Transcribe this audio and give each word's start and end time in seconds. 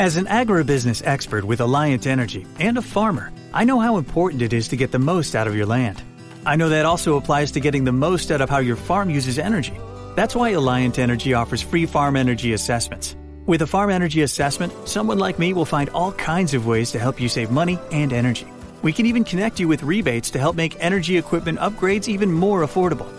As 0.00 0.16
an 0.16 0.24
agribusiness 0.24 1.06
expert 1.06 1.44
with 1.44 1.58
Alliant 1.58 2.06
Energy 2.06 2.46
and 2.58 2.78
a 2.78 2.80
farmer, 2.80 3.30
I 3.52 3.64
know 3.64 3.78
how 3.80 3.98
important 3.98 4.40
it 4.40 4.54
is 4.54 4.68
to 4.68 4.76
get 4.76 4.92
the 4.92 4.98
most 4.98 5.36
out 5.36 5.46
of 5.46 5.54
your 5.54 5.66
land. 5.66 6.02
I 6.46 6.56
know 6.56 6.70
that 6.70 6.86
also 6.86 7.18
applies 7.18 7.52
to 7.52 7.60
getting 7.60 7.84
the 7.84 7.92
most 7.92 8.30
out 8.30 8.40
of 8.40 8.48
how 8.48 8.60
your 8.60 8.76
farm 8.76 9.10
uses 9.10 9.38
energy. 9.38 9.78
That's 10.16 10.34
why 10.34 10.54
Alliant 10.54 10.98
Energy 10.98 11.34
offers 11.34 11.60
free 11.60 11.84
farm 11.84 12.16
energy 12.16 12.54
assessments. 12.54 13.14
With 13.44 13.60
a 13.60 13.66
farm 13.66 13.90
energy 13.90 14.22
assessment, 14.22 14.72
someone 14.88 15.18
like 15.18 15.38
me 15.38 15.52
will 15.52 15.66
find 15.66 15.90
all 15.90 16.12
kinds 16.12 16.54
of 16.54 16.66
ways 16.66 16.90
to 16.92 16.98
help 16.98 17.20
you 17.20 17.28
save 17.28 17.50
money 17.50 17.78
and 17.92 18.14
energy. 18.14 18.48
We 18.80 18.94
can 18.94 19.04
even 19.04 19.22
connect 19.22 19.60
you 19.60 19.68
with 19.68 19.82
rebates 19.82 20.30
to 20.30 20.38
help 20.38 20.56
make 20.56 20.82
energy 20.82 21.18
equipment 21.18 21.58
upgrades 21.58 22.08
even 22.08 22.32
more 22.32 22.64
affordable. 22.64 23.12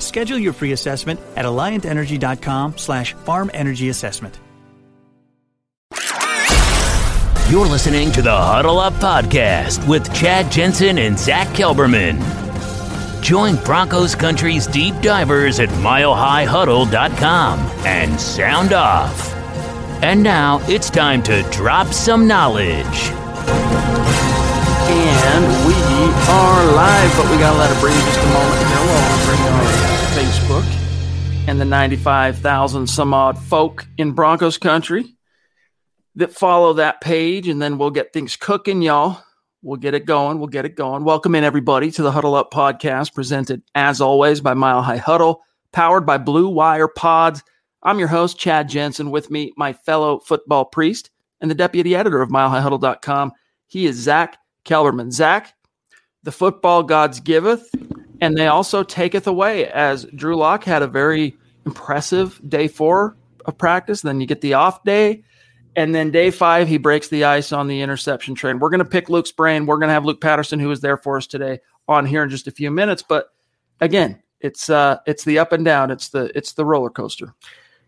Schedule 0.00 0.38
your 0.38 0.52
free 0.52 0.70
assessment 0.70 1.18
at 1.34 1.46
alliantenergy.com 1.46 2.78
slash 2.78 3.14
farm 3.24 3.50
energy 3.52 3.88
assessment. 3.88 4.38
You're 7.50 7.66
listening 7.66 8.12
to 8.12 8.20
the 8.20 8.36
Huddle 8.36 8.78
Up 8.78 8.92
Podcast 8.92 9.88
with 9.88 10.12
Chad 10.14 10.52
Jensen 10.52 10.98
and 10.98 11.18
Zach 11.18 11.48
Kelberman. 11.48 12.20
Join 13.22 13.56
Broncos 13.64 14.14
Country's 14.14 14.66
deep 14.66 14.94
divers 15.00 15.58
at 15.58 15.70
milehighhuddle.com 15.70 17.58
and 17.86 18.20
sound 18.20 18.74
off. 18.74 19.32
And 20.02 20.22
now 20.22 20.60
it's 20.68 20.90
time 20.90 21.22
to 21.22 21.40
drop 21.50 21.86
some 21.86 22.28
knowledge. 22.28 22.84
And 25.24 25.44
we 25.66 25.72
are 26.28 26.66
live, 26.74 27.16
but 27.16 27.30
we 27.30 27.38
got 27.38 27.54
to 27.54 27.58
let 27.58 27.74
it 27.74 27.80
breathe 27.80 27.94
just 27.94 28.20
a 28.20 28.26
moment. 28.26 28.60
Now 28.60 28.84
we'll 28.84 29.24
bring 29.24 29.40
our 29.40 29.64
Facebook 30.20 31.48
and 31.48 31.58
the 31.58 31.64
95,000 31.64 32.86
some 32.86 33.14
odd 33.14 33.38
folk 33.38 33.86
in 33.96 34.12
Broncos 34.12 34.58
Country 34.58 35.14
that 36.18 36.32
follow 36.34 36.72
that 36.72 37.00
page, 37.00 37.46
and 37.46 37.62
then 37.62 37.78
we'll 37.78 37.92
get 37.92 38.12
things 38.12 38.34
cooking, 38.34 38.82
y'all. 38.82 39.22
We'll 39.62 39.76
get 39.76 39.94
it 39.94 40.04
going. 40.04 40.40
We'll 40.40 40.48
get 40.48 40.64
it 40.64 40.74
going. 40.74 41.04
Welcome 41.04 41.36
in, 41.36 41.44
everybody, 41.44 41.92
to 41.92 42.02
the 42.02 42.10
Huddle 42.10 42.34
Up 42.34 42.52
podcast, 42.52 43.14
presented 43.14 43.62
as 43.76 44.00
always 44.00 44.40
by 44.40 44.54
Mile 44.54 44.82
High 44.82 44.96
Huddle, 44.96 45.42
powered 45.70 46.04
by 46.04 46.18
Blue 46.18 46.48
Wire 46.48 46.88
Pods. 46.88 47.44
I'm 47.84 48.00
your 48.00 48.08
host, 48.08 48.36
Chad 48.36 48.68
Jensen. 48.68 49.12
With 49.12 49.30
me, 49.30 49.52
my 49.56 49.72
fellow 49.72 50.18
football 50.18 50.64
priest 50.64 51.10
and 51.40 51.48
the 51.48 51.54
deputy 51.54 51.94
editor 51.94 52.20
of 52.20 52.30
MileHighHuddle.com. 52.30 53.32
He 53.68 53.86
is 53.86 53.94
Zach 53.94 54.38
Kelberman. 54.64 55.12
Zach, 55.12 55.54
the 56.24 56.32
football 56.32 56.82
gods 56.82 57.20
giveth, 57.20 57.70
and 58.20 58.36
they 58.36 58.48
also 58.48 58.82
taketh 58.82 59.28
away. 59.28 59.68
As 59.68 60.04
Drew 60.16 60.34
Lock 60.34 60.64
had 60.64 60.82
a 60.82 60.88
very 60.88 61.36
impressive 61.64 62.40
day 62.48 62.66
four 62.66 63.16
of 63.44 63.56
practice, 63.56 64.02
then 64.02 64.20
you 64.20 64.26
get 64.26 64.40
the 64.40 64.54
off 64.54 64.82
day 64.82 65.22
and 65.78 65.94
then 65.94 66.10
day 66.10 66.32
five, 66.32 66.66
he 66.66 66.76
breaks 66.76 67.06
the 67.06 67.22
ice 67.22 67.52
on 67.52 67.68
the 67.68 67.82
interception 67.82 68.34
train. 68.34 68.58
We're 68.58 68.68
going 68.68 68.80
to 68.80 68.84
pick 68.84 69.08
Luke's 69.08 69.30
brain. 69.30 69.64
We're 69.64 69.76
going 69.76 69.86
to 69.86 69.92
have 69.94 70.04
Luke 70.04 70.20
Patterson, 70.20 70.58
who 70.58 70.72
is 70.72 70.80
there 70.80 70.96
for 70.96 71.16
us 71.16 71.28
today, 71.28 71.60
on 71.86 72.04
here 72.04 72.24
in 72.24 72.30
just 72.30 72.48
a 72.48 72.50
few 72.50 72.72
minutes. 72.72 73.00
But 73.00 73.28
again, 73.80 74.20
it's 74.40 74.68
uh, 74.68 74.98
it's 75.06 75.22
the 75.22 75.38
up 75.38 75.52
and 75.52 75.64
down. 75.64 75.92
It's 75.92 76.08
the 76.08 76.36
it's 76.36 76.54
the 76.54 76.64
roller 76.64 76.90
coaster. 76.90 77.32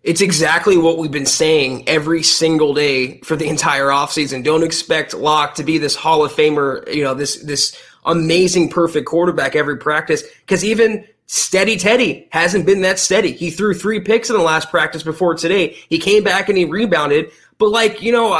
It's 0.04 0.20
exactly 0.20 0.78
what 0.78 0.98
we've 0.98 1.10
been 1.10 1.26
saying 1.26 1.88
every 1.88 2.22
single 2.22 2.74
day 2.74 3.18
for 3.22 3.34
the 3.34 3.48
entire 3.48 3.88
offseason. 3.88 4.44
Don't 4.44 4.62
expect 4.62 5.12
Lock 5.12 5.56
to 5.56 5.64
be 5.64 5.76
this 5.76 5.96
Hall 5.96 6.24
of 6.24 6.32
Famer, 6.32 6.94
you 6.94 7.02
know, 7.02 7.14
this 7.14 7.42
this 7.42 7.76
amazing 8.04 8.70
perfect 8.70 9.06
quarterback 9.06 9.56
every 9.56 9.76
practice. 9.78 10.22
Because 10.42 10.64
even 10.64 11.04
Steady 11.26 11.76
Teddy 11.76 12.28
hasn't 12.30 12.66
been 12.66 12.80
that 12.82 12.98
steady. 12.98 13.32
He 13.32 13.50
threw 13.50 13.74
three 13.74 14.00
picks 14.00 14.30
in 14.30 14.36
the 14.36 14.42
last 14.42 14.70
practice 14.70 15.02
before 15.02 15.34
today. 15.34 15.76
He 15.88 15.98
came 15.98 16.22
back 16.24 16.48
and 16.48 16.56
he 16.56 16.64
rebounded, 16.64 17.30
but 17.60 17.68
like 17.68 18.00
you 18.00 18.10
know, 18.10 18.30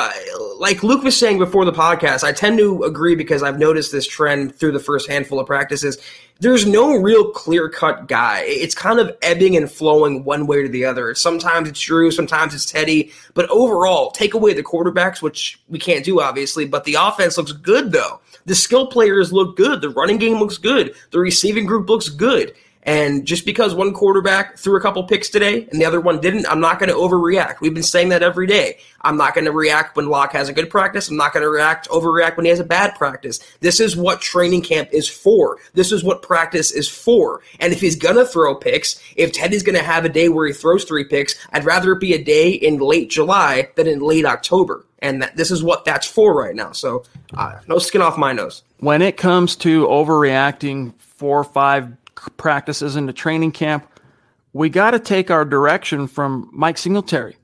like 0.59 0.83
Luke 0.83 1.05
was 1.05 1.17
saying 1.17 1.39
before 1.39 1.67
the 1.67 1.73
podcast, 1.73 2.25
I 2.25 2.33
tend 2.33 2.59
to 2.59 2.83
agree 2.85 3.15
because 3.15 3.43
I've 3.43 3.59
noticed 3.59 3.93
this 3.93 4.07
trend 4.07 4.57
through 4.57 4.73
the 4.73 4.81
first 4.81 5.09
handful 5.09 5.39
of 5.39 5.47
practices. 5.47 5.99
There's 6.41 6.67
no 6.67 6.97
real 6.97 7.31
clear 7.31 7.69
cut 7.69 8.09
guy. 8.09 8.45
It's 8.47 8.75
kind 8.75 8.99
of 8.99 9.15
ebbing 9.21 9.59
and 9.59 9.71
flowing 9.71 10.25
one 10.25 10.47
way 10.47 10.61
or 10.61 10.69
the 10.69 10.87
other. 10.87 11.15
Sometimes 11.15 11.69
it's 11.69 11.81
Drew, 11.81 12.11
sometimes 12.11 12.55
it's 12.55 12.65
Teddy. 12.65 13.13
But 13.35 13.51
overall, 13.51 14.11
take 14.11 14.33
away 14.33 14.55
the 14.55 14.63
quarterbacks, 14.63 15.21
which 15.21 15.61
we 15.69 15.79
can't 15.79 16.03
do 16.05 16.23
obviously, 16.23 16.65
but 16.65 16.85
the 16.85 16.97
offense 16.99 17.37
looks 17.37 17.53
good 17.53 17.93
though. 17.93 18.21
The 18.47 18.55
skill 18.55 18.87
players 18.87 19.35
look 19.35 19.55
good. 19.55 19.83
The 19.83 19.91
running 19.91 20.17
game 20.17 20.39
looks 20.39 20.57
good. 20.57 20.95
The 21.11 21.21
receiving 21.21 21.67
group 21.67 21.91
looks 21.91 22.09
good. 22.09 22.55
And 22.83 23.27
just 23.27 23.45
because 23.45 23.75
one 23.75 23.93
quarterback 23.93 24.57
threw 24.57 24.77
a 24.77 24.81
couple 24.81 25.03
picks 25.05 25.29
today 25.29 25.69
and 25.71 25.81
the 25.81 25.85
other 25.85 26.01
one 26.01 26.21
didn't, 26.21 26.47
I'm 26.47 26.61
not 26.61 26.79
going 26.79 26.89
to 26.89 26.95
overreact. 26.95 27.61
We've 27.61 27.75
been 27.75 27.83
saying 27.83 28.09
that 28.09 28.23
every 28.23 28.47
day. 28.47 28.79
I'm 29.03 29.17
not 29.17 29.35
going 29.35 29.45
to 29.45 29.53
react 29.53 29.97
when 29.97 30.09
Lock 30.09 30.33
has 30.33 30.49
a 30.49 30.53
good 30.53 30.71
practice. 30.71 31.09
I'm 31.09 31.17
not 31.17 31.33
going 31.33 31.43
to 31.43 31.51
react, 31.51 31.89
overreact 31.89 32.37
when 32.37 32.47
he 32.47 32.51
has 32.51 32.61
a 32.61 32.65
bad 32.65 32.95
practice. 32.95 33.41
This 33.61 33.81
is 33.81 33.97
what 33.97 34.21
training 34.21 34.63
camp 34.63 34.89
is 34.93 35.09
for. 35.09 35.59
This 35.75 35.93
is 35.93 36.03
what 36.03 36.23
practice 36.23 36.71
is 36.71 36.89
for. 36.89 37.43
And 37.61 37.73
if 37.73 37.81
he's 37.81 37.97
going 37.97 38.17
to 38.17 38.27
throw 38.27 38.55
picks, 38.55 39.01
if 39.17 39.33
Teddy's 39.33 39.63
going 39.63 39.79
to 39.79 39.85
have 39.85 40.05
a 40.05 40.11
day 40.11 40.29
where 40.29 40.47
he 40.47 40.53
throws 40.53 40.85
three 40.85 41.05
picks, 41.05 41.35
I'd 41.53 41.65
rather 41.65 41.93
it 41.93 42.01
be 42.01 42.15
a 42.15 42.23
day 42.23 42.51
in 42.51 42.79
late 42.79 43.11
July 43.11 43.69
than 43.77 43.87
in 43.87 44.01
late 44.01 44.25
October. 44.25 44.87
And 45.01 45.23
that, 45.23 45.37
this 45.37 45.51
is 45.51 45.63
what 45.63 45.85
that's 45.85 46.07
for 46.07 46.35
right 46.35 46.55
now. 46.55 46.73
So, 46.73 47.05
uh, 47.35 47.59
no 47.69 47.79
skin 47.79 48.03
off 48.03 48.19
my 48.19 48.35
nose. 48.35 48.63
When 48.79 49.01
it 49.01 49.17
comes 49.17 49.57
to 49.57 49.87
overreacting 49.87 50.93
four 50.99 51.39
or 51.39 51.45
five 51.45 52.00
practices 52.37 52.97
into 52.97 53.13
training 53.13 53.53
camp. 53.53 53.87
We 54.53 54.69
got 54.69 54.93
to 54.93 54.99
take 54.99 55.31
our 55.31 55.45
direction 55.45 56.07
from 56.07 56.51
Mike 56.53 56.79
Singletary. 56.79 57.37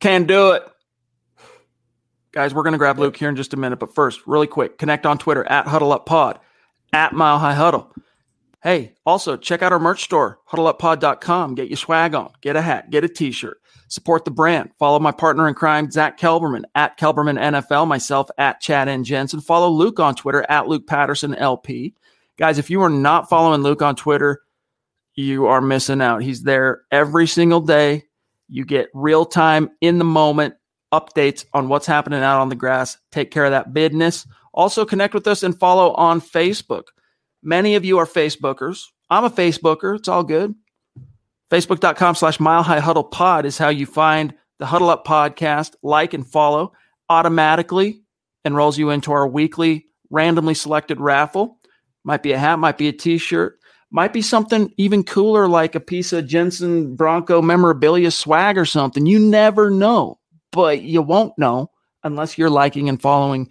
Can 0.00 0.24
do 0.24 0.52
it. 0.52 0.62
Guys, 2.32 2.54
we're 2.54 2.62
going 2.62 2.72
to 2.72 2.78
grab 2.78 2.98
Luke 2.98 3.16
here 3.16 3.28
in 3.28 3.36
just 3.36 3.54
a 3.54 3.56
minute. 3.56 3.78
But 3.78 3.94
first, 3.94 4.20
really 4.26 4.46
quick, 4.46 4.78
connect 4.78 5.04
on 5.04 5.18
Twitter 5.18 5.44
at 5.44 5.66
Huddle 5.66 5.92
Up 5.92 6.06
Pod, 6.06 6.38
at 6.92 7.12
Mile 7.12 7.38
High 7.38 7.54
Huddle. 7.54 7.92
Hey, 8.62 8.92
also 9.06 9.36
check 9.36 9.62
out 9.62 9.72
our 9.72 9.78
merch 9.78 10.04
store, 10.04 10.38
huddleuppod.com. 10.50 11.54
Get 11.54 11.68
your 11.68 11.78
swag 11.78 12.14
on, 12.14 12.30
get 12.42 12.56
a 12.56 12.60
hat, 12.60 12.90
get 12.90 13.04
a 13.04 13.08
t 13.08 13.32
shirt, 13.32 13.58
support 13.88 14.26
the 14.26 14.30
brand. 14.30 14.70
Follow 14.78 14.98
my 14.98 15.12
partner 15.12 15.48
in 15.48 15.54
crime, 15.54 15.90
Zach 15.90 16.18
Kelberman, 16.18 16.64
at 16.74 16.98
Kelberman 16.98 17.38
NFL, 17.38 17.88
myself 17.88 18.28
at 18.36 18.60
Chad 18.60 18.86
N. 18.86 19.02
Jensen. 19.02 19.40
Follow 19.40 19.70
Luke 19.70 19.98
on 19.98 20.14
Twitter, 20.14 20.44
at 20.48 20.68
Luke 20.68 20.86
Patterson 20.86 21.34
LP. 21.34 21.94
Guys, 22.40 22.58
if 22.58 22.70
you 22.70 22.80
are 22.80 22.88
not 22.88 23.28
following 23.28 23.62
Luke 23.62 23.82
on 23.82 23.94
Twitter, 23.94 24.40
you 25.14 25.44
are 25.46 25.60
missing 25.60 26.00
out. 26.00 26.22
He's 26.22 26.42
there 26.42 26.80
every 26.90 27.26
single 27.26 27.60
day. 27.60 28.04
You 28.48 28.64
get 28.64 28.88
real 28.94 29.26
time, 29.26 29.68
in 29.82 29.98
the 29.98 30.04
moment 30.04 30.54
updates 30.90 31.44
on 31.52 31.68
what's 31.68 31.86
happening 31.86 32.22
out 32.22 32.40
on 32.40 32.48
the 32.48 32.54
grass. 32.54 32.96
Take 33.12 33.30
care 33.30 33.44
of 33.44 33.50
that 33.50 33.74
business. 33.74 34.26
Also, 34.54 34.86
connect 34.86 35.12
with 35.12 35.26
us 35.26 35.42
and 35.42 35.56
follow 35.56 35.92
on 35.92 36.22
Facebook. 36.22 36.84
Many 37.42 37.74
of 37.74 37.84
you 37.84 37.98
are 37.98 38.06
Facebookers. 38.06 38.84
I'm 39.10 39.24
a 39.24 39.30
Facebooker. 39.30 39.96
It's 39.96 40.08
all 40.08 40.24
good. 40.24 40.54
Facebook.com 41.50 42.14
slash 42.14 42.40
Mile 42.40 42.62
High 42.62 42.80
Huddle 42.80 43.04
Pod 43.04 43.44
is 43.44 43.58
how 43.58 43.68
you 43.68 43.84
find 43.84 44.32
the 44.58 44.66
Huddle 44.66 44.88
Up 44.88 45.06
podcast. 45.06 45.74
Like 45.82 46.14
and 46.14 46.26
follow 46.26 46.72
automatically 47.10 48.02
enrolls 48.46 48.78
you 48.78 48.88
into 48.90 49.12
our 49.12 49.28
weekly 49.28 49.86
randomly 50.08 50.54
selected 50.54 51.00
raffle. 51.00 51.59
Might 52.04 52.22
be 52.22 52.32
a 52.32 52.38
hat, 52.38 52.58
might 52.58 52.78
be 52.78 52.88
a 52.88 52.92
t 52.92 53.18
shirt, 53.18 53.58
might 53.90 54.12
be 54.12 54.22
something 54.22 54.72
even 54.76 55.04
cooler 55.04 55.48
like 55.48 55.74
a 55.74 55.80
piece 55.80 56.12
of 56.12 56.26
Jensen 56.26 56.94
Bronco 56.94 57.42
memorabilia 57.42 58.10
swag 58.10 58.56
or 58.56 58.64
something. 58.64 59.06
You 59.06 59.18
never 59.18 59.70
know, 59.70 60.18
but 60.52 60.82
you 60.82 61.02
won't 61.02 61.36
know 61.38 61.70
unless 62.04 62.38
you're 62.38 62.50
liking 62.50 62.88
and 62.88 63.00
following 63.00 63.50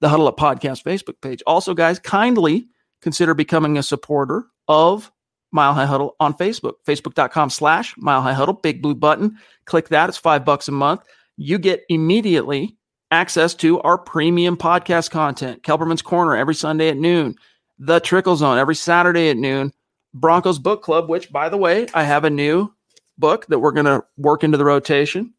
the 0.00 0.08
Huddle 0.08 0.28
Up 0.28 0.38
Podcast 0.38 0.82
Facebook 0.82 1.20
page. 1.20 1.42
Also, 1.46 1.74
guys, 1.74 1.98
kindly 1.98 2.68
consider 3.02 3.34
becoming 3.34 3.78
a 3.78 3.82
supporter 3.82 4.44
of 4.68 5.10
Mile 5.52 5.74
High 5.74 5.86
Huddle 5.86 6.16
on 6.20 6.34
Facebook. 6.34 6.74
Facebook.com 6.86 7.50
slash 7.50 7.94
Mile 7.98 8.22
High 8.22 8.32
Huddle, 8.32 8.54
big 8.54 8.82
blue 8.82 8.94
button. 8.94 9.36
Click 9.64 9.88
that. 9.88 10.08
It's 10.08 10.18
five 10.18 10.44
bucks 10.44 10.68
a 10.68 10.72
month. 10.72 11.02
You 11.36 11.58
get 11.58 11.84
immediately 11.88 12.76
access 13.10 13.54
to 13.54 13.80
our 13.80 13.98
premium 13.98 14.56
podcast 14.56 15.10
content. 15.10 15.62
Kelberman's 15.62 16.02
Corner 16.02 16.36
every 16.36 16.54
Sunday 16.54 16.88
at 16.88 16.96
noon 16.96 17.34
the 17.80 17.98
Trickle 17.98 18.36
Zone 18.36 18.58
every 18.58 18.76
Saturday 18.76 19.30
at 19.30 19.36
noon. 19.36 19.72
Broncos 20.12 20.58
Book 20.58 20.82
Club, 20.82 21.08
which, 21.08 21.32
by 21.32 21.48
the 21.48 21.56
way, 21.56 21.86
I 21.94 22.04
have 22.04 22.24
a 22.24 22.30
new 22.30 22.72
book 23.18 23.46
that 23.46 23.58
we're 23.58 23.72
going 23.72 23.86
to 23.86 24.04
work 24.16 24.44
into 24.44 24.58
the 24.58 24.64
rotation. 24.64 25.34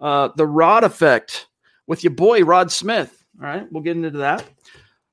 Uh, 0.00 0.28
the 0.36 0.46
Rod 0.46 0.84
Effect 0.84 1.46
with 1.86 2.02
your 2.02 2.12
boy 2.12 2.42
Rod 2.42 2.72
Smith. 2.72 3.24
All 3.40 3.46
right, 3.46 3.70
we'll 3.70 3.82
get 3.82 3.96
into 3.96 4.10
that. 4.10 4.44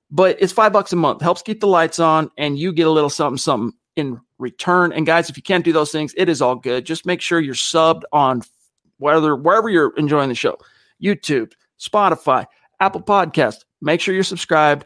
But 0.09 0.37
it's 0.39 0.53
five 0.53 0.73
bucks 0.73 0.93
a 0.93 0.95
month, 0.95 1.21
helps 1.21 1.41
keep 1.41 1.59
the 1.59 1.67
lights 1.67 1.99
on, 1.99 2.31
and 2.37 2.57
you 2.57 2.71
get 2.71 2.87
a 2.87 2.91
little 2.91 3.09
something, 3.09 3.37
something 3.37 3.77
in 3.95 4.19
return. 4.37 4.93
And 4.93 5.05
guys, 5.05 5.29
if 5.29 5.37
you 5.37 5.43
can't 5.43 5.65
do 5.65 5.73
those 5.73 5.91
things, 5.91 6.13
it 6.17 6.29
is 6.29 6.41
all 6.41 6.55
good. 6.55 6.85
Just 6.85 7.05
make 7.05 7.21
sure 7.21 7.39
you're 7.39 7.55
subbed 7.55 8.03
on 8.11 8.41
whether 8.97 9.35
wherever 9.35 9.69
you're 9.69 9.95
enjoying 9.97 10.29
the 10.29 10.35
show, 10.35 10.57
YouTube, 11.01 11.51
Spotify, 11.79 12.45
Apple 12.79 13.01
Podcast. 13.01 13.65
Make 13.81 14.01
sure 14.01 14.13
you're 14.13 14.23
subscribed. 14.23 14.85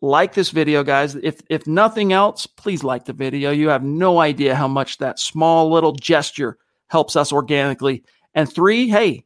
Like 0.00 0.34
this 0.34 0.50
video, 0.50 0.84
guys. 0.84 1.16
If 1.16 1.40
if 1.50 1.66
nothing 1.66 2.12
else, 2.12 2.46
please 2.46 2.84
like 2.84 3.04
the 3.04 3.12
video. 3.12 3.50
You 3.50 3.68
have 3.70 3.82
no 3.82 4.20
idea 4.20 4.54
how 4.54 4.68
much 4.68 4.98
that 4.98 5.18
small 5.18 5.70
little 5.70 5.92
gesture 5.92 6.56
helps 6.86 7.16
us 7.16 7.32
organically. 7.32 8.04
And 8.34 8.52
three, 8.52 8.88
hey, 8.88 9.24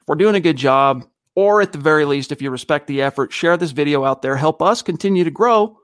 if 0.00 0.06
we're 0.06 0.14
doing 0.14 0.36
a 0.36 0.40
good 0.40 0.56
job, 0.56 1.04
or 1.34 1.60
at 1.62 1.72
the 1.72 1.78
very 1.78 2.04
least, 2.04 2.30
if 2.30 2.40
you 2.40 2.50
respect 2.50 2.86
the 2.86 3.02
effort, 3.02 3.32
share 3.32 3.56
this 3.56 3.72
video 3.72 4.04
out 4.04 4.22
there. 4.22 4.36
Help 4.36 4.62
us 4.62 4.82
continue 4.82 5.24
to 5.24 5.30
grow 5.30 5.76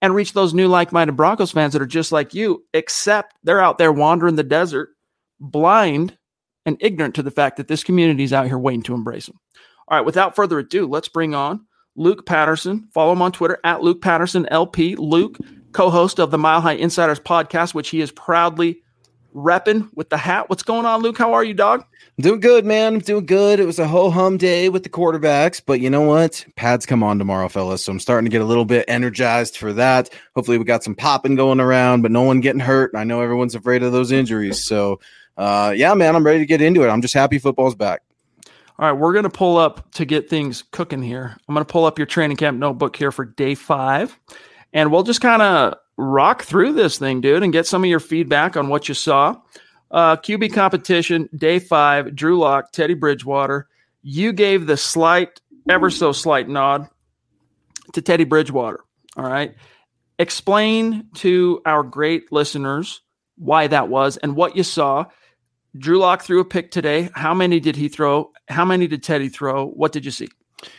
and 0.00 0.14
reach 0.14 0.32
those 0.32 0.54
new 0.54 0.68
like 0.68 0.92
minded 0.92 1.16
Broncos 1.16 1.52
fans 1.52 1.72
that 1.74 1.82
are 1.82 1.86
just 1.86 2.12
like 2.12 2.34
you, 2.34 2.64
except 2.72 3.36
they're 3.42 3.60
out 3.60 3.76
there 3.76 3.92
wandering 3.92 4.36
the 4.36 4.42
desert, 4.42 4.90
blind 5.38 6.16
and 6.64 6.78
ignorant 6.80 7.14
to 7.16 7.22
the 7.22 7.30
fact 7.30 7.58
that 7.58 7.68
this 7.68 7.84
community 7.84 8.24
is 8.24 8.32
out 8.32 8.46
here 8.46 8.58
waiting 8.58 8.82
to 8.82 8.94
embrace 8.94 9.26
them. 9.26 9.38
All 9.88 9.98
right, 9.98 10.06
without 10.06 10.34
further 10.34 10.58
ado, 10.58 10.86
let's 10.86 11.08
bring 11.08 11.34
on 11.34 11.66
Luke 11.96 12.26
Patterson. 12.26 12.88
Follow 12.92 13.12
him 13.12 13.22
on 13.22 13.32
Twitter 13.32 13.58
at 13.64 13.82
Luke 13.82 14.00
Patterson 14.00 14.46
LP. 14.50 14.96
Luke, 14.96 15.38
co 15.72 15.90
host 15.90 16.18
of 16.18 16.30
the 16.30 16.38
Mile 16.38 16.60
High 16.60 16.72
Insiders 16.72 17.20
podcast, 17.20 17.74
which 17.74 17.90
he 17.90 18.00
is 18.00 18.10
proudly 18.10 18.80
repping 19.34 19.90
with 19.94 20.10
the 20.10 20.16
hat. 20.16 20.48
What's 20.48 20.62
going 20.62 20.86
on, 20.86 21.02
Luke? 21.02 21.18
How 21.18 21.34
are 21.34 21.44
you, 21.44 21.54
dog? 21.54 21.84
I'm 22.16 22.22
doing 22.22 22.40
good, 22.40 22.64
man. 22.64 22.94
I'm 22.94 23.00
doing 23.00 23.26
good. 23.26 23.58
It 23.58 23.66
was 23.66 23.78
a 23.78 23.86
ho 23.86 24.10
hum 24.10 24.36
day 24.36 24.68
with 24.68 24.84
the 24.84 24.88
quarterbacks, 24.88 25.60
but 25.64 25.80
you 25.80 25.90
know 25.90 26.02
what? 26.02 26.44
Pads 26.56 26.86
come 26.86 27.02
on 27.02 27.18
tomorrow, 27.18 27.48
fellas. 27.48 27.84
So 27.84 27.92
I'm 27.92 28.00
starting 28.00 28.26
to 28.26 28.30
get 28.30 28.40
a 28.40 28.46
little 28.46 28.64
bit 28.64 28.84
energized 28.88 29.56
for 29.56 29.72
that. 29.72 30.10
Hopefully, 30.36 30.58
we 30.58 30.64
got 30.64 30.84
some 30.84 30.94
popping 30.94 31.34
going 31.34 31.60
around, 31.60 32.02
but 32.02 32.12
no 32.12 32.22
one 32.22 32.40
getting 32.40 32.60
hurt. 32.60 32.92
I 32.94 33.04
know 33.04 33.20
everyone's 33.20 33.56
afraid 33.56 33.82
of 33.82 33.92
those 33.92 34.12
injuries. 34.12 34.64
So, 34.64 35.00
uh, 35.36 35.74
yeah, 35.76 35.94
man, 35.94 36.14
I'm 36.14 36.24
ready 36.24 36.38
to 36.38 36.46
get 36.46 36.62
into 36.62 36.84
it. 36.84 36.88
I'm 36.88 37.02
just 37.02 37.14
happy 37.14 37.38
football's 37.38 37.74
back. 37.74 38.02
All 38.76 38.90
right, 38.90 38.98
we're 38.98 39.12
going 39.12 39.24
to 39.24 39.30
pull 39.30 39.56
up 39.56 39.92
to 39.92 40.04
get 40.04 40.28
things 40.28 40.64
cooking 40.72 41.02
here. 41.02 41.36
I'm 41.48 41.54
going 41.54 41.64
to 41.64 41.72
pull 41.72 41.84
up 41.84 41.98
your 41.98 42.06
training 42.06 42.36
camp 42.36 42.58
notebook 42.58 42.96
here 42.96 43.12
for 43.12 43.24
day 43.24 43.54
five, 43.54 44.18
and 44.72 44.90
we'll 44.90 45.04
just 45.04 45.20
kind 45.20 45.42
of 45.42 45.76
rock 45.96 46.42
through 46.42 46.72
this 46.72 46.98
thing, 46.98 47.20
dude, 47.20 47.44
and 47.44 47.52
get 47.52 47.66
some 47.66 47.84
of 47.84 47.90
your 47.90 48.00
feedback 48.00 48.56
on 48.56 48.68
what 48.68 48.88
you 48.88 48.94
saw. 48.94 49.36
Uh, 49.92 50.16
QB 50.16 50.52
competition, 50.52 51.28
day 51.36 51.60
five, 51.60 52.16
Drew 52.16 52.36
Lock, 52.38 52.72
Teddy 52.72 52.94
Bridgewater. 52.94 53.68
You 54.02 54.32
gave 54.32 54.66
the 54.66 54.76
slight, 54.76 55.40
ever 55.68 55.88
so 55.88 56.10
slight 56.10 56.48
nod 56.48 56.88
to 57.92 58.02
Teddy 58.02 58.24
Bridgewater. 58.24 58.80
All 59.16 59.24
right. 59.24 59.54
Explain 60.18 61.08
to 61.14 61.62
our 61.64 61.84
great 61.84 62.32
listeners 62.32 63.02
why 63.36 63.68
that 63.68 63.88
was 63.88 64.16
and 64.16 64.34
what 64.34 64.56
you 64.56 64.64
saw. 64.64 65.04
Drew 65.76 65.98
Lock 65.98 66.22
threw 66.22 66.40
a 66.40 66.44
pick 66.44 66.70
today. 66.70 67.10
How 67.14 67.34
many 67.34 67.58
did 67.58 67.74
he 67.74 67.88
throw? 67.88 68.30
How 68.48 68.64
many 68.64 68.86
did 68.86 69.02
Teddy 69.02 69.28
throw? 69.28 69.66
What 69.66 69.92
did 69.92 70.04
you 70.04 70.12
see? 70.12 70.28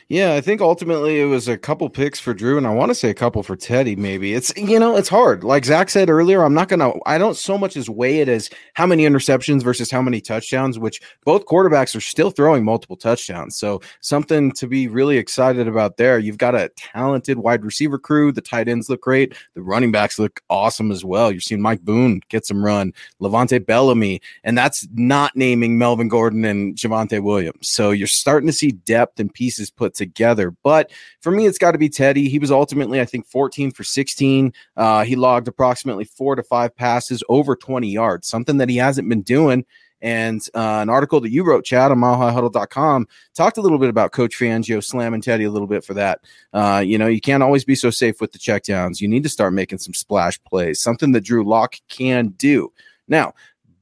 Yeah, 0.07 0.33
I 0.33 0.41
think 0.41 0.61
ultimately 0.61 1.19
it 1.19 1.25
was 1.25 1.47
a 1.47 1.57
couple 1.57 1.89
picks 1.89 2.19
for 2.19 2.33
Drew, 2.33 2.57
and 2.57 2.67
I 2.67 2.73
want 2.73 2.89
to 2.89 2.95
say 2.95 3.09
a 3.09 3.13
couple 3.13 3.43
for 3.43 3.55
Teddy. 3.55 3.95
Maybe 3.95 4.33
it's 4.33 4.55
you 4.55 4.79
know 4.79 4.95
it's 4.95 5.09
hard. 5.09 5.43
Like 5.43 5.65
Zach 5.65 5.89
said 5.89 6.09
earlier, 6.09 6.43
I'm 6.43 6.53
not 6.53 6.67
gonna. 6.67 6.93
I 7.05 7.17
don't 7.17 7.35
so 7.35 7.57
much 7.57 7.75
as 7.75 7.89
weigh 7.89 8.19
it 8.19 8.29
as 8.29 8.49
how 8.73 8.85
many 8.85 9.05
interceptions 9.05 9.63
versus 9.63 9.89
how 9.89 10.01
many 10.01 10.21
touchdowns. 10.21 10.77
Which 10.77 11.01
both 11.23 11.45
quarterbacks 11.45 11.95
are 11.95 12.01
still 12.01 12.31
throwing 12.31 12.63
multiple 12.63 12.95
touchdowns. 12.95 13.57
So 13.57 13.81
something 14.01 14.51
to 14.53 14.67
be 14.67 14.87
really 14.87 15.17
excited 15.17 15.67
about 15.67 15.97
there. 15.97 16.19
You've 16.19 16.37
got 16.37 16.55
a 16.55 16.69
talented 16.75 17.39
wide 17.39 17.63
receiver 17.63 17.97
crew. 17.97 18.31
The 18.31 18.41
tight 18.41 18.67
ends 18.67 18.89
look 18.89 19.01
great. 19.01 19.35
The 19.53 19.61
running 19.61 19.91
backs 19.91 20.19
look 20.19 20.41
awesome 20.49 20.91
as 20.91 21.03
well. 21.03 21.31
You're 21.31 21.41
seeing 21.41 21.61
Mike 21.61 21.81
Boone 21.81 22.21
get 22.29 22.45
some 22.45 22.63
run, 22.63 22.93
LeVante 23.21 23.65
Bellamy, 23.65 24.21
and 24.43 24.57
that's 24.57 24.87
not 24.93 25.35
naming 25.35 25.77
Melvin 25.77 26.07
Gordon 26.07 26.45
and 26.45 26.75
Javonte 26.75 27.21
Williams. 27.21 27.69
So 27.69 27.91
you're 27.91 28.07
starting 28.07 28.47
to 28.47 28.53
see 28.53 28.71
depth 28.71 29.19
and 29.19 29.33
pieces 29.33 29.69
put 29.75 29.93
together. 29.93 30.51
But 30.63 30.91
for 31.21 31.31
me, 31.31 31.45
it's 31.45 31.57
got 31.57 31.71
to 31.71 31.77
be 31.77 31.89
Teddy. 31.89 32.29
He 32.29 32.39
was 32.39 32.51
ultimately, 32.51 33.01
I 33.01 33.05
think, 33.05 33.27
14 33.27 33.71
for 33.71 33.83
16. 33.83 34.53
Uh, 34.77 35.03
he 35.03 35.15
logged 35.15 35.47
approximately 35.47 36.05
four 36.05 36.35
to 36.35 36.43
five 36.43 36.75
passes 36.75 37.23
over 37.29 37.55
20 37.55 37.89
yards, 37.89 38.27
something 38.27 38.57
that 38.57 38.69
he 38.69 38.77
hasn't 38.77 39.09
been 39.09 39.21
doing. 39.21 39.65
And 40.01 40.41
uh, 40.53 40.81
an 40.81 40.89
article 40.89 41.19
that 41.21 41.31
you 41.31 41.43
wrote, 41.43 41.65
Chad, 41.65 41.91
on 41.91 41.97
milehighhuddle.com, 41.97 43.07
talked 43.33 43.57
a 43.57 43.61
little 43.61 43.79
bit 43.79 43.89
about 43.89 44.11
Coach 44.11 44.37
Fangio 44.37 44.83
slamming 44.83 45.21
Teddy 45.21 45.45
a 45.45 45.49
little 45.49 45.67
bit 45.67 45.83
for 45.83 45.93
that. 45.95 46.19
Uh, 46.53 46.83
you 46.85 46.97
know, 46.97 47.07
you 47.07 47.21
can't 47.21 47.41
always 47.41 47.65
be 47.65 47.75
so 47.75 47.89
safe 47.89 48.21
with 48.21 48.31
the 48.31 48.37
checkdowns. 48.37 49.01
You 49.01 49.07
need 49.07 49.23
to 49.23 49.29
start 49.29 49.53
making 49.53 49.79
some 49.79 49.93
splash 49.93 50.39
plays, 50.43 50.81
something 50.81 51.11
that 51.13 51.21
Drew 51.21 51.43
Lock 51.43 51.77
can 51.89 52.29
do. 52.37 52.71
Now, 53.07 53.33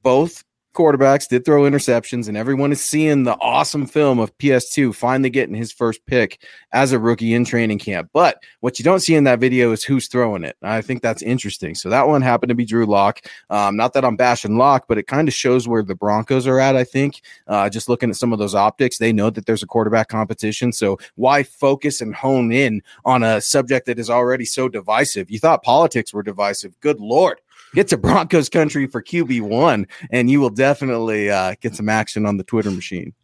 both 0.02 0.44
quarterbacks 0.74 1.28
did 1.28 1.44
throw 1.44 1.62
interceptions, 1.62 2.28
and 2.28 2.36
everyone 2.36 2.72
is 2.72 2.82
seeing 2.82 3.22
the 3.22 3.36
awesome 3.40 3.86
film 3.86 4.18
of 4.18 4.36
PS2 4.38 4.94
finally 4.94 5.30
getting 5.30 5.54
his 5.54 5.72
first 5.72 6.04
pick 6.06 6.42
as 6.72 6.92
a 6.92 6.98
rookie 6.98 7.32
in 7.32 7.44
training 7.44 7.78
camp. 7.78 8.10
But 8.12 8.42
what 8.60 8.78
you 8.78 8.84
don't 8.84 9.00
see 9.00 9.14
in 9.14 9.24
that 9.24 9.40
video 9.40 9.72
is 9.72 9.84
who's 9.84 10.08
throwing 10.08 10.44
it. 10.44 10.56
I 10.62 10.82
think 10.82 11.00
that's 11.00 11.22
interesting. 11.22 11.74
So 11.74 11.88
that 11.88 12.06
one 12.06 12.20
happened 12.20 12.48
to 12.50 12.54
be 12.54 12.64
Drew 12.64 12.84
Lock. 12.84 13.20
Um, 13.48 13.76
not 13.76 13.92
that 13.94 14.04
I'm 14.04 14.16
bashing 14.16 14.58
Lock, 14.58 14.86
but 14.88 14.98
it 14.98 15.06
kind 15.06 15.28
of 15.28 15.34
shows 15.34 15.66
where 15.66 15.82
the 15.82 15.94
Broncos 15.94 16.46
are 16.46 16.60
at. 16.60 16.76
I 16.76 16.84
think 16.84 17.22
uh, 17.46 17.70
just 17.70 17.88
looking 17.88 18.10
at 18.10 18.16
some 18.16 18.32
of 18.32 18.38
those 18.38 18.54
optics, 18.54 18.98
they 18.98 19.12
know 19.12 19.30
that 19.30 19.46
there's 19.46 19.62
a 19.62 19.68
quarterback 19.68 20.08
competition. 20.08 20.72
So 20.72 20.98
why 21.14 21.44
focus 21.44 22.00
and 22.00 22.14
hone 22.14 22.52
in 22.52 22.82
on 23.04 23.22
a 23.22 23.40
subject 23.40 23.86
that 23.86 23.98
is 23.98 24.10
already 24.10 24.44
so 24.44 24.68
divisive? 24.68 25.30
You 25.30 25.38
thought 25.38 25.62
politics 25.62 26.12
were 26.12 26.22
divisive. 26.22 26.78
Good 26.80 27.00
lord 27.00 27.40
get 27.74 27.88
to 27.88 27.96
Broncos 27.98 28.48
country 28.48 28.86
for 28.86 29.02
QB 29.02 29.42
one, 29.42 29.86
and 30.10 30.30
you 30.30 30.40
will 30.40 30.50
definitely 30.50 31.30
uh, 31.30 31.54
get 31.60 31.74
some 31.74 31.88
action 31.88 32.24
on 32.26 32.36
the 32.36 32.44
Twitter 32.44 32.70
machine. 32.70 33.14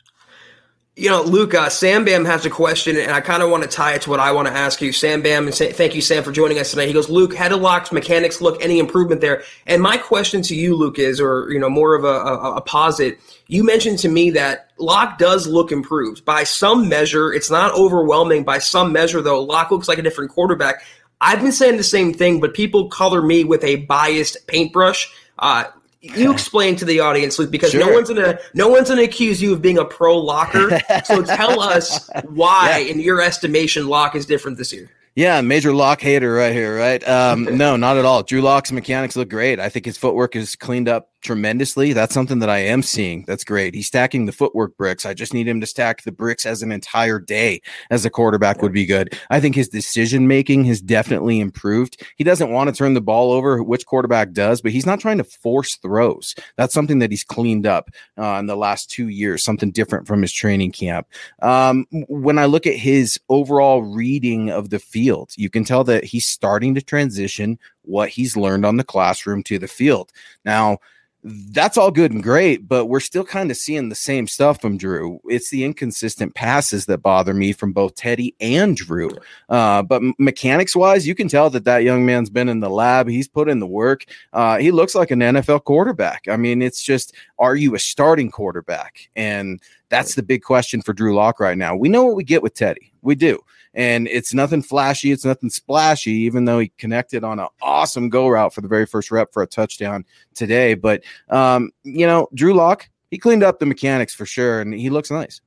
You 0.97 1.09
know, 1.09 1.23
Luke, 1.23 1.55
uh, 1.55 1.71
Sam 1.71 2.05
Bam 2.05 2.27
has 2.27 2.45
a 2.45 2.51
question, 2.51 2.97
and 2.97 3.13
I 3.13 3.21
kind 3.21 3.43
of 3.43 3.49
want 3.49 3.63
to 3.63 3.69
tie 3.71 3.95
it 3.95 4.03
to 4.03 4.11
what 4.11 4.21
I 4.21 4.33
want 4.33 4.49
to 4.49 4.55
ask 4.55 4.83
you. 4.83 4.93
Sam 4.93 5.23
Bam, 5.23 5.47
and 5.47 5.55
say, 5.55 5.73
thank 5.73 5.95
you, 5.95 6.03
Sam, 6.03 6.23
for 6.23 6.33
joining 6.33 6.59
us 6.59 6.71
today. 6.71 6.87
He 6.87 6.93
goes, 6.93 7.09
Luke, 7.09 7.33
head 7.33 7.53
of 7.53 7.61
locks, 7.61 7.91
mechanics 7.91 8.43
look, 8.43 8.63
any 8.63 8.79
improvement 8.79 9.23
there? 9.23 9.45
And 9.67 9.81
my 9.81 9.97
question 9.97 10.43
to 10.43 10.55
you, 10.55 10.77
Luke, 10.77 10.99
is, 10.99 11.19
or, 11.19 11.49
you 11.51 11.59
know, 11.59 11.71
more 11.71 11.95
of 11.95 12.05
a, 12.05 12.09
a, 12.09 12.57
a 12.57 12.61
posit. 12.61 13.19
You 13.47 13.65
mentioned 13.65 14.01
to 14.01 14.09
me 14.09 14.31
that 14.33 14.73
Lock 14.79 15.17
does 15.17 15.47
look 15.47 15.73
improved. 15.73 16.25
By 16.25 16.43
some 16.45 16.89
measure, 16.89 17.33
it's 17.33 17.51
not 17.51 17.73
overwhelming. 17.73 18.43
By 18.45 18.59
some 18.59 18.93
measure, 18.93 19.23
though, 19.23 19.43
Lock 19.43 19.71
looks 19.71 19.89
like 19.89 19.99
a 19.99 20.03
different 20.03 20.33
quarterback. 20.33 20.83
I've 21.21 21.41
been 21.41 21.53
saying 21.53 21.77
the 21.77 21.83
same 21.83 22.15
thing, 22.15 22.41
but 22.41 22.55
people 22.55 22.89
color 22.89 23.23
me 23.23 23.45
with 23.45 23.63
a 23.65 23.77
biased 23.77 24.47
paintbrush. 24.47 25.13
Uh, 25.39 25.65
you 26.01 26.33
explain 26.33 26.77
to 26.77 26.85
the 26.87 27.01
audience, 27.01 27.39
Luke, 27.39 27.51
because 27.51 27.73
sure. 27.73 27.81
no 27.87 27.93
one's 27.93 28.09
gonna 28.09 28.39
no 28.55 28.69
one's 28.69 28.89
gonna 28.89 29.03
accuse 29.03 29.43
you 29.43 29.53
of 29.53 29.61
being 29.61 29.77
a 29.77 29.85
pro 29.85 30.17
locker. 30.17 30.81
so 31.05 31.23
tell 31.23 31.61
us 31.61 32.09
why, 32.25 32.79
yeah. 32.79 32.93
in 32.93 33.01
your 33.01 33.21
estimation, 33.21 33.87
lock 33.87 34.15
is 34.15 34.25
different 34.25 34.57
this 34.57 34.73
year. 34.73 34.91
Yeah, 35.17 35.41
major 35.41 35.75
lock 35.75 36.01
hater 36.01 36.33
right 36.33 36.53
here, 36.53 36.77
right? 36.77 37.07
Um, 37.07 37.45
no, 37.59 37.77
not 37.77 37.99
at 37.99 38.05
all. 38.05 38.23
Drew 38.23 38.41
Lock's 38.41 38.73
mechanics 38.73 39.17
look 39.17 39.29
great. 39.29 39.59
I 39.59 39.69
think 39.69 39.85
his 39.85 39.99
footwork 39.99 40.37
is 40.37 40.55
cleaned 40.57 40.89
up 40.89 41.11
tremendously. 41.21 41.93
That's 41.93 42.15
something 42.15 42.39
that 42.41 42.51
I 42.51 42.59
am 42.59 42.83
seeing. 42.83 43.25
That's 43.27 43.45
great. 43.45 43.75
He's 43.75 43.87
stacking 43.87 44.27
the 44.27 44.33
footwork 44.33 44.77
bricks. 44.77 45.07
I 45.07 45.15
just 45.15 45.35
need 45.35 45.49
him 45.49 45.61
to 45.61 45.67
stack 45.67 46.03
the 46.03 46.13
bricks 46.13 46.47
as 46.47 46.63
an 46.63 46.73
entire 46.73 47.19
day 47.19 47.61
as 47.91 48.05
a 48.05 48.11
quarterback 48.11 48.63
would 48.63 48.73
be 48.73 48.87
good. 48.87 49.19
I 49.31 49.41
think 49.41 49.55
his 49.55 49.69
decision 49.69 50.29
making 50.29 50.65
has 50.65 50.81
definitely 50.81 51.41
improved. 51.41 52.03
He 52.17 52.25
doesn't 52.25 52.51
want 52.51 52.71
to 52.71 52.77
turn 52.77 52.95
the 52.95 53.01
ball 53.01 53.33
over, 53.33 53.63
which 53.63 53.87
quarterback 53.87 54.33
does, 54.33 54.61
but 54.61 54.73
he's 54.73 54.87
not 54.87 55.01
trying 55.01 55.19
to 55.19 55.25
force 55.25 55.77
throws. 55.77 56.35
That's 56.57 56.75
something 56.75 56.99
that 57.01 57.11
he's 57.11 57.25
cleaned 57.25 57.67
up 57.67 57.91
uh, 58.19 58.39
in 58.39 58.47
the 58.47 58.57
last 58.57 58.91
two 58.91 59.09
years, 59.09 59.45
something 59.45 59.71
different 59.71 60.07
from 60.07 60.23
his 60.23 60.33
training 60.33 60.73
camp. 60.73 61.07
Um, 61.43 61.87
when 62.09 62.39
I 62.39 62.47
look 62.47 62.67
at 62.67 62.75
his 62.75 63.19
overall 63.29 63.83
reading 63.83 64.51
of 64.51 64.71
the 64.71 64.79
field, 64.79 65.33
you 65.37 65.51
can 65.51 65.65
tell 65.65 65.85
that 65.85 66.05
he's 66.05 66.27
starting 66.27 66.75
to 66.75 66.83
transition 66.83 67.59
what 67.83 68.09
he's 68.09 68.37
learned 68.37 68.65
on 68.65 68.77
the 68.77 68.85
classroom 68.85 69.43
to 69.45 69.59
the 69.59 69.69
field. 69.69 70.13
Now, 70.45 70.79
that's 71.23 71.77
all 71.77 71.91
good 71.91 72.13
and 72.13 72.23
great, 72.23 72.67
but 72.67 72.87
we're 72.87 73.01
still 73.01 73.25
kind 73.25 73.51
of 73.51 73.57
seeing 73.57 73.89
the 73.89 73.95
same 73.95 74.27
stuff 74.27 74.61
from 74.61 74.79
Drew. 74.79 75.21
It's 75.29 75.51
the 75.51 75.65
inconsistent 75.65 76.35
passes 76.35 76.87
that 76.87 76.99
bother 76.99 77.35
me 77.35 77.53
from 77.53 77.73
both 77.73 77.95
Teddy 77.95 78.35
and 78.41 78.77
Drew. 78.77 79.11
Uh, 79.49 79.83
but 79.83 80.03
mechanics 80.19 80.75
wise, 80.75 81.07
you 81.07 81.15
can 81.15 81.29
tell 81.29 81.51
that 81.51 81.65
that 81.65 81.85
young 81.85 82.07
man's 82.07 82.31
been 82.31 82.49
in 82.49 82.61
the 82.61 82.71
lab. 82.71 83.09
He's 83.09 83.29
put 83.29 83.51
in 83.51 83.61
the 83.61 83.67
work. 83.67 84.05
Uh, 84.33 84.59
he 84.59 84.71
looks 84.71 84.95
like 84.95 85.11
an 85.11 85.21
NFL 85.21 85.65
quarterback. 85.65 86.27
I 86.29 86.37
mean, 86.37 86.63
it's 86.63 86.83
just, 86.83 87.15
are 87.39 87.57
you 87.57 87.75
a 87.75 87.79
starting 87.79 88.31
quarterback? 88.31 89.11
And 89.15 89.61
that's 89.91 90.15
the 90.15 90.23
big 90.23 90.43
question 90.43 90.81
for 90.81 90.95
Drew 90.95 91.15
Lock 91.15 91.39
right 91.39 91.59
now. 91.59 91.77
We 91.77 91.91
know 91.91 92.05
what 92.05 92.17
we 92.17 92.25
get 92.25 92.43
with 92.43 92.55
Teddy. 92.55 92.93
We 93.03 93.15
do 93.15 93.41
and 93.75 94.09
it's 94.09 94.35
nothing 94.35 94.63
flashy, 94.63 95.13
it's 95.13 95.25
nothing 95.25 95.51
splashy, 95.51 96.13
even 96.13 96.45
though 96.45 96.59
he 96.59 96.73
connected 96.79 97.25
on 97.25 97.39
an 97.39 97.49
awesome 97.63 98.09
go 98.09 98.29
route 98.29 98.55
for 98.55 98.61
the 98.61 98.69
very 98.69 98.87
first 98.87 99.11
rep 99.11 99.33
for 99.33 99.43
a 99.43 99.47
touchdown 99.47 100.05
today. 100.35 100.75
But 100.75 101.03
um, 101.29 101.71
you 101.83 102.07
know, 102.07 102.29
Drew 102.35 102.55
Lock, 102.55 102.89
he 103.11 103.19
cleaned 103.19 103.43
up 103.43 103.59
the 103.59 103.67
mechanics 103.67 104.15
for 104.15 104.27
sure, 104.27 104.61
and 104.61 104.75
he 104.75 104.91
looks 104.91 105.11
nice. 105.11 105.41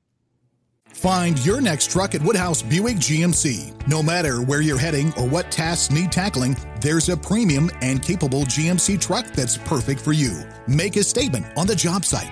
Find 0.94 1.44
your 1.44 1.60
next 1.60 1.92
truck 1.92 2.14
at 2.14 2.22
Woodhouse 2.22 2.62
Buick 2.62 2.98
GMC. 2.98 3.88
No 3.88 4.04
matter 4.04 4.42
where 4.44 4.62
you're 4.62 4.78
heading 4.78 5.12
or 5.18 5.28
what 5.28 5.52
tasks 5.52 5.92
need 5.92 6.12
tackling, 6.12 6.56
there's 6.82 7.10
a 7.10 7.18
premium 7.18 7.72
and 7.82 8.02
capable 8.02 8.44
GMC 8.44 9.02
truck 9.02 9.26
that's 9.34 9.58
perfect 9.58 10.00
for 10.00 10.14
you. 10.14 10.44
Make 10.68 10.96
a 10.96 11.04
statement 11.04 11.48
on 11.58 11.66
the 11.66 11.76
job 11.76 12.06
site, 12.06 12.32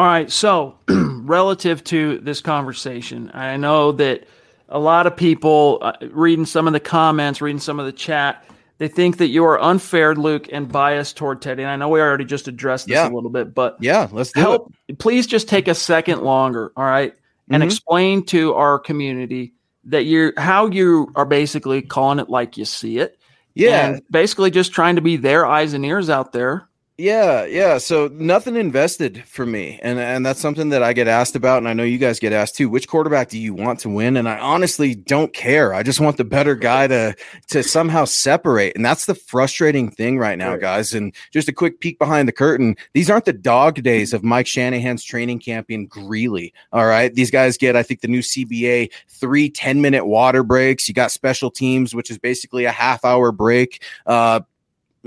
All 0.00 0.06
right. 0.06 0.30
So, 0.32 0.76
relative 0.88 1.84
to 1.84 2.20
this 2.20 2.40
conversation, 2.40 3.30
I 3.34 3.58
know 3.58 3.92
that 3.92 4.26
a 4.70 4.78
lot 4.78 5.06
of 5.06 5.14
people 5.14 5.76
uh, 5.82 5.92
reading 6.10 6.46
some 6.46 6.66
of 6.66 6.72
the 6.72 6.80
comments, 6.80 7.42
reading 7.42 7.60
some 7.60 7.78
of 7.78 7.84
the 7.84 7.92
chat, 7.92 8.42
they 8.78 8.88
think 8.88 9.18
that 9.18 9.26
you 9.26 9.44
are 9.44 9.60
unfair, 9.60 10.14
Luke, 10.14 10.46
and 10.50 10.72
biased 10.72 11.18
toward 11.18 11.42
Teddy. 11.42 11.62
And 11.64 11.70
I 11.70 11.76
know 11.76 11.90
we 11.90 12.00
already 12.00 12.24
just 12.24 12.48
addressed 12.48 12.86
this 12.86 12.94
Yeah. 12.94 13.10
a 13.10 13.12
little 13.12 13.28
bit, 13.28 13.54
but 13.54 13.76
Yeah, 13.78 14.08
let's 14.10 14.34
help. 14.34 14.72
Please 14.98 15.26
just 15.26 15.48
take 15.50 15.68
a 15.68 15.74
second 15.74 16.22
longer. 16.22 16.72
All 16.78 16.84
right, 16.86 17.12
and 17.50 17.62
Mhm. 17.62 17.66
explain 17.66 18.24
to 18.28 18.54
our 18.54 18.78
community 18.78 19.52
that 19.84 20.04
you're 20.06 20.32
how 20.38 20.64
you 20.68 21.12
are 21.14 21.26
basically 21.26 21.82
calling 21.82 22.20
it 22.20 22.30
like 22.30 22.56
you 22.56 22.64
see 22.64 23.00
it. 23.00 23.18
Yeah. 23.54 23.88
and 23.88 24.02
basically 24.10 24.50
just 24.50 24.72
trying 24.72 24.94
to 24.96 25.02
be 25.02 25.18
their 25.18 25.44
eyes 25.44 25.74
and 25.74 25.84
ears 25.84 26.08
out 26.08 26.32
there. 26.32 26.69
Yeah, 27.00 27.46
yeah. 27.46 27.78
So 27.78 28.10
nothing 28.12 28.56
invested 28.56 29.24
for 29.26 29.46
me, 29.46 29.80
and 29.82 29.98
and 29.98 30.24
that's 30.24 30.38
something 30.38 30.68
that 30.68 30.82
I 30.82 30.92
get 30.92 31.08
asked 31.08 31.34
about, 31.34 31.56
and 31.56 31.66
I 31.66 31.72
know 31.72 31.82
you 31.82 31.96
guys 31.96 32.20
get 32.20 32.34
asked 32.34 32.56
too. 32.56 32.68
Which 32.68 32.88
quarterback 32.88 33.30
do 33.30 33.38
you 33.38 33.54
want 33.54 33.80
to 33.80 33.88
win? 33.88 34.18
And 34.18 34.28
I 34.28 34.38
honestly 34.38 34.94
don't 34.94 35.32
care. 35.32 35.72
I 35.72 35.82
just 35.82 35.98
want 35.98 36.18
the 36.18 36.24
better 36.24 36.54
guy 36.54 36.88
to 36.88 37.16
to 37.48 37.62
somehow 37.62 38.04
separate, 38.04 38.76
and 38.76 38.84
that's 38.84 39.06
the 39.06 39.14
frustrating 39.14 39.90
thing 39.90 40.18
right 40.18 40.36
now, 40.36 40.58
guys. 40.58 40.92
And 40.92 41.14
just 41.32 41.48
a 41.48 41.54
quick 41.54 41.80
peek 41.80 41.98
behind 41.98 42.28
the 42.28 42.32
curtain: 42.32 42.76
these 42.92 43.08
aren't 43.08 43.24
the 43.24 43.32
dog 43.32 43.82
days 43.82 44.12
of 44.12 44.22
Mike 44.22 44.46
Shanahan's 44.46 45.02
training 45.02 45.38
camp 45.38 45.70
in 45.70 45.86
Greeley. 45.86 46.52
All 46.70 46.84
right, 46.84 47.14
these 47.14 47.30
guys 47.30 47.56
get, 47.56 47.76
I 47.76 47.82
think, 47.82 48.02
the 48.02 48.08
new 48.08 48.20
CBA 48.20 48.90
three 49.08 49.48
10 49.48 49.80
minute 49.80 50.04
water 50.04 50.42
breaks. 50.42 50.86
You 50.86 50.92
got 50.92 51.12
special 51.12 51.50
teams, 51.50 51.94
which 51.94 52.10
is 52.10 52.18
basically 52.18 52.66
a 52.66 52.72
half 52.72 53.06
hour 53.06 53.32
break. 53.32 53.82
Uh, 54.04 54.40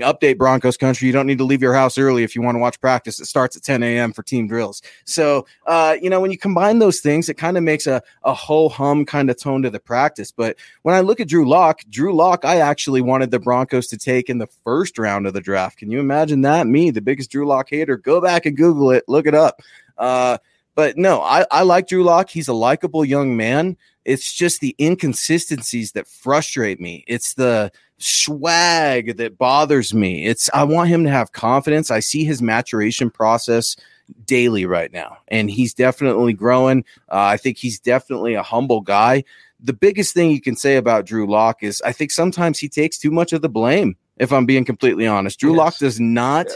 update 0.00 0.38
Broncos 0.38 0.76
country. 0.76 1.06
You 1.06 1.12
don't 1.12 1.26
need 1.26 1.38
to 1.38 1.44
leave 1.44 1.62
your 1.62 1.74
house 1.74 1.98
early 1.98 2.24
if 2.24 2.34
you 2.34 2.42
want 2.42 2.56
to 2.56 2.58
watch 2.58 2.80
practice. 2.80 3.20
It 3.20 3.26
starts 3.26 3.56
at 3.56 3.62
10 3.62 3.82
a.m. 3.82 4.12
for 4.12 4.22
team 4.22 4.46
drills. 4.46 4.82
So, 5.04 5.46
uh, 5.66 5.96
you 6.00 6.10
know, 6.10 6.20
when 6.20 6.30
you 6.30 6.38
combine 6.38 6.78
those 6.78 7.00
things, 7.00 7.28
it 7.28 7.34
kind 7.34 7.56
of 7.56 7.62
makes 7.62 7.86
a, 7.86 8.02
a 8.24 8.34
whole 8.34 8.68
hum 8.68 9.04
kind 9.04 9.30
of 9.30 9.38
tone 9.38 9.62
to 9.62 9.70
the 9.70 9.80
practice. 9.80 10.32
But 10.32 10.56
when 10.82 10.94
I 10.94 11.00
look 11.00 11.20
at 11.20 11.28
Drew 11.28 11.48
Lock, 11.48 11.82
Drew 11.88 12.14
Lock, 12.14 12.44
I 12.44 12.58
actually 12.58 13.00
wanted 13.00 13.30
the 13.30 13.38
Broncos 13.38 13.86
to 13.88 13.96
take 13.96 14.28
in 14.28 14.38
the 14.38 14.48
first 14.64 14.98
round 14.98 15.26
of 15.26 15.34
the 15.34 15.40
draft. 15.40 15.78
Can 15.78 15.90
you 15.90 16.00
imagine 16.00 16.42
that? 16.42 16.66
Me, 16.66 16.90
the 16.90 17.00
biggest 17.00 17.30
Drew 17.30 17.46
Lock 17.46 17.70
hater. 17.70 17.96
Go 17.96 18.20
back 18.20 18.46
and 18.46 18.56
Google 18.56 18.90
it, 18.90 19.04
look 19.08 19.26
it 19.26 19.34
up. 19.34 19.60
Uh, 19.96 20.38
but 20.74 20.96
no, 20.96 21.20
I, 21.22 21.46
I 21.50 21.62
like 21.62 21.88
Drew 21.88 22.04
Lock. 22.04 22.30
He's 22.30 22.48
a 22.48 22.52
likable 22.54 23.04
young 23.04 23.36
man. 23.36 23.76
It's 24.04 24.32
just 24.32 24.60
the 24.60 24.74
inconsistencies 24.80 25.92
that 25.92 26.06
frustrate 26.06 26.80
me. 26.80 27.04
It's 27.06 27.34
the 27.34 27.72
swag 27.98 29.16
that 29.16 29.38
bothers 29.38 29.94
me. 29.94 30.26
It's 30.26 30.50
I 30.52 30.64
want 30.64 30.88
him 30.88 31.04
to 31.04 31.10
have 31.10 31.32
confidence. 31.32 31.90
I 31.90 32.00
see 32.00 32.24
his 32.24 32.42
maturation 32.42 33.10
process 33.10 33.76
daily 34.26 34.66
right 34.66 34.92
now, 34.92 35.18
and 35.28 35.50
he's 35.50 35.72
definitely 35.74 36.32
growing. 36.32 36.84
Uh, 37.08 37.22
I 37.22 37.36
think 37.36 37.56
he's 37.56 37.78
definitely 37.78 38.34
a 38.34 38.42
humble 38.42 38.80
guy. 38.80 39.24
The 39.60 39.72
biggest 39.72 40.12
thing 40.12 40.30
you 40.30 40.40
can 40.40 40.56
say 40.56 40.76
about 40.76 41.06
Drew 41.06 41.26
Lock 41.26 41.62
is 41.62 41.80
I 41.82 41.92
think 41.92 42.10
sometimes 42.10 42.58
he 42.58 42.68
takes 42.68 42.98
too 42.98 43.10
much 43.10 43.32
of 43.32 43.42
the 43.42 43.48
blame. 43.48 43.96
If 44.16 44.32
I'm 44.32 44.46
being 44.46 44.64
completely 44.64 45.06
honest, 45.06 45.40
Drew 45.40 45.52
Yes. 45.52 45.58
Lock 45.58 45.78
does 45.78 45.98
not 46.00 46.48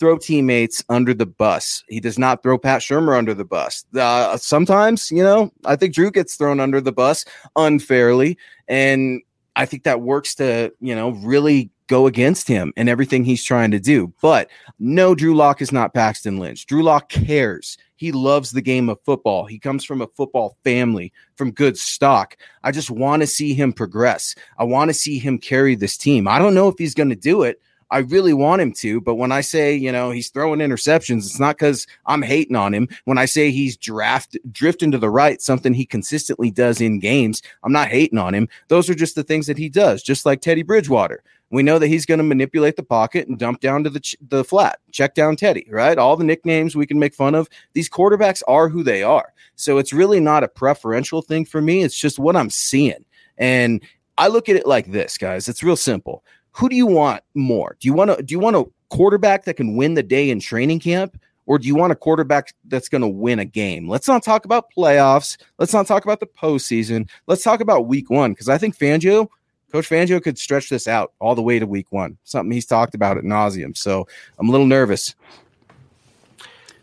throw 0.00 0.16
teammates 0.16 0.82
under 0.88 1.14
the 1.14 1.26
bus. 1.26 1.84
He 1.88 2.00
does 2.00 2.18
not 2.18 2.42
throw 2.42 2.58
Pat 2.58 2.80
Shurmur 2.80 3.16
under 3.16 3.34
the 3.34 3.44
bus. 3.44 3.84
Uh, 3.94 4.36
sometimes, 4.38 5.10
you 5.10 5.22
know, 5.22 5.52
I 5.66 5.76
think 5.76 5.94
Drew 5.94 6.10
gets 6.10 6.34
thrown 6.34 6.58
under 6.58 6.80
the 6.80 6.92
bus 6.92 7.24
unfairly, 7.54 8.38
and 8.66 9.22
I 9.54 9.66
think 9.66 9.84
that 9.84 10.00
works 10.00 10.34
to, 10.36 10.72
you 10.80 10.94
know, 10.94 11.10
really 11.10 11.70
go 11.86 12.06
against 12.06 12.46
him 12.46 12.72
and 12.76 12.88
everything 12.88 13.24
he's 13.24 13.44
trying 13.44 13.72
to 13.72 13.80
do. 13.80 14.12
But 14.22 14.48
no, 14.78 15.14
Drew 15.14 15.34
Lock 15.34 15.60
is 15.60 15.72
not 15.72 15.92
Paxton 15.92 16.38
Lynch. 16.38 16.66
Drew 16.66 16.82
Lock 16.82 17.08
cares. 17.08 17.76
He 17.96 18.12
loves 18.12 18.52
the 18.52 18.62
game 18.62 18.88
of 18.88 19.00
football. 19.04 19.44
He 19.44 19.58
comes 19.58 19.84
from 19.84 20.00
a 20.00 20.06
football 20.06 20.56
family, 20.64 21.12
from 21.36 21.50
good 21.50 21.76
stock. 21.76 22.36
I 22.62 22.70
just 22.70 22.90
want 22.90 23.22
to 23.22 23.26
see 23.26 23.52
him 23.52 23.72
progress. 23.72 24.34
I 24.56 24.64
want 24.64 24.88
to 24.88 24.94
see 24.94 25.18
him 25.18 25.36
carry 25.36 25.74
this 25.74 25.98
team. 25.98 26.26
I 26.26 26.38
don't 26.38 26.54
know 26.54 26.68
if 26.68 26.76
he's 26.78 26.94
going 26.94 27.10
to 27.10 27.16
do 27.16 27.42
it. 27.42 27.60
I 27.90 27.98
really 27.98 28.32
want 28.32 28.62
him 28.62 28.72
to, 28.74 29.00
but 29.00 29.16
when 29.16 29.32
I 29.32 29.40
say, 29.40 29.74
you 29.74 29.90
know, 29.90 30.10
he's 30.10 30.30
throwing 30.30 30.60
interceptions, 30.60 31.26
it's 31.26 31.40
not 31.40 31.56
because 31.56 31.86
I'm 32.06 32.22
hating 32.22 32.56
on 32.56 32.72
him. 32.72 32.88
When 33.04 33.18
I 33.18 33.24
say 33.24 33.50
he's 33.50 33.76
draft 33.76 34.36
drifting 34.52 34.92
to 34.92 34.98
the 34.98 35.10
right, 35.10 35.42
something 35.42 35.74
he 35.74 35.86
consistently 35.86 36.50
does 36.50 36.80
in 36.80 37.00
games, 37.00 37.42
I'm 37.64 37.72
not 37.72 37.88
hating 37.88 38.18
on 38.18 38.34
him. 38.34 38.48
Those 38.68 38.88
are 38.88 38.94
just 38.94 39.16
the 39.16 39.24
things 39.24 39.46
that 39.48 39.58
he 39.58 39.68
does, 39.68 40.02
just 40.02 40.24
like 40.24 40.40
Teddy 40.40 40.62
Bridgewater. 40.62 41.22
We 41.50 41.64
know 41.64 41.80
that 41.80 41.88
he's 41.88 42.06
going 42.06 42.18
to 42.18 42.24
manipulate 42.24 42.76
the 42.76 42.84
pocket 42.84 43.26
and 43.26 43.36
dump 43.36 43.60
down 43.60 43.82
to 43.82 43.90
the 43.90 43.98
ch- 43.98 44.16
the 44.20 44.44
flat, 44.44 44.78
check 44.92 45.16
down 45.16 45.34
Teddy, 45.34 45.66
right? 45.68 45.98
All 45.98 46.16
the 46.16 46.22
nicknames 46.22 46.76
we 46.76 46.86
can 46.86 47.00
make 47.00 47.12
fun 47.12 47.34
of. 47.34 47.48
These 47.72 47.90
quarterbacks 47.90 48.40
are 48.46 48.68
who 48.68 48.84
they 48.84 49.02
are. 49.02 49.32
So 49.56 49.78
it's 49.78 49.92
really 49.92 50.20
not 50.20 50.44
a 50.44 50.48
preferential 50.48 51.22
thing 51.22 51.44
for 51.44 51.60
me. 51.60 51.82
It's 51.82 51.98
just 51.98 52.20
what 52.20 52.36
I'm 52.36 52.50
seeing. 52.50 53.04
And 53.36 53.82
I 54.16 54.28
look 54.28 54.48
at 54.48 54.56
it 54.56 54.66
like 54.66 54.92
this, 54.92 55.18
guys. 55.18 55.48
It's 55.48 55.62
real 55.62 55.76
simple. 55.76 56.22
Who 56.52 56.68
do 56.68 56.76
you 56.76 56.86
want 56.86 57.22
more? 57.34 57.76
Do 57.80 57.86
you 57.86 57.94
want 57.94 58.16
to 58.16 58.22
do 58.22 58.32
you 58.32 58.38
want 58.38 58.56
a 58.56 58.64
quarterback 58.88 59.44
that 59.44 59.54
can 59.54 59.76
win 59.76 59.94
the 59.94 60.02
day 60.02 60.30
in 60.30 60.40
training 60.40 60.80
camp? 60.80 61.20
Or 61.46 61.58
do 61.58 61.66
you 61.66 61.74
want 61.74 61.92
a 61.92 61.96
quarterback 61.96 62.54
that's 62.66 62.88
going 62.88 63.02
to 63.02 63.08
win 63.08 63.40
a 63.40 63.44
game? 63.44 63.88
Let's 63.88 64.06
not 64.06 64.22
talk 64.22 64.44
about 64.44 64.66
playoffs. 64.76 65.36
Let's 65.58 65.72
not 65.72 65.86
talk 65.86 66.04
about 66.04 66.20
the 66.20 66.26
postseason. 66.26 67.08
Let's 67.26 67.42
talk 67.42 67.60
about 67.60 67.88
week 67.88 68.08
one 68.08 68.32
because 68.32 68.48
I 68.48 68.56
think 68.56 68.78
Fangio, 68.78 69.26
Coach 69.72 69.88
Fangio, 69.88 70.22
could 70.22 70.38
stretch 70.38 70.68
this 70.68 70.86
out 70.86 71.12
all 71.18 71.34
the 71.34 71.42
way 71.42 71.58
to 71.58 71.66
week 71.66 71.90
one. 71.90 72.18
Something 72.22 72.52
he's 72.52 72.66
talked 72.66 72.94
about 72.94 73.18
at 73.18 73.24
nauseum. 73.24 73.76
So 73.76 74.06
I'm 74.38 74.48
a 74.48 74.52
little 74.52 74.66
nervous. 74.66 75.16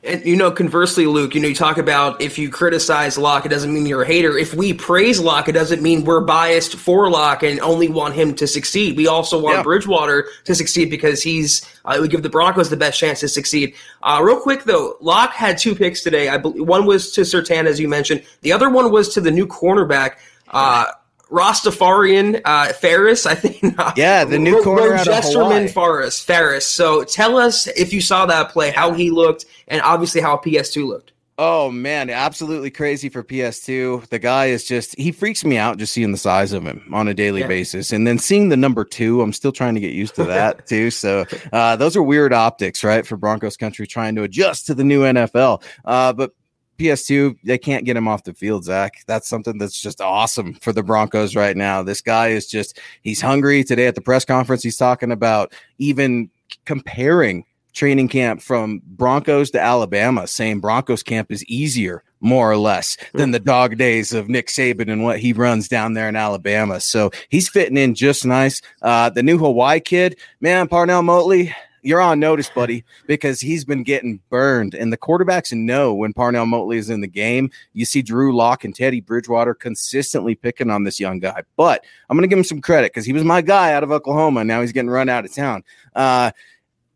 And 0.07 0.25
you 0.25 0.35
know, 0.35 0.51
conversely, 0.51 1.05
Luke, 1.05 1.35
you 1.35 1.41
know, 1.41 1.49
you 1.49 1.55
talk 1.55 1.77
about 1.77 2.21
if 2.21 2.37
you 2.37 2.49
criticize 2.49 3.17
Lock, 3.17 3.45
it 3.45 3.49
doesn't 3.49 3.73
mean 3.73 3.85
you're 3.85 4.03
a 4.03 4.07
hater. 4.07 4.37
If 4.37 4.53
we 4.53 4.73
praise 4.73 5.19
Lock, 5.19 5.49
it 5.49 5.51
doesn't 5.51 5.81
mean 5.81 6.05
we're 6.05 6.21
biased 6.21 6.75
for 6.75 7.09
Lock 7.09 7.43
and 7.43 7.59
only 7.59 7.89
want 7.89 8.13
him 8.13 8.33
to 8.35 8.47
succeed. 8.47 8.95
We 8.95 9.07
also 9.07 9.39
want 9.39 9.57
Yeah. 9.57 9.63
Bridgewater 9.63 10.27
to 10.45 10.55
succeed 10.55 10.89
because 10.89 11.21
he's 11.21 11.67
uh, 11.85 11.97
we 11.99 12.07
give 12.07 12.23
the 12.23 12.29
Broncos 12.29 12.69
the 12.69 12.77
best 12.77 12.99
chance 12.99 13.19
to 13.19 13.27
succeed. 13.27 13.75
Uh, 14.01 14.21
real 14.23 14.39
quick 14.39 14.63
though, 14.63 14.97
Lock 15.01 15.33
had 15.33 15.57
two 15.57 15.75
picks 15.75 16.01
today. 16.01 16.29
I 16.29 16.37
believe 16.37 16.65
one 16.65 16.85
was 16.85 17.11
to 17.11 17.21
Surtain, 17.21 17.65
as 17.65 17.79
you 17.79 17.87
mentioned. 17.87 18.23
The 18.41 18.53
other 18.53 18.69
one 18.69 18.91
was 18.91 19.13
to 19.15 19.21
the 19.21 19.31
new 19.31 19.45
cornerback. 19.45 20.17
Uh, 20.49 20.85
Rastafarian 21.29 22.41
uh, 22.45 22.73
Farris, 22.73 23.25
I 23.25 23.35
think. 23.35 23.57
Yeah, 23.97 24.23
the 24.25 24.37
new 24.39 24.57
Ro- 24.57 24.63
corner 24.63 24.93
out 24.95 25.07
of 25.07 25.23
Hawaii. 25.23 25.67
Farris. 25.67 26.21
Farris. 26.21 26.67
So 26.67 27.03
tell 27.03 27.37
us 27.37 27.67
if 27.67 27.91
you 27.93 28.01
saw 28.01 28.25
that 28.27 28.49
play, 28.51 28.71
how 28.71 28.93
he 28.93 29.09
looked, 29.11 29.45
and 29.67 29.81
obviously 29.81 30.21
how 30.21 30.37
PS2 30.37 30.85
looked. 30.87 31.11
Oh 31.39 31.69
man, 31.69 32.09
absolutely 32.09 32.71
crazy 32.71 33.09
for 33.09 33.23
PS2. 33.23 34.07
The 34.09 34.17
guy 34.17 34.47
is 34.47 34.63
just 34.65 34.97
he 34.97 35.11
freaks 35.11 35.45
me 35.45 35.55
out 35.57 35.77
just 35.77 35.93
seeing 35.93 36.11
the 36.11 36.17
size 36.17 36.51
of 36.51 36.63
him 36.63 36.89
on 36.91 37.07
a 37.07 37.13
daily 37.13 37.41
Yeah. 37.41 37.47
basis. 37.47 37.91
And 37.91 38.07
then 38.07 38.17
seeing 38.17 38.49
the 38.49 38.57
number 38.57 38.83
2, 38.83 39.21
I'm 39.21 39.33
still 39.33 39.51
trying 39.51 39.75
to 39.75 39.79
get 39.79 39.93
used 39.93 40.15
to 40.15 40.23
that 40.23 40.65
too. 40.67 40.89
So, 40.89 41.25
uh 41.53 41.75
those 41.75 41.95
are 41.95 42.01
weird 42.01 42.33
optics, 42.33 42.83
right? 42.83 43.05
For 43.05 43.17
Broncos 43.17 43.55
country 43.55 43.85
trying 43.85 44.15
to 44.15 44.23
adjust 44.23 44.65
to 44.67 44.73
the 44.73 44.83
new 44.83 45.01
NFL. 45.03 45.61
Uh 45.85 46.11
but 46.13 46.31
PS2, 46.77 47.37
they 47.43 47.57
can't 47.57 47.85
get 47.85 47.97
him 47.97 48.07
off 48.07 48.23
the 48.23 48.33
field, 48.33 48.63
Zach. 48.63 49.03
That's 49.07 49.27
something 49.27 49.57
that's 49.57 49.79
just 49.79 50.01
awesome 50.01 50.53
for 50.55 50.73
the 50.73 50.83
Broncos 50.83 51.35
right 51.35 51.57
now. 51.57 51.83
This 51.83 52.01
guy 52.01 52.29
is 52.29 52.47
just, 52.47 52.79
he's 53.01 53.21
hungry. 53.21 53.63
Today 53.63 53.87
at 53.87 53.95
the 53.95 54.01
press 54.01 54.25
conference, 54.25 54.63
he's 54.63 54.77
talking 54.77 55.11
about 55.11 55.53
even 55.77 56.29
comparing 56.65 57.45
training 57.73 58.07
camp 58.07 58.41
from 58.41 58.81
Broncos 58.85 59.51
to 59.51 59.61
Alabama, 59.61 60.27
saying 60.27 60.59
Broncos 60.59 61.03
camp 61.03 61.31
is 61.31 61.45
easier, 61.45 62.03
more 62.19 62.51
or 62.51 62.57
less, 62.57 62.97
than 63.13 63.31
the 63.31 63.39
dog 63.39 63.77
days 63.77 64.13
of 64.13 64.27
Nick 64.27 64.47
Saban 64.47 64.91
and 64.91 65.03
what 65.03 65.19
he 65.19 65.31
runs 65.31 65.67
down 65.67 65.93
there 65.93 66.09
in 66.09 66.15
Alabama. 66.15 66.79
So 66.79 67.11
he's 67.29 67.47
fitting 67.47 67.77
in 67.77 67.93
just 67.93 68.25
nice. 68.25 68.61
Uh, 68.81 69.11
the 69.11 69.21
new 69.21 69.37
Hawaii 69.37 69.79
kid, 69.79 70.17
man, 70.41 70.67
Parnell 70.67 71.03
Motley, 71.03 71.55
you're 71.87 72.01
on 72.01 72.19
notice, 72.19 72.49
buddy, 72.49 72.83
because 73.05 73.39
he's 73.39 73.63
been 73.63 73.83
getting 73.83 74.19
burned. 74.29 74.75
And 74.75 74.91
the 74.91 74.97
quarterbacks 74.97 75.53
know 75.53 75.93
when 75.93 76.11
Parnell 76.11 76.45
Motley 76.45 76.77
is 76.77 76.89
in 76.89 76.99
the 76.99 77.07
game. 77.07 77.49
You 77.73 77.85
see 77.85 78.01
Drew 78.01 78.35
Lock 78.35 78.65
and 78.65 78.75
Teddy 78.75 78.99
Bridgewater 78.99 79.53
consistently 79.53 80.35
picking 80.35 80.69
on 80.69 80.83
this 80.83 80.99
young 80.99 81.19
guy. 81.19 81.43
But 81.55 81.85
I'm 82.09 82.17
going 82.17 82.23
to 82.23 82.27
give 82.27 82.39
him 82.39 82.43
some 82.43 82.61
credit 82.61 82.91
because 82.91 83.05
he 83.05 83.13
was 83.13 83.23
my 83.23 83.41
guy 83.41 83.71
out 83.71 83.83
of 83.83 83.91
Oklahoma. 83.91 84.43
Now 84.43 84.59
he's 84.59 84.73
getting 84.73 84.89
run 84.89 85.07
out 85.07 85.23
of 85.23 85.33
town. 85.33 85.63
Uh, 85.95 86.31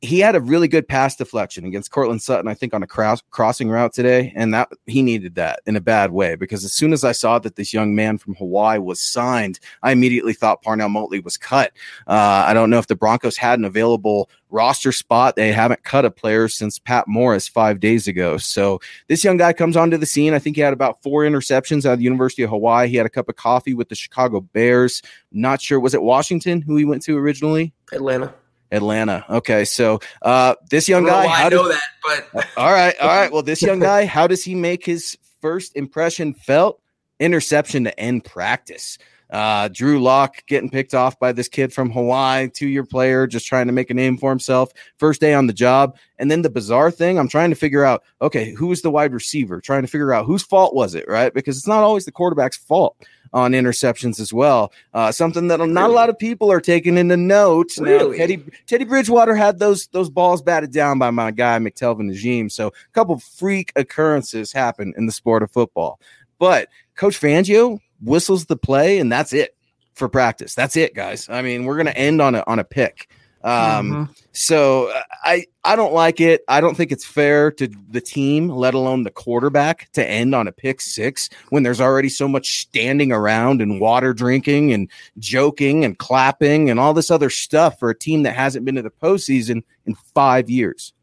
he 0.02 0.20
had 0.20 0.36
a 0.36 0.42
really 0.42 0.68
good 0.68 0.88
pass 0.88 1.16
deflection 1.16 1.64
against 1.64 1.92
Courtland 1.92 2.24
Sutton, 2.24 2.48
I 2.48 2.56
think, 2.56 2.74
on 2.74 2.82
a 2.82 2.88
cross, 2.88 3.22
crossing 3.30 3.70
route 3.70 3.94
today, 3.94 4.34
and 4.36 4.52
that 4.52 4.70
he 4.88 5.04
needed 5.04 5.36
that 5.36 5.62
in 5.68 5.76
a 5.76 5.82
bad 5.82 6.12
way 6.12 6.36
because 6.36 6.66
as 6.66 6.74
soon 6.74 6.92
as 6.92 7.04
I 7.04 7.12
saw 7.12 7.38
that 7.38 7.56
this 7.56 7.72
young 7.72 7.94
man 7.94 8.18
from 8.18 8.34
Hawaii 8.36 8.80
was 8.80 9.00
signed, 9.00 9.60
I 9.84 9.92
immediately 9.92 10.34
thought 10.34 10.64
Parnell 10.64 10.90
Motley 10.90 11.20
was 11.20 11.38
cut. 11.38 11.72
Uh, 12.08 12.46
I 12.48 12.54
don't 12.56 12.72
know 12.72 12.80
if 12.80 12.88
the 12.88 12.96
Broncos 12.96 13.38
had 13.38 13.60
an 13.60 13.66
available 13.66 14.28
roster 14.50 14.92
spot. 14.92 15.36
They 15.36 15.52
haven't 15.52 15.84
cut 15.84 16.04
a 16.04 16.10
player 16.10 16.48
since 16.48 16.80
Pat 16.80 17.08
Morris 17.08 17.48
five 17.48 17.80
days 17.80 18.08
ago. 18.08 18.38
So 18.38 18.82
this 19.08 19.24
young 19.24 19.38
guy 19.38 19.54
comes 19.54 19.78
onto 19.78 19.98
the 19.98 20.08
scene. 20.08 20.34
I 20.34 20.40
think 20.40 20.56
he 20.56 20.64
had 20.64 20.74
about 20.74 21.04
four 21.04 21.24
interceptions 21.24 21.86
out 21.86 21.94
of 21.94 22.00
the 22.00 22.06
University 22.06 22.42
of 22.42 22.50
Hawaii. 22.50 22.88
He 22.88 22.98
had 22.98 23.06
a 23.06 23.10
cup 23.10 23.30
of 23.30 23.36
coffee 23.36 23.76
with 23.76 23.90
the 23.90 23.96
Chicago 23.96 24.42
Bears. 24.42 25.04
Not 25.32 25.62
sure 25.62 25.80
was 25.80 25.94
it 25.94 26.02
Washington 26.02 26.60
who 26.62 26.76
he 26.76 26.86
went 26.86 27.04
to 27.04 27.16
originally. 27.18 27.72
Atlanta. 27.94 28.34
Atlanta. 28.72 29.26
Okay, 29.30 29.66
so 29.66 30.00
uh, 30.22 30.56
this 30.70 30.88
young 30.88 31.08
I 31.10 31.12
don't 31.12 31.24
know 31.24 31.28
guy, 31.28 31.46
I 31.46 31.50
know 31.50 31.64
did, 31.64 31.72
that, 31.72 32.28
but 32.34 32.48
all 32.58 32.72
right, 32.72 32.96
all 33.00 33.08
right. 33.08 33.32
Well, 33.32 33.44
this 33.44 33.62
young 33.62 33.80
guy, 33.92 34.06
how 34.06 34.28
does 34.28 34.44
he 34.44 34.56
make 34.56 34.86
his 34.86 35.18
first 35.42 35.76
impression 35.76 36.34
felt? 36.34 36.82
Interception 37.20 37.84
to 37.84 38.00
end 38.00 38.26
practice. 38.26 38.98
Uh, 39.32 39.70
Drew 39.70 40.02
Lock 40.02 40.46
getting 40.48 40.70
picked 40.70 40.94
off 40.94 41.18
by 41.18 41.32
this 41.32 41.48
kid 41.48 41.72
from 41.72 41.90
Hawaii, 41.90 42.50
two 42.50 42.68
year 42.68 42.84
player, 42.84 43.28
just 43.28 43.48
trying 43.48 43.68
to 43.68 43.74
make 43.74 43.90
a 43.90 43.94
name 43.94 44.18
for 44.18 44.30
himself. 44.30 44.72
First 44.98 45.22
day 45.22 45.34
on 45.34 45.48
the 45.48 45.54
job. 45.54 45.96
And 46.20 46.30
then 46.30 46.42
the 46.42 46.50
bizarre 46.50 46.92
thing, 46.92 47.18
I'm 47.18 47.30
trying 47.30 47.50
to 47.50 47.56
figure 47.56 47.86
out 47.86 48.04
okay, 48.22 48.52
who 48.52 48.72
is 48.72 48.82
the 48.82 48.92
wide 48.92 49.14
receiver? 49.14 49.62
Trying 49.62 49.84
to 49.84 49.88
figure 49.88 50.14
out 50.14 50.26
whose 50.26 50.44
fault 50.44 50.76
was 50.76 50.96
it, 50.96 51.06
right? 51.08 51.34
Because 51.34 51.58
it's 51.58 51.68
not 51.68 51.84
always 51.84 52.06
the 52.06 52.12
quarterback's 52.12 52.58
fault 52.58 52.98
on 53.34 53.52
interceptions 53.52 54.20
as 54.20 54.34
well. 54.34 54.72
Uh, 54.94 55.12
something 55.12 55.48
that 55.48 55.60
not 55.60 55.90
a 55.90 55.94
lot 55.94 56.10
of 56.10 56.18
people 56.18 56.52
are 56.52 56.62
taking 56.62 56.98
into 56.98 57.18
note. 57.18 57.72
Now, 57.78 58.12
Teddy 58.12 58.44
Teddy 58.68 58.86
Bridgewater 58.86 59.36
had 59.36 59.60
those 59.60 59.88
those 59.88 60.10
balls 60.10 60.42
batted 60.42 60.72
down 60.72 61.00
by 61.00 61.12
my 61.12 61.32
guy 61.32 61.58
McTelvin 61.60 62.12
Agim. 62.12 62.50
So 62.50 62.68
a 62.68 62.94
couple 62.94 63.20
freak 63.20 63.72
occurrences 63.76 64.52
happen 64.52 64.94
in 64.98 65.06
the 65.06 65.12
sport 65.12 65.44
of 65.44 65.52
football. 65.52 66.00
But 66.40 66.70
Coach 66.96 67.20
Fangio 67.20 67.80
whistles 68.02 68.46
the 68.46 68.58
play, 68.58 69.00
and 69.00 69.12
that's 69.12 69.34
it 69.34 69.56
for 69.94 70.10
practice. 70.10 70.56
That's 70.56 70.76
it, 70.76 70.96
guys. 70.96 71.30
I 71.30 71.42
mean, 71.42 71.66
we're 71.66 71.78
gonna 71.78 71.92
end 71.92 72.22
on 72.22 72.36
a 72.36 72.44
on 72.48 72.60
a 72.60 72.64
pick. 72.64 73.10
Um, 73.44 74.14
so 74.34 74.88
uh, 74.88 75.02
I 75.24 75.46
I 75.64 75.76
don't 75.76 75.94
like 75.94 76.22
it. 76.22 76.44
I 76.48 76.62
don't 76.62 76.76
think 76.76 76.92
it's 76.92 77.06
fair 77.06 77.52
to 77.54 77.70
the 77.90 78.02
team, 78.02 78.50
let 78.50 78.74
alone 78.74 79.04
the 79.04 79.12
quarterback, 79.12 79.92
to 79.94 80.08
end 80.08 80.36
on 80.36 80.48
a 80.48 80.52
pick 80.52 80.80
six 80.80 81.30
when 81.50 81.64
there's 81.64 81.82
already 81.82 82.10
so 82.10 82.28
much 82.28 82.62
standing 82.62 83.12
around 83.12 83.62
and 83.62 83.82
water 83.82 84.14
drinking 84.14 84.74
and 84.74 84.90
joking 85.18 85.84
and 85.84 85.98
clapping 85.98 86.70
and 86.70 86.80
all 86.80 86.94
this 86.94 87.12
other 87.12 87.30
stuff 87.30 87.80
for 87.80 87.90
a 87.90 87.98
team 87.98 88.24
that 88.24 88.36
hasn't 88.36 88.66
been 88.66 88.76
to 88.76 88.82
the 88.82 88.92
postseason 88.92 89.64
in 89.86 89.96
five 90.14 90.50
years. 90.50 90.94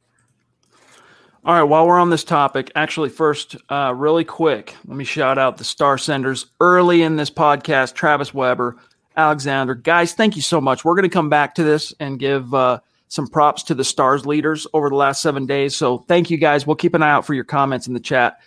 All 1.45 1.55
right, 1.55 1.63
while 1.63 1.87
we're 1.87 1.99
on 1.99 2.11
this 2.11 2.25
topic, 2.25 2.71
actually, 2.75 3.09
first, 3.09 3.57
uh, 3.71 3.95
really 3.97 4.25
quick, 4.25 4.75
let 4.87 4.97
me 4.97 5.05
shout 5.05 5.39
out 5.39 5.57
the 5.57 5.65
star 5.65 5.97
senders 5.97 6.47
early 6.61 7.01
in 7.03 7.17
this 7.17 7.31
podcast 7.31 7.95
Travis 7.95 8.35
Weber, 8.35 8.77
Alexander. 9.19 9.75
Guys, 9.75 10.15
thank 10.15 10.37
you 10.37 10.43
so 10.43 10.61
much. 10.61 10.85
We're 10.85 10.95
going 10.95 11.03
to 11.03 11.09
come 11.09 11.29
back 11.29 11.57
to 11.57 11.65
this 11.65 11.93
and 11.99 12.19
give 12.21 12.55
uh, 12.55 12.79
some 13.09 13.27
props 13.27 13.65
to 13.65 13.75
the 13.75 13.83
stars 13.85 14.25
leaders 14.25 14.67
over 14.73 14.89
the 14.89 14.95
last 14.95 15.21
seven 15.21 15.45
days. 15.45 15.75
So 15.75 15.99
thank 16.07 16.31
you 16.31 16.39
guys. 16.39 16.67
We'll 16.67 16.77
keep 16.77 16.95
an 16.95 17.03
eye 17.03 17.11
out 17.11 17.27
for 17.27 17.35
your 17.35 17.45
comments 17.45 17.89
in 17.89 17.95
the 17.95 18.01
chat. 18.01 18.39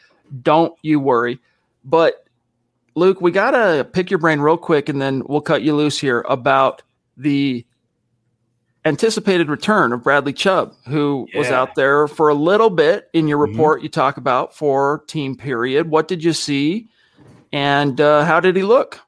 Don't 0.42 0.74
you 0.82 1.00
worry. 1.00 1.40
But 1.84 2.26
Luke, 2.96 3.20
we 3.20 3.32
got 3.32 3.52
to 3.52 3.84
pick 3.84 4.10
your 4.10 4.18
brain 4.20 4.40
real 4.40 4.56
quick 4.58 4.88
and 4.88 5.02
then 5.02 5.24
we'll 5.26 5.42
cut 5.42 5.62
you 5.62 5.76
loose 5.76 6.00
here 6.00 6.24
about 6.30 6.84
the 7.18 7.66
anticipated 8.86 9.50
return 9.50 9.92
of 9.92 10.02
Bradley 10.04 10.34
Chubb, 10.34 10.74
who 10.88 11.28
was 11.36 11.48
out 11.54 11.76
there 11.76 12.08
for 12.08 12.30
a 12.30 12.34
little 12.34 12.70
bit 12.70 13.10
in 13.14 13.28
your 13.28 13.38
Mhm. 13.46 13.52
report 13.52 13.82
you 13.84 13.90
talk 13.90 14.18
about 14.18 14.56
for 14.56 15.04
team 15.08 15.36
period. 15.36 15.90
What 15.90 16.08
did 16.08 16.24
you 16.24 16.34
see? 16.34 16.88
And 17.54 18.00
uh, 18.00 18.24
how 18.24 18.40
did 18.40 18.56
he 18.56 18.64
look? 18.64 19.02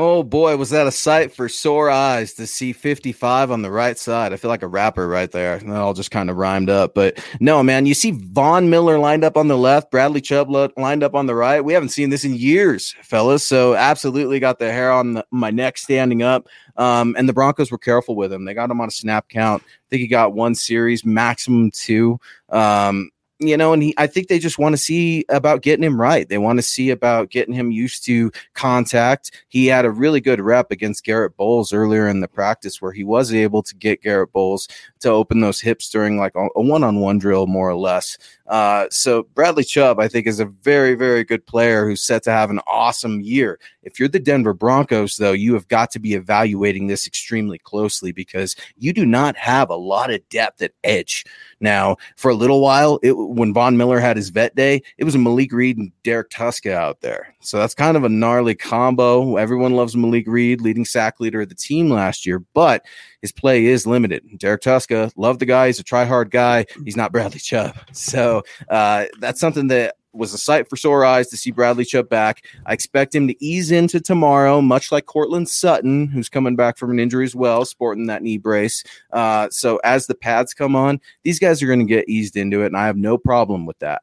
Oh 0.00 0.22
boy, 0.22 0.56
was 0.56 0.70
that 0.70 0.86
a 0.86 0.92
sight 0.92 1.34
for 1.34 1.48
sore 1.48 1.90
eyes 1.90 2.32
to 2.34 2.46
see 2.46 2.72
55 2.72 3.50
on 3.50 3.62
the 3.62 3.70
right 3.72 3.98
side. 3.98 4.32
I 4.32 4.36
feel 4.36 4.48
like 4.48 4.62
a 4.62 4.68
rapper 4.68 5.08
right 5.08 5.28
there. 5.28 5.58
That 5.58 5.74
all 5.74 5.92
just 5.92 6.12
kind 6.12 6.30
of 6.30 6.36
rhymed 6.36 6.70
up. 6.70 6.94
But 6.94 7.18
no, 7.40 7.64
man, 7.64 7.84
you 7.84 7.94
see 7.94 8.12
Von 8.12 8.70
Miller 8.70 9.00
lined 9.00 9.24
up 9.24 9.36
on 9.36 9.48
the 9.48 9.58
left, 9.58 9.90
Bradley 9.90 10.20
Chubb 10.20 10.50
lined 10.50 11.02
up 11.02 11.16
on 11.16 11.26
the 11.26 11.34
right. 11.34 11.64
We 11.64 11.72
haven't 11.72 11.88
seen 11.88 12.10
this 12.10 12.24
in 12.24 12.36
years, 12.36 12.94
fellas. 13.02 13.44
So 13.44 13.74
absolutely 13.74 14.38
got 14.38 14.60
the 14.60 14.70
hair 14.70 14.92
on 14.92 15.14
the, 15.14 15.26
my 15.32 15.50
neck 15.50 15.76
standing 15.76 16.22
up. 16.22 16.46
Um, 16.76 17.16
and 17.18 17.28
the 17.28 17.32
Broncos 17.32 17.72
were 17.72 17.76
careful 17.76 18.14
with 18.14 18.32
him. 18.32 18.44
They 18.44 18.54
got 18.54 18.70
him 18.70 18.80
on 18.80 18.86
a 18.86 18.92
snap 18.92 19.28
count. 19.28 19.64
I 19.64 19.86
think 19.90 20.02
he 20.02 20.06
got 20.06 20.32
one 20.32 20.54
series, 20.54 21.04
maximum 21.04 21.72
two. 21.72 22.20
Um, 22.50 23.10
you 23.40 23.56
know, 23.56 23.72
and 23.72 23.82
he, 23.82 23.94
I 23.96 24.06
think 24.06 24.28
they 24.28 24.38
just 24.38 24.58
want 24.58 24.72
to 24.72 24.78
see 24.78 25.24
about 25.28 25.62
getting 25.62 25.84
him 25.84 26.00
right. 26.00 26.28
They 26.28 26.38
want 26.38 26.58
to 26.58 26.62
see 26.62 26.90
about 26.90 27.30
getting 27.30 27.54
him 27.54 27.70
used 27.70 28.04
to 28.06 28.32
contact. 28.54 29.30
He 29.48 29.66
had 29.66 29.84
a 29.84 29.90
really 29.90 30.20
good 30.20 30.40
rep 30.40 30.72
against 30.72 31.04
Garett 31.04 31.36
Bolles 31.36 31.72
earlier 31.72 32.08
in 32.08 32.20
the 32.20 32.28
practice 32.28 32.82
where 32.82 32.92
he 32.92 33.04
was 33.04 33.32
able 33.32 33.62
to 33.62 33.74
get 33.76 34.02
Garett 34.02 34.32
Bolles 34.32 34.68
to 35.00 35.10
open 35.10 35.40
those 35.40 35.60
hips 35.60 35.88
during 35.88 36.18
like 36.18 36.32
a 36.34 36.48
one 36.60 36.82
on 36.82 37.00
one 37.00 37.18
drill, 37.18 37.46
more 37.46 37.68
or 37.68 37.76
less. 37.76 38.18
Uh, 38.48 38.86
so 38.90 39.24
Bradley 39.34 39.64
Chubb, 39.64 40.00
I 40.00 40.08
think, 40.08 40.26
is 40.26 40.40
a 40.40 40.46
very, 40.46 40.94
very 40.94 41.22
good 41.22 41.46
player 41.46 41.86
who's 41.86 42.02
set 42.02 42.22
to 42.24 42.30
have 42.30 42.50
an 42.50 42.60
awesome 42.66 43.20
year. 43.20 43.60
If 43.82 43.98
you're 43.98 44.08
the 44.08 44.18
Denver 44.18 44.54
Broncos, 44.54 45.16
though, 45.16 45.32
you 45.32 45.54
have 45.54 45.68
got 45.68 45.90
to 45.92 45.98
be 45.98 46.14
evaluating 46.14 46.86
this 46.86 47.06
extremely 47.06 47.58
closely 47.58 48.12
because 48.12 48.56
you 48.76 48.92
do 48.92 49.04
not 49.04 49.36
have 49.36 49.70
a 49.70 49.76
lot 49.76 50.10
of 50.10 50.26
depth 50.28 50.62
at 50.62 50.72
edge. 50.82 51.24
Now, 51.60 51.96
for 52.16 52.30
a 52.30 52.34
little 52.34 52.60
while, 52.60 52.98
it, 53.02 53.12
when 53.12 53.52
Von 53.52 53.76
Miller 53.76 53.98
had 53.98 54.16
his 54.16 54.30
vet 54.30 54.54
day, 54.54 54.82
it 54.96 55.04
was 55.04 55.16
Malik 55.16 55.52
Reed 55.52 55.76
and 55.76 55.92
Derrek 56.02 56.30
Tuszka 56.30 56.72
out 56.72 57.00
there. 57.00 57.34
So 57.40 57.58
that's 57.58 57.74
kind 57.74 57.96
of 57.96 58.04
a 58.04 58.08
gnarly 58.08 58.54
combo. 58.54 59.36
Everyone 59.36 59.74
loves 59.74 59.96
Malik 59.96 60.26
Reed, 60.26 60.60
leading 60.60 60.84
sack 60.84 61.20
leader 61.20 61.42
of 61.42 61.48
the 61.48 61.54
team 61.54 61.90
last 61.90 62.26
year, 62.26 62.44
but 62.54 62.84
his 63.22 63.32
play 63.32 63.66
is 63.66 63.86
limited. 63.86 64.22
Derrek 64.38 64.62
Tuszka, 64.62 65.12
love 65.16 65.38
the 65.38 65.46
guy. 65.46 65.66
He's 65.66 65.78
a 65.78 65.84
try 65.84 66.04
hard 66.04 66.30
guy. 66.30 66.66
He's 66.84 66.96
not 66.96 67.12
Bradley 67.12 67.40
Chubb. 67.40 67.76
So 67.92 68.42
uh, 68.70 69.06
that's 69.18 69.40
something 69.40 69.66
that 69.68 69.96
was 70.12 70.32
a 70.32 70.38
sight 70.38 70.68
for 70.68 70.76
sore 70.76 71.04
eyes 71.04 71.28
to 71.28 71.36
see 71.36 71.50
Bradley 71.50 71.84
Chubb 71.84 72.08
back. 72.08 72.44
I 72.66 72.72
expect 72.72 73.14
him 73.14 73.28
to 73.28 73.44
ease 73.44 73.70
into 73.70 74.00
tomorrow, 74.00 74.60
much 74.60 74.90
like 74.90 75.06
Courtland 75.06 75.48
Sutton, 75.48 76.08
who's 76.08 76.28
coming 76.28 76.56
back 76.56 76.76
from 76.76 76.90
an 76.90 76.98
injury 77.00 77.24
as 77.24 77.34
well, 77.34 77.64
sporting 77.64 78.06
that 78.06 78.22
knee 78.22 78.38
brace. 78.38 78.82
Uh, 79.12 79.48
so 79.50 79.78
as 79.84 80.06
the 80.06 80.14
pads 80.14 80.54
come 80.54 80.74
on, 80.74 81.00
these 81.22 81.38
guys 81.38 81.62
are 81.62 81.66
going 81.66 81.78
to 81.80 81.84
get 81.84 82.08
eased 82.08 82.36
into 82.36 82.62
it, 82.62 82.66
and 82.66 82.76
I 82.76 82.86
have 82.86 82.96
no 82.96 83.18
problem 83.18 83.66
with 83.66 83.78
that. 83.80 84.02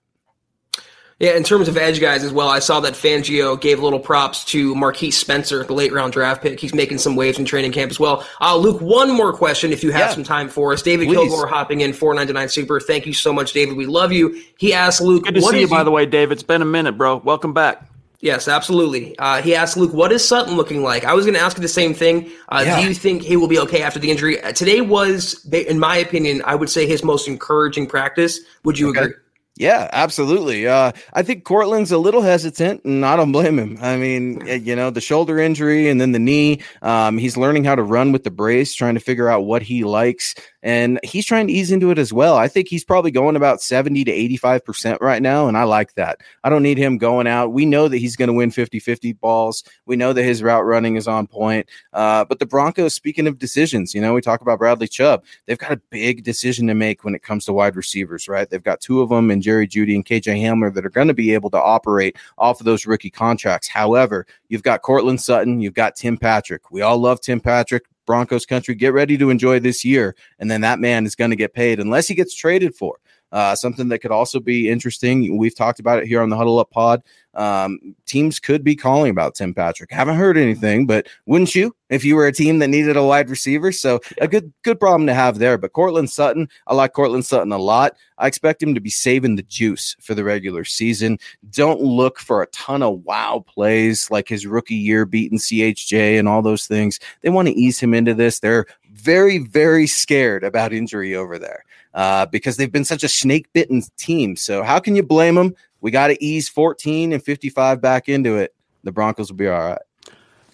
Yeah, 1.19 1.37
in 1.37 1.43
terms 1.43 1.69
of 1.69 1.77
edge 1.77 2.01
guys 2.01 2.25
as 2.25 2.33
well, 2.33 2.49
I 2.49 2.59
saw 2.59 2.81
that 2.81 2.91
Fangio 2.91 3.59
gave 3.59 3.79
little 3.79 3.99
props 3.99 4.43
to 4.45 4.75
Marquiss 4.75 5.13
Spencer, 5.13 5.63
the 5.63 5.71
late 5.71 5.93
round 5.93 6.11
draft 6.11 6.41
pick. 6.41 6.59
He's 6.59 6.75
making 6.75 6.97
some 6.97 7.15
waves 7.15 7.39
in 7.39 7.45
training 7.45 7.71
camp 7.71 7.89
as 7.89 7.97
well. 7.97 8.25
Uh, 8.41 8.57
Luke, 8.57 8.81
one 8.81 9.09
more 9.15 9.31
question 9.31 9.71
if 9.71 9.81
you 9.81 9.91
have 9.91 10.09
yeah. 10.09 10.13
some 10.13 10.25
time 10.25 10.49
for 10.49 10.73
us. 10.73 10.81
David 10.81 11.07
Please. 11.07 11.15
Kilgore 11.15 11.47
hopping 11.47 11.79
in, 11.79 11.93
499 11.93 12.49
Super. 12.49 12.81
Thank 12.81 13.05
you 13.05 13.13
so 13.13 13.31
much, 13.31 13.53
David. 13.53 13.77
We 13.77 13.85
love 13.85 14.11
you. 14.11 14.41
He 14.57 14.73
asked 14.73 14.99
Luke, 14.99 15.23
Good 15.23 15.35
to 15.35 15.41
see 15.41 15.61
you, 15.61 15.69
by 15.69 15.85
the 15.85 15.91
way, 15.91 16.05
David. 16.05 16.33
It's 16.33 16.43
been 16.43 16.61
a 16.61 16.65
minute, 16.65 16.97
bro. 16.97 17.17
Welcome 17.17 17.53
back. 17.53 17.87
Yes, 18.19 18.47
absolutely. 18.49 19.17
Uh, 19.19 19.41
he 19.41 19.53
asked 19.53 19.77
Luke, 19.77 19.93
"What 19.93 20.11
is 20.11 20.27
Sutton 20.27 20.55
looking 20.55 20.81
like?" 20.81 21.05
I 21.05 21.13
was 21.13 21.25
going 21.25 21.35
to 21.35 21.41
ask 21.41 21.57
you 21.57 21.61
the 21.61 21.67
same 21.67 21.93
thing. 21.93 22.31
Uh, 22.49 22.63
yeah. 22.65 22.81
Do 22.81 22.87
you 22.87 22.93
think 22.95 23.21
he 23.21 23.37
will 23.37 23.47
be 23.47 23.59
okay 23.59 23.83
after 23.83 23.99
the 23.99 24.09
injury? 24.09 24.41
Uh, 24.41 24.51
today 24.51 24.81
was, 24.81 25.45
in 25.51 25.77
my 25.77 25.97
opinion, 25.97 26.41
I 26.43 26.55
would 26.55 26.69
say 26.69 26.87
his 26.87 27.03
most 27.03 27.27
encouraging 27.27 27.85
practice. 27.85 28.39
Would 28.63 28.79
you 28.79 28.89
okay. 28.89 28.99
agree? 28.99 29.13
Yeah, 29.57 29.89
absolutely. 29.93 30.67
Uh, 30.67 30.91
I 31.13 31.23
think 31.23 31.45
Courtland's 31.45 31.91
a 31.93 31.97
little 31.97 32.21
hesitant, 32.21 32.83
and 32.83 33.05
I 33.05 33.15
don't 33.15 33.31
blame 33.31 33.57
him. 33.57 33.77
I 33.81 33.95
mean, 33.95 34.45
you 34.45 34.75
know, 34.75 34.89
the 34.89 34.99
shoulder 34.99 35.39
injury 35.39 35.87
and 35.87 35.99
then 36.01 36.11
the 36.11 36.19
knee. 36.19 36.59
Um, 36.81 37.17
he's 37.17 37.37
learning 37.37 37.63
how 37.63 37.75
to 37.75 37.81
run 37.81 38.11
with 38.11 38.25
the 38.25 38.31
brace, 38.31 38.73
trying 38.73 38.95
to 38.95 38.99
figure 38.99 39.29
out 39.29 39.45
what 39.45 39.61
he 39.61 39.85
likes 39.85 40.35
and 40.65 40.99
he's 41.03 41.27
trying 41.27 41.45
to 41.45 41.53
ease 41.53 41.71
into 41.71 41.91
it 41.91 41.99
as 41.99 42.11
well. 42.11 42.35
I 42.35 42.47
think 42.47 42.67
he's 42.67 42.83
probably 42.83 43.11
going 43.11 43.35
about 43.35 43.61
70 43.61 44.03
to 44.05 44.11
85% 44.11 44.99
right 44.99 45.21
now, 45.21 45.47
and 45.47 45.55
I 45.55 45.63
like 45.63 45.93
that. 45.93 46.21
I 46.43 46.49
don't 46.49 46.63
need 46.63 46.79
him 46.79 46.97
going 46.97 47.27
out. 47.27 47.53
We 47.53 47.67
know 47.67 47.87
that 47.87 47.99
he's 47.99 48.15
going 48.15 48.29
to 48.29 48.33
win 48.33 48.49
50 48.49 48.79
50 48.79 49.13
balls. 49.13 49.63
We 49.85 49.95
know 49.95 50.11
that 50.11 50.23
his 50.23 50.41
route 50.41 50.65
running 50.65 50.95
is 50.95 51.07
on 51.07 51.27
point. 51.27 51.69
Uh, 51.93 52.25
but 52.25 52.39
the 52.39 52.47
Broncos, 52.47 52.95
speaking 52.95 53.27
of 53.27 53.37
decisions, 53.37 53.93
you 53.93 54.01
know, 54.01 54.15
we 54.15 54.21
talk 54.21 54.41
about 54.41 54.57
Bradley 54.57 54.87
Chubb. 54.87 55.23
They've 55.45 55.55
got 55.55 55.71
a 55.71 55.81
big 55.91 56.23
decision 56.23 56.65
to 56.65 56.73
make 56.73 57.03
when 57.03 57.13
it 57.13 57.21
comes 57.21 57.45
to 57.45 57.53
wide 57.53 57.75
receivers, 57.75 58.27
right? 58.27 58.49
They've 58.49 58.63
got 58.63 58.81
two 58.81 59.01
of 59.01 59.09
them 59.09 59.29
in 59.29 59.43
Jerry 59.43 59.67
Jeudy 59.67 59.93
and 59.93 60.03
KJ 60.03 60.41
Hamler 60.41 60.73
that 60.73 60.85
are 60.85 60.89
going 60.89 61.09
to 61.09 61.13
be 61.13 61.35
able 61.35 61.51
to 61.51 61.61
operate 61.61 62.17
off 62.39 62.59
of 62.59 62.65
those 62.65 62.87
rookie 62.87 63.11
contracts. 63.11 63.67
However, 63.67 64.25
you've 64.49 64.63
got 64.63 64.81
Courtland 64.81 65.21
Sutton, 65.21 65.59
you've 65.59 65.75
got 65.75 65.95
Tim 65.95 66.17
Patrick. 66.17 66.71
We 66.71 66.81
all 66.81 66.97
love 66.97 67.21
Tim 67.21 67.39
Patrick. 67.39 67.85
Broncos 68.05 68.45
country, 68.45 68.75
get 68.75 68.93
ready 68.93 69.17
to 69.17 69.29
enjoy 69.29 69.59
this 69.59 69.83
year. 69.83 70.15
And 70.39 70.49
then 70.49 70.61
that 70.61 70.79
man 70.79 71.05
is 71.05 71.15
going 71.15 71.31
to 71.31 71.35
get 71.35 71.53
paid 71.53 71.79
unless 71.79 72.07
he 72.07 72.15
gets 72.15 72.35
traded 72.35 72.75
for. 72.75 72.97
Uh, 73.31 73.55
something 73.55 73.89
that 73.89 73.99
could 73.99 74.11
also 74.11 74.39
be 74.39 74.69
interesting. 74.69 75.37
We've 75.37 75.55
talked 75.55 75.79
about 75.79 75.99
it 75.99 76.07
here 76.07 76.21
on 76.21 76.29
the 76.29 76.37
Huddle 76.37 76.59
Up 76.59 76.69
Pod. 76.71 77.03
Um, 77.33 77.95
teams 78.05 78.39
could 78.39 78.63
be 78.63 78.75
calling 78.75 79.11
about 79.11 79.35
Tim 79.35 79.53
Patrick. 79.53 79.91
Haven't 79.91 80.15
heard 80.15 80.37
anything, 80.37 80.85
but 80.85 81.07
wouldn't 81.25 81.53
you 81.53 81.75
if 81.89 82.05
you 82.05 82.15
were 82.15 82.27
a 82.27 82.31
team 82.31 82.59
that 82.59 82.69
needed 82.69 82.95
a 82.95 83.03
wide 83.03 83.29
receiver? 83.29 83.71
So 83.73 83.99
a 84.19 84.27
good 84.27 84.53
good 84.63 84.79
problem 84.79 85.05
to 85.07 85.13
have 85.13 85.37
there. 85.37 85.57
But 85.57 85.73
Courtland 85.73 86.09
Sutton, 86.09 86.47
I 86.67 86.75
like 86.75 86.93
Courtland 86.93 87.25
Sutton 87.25 87.51
a 87.51 87.57
lot. 87.57 87.97
I 88.17 88.27
expect 88.27 88.63
him 88.63 88.73
to 88.73 88.79
be 88.79 88.89
saving 88.89 89.35
the 89.35 89.43
juice 89.43 89.97
for 89.99 90.15
the 90.15 90.23
regular 90.23 90.63
season. 90.63 91.19
Don't 91.49 91.81
look 91.81 92.19
for 92.19 92.41
a 92.41 92.47
ton 92.47 92.81
of 92.81 93.03
wow 93.03 93.43
plays 93.45 94.09
like 94.09 94.29
his 94.29 94.47
rookie 94.47 94.75
year 94.75 95.05
beating 95.05 95.39
CHJ 95.39 96.17
and 96.17 96.29
all 96.29 96.41
those 96.41 96.67
things. 96.67 96.99
They 97.21 97.29
want 97.29 97.49
to 97.49 97.53
ease 97.53 97.79
him 97.79 97.93
into 97.93 98.13
this. 98.13 98.39
They're 98.39 98.65
very, 98.93 99.39
very 99.39 99.87
scared 99.87 100.45
about 100.45 100.71
injury 100.71 101.15
over 101.15 101.37
there 101.37 101.65
uh, 101.95 102.25
because 102.27 102.57
they've 102.57 102.71
been 102.71 102.85
such 102.85 103.03
a 103.03 103.07
snake 103.07 103.51
bitten 103.53 103.81
team. 103.97 104.35
So 104.35 104.61
how 104.61 104.79
can 104.79 104.95
you 104.95 105.01
blame 105.01 105.35
them? 105.35 105.55
We 105.81 105.91
got 105.91 106.07
to 106.07 106.23
ease 106.23 106.47
14 106.49 107.13
and 107.13 107.23
55 107.23 107.81
back 107.81 108.09
into 108.09 108.35
it. 108.35 108.53
The 108.83 108.91
Broncos 108.91 109.31
will 109.31 109.37
be 109.37 109.47
all 109.47 109.59
right. 109.59 109.81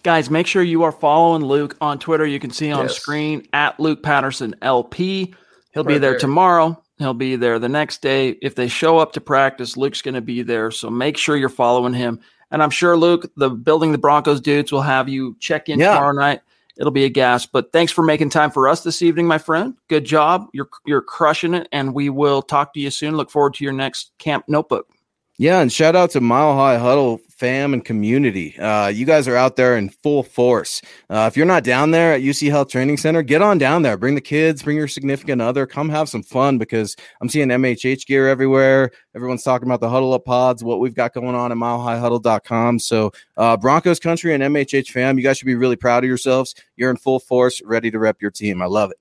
Guys, 0.04 0.30
make 0.30 0.48
sure 0.48 0.64
you 0.64 0.84
are 0.84 0.92
following 0.92 1.44
Luke 1.44 1.76
on 1.82 2.00
Twitter. 2.00 2.26
You 2.26 2.40
can 2.40 2.52
see 2.52 2.72
on 2.72 2.86
yes. 2.86 2.96
screen 2.96 3.46
at 3.54 3.80
Luke 3.80 4.02
Patterson 4.02 4.56
LP. 4.62 5.34
He'll 5.74 5.84
right 5.84 5.94
be 5.94 5.98
there, 5.98 6.12
there 6.12 6.20
tomorrow. 6.20 6.82
He'll 6.98 7.14
be 7.14 7.36
there 7.36 7.60
the 7.60 7.70
next 7.70 8.02
day. 8.02 8.30
If 8.42 8.56
they 8.56 8.68
show 8.68 8.98
up 8.98 9.14
to 9.14 9.22
practice, 9.22 9.78
Luke's 9.78 10.02
going 10.02 10.16
to 10.16 10.22
be 10.22 10.44
there. 10.44 10.70
So 10.72 10.90
make 10.90 11.18
sure 11.18 11.38
you're 11.38 11.50
following 11.50 11.94
him. 11.94 12.20
And 12.52 12.62
I'm 12.62 12.70
sure, 12.70 12.98
Luke, 12.98 13.32
the 13.38 13.50
Building 13.50 13.92
the 13.92 13.98
Broncos 13.98 14.42
dudes 14.42 14.72
will 14.72 14.82
have 14.82 15.08
you 15.08 15.36
check 15.40 15.70
in 15.70 15.80
yeah. 15.80 15.94
tomorrow 15.94 16.14
night 16.14 16.42
it'll 16.82 16.92
be 16.92 17.06
a 17.06 17.10
gas. 17.10 17.46
But 17.46 17.72
thanks 17.72 17.92
for 17.92 18.04
making 18.04 18.32
time 18.32 18.50
for 18.50 18.68
us 18.68 18.84
this 18.84 19.04
evening, 19.04 19.28
my 19.28 19.38
friend. 19.38 19.76
Good 19.88 20.04
job. 20.04 20.48
You're 20.52 20.70
you're 20.86 21.02
crushing 21.02 21.54
it, 21.54 21.70
and 21.72 21.94
we 21.94 22.10
will 22.10 22.42
talk 22.42 22.74
to 22.74 22.80
you 22.80 22.90
soon. 22.90 23.16
Look 23.16 23.30
forward 23.30 23.54
to 23.54 23.64
your 23.64 23.72
next 23.72 24.12
camp 24.18 24.46
notebook. 24.48 24.90
Yeah, 25.38 25.62
and 25.62 25.72
shout 25.72 25.96
out 25.96 26.12
to 26.12 26.22
Mile 26.22 26.56
High 26.56 26.78
Huddle 26.78 27.22
fam 27.42 27.74
and 27.74 27.84
community. 27.84 28.56
Uh, 28.60 28.88
you 28.88 29.04
guys 29.04 29.28
are 29.28 29.36
out 29.36 29.56
there 29.56 29.76
in 29.76 29.90
full 29.90 30.22
force. 30.22 30.80
Uh, 31.10 31.28
if 31.28 31.36
you're 31.36 31.44
not 31.44 31.64
down 31.64 31.90
there 31.90 32.14
at 32.14 32.22
UC 32.22 32.52
Health 32.52 32.70
Training 32.70 32.98
Center, 32.98 33.24
get 33.24 33.42
on 33.42 33.58
down 33.58 33.82
there. 33.82 33.98
Bring 33.98 34.14
the 34.14 34.22
kids, 34.22 34.62
bring 34.62 34.78
your 34.78 34.88
significant 34.88 35.42
other. 35.42 35.66
Come 35.66 35.90
have 35.90 36.08
some 36.08 36.22
fun 36.22 36.60
because 36.60 36.96
I'm 37.20 37.30
seeing 37.30 37.48
MHH 37.48 38.06
gear 38.06 38.28
everywhere. 38.28 38.92
Everyone's 39.16 39.42
talking 39.42 39.68
about 39.68 39.80
the 39.80 39.90
Huddle 39.90 40.14
Up 40.14 40.24
pods, 40.24 40.64
what 40.64 40.80
we've 40.80 40.94
got 40.94 41.16
going 41.16 41.34
on 41.34 41.52
at 41.52 41.58
milehighhuddle.com. 41.58 42.78
So, 42.78 43.12
uh, 43.38 43.58
Broncos 43.58 44.00
country 44.00 44.36
and 44.36 44.44
MHH 44.44 44.92
fam, 44.92 45.18
you 45.18 45.24
guys 45.24 45.40
should 45.40 45.48
be 45.48 45.56
really 45.56 45.76
proud 45.76 46.04
of 46.04 46.08
yourselves. 46.08 46.54
You're 46.76 46.92
in 46.92 46.98
full 46.98 47.20
force, 47.20 47.60
ready 47.66 47.90
to 47.90 47.98
rep 47.98 48.22
your 48.22 48.30
team. 48.30 48.62
I 48.62 48.68
love 48.68 48.92
it. 48.92 48.98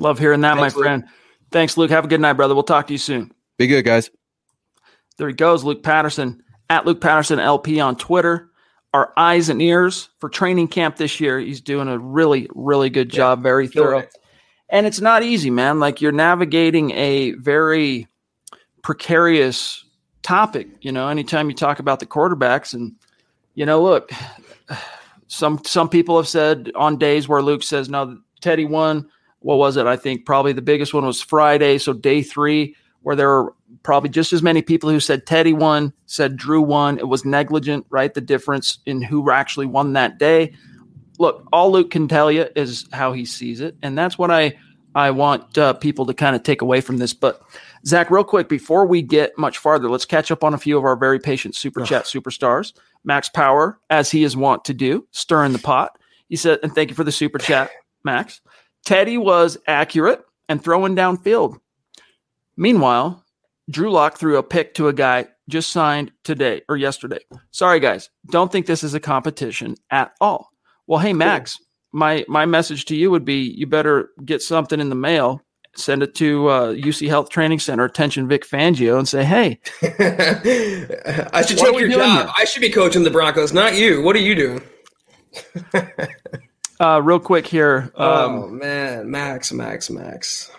Love 0.00 0.18
hearing 0.18 0.40
that, 0.40 0.56
Thanks, 0.56 0.74
my 0.74 0.82
friend. 0.82 1.02
Luke. 1.04 1.12
Thanks, 1.52 1.76
Luke. 1.76 1.92
Have 1.92 2.04
a 2.04 2.08
good 2.08 2.20
night, 2.20 2.32
brother. 2.32 2.54
We'll 2.54 2.64
talk 2.64 2.88
to 2.88 2.92
you 2.92 2.98
soon. 2.98 3.32
Be 3.58 3.68
good, 3.68 3.84
guys. 3.84 4.10
There 5.18 5.28
he 5.28 5.34
goes, 5.34 5.62
Luke 5.62 5.84
Patterson 5.84 6.42
at 6.70 6.86
Luke 6.86 7.00
Patterson 7.00 7.38
LP 7.38 7.80
on 7.80 7.96
Twitter. 7.96 8.50
Our 8.92 9.12
eyes 9.16 9.48
and 9.48 9.60
ears 9.60 10.08
for 10.20 10.28
training 10.28 10.68
camp 10.68 10.96
this 10.96 11.18
year. 11.18 11.40
He's 11.40 11.60
doing 11.60 11.88
a 11.88 11.98
really, 11.98 12.48
really 12.54 12.90
good 12.90 13.08
job, 13.08 13.40
yeah, 13.40 13.42
very 13.42 13.66
thorough. 13.66 13.98
It. 13.98 14.16
And 14.68 14.86
it's 14.86 15.00
not 15.00 15.24
easy, 15.24 15.50
man. 15.50 15.80
Like 15.80 16.00
you're 16.00 16.12
navigating 16.12 16.92
a 16.92 17.32
very 17.32 18.06
precarious 18.82 19.84
topic. 20.22 20.68
You 20.80 20.92
know, 20.92 21.08
anytime 21.08 21.48
you 21.48 21.56
talk 21.56 21.80
about 21.80 21.98
the 22.00 22.06
quarterbacks, 22.06 22.72
and 22.72 22.92
you 23.54 23.66
know, 23.66 23.82
look, 23.82 24.10
some 25.26 25.60
some 25.64 25.88
people 25.88 26.16
have 26.16 26.28
said 26.28 26.70
on 26.76 26.96
days 26.96 27.28
where 27.28 27.42
Luke 27.42 27.64
says, 27.64 27.88
"No, 27.88 28.18
Teddy 28.40 28.64
won." 28.64 29.08
What 29.40 29.58
was 29.58 29.76
it? 29.76 29.86
I 29.86 29.96
think 29.96 30.24
probably 30.24 30.54
the 30.54 30.62
biggest 30.62 30.94
one 30.94 31.04
was 31.04 31.20
Friday. 31.20 31.76
So 31.76 31.92
day 31.92 32.22
three, 32.22 32.74
where 33.02 33.14
there 33.14 33.28
were 33.28 33.54
probably 33.82 34.10
just 34.10 34.32
as 34.32 34.42
many 34.42 34.62
people 34.62 34.90
who 34.90 35.00
said 35.00 35.26
Teddy 35.26 35.52
won, 35.52 35.92
said 36.06 36.36
Drew 36.36 36.62
won. 36.62 36.98
It 36.98 37.08
was 37.08 37.24
negligent, 37.24 37.86
right? 37.90 38.12
The 38.12 38.20
difference 38.20 38.78
in 38.86 39.02
who 39.02 39.30
actually 39.30 39.66
won 39.66 39.92
that 39.94 40.18
day. 40.18 40.52
Look, 41.18 41.46
all 41.52 41.70
Luke 41.70 41.90
can 41.90 42.08
tell 42.08 42.30
you 42.30 42.46
is 42.56 42.86
how 42.92 43.12
he 43.12 43.24
sees 43.24 43.60
it, 43.60 43.76
and 43.82 43.96
that's 43.96 44.18
what 44.18 44.30
I 44.30 44.56
I 44.94 45.10
want 45.10 45.58
uh, 45.58 45.72
people 45.74 46.06
to 46.06 46.14
kind 46.14 46.36
of 46.36 46.42
take 46.42 46.62
away 46.62 46.80
from 46.80 46.98
this. 46.98 47.14
But 47.14 47.40
Zach, 47.86 48.10
real 48.10 48.24
quick 48.24 48.48
before 48.48 48.86
we 48.86 49.02
get 49.02 49.36
much 49.36 49.58
farther, 49.58 49.88
let's 49.88 50.04
catch 50.04 50.30
up 50.30 50.44
on 50.44 50.54
a 50.54 50.58
few 50.58 50.78
of 50.78 50.84
our 50.84 50.96
very 50.96 51.18
patient 51.18 51.56
super 51.56 51.84
chat 51.84 52.04
superstars. 52.04 52.72
Max 53.04 53.28
Power, 53.28 53.78
as 53.90 54.10
he 54.10 54.24
is 54.24 54.36
wont 54.36 54.64
to 54.64 54.74
do, 54.74 55.06
stirring 55.10 55.52
the 55.52 55.58
pot. 55.58 55.98
He 56.28 56.36
said, 56.36 56.60
and 56.62 56.74
thank 56.74 56.90
you 56.90 56.96
for 56.96 57.04
the 57.04 57.12
super 57.12 57.38
chat, 57.38 57.70
Max. 58.04 58.40
Teddy 58.84 59.18
was 59.18 59.58
accurate 59.66 60.24
and 60.48 60.62
throwing 60.62 60.96
downfield. 60.96 61.58
Meanwhile, 62.56 63.23
Drew 63.70 63.90
Lock 63.90 64.18
threw 64.18 64.36
a 64.36 64.42
pick 64.42 64.74
to 64.74 64.88
a 64.88 64.92
guy 64.92 65.26
just 65.48 65.70
signed 65.70 66.12
today 66.22 66.62
or 66.68 66.76
yesterday. 66.76 67.20
Sorry, 67.50 67.80
guys. 67.80 68.10
Don't 68.30 68.50
think 68.50 68.66
this 68.66 68.84
is 68.84 68.94
a 68.94 69.00
competition 69.00 69.76
at 69.90 70.12
all. 70.20 70.50
Well, 70.86 71.00
hey, 71.00 71.12
Max, 71.12 71.58
my, 71.92 72.24
my 72.28 72.46
message 72.46 72.84
to 72.86 72.96
you 72.96 73.10
would 73.10 73.24
be 73.24 73.54
you 73.56 73.66
better 73.66 74.10
get 74.24 74.42
something 74.42 74.80
in 74.80 74.90
the 74.90 74.94
mail, 74.94 75.40
send 75.76 76.02
it 76.02 76.14
to 76.16 76.48
uh, 76.48 76.74
UC 76.74 77.08
Health 77.08 77.30
Training 77.30 77.58
Center, 77.58 77.84
attention 77.84 78.28
Vic 78.28 78.46
Fangio, 78.46 78.98
and 78.98 79.08
say, 79.08 79.24
hey. 79.24 79.60
I 81.32 81.42
should 81.42 81.58
take 81.58 81.78
your 81.78 81.88
job. 81.88 82.26
Here? 82.26 82.32
I 82.36 82.44
should 82.44 82.62
be 82.62 82.70
coaching 82.70 83.02
the 83.02 83.10
Broncos, 83.10 83.52
not 83.52 83.74
you. 83.74 84.02
What 84.02 84.14
are 84.16 84.20
you 84.20 84.34
doing? 84.34 84.62
uh, 86.80 87.00
real 87.02 87.20
quick 87.20 87.46
here. 87.46 87.90
Um, 87.96 88.08
oh, 88.08 88.48
man. 88.48 89.10
Max, 89.10 89.52
Max, 89.52 89.90
Max. 89.90 90.50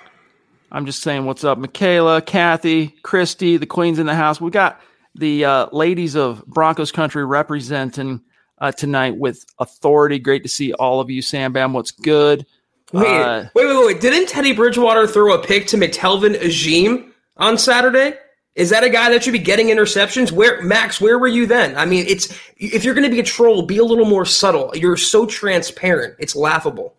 I'm 0.71 0.86
just 0.86 1.01
saying 1.01 1.25
what's 1.25 1.43
up, 1.43 1.58
Michaela, 1.58 2.21
Kathy, 2.21 2.88
Christy, 3.04 3.58
the 3.58 3.65
queens 3.65 3.99
in 3.99 4.06
the 4.06 4.15
house. 4.15 4.41
We 4.41 4.51
got 4.51 4.82
the 5.13 5.45
uh, 5.45 5.67
ladies 5.71 6.15
of 6.15 6.45
Broncos 6.45 6.91
country 6.91 7.25
representing 7.25 8.21
uh, 8.60 8.71
tonight 8.71 9.17
with 9.17 9.45
authority. 9.60 10.19
Great 10.19 10.43
to 10.43 10.49
see 10.49 10.73
all 10.73 10.99
of 10.99 11.10
you. 11.10 11.21
Sam 11.21 11.54
Bam, 11.54 11.73
what's 11.73 11.91
good? 11.91 12.45
Wait, 12.93 13.08
uh, 13.08 13.45
wait, 13.54 13.65
wait, 13.65 13.86
wait. 13.86 14.01
Didn't 14.01 14.28
Teddy 14.28 14.54
Bridgewater 14.54 15.08
throw 15.08 15.34
a 15.34 15.43
pick 15.43 15.67
to 15.67 15.78
McTelvin 15.78 16.41
Agim 16.41 17.13
on 17.38 17.58
Saturday? 17.58 18.17
Is 18.56 18.69
that 18.69 18.86
a 18.86 18.89
guy 18.89 19.10
that 19.10 19.23
should 19.23 19.34
be 19.34 19.39
getting 19.39 19.67
interceptions? 19.67 20.32
Where 20.32 20.62
Max, 20.62 21.01
where 21.01 21.19
were 21.19 21.28
you 21.28 21.45
then? 21.45 21.75
I 21.78 21.86
mean, 21.86 22.06
it's 22.08 22.38
if 22.58 22.86
you're 22.86 22.93
going 22.93 23.08
to 23.08 23.13
be 23.13 23.19
a 23.19 23.23
troll, 23.23 23.63
be 23.63 23.78
a 23.78 23.84
little 23.84 24.06
more 24.06 24.23
subtle. 24.23 24.71
You're 24.75 24.97
so 24.97 25.25
transparent. 25.25 26.15
It's 26.19 26.36
laughable. 26.36 26.95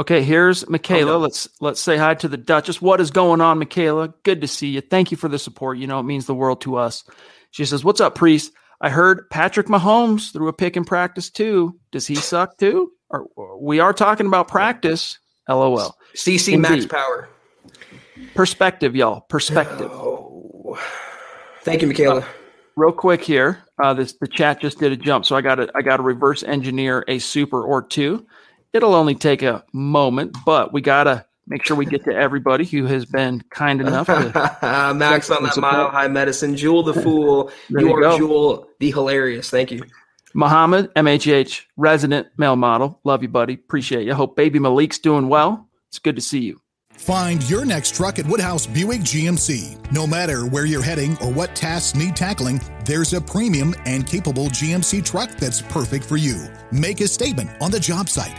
Okay, 0.00 0.22
here's 0.22 0.66
Michaela. 0.66 1.18
Let's 1.18 1.46
let's 1.60 1.78
say 1.78 1.98
hi 1.98 2.14
to 2.14 2.26
the 2.26 2.38
Duchess. 2.38 2.80
What 2.80 3.02
is 3.02 3.10
going 3.10 3.42
on, 3.42 3.58
Michaela? 3.58 4.14
Good 4.22 4.40
to 4.40 4.48
see 4.48 4.68
you. 4.68 4.80
Thank 4.80 5.10
you 5.10 5.18
for 5.18 5.28
the 5.28 5.38
support. 5.38 5.76
You 5.76 5.86
know 5.86 6.00
it 6.00 6.04
means 6.04 6.24
the 6.24 6.34
world 6.34 6.62
to 6.62 6.76
us. 6.76 7.04
She 7.50 7.66
says, 7.66 7.84
"What's 7.84 8.00
up, 8.00 8.14
priest? 8.14 8.50
I 8.80 8.88
heard 8.88 9.28
Patrick 9.28 9.66
Mahomes 9.66 10.32
threw 10.32 10.48
a 10.48 10.54
pick 10.54 10.78
in 10.78 10.86
practice 10.86 11.28
too. 11.28 11.78
Does 11.92 12.06
he 12.06 12.14
suck 12.14 12.56
too? 12.56 12.92
Or, 13.10 13.26
we 13.60 13.78
are 13.78 13.92
talking 13.92 14.24
about 14.24 14.48
practice. 14.48 15.18
LOL. 15.46 15.94
CC 16.16 16.54
Indeed. 16.54 16.62
max 16.62 16.86
power. 16.86 17.28
Perspective, 18.34 18.96
y'all. 18.96 19.20
Perspective. 19.20 19.90
Oh. 19.92 20.80
Thank 21.60 21.82
you, 21.82 21.88
Michaela. 21.88 22.20
Uh, 22.20 22.24
real 22.74 22.92
quick 22.92 23.22
here, 23.22 23.58
uh, 23.82 23.92
this 23.92 24.14
the 24.14 24.28
chat 24.28 24.62
just 24.62 24.78
did 24.78 24.92
a 24.92 24.96
jump, 24.96 25.26
so 25.26 25.36
I 25.36 25.42
got 25.42 25.56
to 25.56 25.70
I 25.74 25.82
got 25.82 25.98
to 25.98 26.02
reverse 26.02 26.42
engineer 26.42 27.04
a 27.06 27.18
super 27.18 27.62
or 27.62 27.82
two. 27.82 28.26
It'll 28.72 28.94
only 28.94 29.14
take 29.14 29.42
a 29.42 29.64
moment, 29.72 30.36
but 30.46 30.72
we 30.72 30.80
gotta 30.80 31.26
make 31.46 31.64
sure 31.64 31.76
we 31.76 31.86
get 31.86 32.04
to 32.04 32.14
everybody 32.14 32.64
who 32.64 32.86
has 32.86 33.04
been 33.04 33.42
kind 33.50 33.80
enough 33.86 34.06
to 34.06 34.30
Max 34.96 35.30
on 35.30 35.42
that 35.42 35.54
support. 35.54 35.72
mile 35.72 35.90
high 35.90 36.08
medicine. 36.08 36.56
Jewel 36.56 36.82
the 36.82 36.94
fool. 37.02 37.50
you, 37.68 37.80
you 37.80 37.92
are 37.94 38.00
go. 38.00 38.16
Jewel 38.18 38.68
the 38.78 38.90
hilarious. 38.90 39.50
Thank 39.50 39.72
you. 39.72 39.82
Muhammad, 40.32 40.94
MHH, 40.94 41.62
resident 41.76 42.28
male 42.36 42.54
model. 42.54 43.00
Love 43.02 43.22
you, 43.22 43.28
buddy. 43.28 43.54
Appreciate 43.54 44.06
you. 44.06 44.14
Hope 44.14 44.36
baby 44.36 44.60
Malik's 44.60 44.98
doing 45.00 45.28
well. 45.28 45.68
It's 45.88 45.98
good 45.98 46.14
to 46.14 46.22
see 46.22 46.38
you. 46.40 46.60
Find 46.92 47.42
your 47.48 47.64
next 47.64 47.96
truck 47.96 48.18
at 48.18 48.26
Woodhouse 48.26 48.66
Buick 48.66 49.00
GMC. 49.00 49.90
No 49.90 50.06
matter 50.06 50.42
where 50.46 50.66
you're 50.66 50.82
heading 50.82 51.16
or 51.22 51.32
what 51.32 51.56
tasks 51.56 51.96
need 51.98 52.14
tackling, 52.14 52.60
there's 52.84 53.14
a 53.14 53.20
premium 53.20 53.74
and 53.86 54.06
capable 54.06 54.46
GMC 54.48 55.04
truck 55.04 55.30
that's 55.36 55.62
perfect 55.62 56.04
for 56.04 56.18
you. 56.18 56.46
Make 56.70 57.00
a 57.00 57.08
statement 57.08 57.50
on 57.60 57.70
the 57.70 57.80
job 57.80 58.08
site 58.08 58.38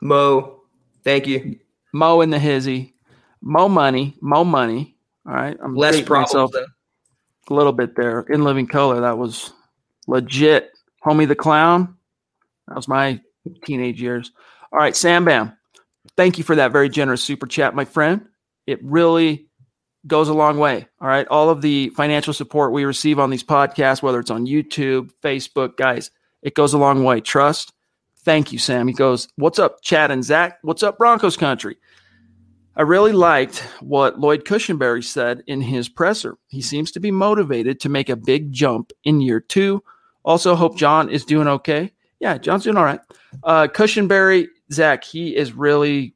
Mo, 0.00 0.62
thank 1.04 1.26
you. 1.26 1.58
Mo 1.92 2.20
in 2.20 2.30
the 2.30 2.38
hizzy. 2.38 2.94
Mo 3.42 3.68
money. 3.68 4.16
Mo 4.20 4.44
money. 4.44 4.96
All 5.26 5.34
right. 5.34 5.56
I'm 5.62 5.74
less 5.74 6.00
problems. 6.00 6.54
A 6.54 7.54
little 7.54 7.72
bit 7.72 7.96
there 7.96 8.20
in 8.20 8.44
living 8.44 8.66
color. 8.66 9.00
That 9.00 9.18
was 9.18 9.52
legit. 10.06 10.70
Homie 11.04 11.26
the 11.28 11.34
clown. 11.34 11.96
That 12.68 12.76
was 12.76 12.88
my 12.88 13.20
teenage 13.64 14.00
years. 14.00 14.30
All 14.72 14.78
right, 14.78 14.94
Sam 14.94 15.24
Bam. 15.24 15.56
Thank 16.16 16.38
you 16.38 16.44
for 16.44 16.56
that 16.56 16.72
very 16.72 16.88
generous 16.88 17.24
super 17.24 17.46
chat, 17.46 17.74
my 17.74 17.84
friend. 17.84 18.26
It 18.66 18.78
really 18.82 19.48
goes 20.06 20.28
a 20.28 20.34
long 20.34 20.58
way. 20.58 20.86
All 21.00 21.08
right. 21.08 21.26
All 21.28 21.50
of 21.50 21.60
the 21.60 21.90
financial 21.90 22.32
support 22.32 22.72
we 22.72 22.84
receive 22.84 23.18
on 23.18 23.30
these 23.30 23.44
podcasts, 23.44 24.02
whether 24.02 24.20
it's 24.20 24.30
on 24.30 24.46
YouTube, 24.46 25.10
Facebook, 25.22 25.76
guys, 25.76 26.10
it 26.42 26.54
goes 26.54 26.72
a 26.72 26.78
long 26.78 27.04
way. 27.04 27.20
Trust 27.20 27.72
Thank 28.22 28.52
you, 28.52 28.58
Sam. 28.58 28.86
He 28.86 28.92
goes, 28.92 29.28
What's 29.36 29.58
up, 29.58 29.80
Chad 29.82 30.10
and 30.10 30.22
Zach? 30.22 30.58
What's 30.62 30.82
up, 30.82 30.98
Broncos 30.98 31.36
country? 31.36 31.76
I 32.76 32.82
really 32.82 33.12
liked 33.12 33.58
what 33.80 34.20
Lloyd 34.20 34.44
Cushenberry 34.44 35.02
said 35.02 35.42
in 35.46 35.60
his 35.60 35.88
presser. 35.88 36.36
He 36.48 36.60
seems 36.60 36.90
to 36.92 37.00
be 37.00 37.10
motivated 37.10 37.80
to 37.80 37.88
make 37.88 38.08
a 38.08 38.16
big 38.16 38.52
jump 38.52 38.92
in 39.04 39.20
year 39.20 39.40
two. 39.40 39.82
Also, 40.22 40.54
hope 40.54 40.76
John 40.76 41.08
is 41.08 41.24
doing 41.24 41.48
okay. 41.48 41.92
Yeah, 42.20 42.36
John's 42.36 42.64
doing 42.64 42.76
all 42.76 42.84
right. 42.84 43.00
Uh, 43.42 43.66
Cushenberry, 43.66 44.48
Zach, 44.70 45.02
he 45.02 45.34
is 45.34 45.52
really, 45.52 46.14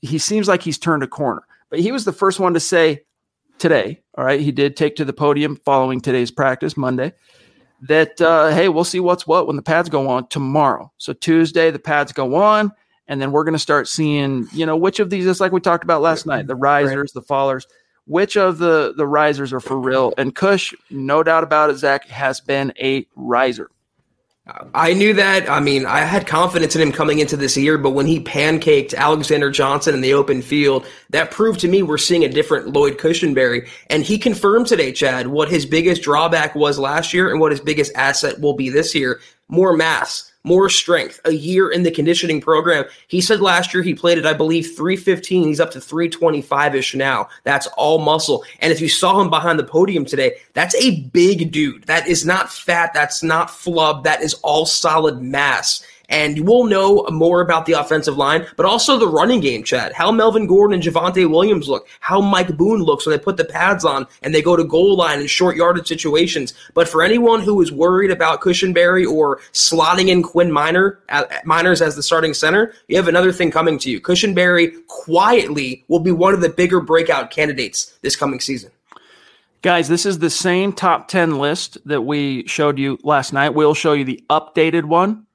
he 0.00 0.18
seems 0.18 0.48
like 0.48 0.62
he's 0.62 0.78
turned 0.78 1.02
a 1.02 1.06
corner. 1.06 1.42
But 1.68 1.80
he 1.80 1.92
was 1.92 2.04
the 2.04 2.12
first 2.12 2.40
one 2.40 2.54
to 2.54 2.60
say 2.60 3.04
today, 3.58 4.00
all 4.16 4.24
right, 4.24 4.40
he 4.40 4.52
did 4.52 4.76
take 4.76 4.96
to 4.96 5.04
the 5.04 5.12
podium 5.12 5.56
following 5.64 6.00
today's 6.00 6.30
practice, 6.30 6.76
Monday 6.76 7.12
that 7.82 8.20
uh, 8.20 8.50
hey, 8.50 8.68
we'll 8.68 8.84
see 8.84 9.00
what's 9.00 9.26
what 9.26 9.46
when 9.46 9.56
the 9.56 9.62
pads 9.62 9.88
go 9.88 10.08
on 10.08 10.28
tomorrow. 10.28 10.92
So 10.98 11.12
Tuesday 11.12 11.70
the 11.70 11.78
pads 11.78 12.12
go 12.12 12.34
on, 12.34 12.72
and 13.08 13.20
then 13.20 13.32
we're 13.32 13.44
going 13.44 13.54
to 13.54 13.58
start 13.58 13.88
seeing 13.88 14.46
you 14.52 14.66
know 14.66 14.76
which 14.76 15.00
of 15.00 15.10
these, 15.10 15.24
just 15.24 15.40
like 15.40 15.52
we 15.52 15.60
talked 15.60 15.84
about 15.84 16.02
last 16.02 16.26
night, 16.26 16.46
the 16.46 16.56
risers, 16.56 17.12
the 17.12 17.22
fallers. 17.22 17.66
Which 18.06 18.36
of 18.36 18.58
the 18.58 18.94
the 18.96 19.06
risers 19.06 19.52
are 19.52 19.60
for 19.60 19.78
real? 19.78 20.12
And 20.18 20.34
Kush, 20.34 20.74
no 20.90 21.22
doubt 21.22 21.44
about 21.44 21.70
it, 21.70 21.76
Zach 21.76 22.06
has 22.08 22.40
been 22.40 22.72
a 22.80 23.06
riser. 23.14 23.70
I 24.74 24.94
knew 24.94 25.14
that. 25.14 25.50
I 25.50 25.60
mean, 25.60 25.86
I 25.86 26.00
had 26.00 26.26
confidence 26.26 26.74
in 26.74 26.82
him 26.82 26.92
coming 26.92 27.18
into 27.18 27.36
this 27.36 27.56
year, 27.56 27.78
but 27.78 27.90
when 27.90 28.06
he 28.06 28.20
pancaked 28.20 28.94
Alexander 28.94 29.50
Johnson 29.50 29.94
in 29.94 30.00
the 30.00 30.14
open 30.14 30.42
field, 30.42 30.86
that 31.10 31.30
proved 31.30 31.60
to 31.60 31.68
me 31.68 31.82
we're 31.82 31.98
seeing 31.98 32.24
a 32.24 32.28
different 32.28 32.68
Lloyd 32.68 32.98
Cushenberry. 32.98 33.68
And 33.88 34.02
he 34.02 34.18
confirmed 34.18 34.66
today, 34.66 34.92
Chad, 34.92 35.28
what 35.28 35.50
his 35.50 35.66
biggest 35.66 36.02
drawback 36.02 36.54
was 36.54 36.78
last 36.78 37.12
year 37.12 37.30
and 37.30 37.40
what 37.40 37.52
his 37.52 37.60
biggest 37.60 37.92
asset 37.94 38.40
will 38.40 38.54
be 38.54 38.70
this 38.70 38.94
year 38.94 39.20
more 39.50 39.76
mass 39.76 40.29
more 40.42 40.68
strength, 40.68 41.20
a 41.24 41.32
year 41.32 41.70
in 41.70 41.82
the 41.82 41.90
conditioning 41.90 42.40
program. 42.40 42.84
He 43.08 43.20
said 43.20 43.40
last 43.40 43.74
year 43.74 43.82
he 43.82 43.94
played 43.94 44.18
at, 44.18 44.26
I 44.26 44.32
believe, 44.32 44.74
315. 44.76 45.48
He's 45.48 45.60
up 45.60 45.70
to 45.72 45.80
325 45.80 46.74
ish 46.74 46.94
now. 46.94 47.28
That's 47.44 47.66
all 47.76 47.98
muscle. 47.98 48.44
And 48.60 48.72
if 48.72 48.80
you 48.80 48.88
saw 48.88 49.20
him 49.20 49.30
behind 49.30 49.58
the 49.58 49.64
podium 49.64 50.04
today, 50.04 50.36
that's 50.54 50.74
a 50.76 51.02
big 51.08 51.52
dude. 51.52 51.84
That 51.84 52.06
is 52.08 52.24
not 52.24 52.52
fat. 52.52 52.92
That's 52.94 53.22
not 53.22 53.50
flub. 53.50 54.04
That 54.04 54.22
is 54.22 54.34
all 54.34 54.66
solid 54.66 55.20
mass 55.20 55.84
and 56.10 56.46
we'll 56.46 56.64
know 56.64 57.06
more 57.10 57.40
about 57.40 57.66
the 57.66 57.72
offensive 57.72 58.16
line, 58.16 58.46
but 58.56 58.66
also 58.66 58.98
the 58.98 59.08
running 59.08 59.40
game, 59.40 59.62
Chad. 59.62 59.92
How 59.92 60.12
Melvin 60.12 60.46
Gordon 60.46 60.74
and 60.74 60.82
Javonte 60.82 61.30
Williams 61.30 61.68
look, 61.68 61.88
how 62.00 62.20
Mike 62.20 62.56
Boone 62.56 62.82
looks 62.82 63.06
when 63.06 63.16
they 63.16 63.22
put 63.22 63.36
the 63.36 63.44
pads 63.44 63.84
on 63.84 64.06
and 64.22 64.34
they 64.34 64.42
go 64.42 64.56
to 64.56 64.64
goal 64.64 64.96
line 64.96 65.20
in 65.20 65.26
short 65.26 65.56
yardage 65.56 65.86
situations. 65.88 66.52
But 66.74 66.88
for 66.88 67.02
anyone 67.02 67.40
who 67.40 67.60
is 67.62 67.72
worried 67.72 68.10
about 68.10 68.40
Cushenberry 68.40 69.10
or 69.10 69.38
slotting 69.52 70.08
in 70.08 70.22
Quinn 70.22 70.52
Miner, 70.52 71.00
Meinerz 71.46 71.80
as 71.80 71.96
the 71.96 72.02
starting 72.02 72.34
center, 72.34 72.74
you 72.88 72.96
have 72.96 73.08
another 73.08 73.32
thing 73.32 73.50
coming 73.50 73.78
to 73.78 73.90
you. 73.90 74.00
Cushenberry 74.00 74.74
quietly 74.88 75.84
will 75.88 76.00
be 76.00 76.12
one 76.12 76.34
of 76.34 76.40
the 76.40 76.48
bigger 76.48 76.80
breakout 76.80 77.30
candidates 77.30 77.98
this 78.02 78.16
coming 78.16 78.40
season. 78.40 78.70
Guys, 79.62 79.88
this 79.88 80.06
is 80.06 80.18
the 80.18 80.30
same 80.30 80.72
top 80.72 81.06
10 81.08 81.38
list 81.38 81.76
that 81.84 82.00
we 82.00 82.46
showed 82.46 82.78
you 82.78 82.98
last 83.02 83.34
night. 83.34 83.50
We'll 83.50 83.74
show 83.74 83.92
you 83.92 84.06
the 84.06 84.24
updated 84.30 84.84
one 84.84 85.26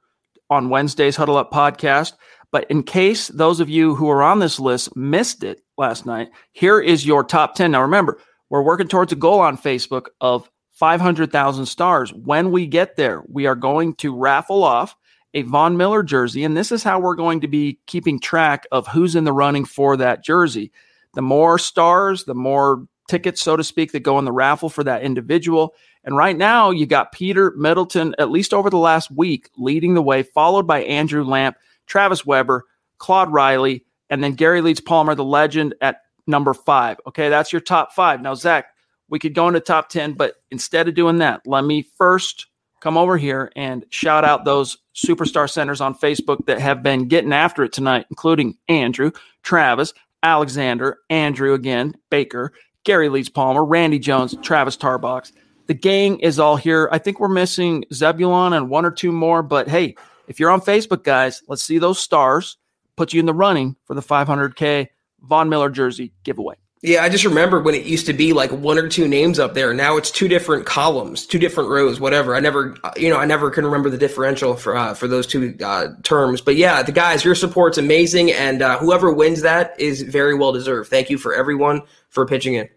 on 0.49 0.69
Wednesday's 0.69 1.15
Huddle 1.15 1.37
Up 1.37 1.51
podcast. 1.51 2.13
But 2.51 2.69
in 2.69 2.83
case 2.83 3.27
those 3.27 3.59
of 3.59 3.69
you 3.69 3.95
who 3.95 4.09
are 4.09 4.23
on 4.23 4.39
this 4.39 4.59
list 4.59 4.95
missed 4.95 5.43
it 5.43 5.61
last 5.77 6.05
night, 6.05 6.29
here 6.51 6.79
is 6.79 7.05
your 7.05 7.23
top 7.23 7.55
10. 7.55 7.71
Now, 7.71 7.81
remember, 7.81 8.19
we're 8.49 8.63
working 8.63 8.87
towards 8.87 9.11
a 9.11 9.17
goal 9.17 9.39
on 9.39 9.57
Facebook 9.57 10.07
of 10.21 10.49
500,000 10.71 11.65
stars. 11.65 12.13
When 12.13 12.51
we 12.51 12.67
get 12.67 12.95
there, 12.95 13.23
we 13.27 13.45
are 13.45 13.55
going 13.55 13.95
to 13.95 14.15
raffle 14.15 14.63
off 14.63 14.95
a 15.33 15.41
Von 15.41 15.75
Miller 15.77 16.03
jersey. 16.03 16.43
And 16.43 16.55
this 16.55 16.71
is 16.71 16.83
how 16.83 16.99
we're 16.99 17.15
going 17.15 17.41
to 17.41 17.47
be 17.47 17.79
keeping 17.87 18.19
track 18.19 18.65
of 18.71 18.87
who's 18.87 19.15
in 19.15 19.25
the 19.25 19.33
running 19.33 19.65
for 19.65 19.97
that 19.97 20.23
jersey. 20.23 20.71
The 21.13 21.21
more 21.21 21.59
stars, 21.59 22.23
the 22.23 22.35
more 22.35 22.87
tickets, 23.09 23.41
so 23.41 23.55
to 23.57 23.63
speak, 23.63 23.91
that 23.91 24.01
go 24.01 24.17
in 24.19 24.25
the 24.25 24.31
raffle 24.31 24.69
for 24.69 24.83
that 24.83 25.03
individual. 25.03 25.73
And 26.05 26.15
right 26.15 26.37
now, 26.37 26.69
you 26.69 26.85
got 26.85 27.11
Peter 27.11 27.51
Middleton, 27.57 28.15
at 28.19 28.29
least 28.29 28.53
over 28.53 28.69
the 28.69 28.77
last 28.77 29.09
week, 29.11 29.49
leading 29.57 29.95
the 29.95 30.01
way, 30.01 30.23
followed 30.23 30.67
by 30.67 30.83
Andrew 30.83 31.23
Lamp, 31.23 31.57
Travis 31.87 32.25
Weber, 32.25 32.65
Claude 32.99 33.31
Riley, 33.31 33.83
and 34.09 34.23
then 34.23 34.33
Gary 34.33 34.61
Leeds 34.61 34.81
Palmer, 34.81 35.15
the 35.15 35.23
legend, 35.23 35.73
at 35.81 36.01
number 36.27 36.53
five. 36.53 36.97
Okay, 37.07 37.29
that's 37.29 37.51
your 37.51 37.59
top 37.59 37.91
five. 37.91 38.21
Now, 38.21 38.35
Zach, 38.35 38.67
we 39.09 39.19
could 39.19 39.33
go 39.33 39.47
into 39.47 39.59
top 39.59 39.89
10, 39.89 40.13
but 40.13 40.35
instead 40.51 40.87
of 40.87 40.95
doing 40.95 41.17
that, 41.17 41.41
let 41.45 41.65
me 41.65 41.87
first 41.97 42.47
come 42.81 42.97
over 42.97 43.17
here 43.17 43.51
and 43.55 43.83
shout 43.89 44.23
out 44.23 44.45
those 44.45 44.77
superstar 44.95 45.49
centers 45.49 45.81
on 45.81 45.95
Facebook 45.95 46.45
that 46.45 46.59
have 46.59 46.83
been 46.83 47.07
getting 47.07 47.33
after 47.33 47.63
it 47.63 47.73
tonight, 47.73 48.05
including 48.11 48.57
Andrew, 48.67 49.11
Travis, 49.43 49.93
Alexander, 50.21 50.99
Andrew 51.09 51.53
again, 51.53 51.95
Baker, 52.09 52.53
Gary 52.83 53.09
Leeds 53.09 53.29
Palmer, 53.29 53.65
Randy 53.65 53.99
Jones, 53.99 54.35
Travis 54.43 54.77
Tarbox. 54.77 55.31
The 55.67 55.73
gang 55.73 56.19
is 56.19 56.39
all 56.39 56.57
here. 56.57 56.89
I 56.91 56.99
think 56.99 57.19
we're 57.19 57.27
missing 57.27 57.85
Zebulon 57.91 58.53
and 58.53 58.69
one 58.69 58.85
or 58.85 58.91
two 58.91 59.11
more, 59.11 59.41
but 59.41 59.67
hey, 59.67 59.95
if 60.27 60.39
you're 60.39 60.51
on 60.51 60.61
Facebook, 60.61 61.03
guys, 61.03 61.41
let's 61.47 61.63
see 61.63 61.79
those 61.79 61.99
stars. 61.99 62.57
Put 62.95 63.13
you 63.13 63.19
in 63.19 63.25
the 63.25 63.33
running 63.33 63.75
for 63.85 63.93
the 63.93 64.01
500K 64.01 64.87
Von 65.21 65.49
Miller 65.49 65.69
jersey 65.69 66.13
giveaway. 66.23 66.55
Yeah, 66.81 67.01
I 67.01 67.09
just 67.09 67.25
remember 67.25 67.59
when 67.59 67.73
it 67.73 67.85
used 67.85 68.05
to 68.05 68.13
be 68.13 68.31
like 68.31 68.51
one 68.51 68.77
or 68.77 68.87
two 68.87 69.07
names 69.07 69.39
up 69.39 69.55
there. 69.55 69.73
Now 69.73 69.97
it's 69.97 70.11
two 70.11 70.27
different 70.27 70.67
columns, 70.67 71.25
two 71.25 71.39
different 71.39 71.71
rows, 71.71 71.99
whatever. 71.99 72.35
I 72.35 72.39
never, 72.39 72.75
you 72.95 73.09
know, 73.09 73.17
I 73.17 73.25
never 73.25 73.49
can 73.49 73.65
remember 73.65 73.89
the 73.89 73.97
differential 73.97 74.55
for 74.55 74.75
uh, 74.75 74.93
for 74.93 75.07
those 75.07 75.25
two 75.25 75.57
uh, 75.63 75.87
terms. 76.03 76.41
But 76.41 76.57
yeah, 76.57 76.83
the 76.83 76.91
guys, 76.91 77.25
your 77.25 77.33
support's 77.33 77.79
amazing, 77.79 78.31
and 78.31 78.61
uh, 78.61 78.77
whoever 78.77 79.11
wins 79.11 79.41
that 79.41 79.79
is 79.79 80.03
very 80.03 80.35
well 80.35 80.51
deserved. 80.51 80.91
Thank 80.91 81.09
you 81.09 81.17
for 81.17 81.33
everyone 81.33 81.81
for 82.09 82.27
pitching 82.27 82.53
in. 82.53 82.69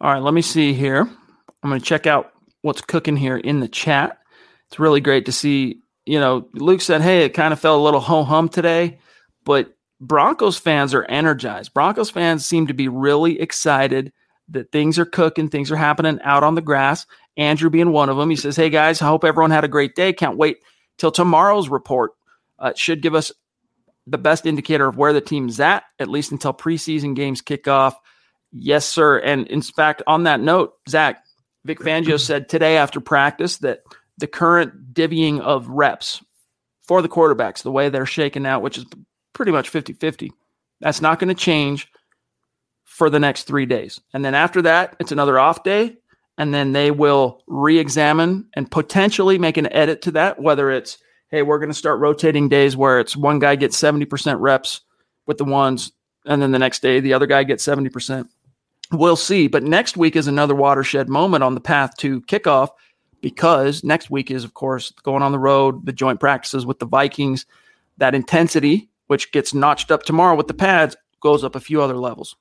All 0.00 0.12
right, 0.12 0.22
let 0.22 0.32
me 0.32 0.42
see 0.42 0.72
here. 0.72 1.10
I'm 1.62 1.70
going 1.70 1.80
to 1.80 1.86
check 1.86 2.06
out 2.06 2.32
what's 2.62 2.80
cooking 2.80 3.16
here 3.16 3.36
in 3.36 3.60
the 3.60 3.68
chat. 3.68 4.18
It's 4.68 4.78
really 4.78 5.00
great 5.00 5.26
to 5.26 5.32
see. 5.32 5.80
You 6.06 6.20
know, 6.20 6.48
Luke 6.54 6.80
said, 6.80 7.02
"Hey, 7.02 7.24
it 7.24 7.34
kind 7.34 7.52
of 7.52 7.60
felt 7.60 7.80
a 7.80 7.82
little 7.82 8.00
ho 8.00 8.24
hum 8.24 8.48
today," 8.48 8.98
but 9.44 9.74
Broncos 10.00 10.58
fans 10.58 10.94
are 10.94 11.04
energized. 11.04 11.74
Broncos 11.74 12.10
fans 12.10 12.46
seem 12.46 12.68
to 12.68 12.74
be 12.74 12.88
really 12.88 13.40
excited 13.40 14.12
that 14.48 14.72
things 14.72 14.98
are 14.98 15.04
cooking, 15.04 15.48
things 15.48 15.70
are 15.70 15.76
happening 15.76 16.18
out 16.22 16.44
on 16.44 16.54
the 16.54 16.62
grass. 16.62 17.06
Andrew 17.36 17.70
being 17.70 17.92
one 17.92 18.08
of 18.08 18.16
them. 18.16 18.30
He 18.30 18.36
says, 18.36 18.56
Hey 18.56 18.70
guys, 18.70 19.02
I 19.02 19.06
hope 19.06 19.24
everyone 19.24 19.50
had 19.50 19.64
a 19.64 19.68
great 19.68 19.94
day. 19.94 20.12
Can't 20.12 20.36
wait 20.36 20.58
till 20.96 21.10
tomorrow's 21.10 21.68
report. 21.68 22.12
Uh, 22.58 22.68
it 22.68 22.78
should 22.78 23.02
give 23.02 23.14
us 23.14 23.32
the 24.06 24.18
best 24.18 24.46
indicator 24.46 24.88
of 24.88 24.96
where 24.96 25.12
the 25.12 25.20
team's 25.20 25.60
at, 25.60 25.84
at 25.98 26.08
least 26.08 26.32
until 26.32 26.54
preseason 26.54 27.14
games 27.14 27.40
kick 27.40 27.68
off. 27.68 27.96
Yes, 28.50 28.86
sir. 28.88 29.18
And 29.18 29.46
in 29.48 29.62
fact, 29.62 30.02
on 30.06 30.24
that 30.24 30.40
note, 30.40 30.72
Zach, 30.88 31.22
Vic 31.68 31.80
Fangio 31.80 32.18
said 32.18 32.48
today 32.48 32.78
after 32.78 32.98
practice 32.98 33.58
that 33.58 33.82
the 34.16 34.26
current 34.26 34.94
divvying 34.94 35.38
of 35.38 35.68
reps 35.68 36.24
for 36.80 37.02
the 37.02 37.10
quarterbacks, 37.10 37.62
the 37.62 37.70
way 37.70 37.90
they're 37.90 38.06
shaken 38.06 38.46
out, 38.46 38.62
which 38.62 38.78
is 38.78 38.86
pretty 39.34 39.52
much 39.52 39.68
50 39.68 39.92
50. 39.92 40.32
That's 40.80 41.02
not 41.02 41.18
going 41.18 41.28
to 41.28 41.34
change 41.34 41.86
for 42.84 43.10
the 43.10 43.20
next 43.20 43.42
three 43.42 43.66
days. 43.66 44.00
And 44.14 44.24
then 44.24 44.34
after 44.34 44.62
that, 44.62 44.96
it's 44.98 45.12
another 45.12 45.38
off 45.38 45.62
day. 45.62 45.98
And 46.38 46.54
then 46.54 46.72
they 46.72 46.90
will 46.90 47.42
re 47.46 47.78
examine 47.78 48.48
and 48.54 48.70
potentially 48.70 49.36
make 49.36 49.58
an 49.58 49.70
edit 49.70 50.02
to 50.02 50.12
that, 50.12 50.40
whether 50.40 50.70
it's, 50.70 50.96
hey, 51.30 51.42
we're 51.42 51.58
going 51.58 51.68
to 51.68 51.74
start 51.74 52.00
rotating 52.00 52.48
days 52.48 52.78
where 52.78 52.98
it's 52.98 53.14
one 53.14 53.40
guy 53.40 53.56
gets 53.56 53.78
70% 53.78 54.40
reps 54.40 54.80
with 55.26 55.36
the 55.36 55.44
ones, 55.44 55.92
and 56.24 56.40
then 56.40 56.52
the 56.52 56.58
next 56.58 56.80
day, 56.80 57.00
the 57.00 57.12
other 57.12 57.26
guy 57.26 57.44
gets 57.44 57.66
70%. 57.66 58.28
We'll 58.92 59.16
see. 59.16 59.48
But 59.48 59.62
next 59.62 59.96
week 59.96 60.16
is 60.16 60.26
another 60.26 60.54
watershed 60.54 61.08
moment 61.08 61.44
on 61.44 61.54
the 61.54 61.60
path 61.60 61.96
to 61.98 62.22
kickoff 62.22 62.70
because 63.20 63.84
next 63.84 64.10
week 64.10 64.30
is, 64.30 64.44
of 64.44 64.54
course, 64.54 64.90
going 65.02 65.22
on 65.22 65.32
the 65.32 65.38
road, 65.38 65.84
the 65.84 65.92
joint 65.92 66.20
practices 66.20 66.64
with 66.64 66.78
the 66.78 66.86
Vikings. 66.86 67.46
That 67.98 68.14
intensity 68.14 68.88
which 69.08 69.32
gets 69.32 69.52
notched 69.52 69.90
up 69.90 70.04
tomorrow 70.04 70.36
with 70.36 70.46
the 70.46 70.54
pads, 70.54 70.96
goes 71.20 71.42
up 71.42 71.56
a 71.56 71.60
few 71.60 71.82
other 71.82 71.96
levels. 71.96 72.36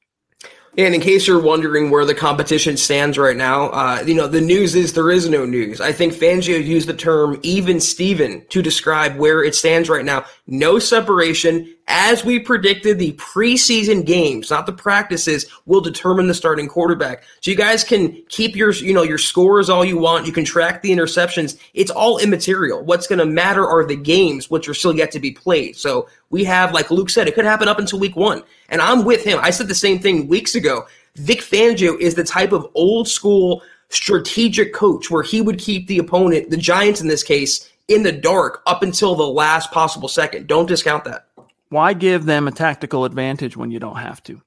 And 0.78 0.94
in 0.94 1.02
case 1.02 1.26
you're 1.26 1.42
wondering 1.42 1.90
where 1.90 2.06
the 2.06 2.14
competition 2.14 2.78
stands 2.78 3.18
right 3.18 3.36
now, 3.36 3.70
uh, 3.70 4.04
you 4.06 4.14
know, 4.14 4.28
the 4.28 4.42
news 4.42 4.76
is 4.76 4.94
there 4.94 5.10
is 5.10 5.28
no 5.28 5.44
news. 5.44 5.82
I 5.82 5.92
think 5.92 6.14
Fangio 6.14 6.64
used 6.64 6.88
the 6.88 6.94
term 6.94 7.40
even 7.42 7.80
Steven 7.80 8.46
to 8.50 8.62
describe 8.62 9.18
where 9.18 9.44
it 9.44 9.56
stands 9.56 9.90
right 9.90 10.06
now. 10.06 10.26
No 10.46 10.78
separation. 10.78 11.74
As 11.90 12.26
we 12.26 12.38
predicted, 12.38 13.00
the 13.00 13.14
preseason 13.14 14.06
games, 14.06 14.50
not 14.50 14.66
the 14.66 14.74
practices, 14.74 15.46
will 15.66 15.80
determine 15.80 16.28
the 16.28 16.34
starting 16.34 16.68
quarterback. 16.68 17.24
So 17.40 17.50
you 17.50 17.56
guys 17.56 17.86
can 17.86 18.22
keep 18.28 18.58
your, 18.58 18.72
you 18.74 18.94
know, 18.94 19.04
your 19.04 19.18
scores 19.18 19.70
all 19.70 19.86
you 19.86 19.98
want. 19.98 20.26
You 20.28 20.34
can 20.34 20.44
track 20.44 20.82
the 20.82 20.92
interceptions. 20.92 21.58
It's 21.74 21.90
all 21.90 22.18
immaterial. 22.18 22.84
What's 22.84 23.08
going 23.08 23.20
to 23.20 23.26
matter 23.26 23.66
are 23.66 23.86
the 23.86 23.96
games, 23.96 24.50
which 24.50 24.68
are 24.68 24.74
still 24.74 24.94
yet 24.94 25.12
to 25.12 25.20
be 25.20 25.32
played. 25.32 25.78
So 25.78 26.10
we 26.30 26.44
have, 26.44 26.74
like 26.74 26.92
Luke 26.92 27.10
said, 27.10 27.30
it 27.30 27.36
could 27.36 27.46
happen 27.46 27.70
up 27.70 27.80
until 27.80 28.00
week 28.00 28.18
one. 28.18 28.44
And 28.68 28.82
I'm 28.82 29.06
with 29.06 29.24
him. 29.24 29.40
I 29.42 29.52
said 29.52 29.70
the 29.70 29.76
same 29.76 30.00
thing 30.00 30.28
weeks 30.28 30.56
ago. 30.56 30.88
Vic 31.16 31.40
Fangio 31.40 31.98
is 32.00 32.16
the 32.16 32.24
type 32.24 32.52
of 32.52 32.68
old 32.76 33.08
school 33.08 33.64
strategic 33.90 34.74
coach 34.74 35.10
where 35.10 35.24
he 35.24 35.40
would 35.40 35.58
keep 35.58 35.88
the 35.88 36.00
opponent, 36.00 36.50
the 36.50 36.58
Giants 36.58 37.00
in 37.00 37.08
this 37.08 37.24
case, 37.24 37.70
in 37.88 38.04
the 38.04 38.12
dark 38.12 38.62
up 38.66 38.84
until 38.84 39.16
the 39.16 39.26
last 39.26 39.72
possible 39.72 40.10
second. 40.10 40.48
Don't 40.48 40.68
discount 40.68 41.06
that. 41.06 41.27
Why 41.70 41.94
give 41.94 42.26
them 42.26 42.48
a 42.48 42.52
tactical 42.52 43.06
advantage 43.06 43.58
when 43.58 43.72
you 43.72 43.80
don't 43.80 43.98
have 43.98 44.24
to? 44.24 44.42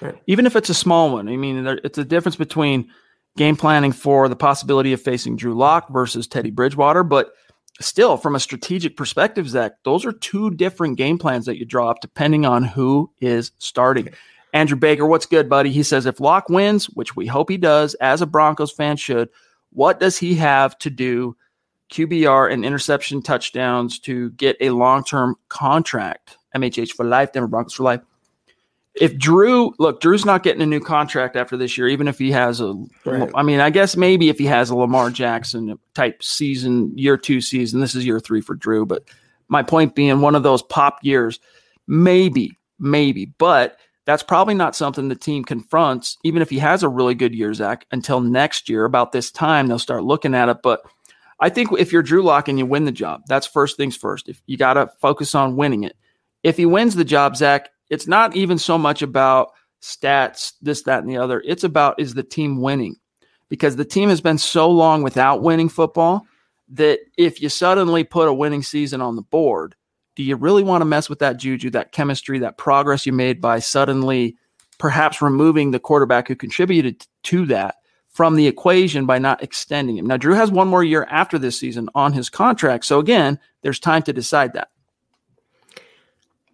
Right. 0.00 0.20
Even 0.26 0.46
if 0.46 0.56
it's 0.56 0.70
a 0.70 0.74
small 0.74 1.12
one. 1.12 1.28
I 1.28 1.36
mean, 1.36 1.66
it's 1.84 1.98
a 1.98 2.04
difference 2.04 2.36
between 2.36 2.90
game 3.36 3.56
planning 3.56 3.92
for 3.92 4.28
the 4.28 4.36
possibility 4.36 4.92
of 4.92 5.00
facing 5.00 5.36
Drew 5.36 5.54
Lock 5.54 5.90
versus 5.90 6.26
Teddy 6.26 6.50
Bridgewater, 6.50 7.02
but 7.02 7.32
still, 7.80 8.16
from 8.16 8.34
a 8.34 8.40
strategic 8.40 8.96
perspective, 8.96 9.48
Zach, 9.48 9.72
those 9.84 10.04
are 10.04 10.12
two 10.12 10.50
different 10.50 10.96
game 10.96 11.18
plans 11.18 11.46
that 11.46 11.58
you 11.58 11.64
draw 11.64 11.90
up 11.90 12.00
depending 12.00 12.46
on 12.46 12.62
who 12.62 13.10
is 13.20 13.52
starting. 13.58 14.08
Andrew 14.52 14.76
Baker, 14.76 15.04
what's 15.06 15.26
good, 15.26 15.48
buddy? 15.48 15.72
He 15.72 15.82
says 15.82 16.06
if 16.06 16.20
Lock 16.20 16.48
wins, 16.48 16.86
which 16.86 17.16
we 17.16 17.26
hope 17.26 17.50
he 17.50 17.56
does, 17.56 17.94
as 17.94 18.22
a 18.22 18.26
Broncos 18.26 18.72
fan 18.72 18.96
should, 18.96 19.28
what 19.70 19.98
does 19.98 20.16
he 20.16 20.36
have 20.36 20.78
to 20.78 20.90
do 20.90 21.36
QBR 21.92 22.52
and 22.52 22.64
interception 22.64 23.20
touchdowns 23.20 23.98
to 24.00 24.30
get 24.32 24.56
a 24.60 24.70
long 24.70 25.02
term 25.02 25.34
contract? 25.48 26.38
MHH 26.54 26.92
for 26.92 27.04
life, 27.04 27.32
Denver 27.32 27.48
Broncos 27.48 27.74
for 27.74 27.82
life. 27.82 28.00
If 28.94 29.18
Drew, 29.18 29.74
look, 29.80 30.00
Drew's 30.00 30.24
not 30.24 30.44
getting 30.44 30.62
a 30.62 30.66
new 30.66 30.78
contract 30.78 31.34
after 31.34 31.56
this 31.56 31.76
year, 31.76 31.88
even 31.88 32.06
if 32.06 32.16
he 32.16 32.30
has 32.30 32.60
a, 32.60 32.74
right. 33.04 33.28
I 33.34 33.42
mean, 33.42 33.58
I 33.58 33.70
guess 33.70 33.96
maybe 33.96 34.28
if 34.28 34.38
he 34.38 34.46
has 34.46 34.70
a 34.70 34.76
Lamar 34.76 35.10
Jackson 35.10 35.76
type 35.94 36.22
season, 36.22 36.96
year 36.96 37.16
two 37.16 37.40
season, 37.40 37.80
this 37.80 37.96
is 37.96 38.06
year 38.06 38.20
three 38.20 38.40
for 38.40 38.54
Drew. 38.54 38.86
But 38.86 39.08
my 39.48 39.64
point 39.64 39.96
being, 39.96 40.20
one 40.20 40.36
of 40.36 40.44
those 40.44 40.62
pop 40.62 40.98
years, 41.02 41.40
maybe, 41.88 42.56
maybe, 42.78 43.26
but 43.26 43.78
that's 44.04 44.22
probably 44.22 44.54
not 44.54 44.76
something 44.76 45.08
the 45.08 45.16
team 45.16 45.44
confronts, 45.44 46.18
even 46.22 46.40
if 46.40 46.50
he 46.50 46.58
has 46.58 46.84
a 46.84 46.88
really 46.88 47.14
good 47.14 47.34
year, 47.34 47.52
Zach, 47.52 47.86
until 47.90 48.20
next 48.20 48.68
year. 48.68 48.84
About 48.84 49.10
this 49.10 49.32
time, 49.32 49.66
they'll 49.66 49.78
start 49.78 50.04
looking 50.04 50.34
at 50.34 50.48
it. 50.48 50.58
But 50.62 50.82
I 51.40 51.48
think 51.48 51.70
if 51.76 51.90
you're 51.90 52.02
Drew 52.02 52.22
Lock 52.22 52.46
and 52.46 52.58
you 52.58 52.66
win 52.66 52.84
the 52.84 52.92
job, 52.92 53.22
that's 53.26 53.46
first 53.46 53.76
things 53.76 53.96
first. 53.96 54.28
If 54.28 54.40
you 54.46 54.56
got 54.56 54.74
to 54.74 54.92
focus 55.00 55.34
on 55.34 55.56
winning 55.56 55.82
it 55.82 55.96
if 56.44 56.56
he 56.58 56.66
wins 56.66 56.94
the 56.94 57.04
job, 57.04 57.36
Zach, 57.36 57.70
it's 57.90 58.06
not 58.06 58.36
even 58.36 58.58
so 58.58 58.78
much 58.78 59.02
about 59.02 59.50
stats, 59.82 60.52
this, 60.62 60.82
that, 60.82 61.00
and 61.00 61.10
the 61.10 61.16
other. 61.16 61.42
It's 61.44 61.64
about 61.64 61.98
is 61.98 62.14
the 62.14 62.22
team 62.22 62.60
winning? 62.60 62.96
Because 63.48 63.76
the 63.76 63.84
team 63.84 64.10
has 64.10 64.20
been 64.20 64.38
so 64.38 64.70
long 64.70 65.02
without 65.02 65.42
winning 65.42 65.68
football 65.68 66.26
that 66.68 67.00
if 67.18 67.42
you 67.42 67.48
suddenly 67.48 68.04
put 68.04 68.28
a 68.28 68.32
winning 68.32 68.62
season 68.62 69.00
on 69.00 69.16
the 69.16 69.22
board, 69.22 69.74
do 70.16 70.22
you 70.22 70.36
really 70.36 70.62
want 70.62 70.82
to 70.82 70.86
mess 70.86 71.08
with 71.08 71.18
that 71.18 71.38
juju, 71.38 71.70
that 71.70 71.92
chemistry, 71.92 72.38
that 72.38 72.56
progress 72.56 73.04
you 73.04 73.12
made 73.12 73.40
by 73.40 73.58
suddenly 73.58 74.36
perhaps 74.78 75.20
removing 75.20 75.70
the 75.70 75.80
quarterback 75.80 76.28
who 76.28 76.36
contributed 76.36 77.06
to 77.24 77.46
that 77.46 77.76
from 78.10 78.36
the 78.36 78.46
equation 78.46 79.06
by 79.06 79.18
not 79.18 79.42
extending 79.42 79.98
him? 79.98 80.06
Now, 80.06 80.16
Drew 80.16 80.34
has 80.34 80.50
one 80.50 80.68
more 80.68 80.84
year 80.84 81.06
after 81.10 81.38
this 81.38 81.58
season 81.58 81.88
on 81.94 82.12
his 82.12 82.30
contract. 82.30 82.84
So, 82.84 82.98
again, 82.98 83.38
there's 83.62 83.80
time 83.80 84.02
to 84.02 84.12
decide 84.12 84.52
that. 84.54 84.68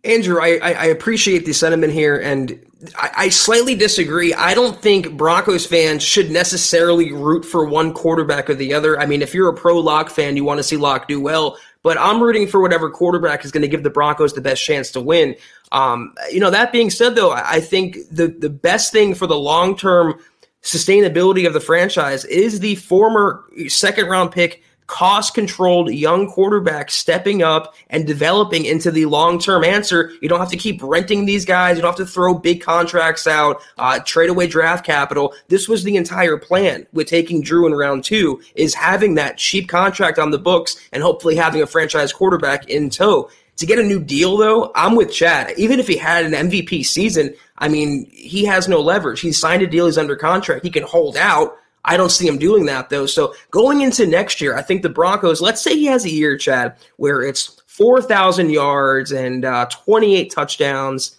Andrew, 0.05 0.40
I, 0.40 0.59
I, 0.59 0.86
appreciate 0.86 1.44
the 1.44 1.53
sentiment 1.53 1.92
here, 1.92 2.18
and 2.18 2.59
I, 2.96 3.11
I, 3.16 3.28
slightly 3.28 3.74
disagree. 3.74 4.32
I 4.32 4.55
don't 4.55 4.80
think 4.80 5.14
Broncos 5.16 5.66
fans 5.66 6.03
should 6.03 6.30
necessarily 6.30 7.12
root 7.12 7.44
for 7.44 7.66
one 7.66 7.92
quarterback 7.92 8.48
or 8.48 8.55
the 8.55 8.72
other. 8.72 8.98
I 8.98 9.05
mean, 9.05 9.20
if 9.20 9.34
you're 9.34 9.51
a 9.51 9.55
pro 9.55 9.78
Lock 9.78 10.09
fan, 10.09 10.36
you 10.36 10.44
want 10.44 10.59
to 10.59 10.62
see 10.62 10.78
Lock 10.78 11.07
do 11.07 11.20
well, 11.20 11.59
but 11.82 11.98
I'm 11.98 12.22
rooting 12.22 12.46
for 12.46 12.61
whatever 12.61 12.88
quarterback 12.88 13.44
is 13.44 13.53
going 13.53 13.61
to 13.62 13.68
give 13.68 13.82
the 13.82 13.90
Broncos 13.90 14.32
the 14.32 14.40
best 14.40 14.64
chance 14.64 14.90
to 14.92 15.03
win. 15.03 15.36
Um, 15.70 16.14
you 16.30 16.40
know, 16.40 16.51
that 16.51 16.72
being 16.72 16.88
said, 16.88 17.14
though, 17.14 17.32
I 17.32 17.61
think 17.61 17.98
the 18.11 18.28
the 18.28 18.51
best 18.51 18.92
thing 18.92 19.14
for 19.14 19.26
the 19.26 19.38
long 19.38 19.76
term 19.76 20.18
sustainability 20.62 21.46
of 21.46 21.53
the 21.53 21.61
franchise 21.61 22.24
is 22.24 22.61
the 22.61 22.74
former 22.76 23.44
second 23.68 24.09
round 24.09 24.32
pick 24.32 24.62
cost 24.91 25.34
controlled 25.34 25.95
young 25.95 26.28
quarterback 26.28 26.91
stepping 26.91 27.45
up 27.45 27.74
and 27.91 28.09
developing 28.09 28.64
into 28.64 28.91
the 28.91 29.07
long 29.07 29.38
term 29.38 29.62
answer. 29.62 30.11
You 30.20 30.28
don't 30.28 30.41
have 30.41 30.51
to 30.51 30.57
keep 30.57 30.82
renting 30.82 31.24
these 31.24 31.45
guys. 31.45 31.76
You 31.76 31.82
don't 31.82 31.97
have 31.97 32.07
to 32.07 32.12
throw 32.12 32.34
big 32.34 32.61
contracts 32.61 33.28
out, 33.28 33.62
uh, 33.78 34.01
trade 34.01 34.30
away 34.30 34.49
draft 34.49 34.84
capital. 34.84 35.32
This 35.47 35.68
was 35.68 35.84
the 35.84 35.97
entire 35.97 36.36
plan 36.36 36.88
with 36.93 37.07
taking 37.07 37.41
Drew 37.41 37.66
in 37.66 37.72
round 37.72 38.03
two 38.03 38.43
is 38.57 38.74
having 38.74 39.14
that 39.14 39.38
cheap 39.38 39.68
contract 39.68 40.18
on 40.18 40.32
the 40.32 40.38
books 40.38 40.76
and 40.93 41.05
hopefully 41.05 41.36
having 41.36 41.62
a 41.62 41.66
franchise 41.68 42.12
quarterback 42.12 42.68
in 42.68 42.91
tow. 42.91 43.30
To 43.59 43.66
get 43.66 43.78
a 43.78 43.84
new 43.84 44.01
deal, 44.01 44.38
though, 44.38 44.72
I'm 44.74 44.97
with 44.97 45.12
Chad. 45.12 45.53
Even 45.57 45.78
if 45.78 45.86
he 45.86 45.99
had 45.99 46.24
an 46.24 46.32
MVP 46.32 46.84
season, 46.84 47.34
I 47.59 47.68
mean, 47.68 48.11
he 48.11 48.45
has 48.47 48.66
no 48.66 48.80
leverage. 48.80 49.20
He 49.20 49.32
signed 49.32 49.62
a 49.62 49.66
deal, 49.66 49.86
he's 49.86 49.99
under 49.99 50.16
contract. 50.16 50.64
He 50.64 50.70
can 50.70 50.82
hold 50.82 51.16
out. 51.16 51.57
I 51.85 51.97
don't 51.97 52.11
see 52.11 52.26
him 52.26 52.39
doing 52.39 52.66
that 52.66 52.91
though. 52.91 53.07
So 53.07 53.35
going 53.51 53.81
into 53.81 54.07
next 54.07 54.41
year, 54.41 54.57
I 54.57 54.62
think 54.62 54.83
the 54.83 54.89
Broncos, 54.89 55.41
let's 55.41 55.62
say 55.62 55.74
he 55.74 55.87
has 55.87 56.05
a 56.05 56.11
year, 56.11 56.37
Chad, 56.37 56.76
where 56.97 57.22
it's 57.22 57.61
4,000 57.66 58.51
yards 58.51 59.12
and 59.12 59.45
uh, 59.45 59.66
28 59.66 60.31
touchdowns, 60.31 61.16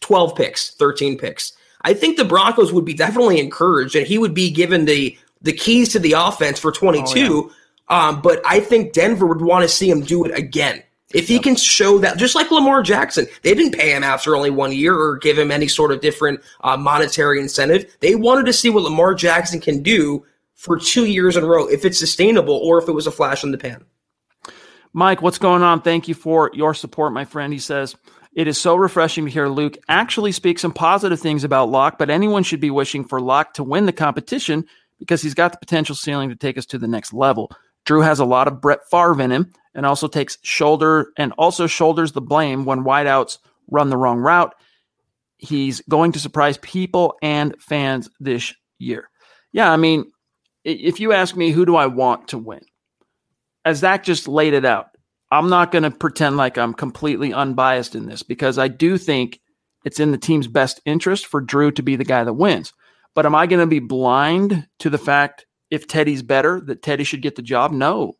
12 0.00 0.34
picks, 0.34 0.70
13 0.74 1.16
picks. 1.16 1.52
I 1.82 1.94
think 1.94 2.16
the 2.16 2.24
Broncos 2.24 2.72
would 2.72 2.84
be 2.84 2.94
definitely 2.94 3.38
encouraged 3.38 3.94
and 3.94 4.06
he 4.06 4.18
would 4.18 4.34
be 4.34 4.50
given 4.50 4.86
the 4.86 5.16
the 5.42 5.52
keys 5.52 5.90
to 5.90 5.98
the 5.98 6.12
offense 6.12 6.58
for 6.58 6.72
22. 6.72 7.04
Oh, 7.14 7.52
yeah. 7.90 8.08
um, 8.08 8.22
but 8.22 8.40
I 8.46 8.60
think 8.60 8.94
Denver 8.94 9.26
would 9.26 9.42
want 9.42 9.62
to 9.62 9.68
see 9.68 9.90
him 9.90 10.00
do 10.00 10.24
it 10.24 10.36
again. 10.36 10.82
If 11.14 11.28
he 11.28 11.38
can 11.38 11.54
show 11.54 11.98
that, 11.98 12.18
just 12.18 12.34
like 12.34 12.50
Lamar 12.50 12.82
Jackson, 12.82 13.26
they 13.42 13.54
didn't 13.54 13.78
pay 13.78 13.94
him 13.94 14.02
after 14.02 14.34
only 14.34 14.50
one 14.50 14.72
year 14.72 14.98
or 14.98 15.16
give 15.16 15.38
him 15.38 15.52
any 15.52 15.68
sort 15.68 15.92
of 15.92 16.00
different 16.00 16.40
uh, 16.62 16.76
monetary 16.76 17.40
incentive. 17.40 17.96
They 18.00 18.16
wanted 18.16 18.46
to 18.46 18.52
see 18.52 18.68
what 18.68 18.82
Lamar 18.82 19.14
Jackson 19.14 19.60
can 19.60 19.82
do 19.82 20.26
for 20.54 20.76
two 20.76 21.06
years 21.06 21.36
in 21.36 21.44
a 21.44 21.46
row, 21.46 21.66
if 21.66 21.84
it's 21.84 21.98
sustainable 21.98 22.56
or 22.56 22.78
if 22.82 22.88
it 22.88 22.92
was 22.92 23.06
a 23.06 23.12
flash 23.12 23.44
in 23.44 23.52
the 23.52 23.58
pan. 23.58 23.84
Mike, 24.92 25.22
what's 25.22 25.38
going 25.38 25.62
on? 25.62 25.82
Thank 25.82 26.08
you 26.08 26.14
for 26.14 26.50
your 26.52 26.74
support, 26.74 27.12
my 27.12 27.24
friend. 27.24 27.52
He 27.52 27.58
says, 27.58 27.96
It 28.34 28.48
is 28.48 28.58
so 28.58 28.74
refreshing 28.74 29.24
to 29.24 29.30
hear 29.30 29.48
Luke 29.48 29.76
actually 29.88 30.32
speak 30.32 30.58
some 30.58 30.72
positive 30.72 31.20
things 31.20 31.44
about 31.44 31.70
Lock, 31.70 31.96
but 31.96 32.10
anyone 32.10 32.42
should 32.42 32.60
be 32.60 32.70
wishing 32.70 33.04
for 33.04 33.20
Lock 33.20 33.54
to 33.54 33.64
win 33.64 33.86
the 33.86 33.92
competition 33.92 34.64
because 34.98 35.22
he's 35.22 35.34
got 35.34 35.52
the 35.52 35.58
potential 35.58 35.94
ceiling 35.94 36.28
to 36.30 36.36
take 36.36 36.58
us 36.58 36.66
to 36.66 36.78
the 36.78 36.88
next 36.88 37.12
level. 37.12 37.50
Drew 37.84 38.00
has 38.00 38.18
a 38.18 38.24
lot 38.24 38.48
of 38.48 38.60
Brett 38.60 38.88
Favre 38.90 39.20
in 39.20 39.30
him 39.30 39.52
and 39.74 39.84
also 39.84 40.08
takes 40.08 40.38
shoulder 40.42 41.12
and 41.16 41.32
also 41.38 41.66
shoulders 41.66 42.12
the 42.12 42.20
blame 42.20 42.64
when 42.64 42.84
wideouts 42.84 43.38
run 43.70 43.90
the 43.90 43.96
wrong 43.96 44.18
route. 44.18 44.54
He's 45.36 45.80
going 45.82 46.12
to 46.12 46.18
surprise 46.18 46.58
people 46.58 47.16
and 47.22 47.54
fans 47.60 48.08
this 48.20 48.54
year. 48.78 49.10
Yeah, 49.52 49.70
I 49.70 49.76
mean, 49.76 50.10
if 50.64 51.00
you 51.00 51.12
ask 51.12 51.36
me 51.36 51.50
who 51.50 51.66
do 51.66 51.76
I 51.76 51.86
want 51.86 52.28
to 52.28 52.38
win, 52.38 52.62
as 53.64 53.78
Zach 53.78 54.04
just 54.04 54.28
laid 54.28 54.54
it 54.54 54.64
out, 54.64 54.86
I'm 55.30 55.48
not 55.48 55.72
going 55.72 55.82
to 55.82 55.90
pretend 55.90 56.36
like 56.36 56.58
I'm 56.58 56.74
completely 56.74 57.32
unbiased 57.32 57.94
in 57.94 58.06
this 58.06 58.22
because 58.22 58.58
I 58.58 58.68
do 58.68 58.96
think 58.98 59.40
it's 59.84 60.00
in 60.00 60.12
the 60.12 60.18
team's 60.18 60.48
best 60.48 60.80
interest 60.84 61.26
for 61.26 61.40
Drew 61.40 61.70
to 61.72 61.82
be 61.82 61.96
the 61.96 62.04
guy 62.04 62.24
that 62.24 62.32
wins. 62.32 62.72
But 63.14 63.26
am 63.26 63.34
I 63.34 63.46
going 63.46 63.60
to 63.60 63.66
be 63.66 63.80
blind 63.80 64.66
to 64.80 64.90
the 64.90 64.98
fact 64.98 65.46
if 65.70 65.86
Teddy's 65.86 66.22
better 66.22 66.60
that 66.66 66.82
Teddy 66.82 67.04
should 67.04 67.22
get 67.22 67.36
the 67.36 67.42
job? 67.42 67.72
No. 67.72 68.14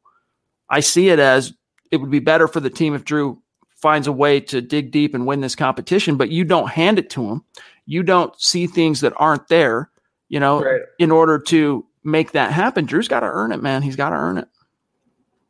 I 0.75 0.81
see 0.81 1.09
it 1.09 1.21
as 1.21 1.55
it 1.93 1.99
would 1.99 2.11
be 2.11 2.19
better 2.19 2.49
for 2.49 2.59
the 2.59 2.69
team 2.69 2.95
if 2.95 3.05
Drew 3.05 3.41
finds 3.77 4.09
a 4.09 4.13
way 4.13 4.41
to 4.41 4.61
dig 4.61 4.91
deep 4.91 5.15
and 5.15 5.25
win 5.25 5.41
this 5.41 5.55
competition, 5.55 6.17
but 6.17 6.31
you 6.31 6.43
don't 6.43 6.69
hand 6.69 6.99
it 6.99 7.11
to 7.11 7.29
him. 7.29 7.45
You 7.87 8.03
don't 8.03 8.35
see 8.41 8.67
things 8.67 9.01
that 9.03 9.13
aren't 9.17 9.47
there, 9.47 9.89
you 10.29 10.41
know, 10.41 10.65
right. 10.65 10.81
in 10.99 11.13
order 11.13 11.39
to 11.39 11.87
make 12.03 12.33
that 12.33 12.51
happen. 12.51 12.87
Drew's 12.87 13.07
got 13.07 13.21
to 13.21 13.27
earn 13.27 13.53
it, 13.53 13.63
man. 13.63 13.83
He's 13.83 13.95
got 13.95 14.11
to 14.11 14.17
earn 14.17 14.37
it. 14.37 14.49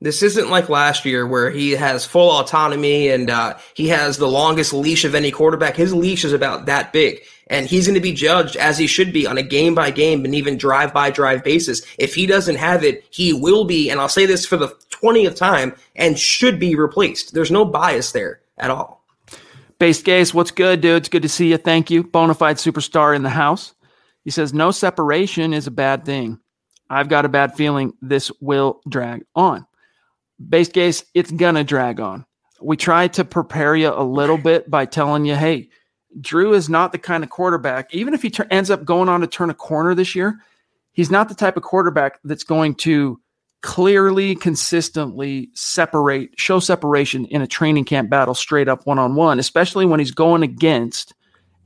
This 0.02 0.22
isn't 0.22 0.50
like 0.50 0.68
last 0.68 1.06
year 1.06 1.26
where 1.26 1.50
he 1.50 1.70
has 1.70 2.04
full 2.04 2.30
autonomy 2.30 3.08
and 3.08 3.30
uh, 3.30 3.56
he 3.72 3.88
has 3.88 4.18
the 4.18 4.28
longest 4.28 4.74
leash 4.74 5.06
of 5.06 5.14
any 5.14 5.30
quarterback. 5.30 5.74
His 5.74 5.94
leash 5.94 6.22
is 6.26 6.34
about 6.34 6.66
that 6.66 6.92
big 6.92 7.22
and 7.48 7.66
he's 7.66 7.86
going 7.86 7.94
to 7.94 8.00
be 8.00 8.12
judged 8.12 8.56
as 8.56 8.78
he 8.78 8.86
should 8.86 9.12
be 9.12 9.26
on 9.26 9.38
a 9.38 9.42
game 9.42 9.74
by 9.74 9.90
game 9.90 10.24
and 10.24 10.34
even 10.34 10.56
drive 10.56 10.92
by 10.92 11.10
drive 11.10 11.44
basis. 11.44 11.82
If 11.98 12.14
he 12.14 12.26
doesn't 12.26 12.56
have 12.56 12.84
it, 12.84 13.04
he 13.10 13.32
will 13.32 13.64
be, 13.64 13.90
and 13.90 14.00
I'll 14.00 14.08
say 14.08 14.26
this 14.26 14.46
for 14.46 14.56
the 14.56 14.68
20th 14.94 15.36
time, 15.36 15.74
and 15.96 16.18
should 16.18 16.58
be 16.58 16.74
replaced. 16.74 17.34
There's 17.34 17.50
no 17.50 17.64
bias 17.64 18.12
there 18.12 18.40
at 18.58 18.70
all. 18.70 19.04
Base 19.78 20.02
Gaze, 20.02 20.32
what's 20.32 20.50
good, 20.50 20.80
dude? 20.80 20.96
It's 20.98 21.08
good 21.08 21.22
to 21.22 21.28
see 21.28 21.50
you. 21.50 21.56
Thank 21.56 21.90
you. 21.90 22.04
Bonafide 22.04 22.56
superstar 22.56 23.14
in 23.14 23.22
the 23.22 23.30
house. 23.30 23.74
He 24.24 24.30
says, 24.30 24.54
No 24.54 24.70
separation 24.70 25.52
is 25.52 25.66
a 25.66 25.72
bad 25.72 26.04
thing. 26.04 26.38
I've 26.88 27.08
got 27.08 27.24
a 27.24 27.28
bad 27.28 27.54
feeling 27.56 27.92
this 28.00 28.30
will 28.40 28.80
drag 28.88 29.24
on. 29.34 29.66
Base 30.48 30.68
Gaze, 30.68 31.04
it's 31.14 31.30
going 31.30 31.54
to 31.54 31.64
drag 31.64 32.00
on. 32.00 32.24
We 32.60 32.76
tried 32.76 33.14
to 33.14 33.24
prepare 33.24 33.74
you 33.74 33.92
a 33.92 34.02
little 34.02 34.38
bit 34.38 34.70
by 34.70 34.86
telling 34.86 35.24
you, 35.24 35.34
hey, 35.34 35.70
Drew 36.20 36.54
is 36.54 36.68
not 36.68 36.92
the 36.92 36.98
kind 36.98 37.24
of 37.24 37.30
quarterback, 37.30 37.92
even 37.92 38.14
if 38.14 38.22
he 38.22 38.30
ter- 38.30 38.46
ends 38.50 38.70
up 38.70 38.84
going 38.84 39.08
on 39.08 39.20
to 39.20 39.26
turn 39.26 39.50
a 39.50 39.54
corner 39.54 39.94
this 39.94 40.14
year, 40.14 40.38
he's 40.92 41.10
not 41.10 41.28
the 41.28 41.34
type 41.34 41.56
of 41.56 41.62
quarterback 41.62 42.20
that's 42.24 42.44
going 42.44 42.76
to 42.76 43.20
clearly, 43.64 44.34
consistently 44.34 45.48
separate, 45.54 46.38
show 46.38 46.60
separation 46.60 47.24
in 47.24 47.40
a 47.40 47.46
training 47.46 47.86
camp 47.86 48.10
battle 48.10 48.34
straight 48.34 48.68
up 48.68 48.84
one 48.86 48.98
on 48.98 49.14
one, 49.14 49.38
especially 49.38 49.86
when 49.86 49.98
he's 49.98 50.10
going 50.10 50.42
against 50.42 51.14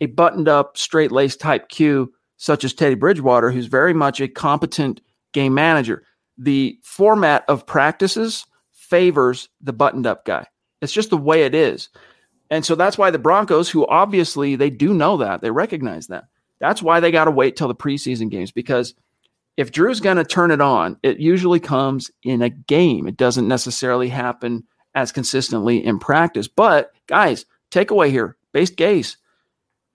a 0.00 0.06
buttoned 0.06 0.48
up, 0.48 0.78
straight 0.78 1.10
laced 1.10 1.40
type 1.40 1.68
Q 1.68 2.12
such 2.36 2.62
as 2.62 2.72
Teddy 2.72 2.94
Bridgewater, 2.94 3.50
who's 3.50 3.66
very 3.66 3.92
much 3.92 4.20
a 4.20 4.28
competent 4.28 5.00
game 5.32 5.54
manager. 5.54 6.04
The 6.38 6.78
format 6.84 7.44
of 7.48 7.66
practices 7.66 8.46
favors 8.72 9.48
the 9.60 9.72
buttoned 9.72 10.06
up 10.06 10.24
guy. 10.24 10.46
It's 10.80 10.92
just 10.92 11.10
the 11.10 11.16
way 11.16 11.42
it 11.42 11.54
is. 11.54 11.88
And 12.48 12.64
so 12.64 12.76
that's 12.76 12.96
why 12.96 13.10
the 13.10 13.18
Broncos, 13.18 13.68
who 13.68 13.84
obviously 13.88 14.54
they 14.54 14.70
do 14.70 14.94
know 14.94 15.16
that, 15.16 15.40
they 15.40 15.50
recognize 15.50 16.06
that. 16.06 16.26
That's 16.60 16.80
why 16.80 17.00
they 17.00 17.10
got 17.10 17.24
to 17.24 17.32
wait 17.32 17.56
till 17.56 17.66
the 17.66 17.74
preseason 17.74 18.30
games 18.30 18.52
because 18.52 18.94
if 19.58 19.72
Drew's 19.72 19.98
going 19.98 20.16
to 20.16 20.24
turn 20.24 20.52
it 20.52 20.60
on, 20.60 20.96
it 21.02 21.18
usually 21.18 21.58
comes 21.58 22.12
in 22.22 22.42
a 22.42 22.48
game. 22.48 23.08
It 23.08 23.16
doesn't 23.16 23.48
necessarily 23.48 24.08
happen 24.08 24.62
as 24.94 25.10
consistently 25.10 25.84
in 25.84 25.98
practice. 25.98 26.46
But 26.46 26.92
guys, 27.08 27.44
takeaway 27.72 28.08
here, 28.08 28.36
based 28.52 28.76
Gaze, 28.76 29.16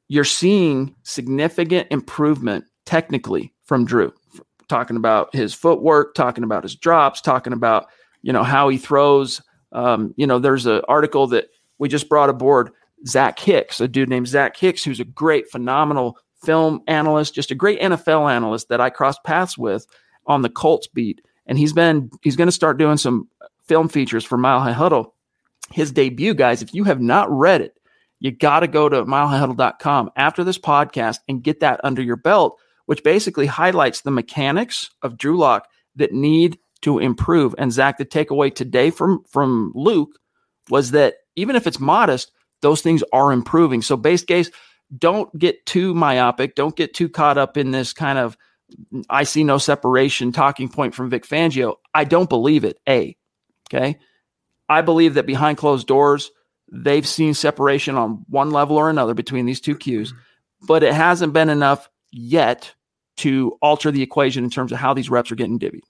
you're 0.09 0.25
seeing 0.25 0.93
significant 1.03 1.87
improvement 1.91 2.65
technically 2.85 3.53
from 3.63 3.85
Drew. 3.85 4.13
Talking 4.67 4.97
about 4.97 5.33
his 5.33 5.53
footwork, 5.53 6.13
talking 6.13 6.43
about 6.43 6.63
his 6.63 6.75
drops, 6.75 7.21
talking 7.21 7.53
about 7.53 7.87
you 8.21 8.33
know 8.33 8.43
how 8.43 8.67
he 8.67 8.77
throws. 8.77 9.41
Um, 9.71 10.13
you 10.17 10.27
know, 10.27 10.39
there's 10.39 10.65
an 10.65 10.81
article 10.89 11.25
that 11.27 11.47
we 11.79 11.87
just 11.87 12.09
brought 12.09 12.29
aboard 12.29 12.69
Zach 13.07 13.39
Hicks, 13.39 13.79
a 13.79 13.87
dude 13.87 14.09
named 14.09 14.27
Zach 14.27 14.57
Hicks, 14.57 14.83
who's 14.83 14.99
a 14.99 15.05
great, 15.05 15.49
phenomenal 15.49 16.17
film 16.43 16.81
analyst, 16.87 17.33
just 17.33 17.51
a 17.51 17.55
great 17.55 17.79
NFL 17.79 18.31
analyst 18.31 18.69
that 18.69 18.81
I 18.81 18.89
crossed 18.89 19.23
paths 19.23 19.57
with 19.57 19.85
on 20.25 20.41
the 20.41 20.49
Colts 20.49 20.87
beat. 20.87 21.21
And 21.45 21.57
he's 21.57 21.73
been 21.73 22.09
he's 22.21 22.35
going 22.35 22.47
to 22.47 22.53
start 22.53 22.77
doing 22.77 22.97
some 22.97 23.27
film 23.65 23.89
features 23.89 24.23
for 24.23 24.37
Mile 24.37 24.59
High 24.59 24.71
Huddle. 24.71 25.15
His 25.71 25.91
debut, 25.91 26.33
guys, 26.33 26.61
if 26.61 26.73
you 26.73 26.83
have 26.83 27.01
not 27.01 27.31
read 27.31 27.61
it, 27.61 27.73
you 28.19 28.31
got 28.31 28.61
to 28.61 28.67
go 28.67 28.87
to 28.87 29.03
milehighhuddle.com 29.05 30.11
after 30.15 30.43
this 30.43 30.57
podcast 30.57 31.19
and 31.27 31.43
get 31.43 31.59
that 31.61 31.81
under 31.83 32.01
your 32.01 32.15
belt, 32.15 32.59
which 32.85 33.03
basically 33.03 33.45
highlights 33.45 34.01
the 34.01 34.11
mechanics 34.11 34.89
of 35.01 35.17
Drew 35.17 35.37
Lock 35.37 35.67
that 35.95 36.13
need 36.13 36.59
to 36.81 36.99
improve. 36.99 37.55
And 37.57 37.71
Zach, 37.71 37.97
the 37.97 38.05
takeaway 38.05 38.53
today 38.53 38.89
from 38.91 39.23
from 39.27 39.71
Luke 39.75 40.19
was 40.69 40.91
that 40.91 41.15
even 41.35 41.55
if 41.55 41.67
it's 41.67 41.79
modest, 41.79 42.31
those 42.61 42.81
things 42.81 43.03
are 43.11 43.31
improving. 43.31 43.81
So, 43.81 43.97
base 43.97 44.23
case, 44.23 44.49
don't 44.97 45.37
get 45.37 45.65
too 45.65 45.93
myopic. 45.93 46.55
Don't 46.55 46.75
get 46.75 46.93
too 46.93 47.09
caught 47.09 47.37
up 47.37 47.57
in 47.57 47.71
this 47.71 47.93
kind 47.93 48.17
of 48.17 48.37
I 49.09 49.23
see 49.23 49.43
no 49.43 49.57
separation 49.57 50.31
talking 50.31 50.69
point 50.69 50.95
from 50.95 51.09
Vic 51.09 51.27
Fangio. 51.27 51.75
I 51.93 52.03
don't 52.05 52.29
believe 52.29 52.63
it. 52.63 52.79
A. 52.87 53.15
Okay. 53.69 53.97
I 54.69 54.81
believe 54.81 55.15
that 55.15 55.25
behind 55.25 55.57
closed 55.57 55.87
doors, 55.87 56.31
they've 56.71 57.07
seen 57.07 57.33
separation 57.33 57.95
on 57.95 58.25
one 58.29 58.51
level 58.51 58.77
or 58.77 58.89
another 58.89 59.13
between 59.13 59.45
these 59.45 59.61
two 59.61 59.75
cues, 59.75 60.11
mm-hmm. 60.11 60.65
but 60.65 60.83
it 60.83 60.93
hasn't 60.93 61.33
been 61.33 61.49
enough 61.49 61.89
yet 62.11 62.73
to 63.17 63.57
alter 63.61 63.91
the 63.91 64.01
equation 64.01 64.43
in 64.43 64.49
terms 64.49 64.71
of 64.71 64.79
how 64.79 64.93
these 64.93 65.09
reps 65.09 65.31
are 65.31 65.35
getting 65.35 65.59
divvied. 65.59 65.83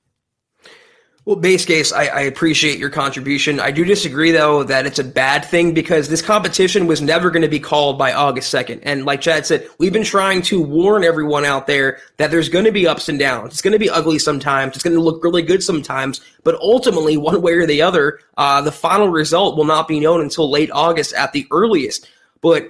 Well, 1.26 1.38
base 1.38 1.66
case, 1.66 1.94
I, 1.94 2.08
I, 2.08 2.22
appreciate 2.22 2.80
your 2.80 2.90
contribution. 2.90 3.62
I 3.62 3.72
do 3.72 3.86
disagree, 3.86 4.32
though, 4.32 4.64
that 4.64 4.86
it's 4.86 5.00
a 5.00 5.06
bad 5.06 5.46
thing 5.46 5.74
because 5.74 6.10
this 6.10 6.22
competition 6.22 6.86
was 6.86 7.02
never 7.02 7.32
going 7.32 7.44
to 7.44 7.48
be 7.48 7.62
called 7.62 7.98
by 7.98 8.12
August 8.12 8.54
2nd. 8.54 8.82
And 8.84 9.06
like 9.06 9.22
Chad 9.22 9.46
said, 9.46 9.70
we've 9.78 9.94
been 9.94 10.04
trying 10.04 10.42
to 10.44 10.62
warn 10.62 11.06
everyone 11.06 11.46
out 11.46 11.66
there 11.66 12.00
that 12.18 12.30
there's 12.30 12.50
going 12.50 12.66
to 12.66 12.74
be 12.74 12.88
ups 12.88 13.08
and 13.08 13.18
downs. 13.18 13.54
It's 13.54 13.62
going 13.62 13.72
to 13.72 13.80
be 13.80 13.90
ugly 13.90 14.20
sometimes. 14.20 14.76
It's 14.76 14.84
going 14.84 14.98
to 14.98 15.02
look 15.02 15.24
really 15.24 15.44
good 15.44 15.64
sometimes. 15.64 16.20
But 16.44 16.56
ultimately, 16.56 17.16
one 17.16 17.42
way 17.42 17.54
or 17.54 17.66
the 17.66 17.84
other, 17.84 18.20
uh, 18.36 18.62
the 18.62 18.74
final 18.74 19.08
result 19.08 19.56
will 19.56 19.64
not 19.64 19.88
be 19.88 20.02
known 20.02 20.20
until 20.20 20.52
late 20.52 20.72
August 20.72 21.14
at 21.14 21.32
the 21.32 21.48
earliest. 21.52 22.06
But 22.42 22.70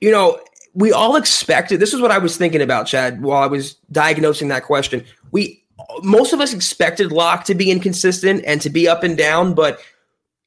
You 0.00 0.10
know, 0.10 0.40
we 0.74 0.92
all 0.92 1.16
expected 1.16 1.80
this 1.80 1.92
is 1.92 2.00
what 2.00 2.10
I 2.10 2.18
was 2.18 2.36
thinking 2.36 2.62
about, 2.62 2.86
Chad, 2.86 3.22
while 3.22 3.42
I 3.42 3.46
was 3.46 3.74
diagnosing 3.90 4.48
that 4.48 4.64
question. 4.64 5.04
We 5.30 5.64
most 6.02 6.32
of 6.32 6.40
us 6.40 6.52
expected 6.52 7.10
Lock 7.10 7.44
to 7.44 7.54
be 7.54 7.70
inconsistent 7.70 8.44
and 8.46 8.60
to 8.60 8.70
be 8.70 8.88
up 8.88 9.02
and 9.02 9.16
down, 9.16 9.54
but 9.54 9.80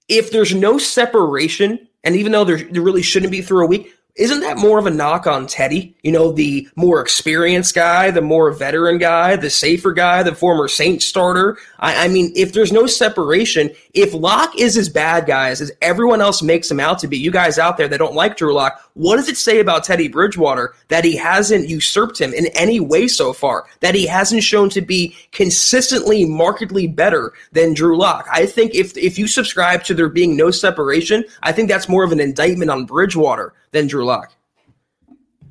if 0.07 0.31
there's 0.31 0.53
no 0.53 0.77
separation, 0.77 1.87
and 2.03 2.15
even 2.15 2.31
though 2.31 2.43
there, 2.43 2.57
there 2.57 2.81
really 2.81 3.01
shouldn't 3.01 3.31
be 3.31 3.41
through 3.41 3.63
a 3.63 3.67
week, 3.67 3.93
isn't 4.15 4.41
that 4.41 4.59
more 4.59 4.77
of 4.77 4.85
a 4.85 4.91
knock 4.91 5.25
on 5.25 5.47
Teddy? 5.47 5.95
You 6.03 6.11
know, 6.11 6.31
the 6.31 6.67
more 6.75 7.01
experienced 7.01 7.73
guy, 7.73 8.11
the 8.11 8.21
more 8.21 8.51
veteran 8.51 8.99
guy, 8.99 9.35
the 9.35 9.49
safer 9.49 9.91
guy, 9.91 10.21
the 10.21 10.35
former 10.35 10.67
Saints 10.67 11.07
starter. 11.07 11.57
I, 11.79 12.05
I, 12.05 12.07
mean, 12.09 12.31
if 12.35 12.53
there's 12.53 12.71
no 12.71 12.85
separation, 12.85 13.71
if 13.95 14.13
Lock 14.13 14.55
is 14.55 14.77
as 14.77 14.87
bad, 14.87 15.25
guys, 15.25 15.61
as 15.61 15.71
everyone 15.81 16.21
else 16.21 16.43
makes 16.43 16.69
him 16.69 16.79
out 16.79 16.99
to 16.99 17.07
be, 17.07 17.17
you 17.17 17.31
guys 17.31 17.57
out 17.57 17.77
there 17.77 17.87
that 17.87 17.97
don't 17.97 18.13
like 18.13 18.37
Drew 18.37 18.53
Lock, 18.53 18.79
what 18.93 19.15
does 19.15 19.29
it 19.29 19.37
say 19.37 19.59
about 19.59 19.83
Teddy 19.83 20.07
Bridgewater 20.07 20.75
that 20.89 21.03
he 21.03 21.15
hasn't 21.15 21.67
usurped 21.67 22.21
him 22.21 22.35
in 22.35 22.45
any 22.53 22.79
way 22.79 23.07
so 23.07 23.33
far? 23.33 23.65
That 23.79 23.95
he 23.95 24.05
hasn't 24.05 24.43
shown 24.43 24.69
to 24.71 24.81
be 24.81 25.15
consistently, 25.31 26.23
markedly 26.23 26.85
better 26.85 27.33
than 27.51 27.73
Drew 27.73 27.97
Lock? 27.97 28.27
I 28.31 28.45
think 28.45 28.75
if 28.75 28.95
if 28.95 29.17
you 29.17 29.25
subscribe 29.25 29.83
to 29.85 29.95
there 29.95 30.09
being 30.09 30.37
no 30.37 30.51
separation, 30.51 31.25
I 31.41 31.51
think 31.51 31.67
that's 31.67 31.89
more 31.89 32.03
of 32.03 32.11
an 32.11 32.19
indictment 32.19 32.69
on 32.69 32.85
Bridgewater 32.85 33.53
than 33.73 33.87
Drew 33.87 34.05
Lock. 34.05 34.33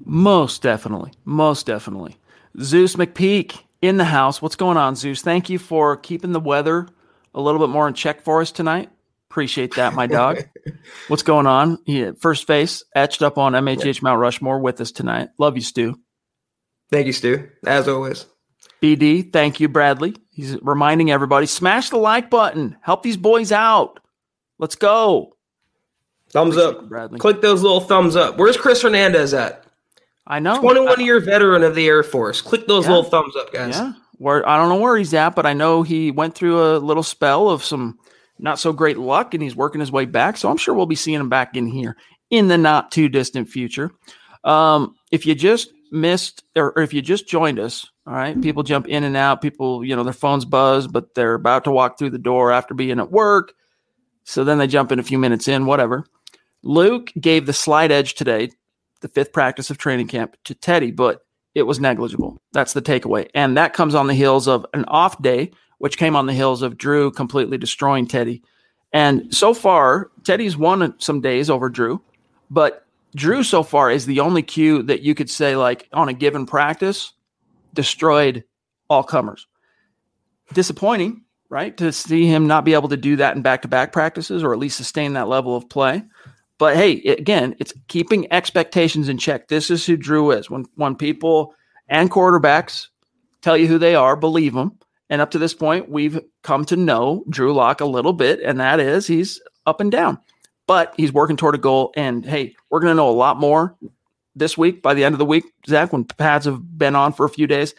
Most 0.05 0.63
definitely. 0.63 1.13
Most 1.25 1.67
definitely. 1.67 2.17
Zeus 2.61 2.97
McPeak 2.97 3.61
in 3.83 3.99
the 3.99 4.05
house. 4.05 4.41
What's 4.41 4.57
going 4.57 4.77
on, 4.77 4.97
Zeus? 4.97 5.23
Thank 5.23 5.51
you 5.51 5.59
for 5.59 5.97
keeping 5.97 6.33
the 6.33 6.41
weather 6.41 6.89
a 7.35 7.41
little 7.41 7.61
bit 7.61 7.71
more 7.71 7.87
in 7.87 7.95
check 7.95 8.23
for 8.23 8.41
us 8.41 8.51
tonight. 8.51 8.91
Appreciate 9.31 9.75
that, 9.77 9.95
my 9.95 10.07
dog. 10.07 10.45
What's 11.09 11.23
going 11.23 11.47
on? 11.47 11.79
Yeah, 11.87 12.13
first 12.19 12.47
face 12.47 12.85
etched 12.95 13.23
up 13.23 13.39
on 13.39 13.53
MHH 13.53 14.03
Mount 14.03 14.21
Rushmore 14.21 14.59
with 14.59 14.81
us 14.81 14.93
tonight. 14.93 15.31
Love 15.39 15.57
you, 15.57 15.63
Stu. 15.63 15.99
Thank 16.91 17.07
you, 17.07 17.13
Stu. 17.13 17.49
As 17.67 17.89
always. 17.89 18.27
BD, 18.83 19.33
thank 19.33 19.61
you, 19.61 19.69
Bradley. 19.69 20.17
He's 20.31 20.59
reminding 20.61 21.11
everybody 21.11 21.47
smash 21.47 21.89
the 21.89 21.97
like 21.97 22.29
button. 22.29 22.77
Help 22.83 23.03
these 23.03 23.17
boys 23.17 23.53
out. 23.53 24.01
Let's 24.59 24.75
go. 24.75 25.32
Thumbs 26.33 26.57
up. 26.57 26.89
Bradley. 26.89 27.19
Click 27.19 27.41
those 27.43 27.63
little 27.63 27.81
thumbs 27.81 28.17
up. 28.17 28.39
Where's 28.39 28.57
Chris 28.57 28.83
Hernandez 28.83 29.35
at? 29.35 29.65
I 30.27 30.39
know. 30.39 30.59
21 30.61 31.05
year 31.05 31.21
veteran 31.21 31.63
of 31.63 31.75
the 31.75 31.87
Air 31.87 32.03
Force. 32.03 32.41
Click 32.41 32.67
those 32.67 32.85
yeah. 32.85 32.91
little 32.91 33.11
thumbs 33.11 33.37
up, 33.37 33.53
guys. 33.53 33.77
Yeah. 33.77 33.93
Where 34.19 34.49
I 34.49 34.57
don't 34.57 34.69
know 34.69 34.77
where 34.77 34.97
he's 34.97 35.15
at, 35.15 35.35
but 35.35 35.47
I 35.47 35.53
know 35.53 35.83
he 35.83 36.11
went 36.11 36.35
through 36.35 36.63
a 36.63 36.79
little 36.79 37.03
spell 37.03 37.49
of 37.49 37.65
some 37.65 37.99
not 38.39 38.59
so 38.59 38.73
great 38.73 38.99
luck 38.99 39.35
and 39.35 39.43
he's 39.43 39.57
working 39.57 39.81
his 39.81 39.93
way 39.93 40.05
back. 40.05 40.37
So 40.37 40.49
I'm 40.49 40.57
sure 40.57 40.75
we'll 40.75 40.87
be 40.87 40.95
seeing 40.95 41.21
him 41.21 41.29
back 41.29 41.57
in 41.57 41.67
here 41.67 41.97
in 42.31 42.49
the 42.49 42.57
not 42.57 42.91
too 42.93 43.09
distant 43.09 43.49
future. 43.49 43.91
Um, 44.45 44.95
if 45.11 45.27
you 45.27 45.35
just 45.35 45.73
missed 45.91 46.45
or, 46.57 46.73
or 46.77 46.83
if 46.83 46.95
you 46.95 47.03
just 47.03 47.29
joined 47.29 47.59
us, 47.59 47.87
all 48.07 48.15
right, 48.15 48.41
people 48.41 48.63
jump 48.63 48.89
in 48.89 49.05
and 49.05 49.17
out. 49.17 49.43
People, 49.43 49.85
you 49.85 49.95
know, 49.95 50.03
their 50.03 50.13
phones 50.13 50.45
buzz, 50.45 50.87
but 50.87 51.15
they're 51.15 51.35
about 51.35 51.65
to 51.65 51.71
walk 51.71 51.99
through 51.99 52.11
the 52.11 52.19
door 52.19 52.51
after 52.51 52.75
being 52.75 52.99
at 52.99 53.13
work. 53.13 53.53
So 54.25 54.45
then 54.45 54.59
they 54.59 54.67
jump 54.67 54.93
in 54.93 54.99
a 54.99 55.05
few 55.05 55.19
minutes 55.19 55.47
in, 55.47 55.67
whatever. 55.67 56.05
Luke 56.63 57.13
gave 57.21 57.47
the 57.47 57.53
slight 57.53 57.91
edge 57.91 58.15
today, 58.15 58.51
the 59.01 59.09
fifth 59.09 59.33
practice 59.33 59.71
of 59.71 59.79
training 59.79 60.09
camp, 60.09 60.37
to 60.45 60.55
Teddy, 60.55 60.91
but 60.91 61.25
it 61.55 61.65
was 61.65 61.81
negligible. 61.81 62.41
That's 62.53 62.73
the 62.73 62.83
takeaway. 62.83 63.29
And 63.35 63.57
that 63.57 63.75
comes 63.75 63.95
on 63.95 64.07
the 64.07 64.15
heels 64.15 64.49
of 64.49 64.65
an 64.73 64.85
off 64.87 65.21
day, 65.21 65.53
which 65.79 65.99
came 65.99 66.17
on 66.17 66.27
the 66.27 66.33
heels 66.33 66.63
of 66.63 66.79
Drew 66.79 67.11
completely 67.11 67.59
destroying 67.59 68.07
Teddy. 68.07 68.43
And 68.93 69.35
so 69.35 69.55
far, 69.55 70.11
Teddy's 70.25 70.57
won 70.57 70.95
some 70.99 71.21
days 71.21 71.51
over 71.51 71.69
Drew, 71.69 72.01
but 72.51 72.87
Drew 73.15 73.43
so 73.43 73.63
far 73.63 73.91
is 73.91 74.07
the 74.07 74.21
only 74.21 74.43
cue 74.43 74.83
that 74.85 75.03
you 75.03 75.15
could 75.15 75.29
say, 75.29 75.57
like 75.57 75.89
on 75.93 76.09
a 76.09 76.15
given 76.15 76.47
practice, 76.47 77.13
destroyed 77.75 78.45
all 78.89 79.03
comers. 79.03 79.47
Disappointing, 80.53 81.23
right? 81.49 81.77
To 81.79 81.93
see 81.93 82.27
him 82.27 82.47
not 82.47 82.65
be 82.65 82.75
able 82.75 82.89
to 82.91 82.97
do 82.97 83.17
that 83.17 83.37
in 83.37 83.43
back 83.43 83.63
to 83.63 83.69
back 83.69 83.93
practices 83.93 84.43
or 84.43 84.53
at 84.53 84.59
least 84.59 84.77
sustain 84.77 85.15
that 85.15 85.29
level 85.29 85.57
of 85.57 85.69
play. 85.69 86.03
But 86.63 86.77
hey, 86.77 87.03
again, 87.03 87.57
it's 87.59 87.75
keeping 87.89 88.33
expectations 88.33 89.09
in 89.09 89.19
check. 89.19 89.49
This 89.49 89.69
is 89.69 89.85
who 89.85 89.97
Drew 89.97 90.31
is. 90.31 90.49
When 90.49 90.65
when 90.77 90.95
people 90.95 91.57
and 91.89 92.09
quarterbacks 92.09 92.87
tell 93.41 93.57
you 93.57 93.67
who 93.67 93.79
they 93.79 93.97
are, 93.97 94.15
believe 94.15 94.55
them. 94.55 94.79
And 95.11 95.21
up 95.21 95.33
to 95.33 95.41
this 95.41 95.55
point, 95.55 95.89
we've 95.89 96.21
come 96.45 96.65
to 96.67 96.77
know 96.77 97.25
Drew 97.29 97.53
Lock 97.53 97.81
a 97.81 97.85
little 97.85 98.13
bit, 98.13 98.39
and 98.45 98.61
that 98.61 98.79
is 98.79 99.09
he's 99.09 99.41
up 99.67 99.81
and 99.81 99.91
down. 99.91 100.19
But 100.69 100.95
he's 100.97 101.13
working 101.13 101.37
toward 101.37 101.57
a 101.57 101.59
goal. 101.59 101.93
And 101.97 102.25
hey, 102.25 102.55
we're 102.71 102.79
going 102.79 102.93
to 102.93 102.97
know 102.97 103.11
a 103.11 103.11
lot 103.11 103.41
more 103.41 103.77
this 104.37 104.57
week 104.57 104.83
by 104.83 104.95
the 104.95 105.03
end 105.03 105.17
of 105.17 105.19
the 105.19 105.25
week, 105.25 105.47
Zach, 105.67 105.93
when 105.93 106.05
pads 106.05 106.45
have 106.45 106.79
been 106.79 106.95
on 106.95 107.13
for 107.13 107.27
a 107.27 107.29
few 107.29 107.49
days. 107.49 107.75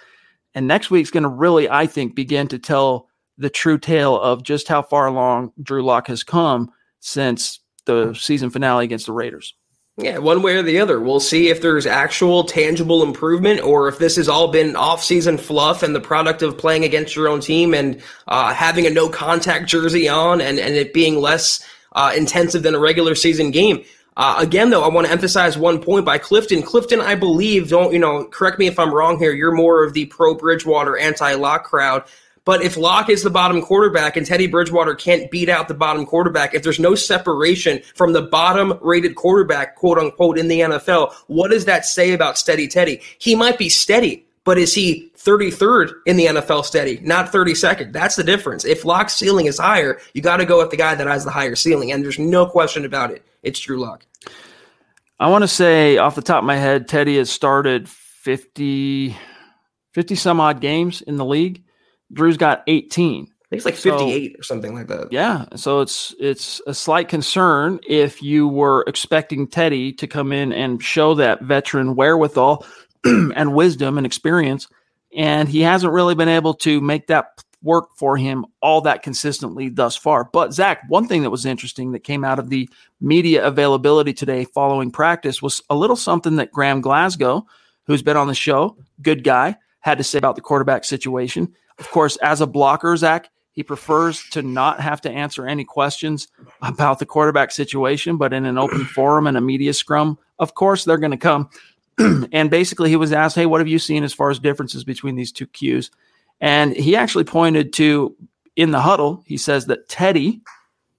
And 0.53 0.67
next 0.67 0.91
week's 0.91 1.09
going 1.09 1.23
to 1.23 1.29
really, 1.29 1.69
I 1.69 1.88
think, 1.88 2.15
begin 2.15 2.49
to 2.49 2.59
tell 2.59 3.07
the 3.38 3.49
true 3.49 3.77
tale 3.77 4.19
of 4.19 4.43
just 4.43 4.67
how 4.67 4.81
far 4.81 5.07
along 5.07 5.53
Drew 5.61 5.86
Lock 5.86 6.07
has 6.07 6.25
come 6.25 6.69
since 6.99 7.61
the 7.86 8.13
season 8.13 8.49
finale 8.49 8.86
against 8.86 9.05
the 9.05 9.13
Raiders. 9.13 9.53
Yeah, 9.97 10.17
one 10.17 10.41
way 10.41 10.55
or 10.55 10.63
the 10.63 10.79
other. 10.79 10.99
We'll 10.99 11.19
see 11.19 11.49
if 11.49 11.61
there's 11.61 11.86
actual 11.86 12.45
tangible 12.45 13.03
improvement 13.03 13.61
or 13.61 13.88
if 13.88 13.99
this 13.99 14.15
has 14.15 14.27
all 14.27 14.47
been 14.47 14.75
off-season 14.75 15.38
fluff 15.38 15.84
and 15.84 15.93
the 15.93 16.01
product 16.01 16.41
of 16.41 16.57
playing 16.57 16.84
against 16.84 17.15
your 17.15 17.27
own 17.27 17.41
team 17.41 17.75
and 17.75 18.01
uh, 18.27 18.55
having 18.55 18.88
a 18.88 18.89
no 18.89 19.07
contact 19.07 19.67
jersey 19.67 20.09
on 20.09 20.41
and, 20.41 20.57
and 20.57 20.73
it 20.73 20.93
being 20.93 21.17
less 21.17 21.63
uh, 21.91 22.11
intensive 22.17 22.63
than 22.63 22.73
a 22.73 22.79
regular 22.79 23.13
season 23.13 23.51
game. 23.51 23.84
Uh, 24.17 24.36
again, 24.39 24.71
though, 24.71 24.84
I 24.84 24.89
want 24.89 25.05
to 25.07 25.13
emphasize 25.13 25.59
one 25.59 25.79
point 25.79 26.05
by 26.05 26.17
Clifton. 26.17 26.63
Clifton, 26.63 26.99
I 26.99 27.13
believe, 27.13 27.69
don't, 27.69 27.93
you 27.93 27.99
know, 27.99 28.25
correct 28.25 28.57
me 28.57 28.65
if 28.65 28.79
I'm 28.79 28.93
wrong 28.93 29.19
here, 29.19 29.34
you're 29.34 29.53
more 29.53 29.84
of 29.84 29.93
the 29.93 30.05
pro 30.07 30.34
Bridgewater 30.34 30.97
anti 30.97 31.34
lock 31.34 31.65
crowd. 31.65 32.03
But 32.46 32.62
if 32.62 32.76
Lock 32.76 33.10
is 33.10 33.24
the 33.24 33.30
bottom 33.30 33.62
quarterback 33.62 34.18
and 34.18 34.26
Teddy 34.26 34.48
Bridgewater 34.48 34.96
can't 34.96 35.32
beat 35.32 35.48
out 35.48 35.70
the 35.70 35.74
bottom 35.74 36.06
quarterback, 36.06 36.54
if 36.54 36.64
there's 36.64 36.80
no 36.80 36.94
separation 36.94 37.82
from 37.96 38.12
the 38.12 38.24
bottom 38.24 38.78
rated 38.82 39.16
quarterback, 39.16 39.76
quote 39.76 39.98
unquote, 39.98 40.38
in 40.38 40.50
the 40.50 40.60
NFL, 40.60 41.14
what 41.28 41.52
does 41.52 41.66
that 41.66 41.86
say 41.86 42.12
about 42.12 42.38
steady 42.38 42.68
Teddy? 42.68 43.02
He 43.18 43.34
might 43.34 43.58
be 43.58 43.70
steady, 43.70 44.26
but 44.44 44.58
is 44.58 44.74
he 44.74 45.10
33rd 45.18 45.94
in 46.06 46.18
the 46.18 46.26
NFL 46.26 46.66
steady, 46.66 47.00
not 47.02 47.32
32nd? 47.32 47.94
That's 47.94 48.18
the 48.18 48.26
difference. 48.26 48.66
If 48.66 48.84
Lock's 48.84 49.14
ceiling 49.14 49.46
is 49.46 49.58
higher, 49.58 50.00
you 50.14 50.22
got 50.22 50.38
to 50.38 50.46
go 50.46 50.58
with 50.58 50.70
the 50.70 50.78
guy 50.78 50.96
that 50.96 51.08
has 51.08 51.24
the 51.24 51.32
higher 51.32 51.56
ceiling. 51.56 51.94
And 51.94 52.04
there's 52.04 52.20
no 52.20 52.46
question 52.46 52.84
about 52.84 53.12
it. 53.12 53.26
It's 53.41 53.60
Drew 53.62 53.80
Lock. 53.80 54.06
I 55.18 55.30
want 55.30 55.44
to 55.44 55.48
say 55.48 55.98
off 55.98 56.16
the 56.16 56.22
top 56.22 56.39
of 56.39 56.46
my 56.46 56.58
head, 56.58 56.89
Teddy 56.89 57.18
has 57.18 57.30
started 57.30 57.88
50, 57.88 59.16
50 59.91 60.16
some 60.16 60.41
odd 60.41 60.60
games 60.60 61.02
in 61.02 61.16
the 61.16 61.24
league. 61.24 61.62
Drew's 62.14 62.38
got 62.38 62.64
18. 62.68 63.24
I 63.24 63.26
think 63.26 63.57
it's 63.57 63.66
like 63.66 63.76
58 63.76 64.32
so, 64.34 64.39
or 64.39 64.43
something 64.43 64.74
like 64.74 64.88
that. 64.88 65.11
Yeah. 65.11 65.45
So 65.55 65.82
it's 65.82 66.16
it's 66.20 66.61
a 66.66 66.74
slight 66.74 67.07
concern 67.07 67.80
if 67.88 68.24
you 68.24 68.47
were 68.47 68.84
expecting 68.88 69.47
Teddy 69.47 69.93
to 69.93 70.07
come 70.07 70.32
in 70.32 70.51
and 70.51 70.82
show 70.82 71.14
that 71.16 71.41
veteran 71.41 71.95
wherewithal 71.95 72.66
and 73.03 73.53
wisdom 73.53 73.97
and 73.97 74.07
experience. 74.07 74.68
And 75.16 75.47
he 75.47 75.61
hasn't 75.61 75.93
really 75.93 76.16
been 76.16 76.30
able 76.30 76.55
to 76.55 76.82
make 76.82 77.07
that 77.07 77.43
work 77.64 77.89
for 77.95 78.18
him 78.18 78.45
all 78.61 78.82
that 78.82 79.03
consistently 79.03 79.70
thus 79.70 79.95
far. 79.95 80.26
But 80.26 80.53
Zach, 80.53 80.82
one 80.89 81.07
thing 81.07 81.24
that 81.24 81.30
was 81.30 81.45
interesting 81.45 81.93
that 81.93 82.03
came 82.03 82.24
out 82.24 82.39
of 82.39 82.49
the 82.49 82.70
media 82.99 83.45
availability 83.45 84.14
today 84.14 84.43
following 84.45 84.91
practice 84.91 85.41
was 85.41 85.61
a 85.70 85.76
little 85.76 85.95
something 85.95 86.36
that 86.36 86.51
Graham 86.51 86.82
Glasgow, 86.82 87.45
who's 87.86 88.03
been 88.03 88.18
on 88.18 88.28
the 88.28 88.36
show, 88.36 88.78
good 89.01 89.24
guy, 89.24 89.55
had 89.80 89.97
to 89.97 90.03
say 90.03 90.18
about 90.18 90.36
the 90.36 90.41
quarterback 90.41 90.84
situation. 90.84 91.53
Of 91.80 91.89
course, 91.91 92.17
as 92.17 92.41
a 92.41 92.47
blocker, 92.47 92.95
Zach, 92.97 93.30
he 93.51 93.63
prefers 93.63 94.24
to 94.32 94.41
not 94.41 94.80
have 94.80 95.01
to 95.01 95.11
answer 95.11 95.47
any 95.47 95.63
questions 95.63 96.28
about 96.61 96.99
the 96.99 97.05
quarterback 97.05 97.51
situation, 97.51 98.17
but 98.17 98.34
in 98.34 98.45
an 98.45 98.57
open 98.57 98.86
forum 98.86 99.28
and 99.28 99.38
a 99.38 99.41
media 99.41 99.74
scrum, 99.74 100.17
of 100.39 100.55
course, 100.55 100.84
they're 100.84 100.97
going 100.97 101.11
to 101.11 101.17
come. 101.17 101.49
and 102.32 102.49
basically, 102.49 102.89
he 102.89 102.95
was 102.95 103.13
asked, 103.13 103.36
Hey, 103.36 103.45
what 103.45 103.61
have 103.61 103.67
you 103.67 103.80
seen 103.80 104.03
as 104.03 104.13
far 104.13 104.32
as 104.32 104.39
differences 104.39 104.84
between 104.84 105.15
these 105.15 105.32
two 105.32 105.47
cues? 105.47 105.91
And 106.41 106.76
he 106.76 106.95
actually 106.95 107.24
pointed 107.24 107.74
to 107.74 108.15
in 108.55 108.71
the 108.71 108.82
huddle, 108.82 109.24
he 109.26 109.38
says 109.38 109.65
that 109.67 109.88
Teddy 109.88 110.41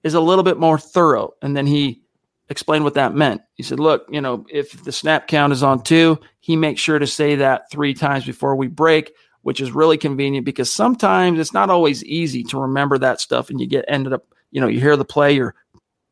is 0.03 0.13
a 0.13 0.19
little 0.19 0.43
bit 0.43 0.57
more 0.57 0.77
thorough. 0.77 1.33
And 1.41 1.55
then 1.55 1.67
he 1.67 2.01
explained 2.49 2.83
what 2.83 2.93
that 2.93 3.15
meant. 3.15 3.41
He 3.55 3.63
said, 3.63 3.79
Look, 3.79 4.05
you 4.09 4.21
know, 4.21 4.45
if 4.49 4.83
the 4.83 4.91
snap 4.91 5.27
count 5.27 5.53
is 5.53 5.63
on 5.63 5.83
two, 5.83 6.19
he 6.39 6.55
makes 6.55 6.81
sure 6.81 6.99
to 6.99 7.07
say 7.07 7.35
that 7.35 7.71
three 7.71 7.93
times 7.93 8.25
before 8.25 8.55
we 8.55 8.67
break 8.67 9.13
which 9.45 9.61
is 9.61 9.71
really 9.71 9.95
convenient 9.95 10.43
because 10.43 10.73
sometimes 10.73 11.37
it's 11.37 11.53
not 11.53 11.69
always 11.69 12.03
easy 12.05 12.41
to 12.41 12.59
remember 12.59 12.97
that 12.97 13.21
stuff 13.21 13.51
and 13.51 13.61
you 13.61 13.67
get 13.67 13.85
ended 13.87 14.11
up, 14.11 14.25
you 14.49 14.59
know, 14.59 14.65
you 14.65 14.79
hear 14.79 14.97
the 14.97 15.05
play, 15.05 15.33
you're 15.33 15.53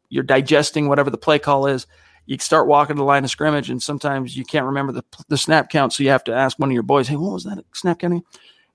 you're 0.10 0.22
digesting 0.22 0.88
whatever 0.88 1.10
the 1.10 1.18
play 1.18 1.40
call 1.40 1.66
is. 1.66 1.88
You 2.28 2.38
start 2.38 2.68
walking 2.68 2.96
the 2.96 3.04
line 3.04 3.24
of 3.24 3.32
scrimmage 3.32 3.72
and 3.72 3.82
sometimes 3.82 4.38
you 4.38 4.46
can't 4.46 4.68
remember 4.68 4.94
the 4.94 5.04
the 5.30 5.38
snap 5.40 5.72
count, 5.72 5.94
so 5.94 6.04
you 6.04 6.10
have 6.10 6.24
to 6.26 6.32
ask 6.32 6.60
one 6.60 6.70
of 6.70 6.76
your 6.76 6.84
boys, 6.84 7.08
"Hey, 7.08 7.16
what 7.16 7.34
was 7.34 7.44
that 7.46 7.58
snap 7.74 7.98
count?" 7.98 8.24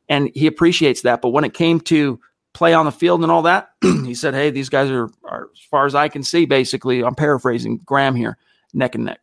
And 0.09 0.29
he 0.35 0.49
appreciates 0.49 1.03
that, 1.03 1.23
but 1.23 1.29
when 1.29 1.45
it 1.45 1.55
came 1.55 1.79
to 1.83 2.19
play 2.53 2.75
on 2.75 2.85
the 2.85 2.91
field 2.91 3.23
and 3.23 3.31
all 3.31 3.43
that, 3.43 3.71
he 3.81 4.15
said, 4.17 4.35
"Hey, 4.35 4.51
these 4.51 4.71
guys 4.71 4.91
are, 4.91 5.09
are 5.23 5.51
as 5.55 5.61
far 5.71 5.87
as 5.87 5.95
I 5.95 6.09
can 6.09 6.25
see 6.25 6.47
basically, 6.47 7.05
I'm 7.05 7.15
paraphrasing 7.15 7.79
Graham 7.85 8.17
here, 8.17 8.39
neck 8.75 8.97
and 8.97 9.05
neck." 9.05 9.21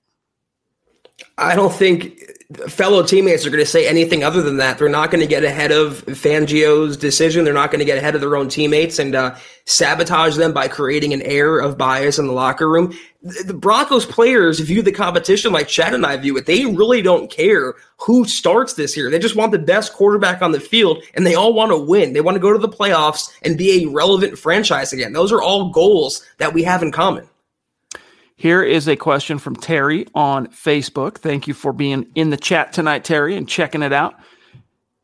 I 1.38 1.56
don't 1.56 1.74
think 1.74 2.20
fellow 2.68 3.04
teammates 3.04 3.46
are 3.46 3.50
going 3.50 3.64
to 3.64 3.70
say 3.70 3.88
anything 3.88 4.24
other 4.24 4.42
than 4.42 4.58
that. 4.58 4.78
They're 4.78 4.90
not 4.90 5.12
going 5.12 5.22
to 5.22 5.28
get 5.28 5.44
ahead 5.44 5.72
of 5.72 6.06
Fangio's 6.06 6.96
decision. 6.96 7.44
They're 7.44 7.54
not 7.54 7.72
going 7.72 7.80
to 7.80 7.86
get 7.86 7.98
ahead 7.98 8.16
of 8.16 8.22
their 8.22 8.36
own 8.36 8.50
teammates 8.50 9.00
and 9.00 9.16
uh, 9.16 9.36
sabotage 9.66 10.36
them 10.36 10.54
by 10.54 10.68
creating 10.68 11.14
an 11.14 11.22
air 11.24 11.60
of 11.60 11.78
bias 11.78 12.20
in 12.20 12.28
the 12.28 12.34
locker 12.34 12.70
room. 12.70 12.94
The 13.22 13.54
Broncos 13.54 14.06
players 14.06 14.60
view 14.60 14.82
the 14.82 14.92
competition 14.92 15.52
like 15.52 15.68
Chad 15.68 15.94
and 15.94 16.06
I 16.06 16.18
view 16.18 16.38
it. 16.38 16.46
They 16.46 16.66
really 16.66 17.02
don't 17.02 17.32
care 17.32 17.74
who 17.98 18.26
starts 18.26 18.74
this 18.74 18.96
year. 18.96 19.10
They 19.10 19.20
just 19.20 19.36
want 19.36 19.52
the 19.52 19.60
best 19.60 19.94
quarterback 19.94 20.42
on 20.42 20.52
the 20.52 20.60
field, 20.60 21.02
and 21.16 21.26
they 21.26 21.34
all 21.34 21.54
want 21.54 21.72
to 21.72 21.78
win. 21.78 22.14
They 22.14 22.22
want 22.22 22.36
to 22.36 22.42
go 22.42 22.54
to 22.54 22.60
the 22.60 22.70
playoffs 22.70 23.32
and 23.42 23.58
be 23.58 23.84
a 23.84 23.90
relevant 23.90 24.38
franchise 24.38 24.94
again. 24.94 25.14
Those 25.14 25.32
are 25.32 25.42
all 25.42 25.72
goals 25.72 26.26
that 26.38 26.54
we 26.54 26.62
have 26.64 26.84
in 26.84 26.92
common. 26.92 27.28
Here 28.38 28.64
is 28.64 28.88
a 28.88 28.96
question 28.96 29.40
from 29.40 29.56
Terry 29.56 30.08
on 30.14 30.48
Facebook. 30.48 31.20
Thank 31.20 31.48
you 31.48 31.54
for 31.54 31.72
being 31.72 32.08
in 32.16 32.30
the 32.30 32.38
chat 32.38 32.74
tonight, 32.74 33.06
Terry, 33.06 33.36
and 33.36 33.48
checking 33.48 33.82
it 33.82 33.94
out. 33.94 34.16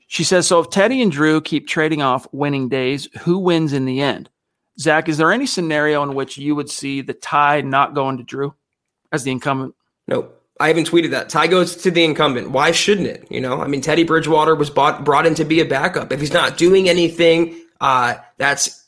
She 0.07 0.25
says, 0.25 0.47
So 0.47 0.59
if 0.59 0.69
Teddy 0.69 1.01
and 1.01 1.11
Drew 1.11 1.39
keep 1.39 1.67
trading 1.67 2.01
off 2.01 2.27
winning 2.33 2.67
days, 2.67 3.07
who 3.21 3.37
wins 3.37 3.71
in 3.71 3.85
the 3.85 4.01
end? 4.01 4.29
Zach, 4.79 5.07
is 5.07 5.17
there 5.17 5.31
any 5.31 5.45
scenario 5.45 6.03
in 6.03 6.13
which 6.13 6.37
you 6.37 6.55
would 6.55 6.69
see 6.69 7.01
the 7.01 7.13
tie 7.13 7.61
not 7.61 7.93
going 7.93 8.17
to 8.17 8.23
Drew 8.23 8.53
as 9.11 9.23
the 9.23 9.31
incumbent? 9.31 9.75
Nope. 10.07 10.37
I 10.59 10.67
haven't 10.67 10.89
tweeted 10.91 11.11
that. 11.11 11.29
Tie 11.29 11.47
goes 11.47 11.75
to 11.77 11.89
the 11.89 12.03
incumbent. 12.03 12.51
Why 12.51 12.71
shouldn't 12.71 13.07
it? 13.07 13.25
You 13.31 13.41
know, 13.41 13.61
I 13.61 13.67
mean, 13.67 13.81
Teddy 13.81 14.03
Bridgewater 14.03 14.53
was 14.53 14.69
bought, 14.69 15.03
brought 15.03 15.25
in 15.25 15.33
to 15.35 15.45
be 15.45 15.59
a 15.59 15.65
backup. 15.65 16.11
If 16.11 16.19
he's 16.19 16.33
not 16.33 16.57
doing 16.57 16.87
anything 16.87 17.59
uh, 17.79 18.15
that's 18.37 18.80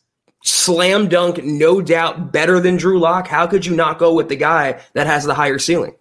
slam 0.44 1.08
dunk, 1.08 1.44
no 1.44 1.82
doubt 1.82 2.32
better 2.32 2.60
than 2.60 2.78
Drew 2.78 3.00
Lock. 3.00 3.28
How 3.28 3.48
could 3.48 3.66
you 3.66 3.76
not 3.76 3.98
go 3.98 4.14
with 4.14 4.30
the 4.30 4.36
guy 4.36 4.82
that 4.94 5.08
has 5.08 5.24
the 5.24 5.34
higher 5.34 5.58
ceiling? 5.58 5.96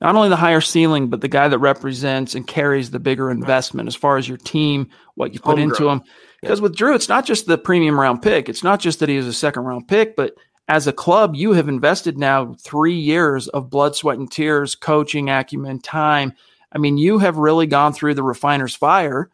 Not 0.00 0.14
only 0.14 0.28
the 0.28 0.36
higher 0.36 0.60
ceiling, 0.60 1.08
but 1.08 1.22
the 1.22 1.28
guy 1.28 1.48
that 1.48 1.58
represents 1.58 2.36
and 2.36 2.46
carries 2.46 2.90
the 2.90 3.00
bigger 3.00 3.32
investment 3.32 3.88
as 3.88 3.96
far 3.96 4.16
as 4.16 4.28
your 4.28 4.36
team, 4.36 4.88
what 5.16 5.34
you 5.34 5.40
put 5.40 5.58
Homegrown. 5.58 5.70
into 5.70 5.88
him. 5.88 6.02
Because 6.40 6.60
with 6.60 6.76
Drew, 6.76 6.94
it's 6.94 7.08
not 7.08 7.26
just 7.26 7.46
the 7.46 7.58
premium 7.58 7.98
round 7.98 8.22
pick. 8.22 8.48
It's 8.48 8.62
not 8.62 8.78
just 8.78 9.00
that 9.00 9.08
he 9.08 9.16
is 9.16 9.26
a 9.26 9.32
second 9.32 9.64
round 9.64 9.88
pick, 9.88 10.14
but 10.14 10.34
as 10.68 10.86
a 10.86 10.92
club, 10.92 11.34
you 11.34 11.52
have 11.52 11.68
invested 11.68 12.16
now 12.16 12.54
three 12.60 12.94
years 12.94 13.48
of 13.48 13.70
blood, 13.70 13.96
sweat, 13.96 14.18
and 14.18 14.30
tears, 14.30 14.76
coaching 14.76 15.30
acumen, 15.30 15.80
time. 15.80 16.32
I 16.70 16.78
mean, 16.78 16.96
you 16.96 17.18
have 17.18 17.38
really 17.38 17.66
gone 17.66 17.92
through 17.92 18.14
the 18.14 18.22
refiner's 18.22 18.76
fire. 18.76 19.30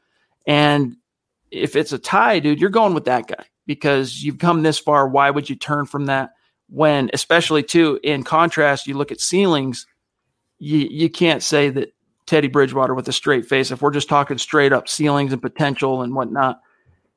And 0.46 0.96
if 1.50 1.76
it's 1.76 1.92
a 1.92 1.98
tie, 1.98 2.38
dude, 2.38 2.60
you're 2.60 2.70
going 2.70 2.94
with 2.94 3.04
that 3.04 3.26
guy 3.26 3.44
because 3.66 4.22
you've 4.22 4.38
come 4.38 4.62
this 4.62 4.78
far. 4.78 5.08
Why 5.08 5.30
would 5.30 5.48
you 5.48 5.56
turn 5.56 5.86
from 5.86 6.06
that? 6.06 6.30
When, 6.68 7.10
especially 7.12 7.62
too, 7.62 8.00
in 8.02 8.24
contrast, 8.24 8.86
you 8.86 8.96
look 8.96 9.12
at 9.12 9.20
ceilings, 9.20 9.86
you, 10.58 10.78
you 10.90 11.10
can't 11.10 11.42
say 11.42 11.68
that 11.70 11.94
Teddy 12.26 12.48
Bridgewater 12.48 12.94
with 12.94 13.08
a 13.08 13.12
straight 13.12 13.46
face, 13.46 13.70
if 13.70 13.82
we're 13.82 13.90
just 13.90 14.08
talking 14.08 14.38
straight 14.38 14.72
up 14.72 14.88
ceilings 14.88 15.32
and 15.32 15.42
potential 15.42 16.02
and 16.02 16.14
whatnot, 16.14 16.60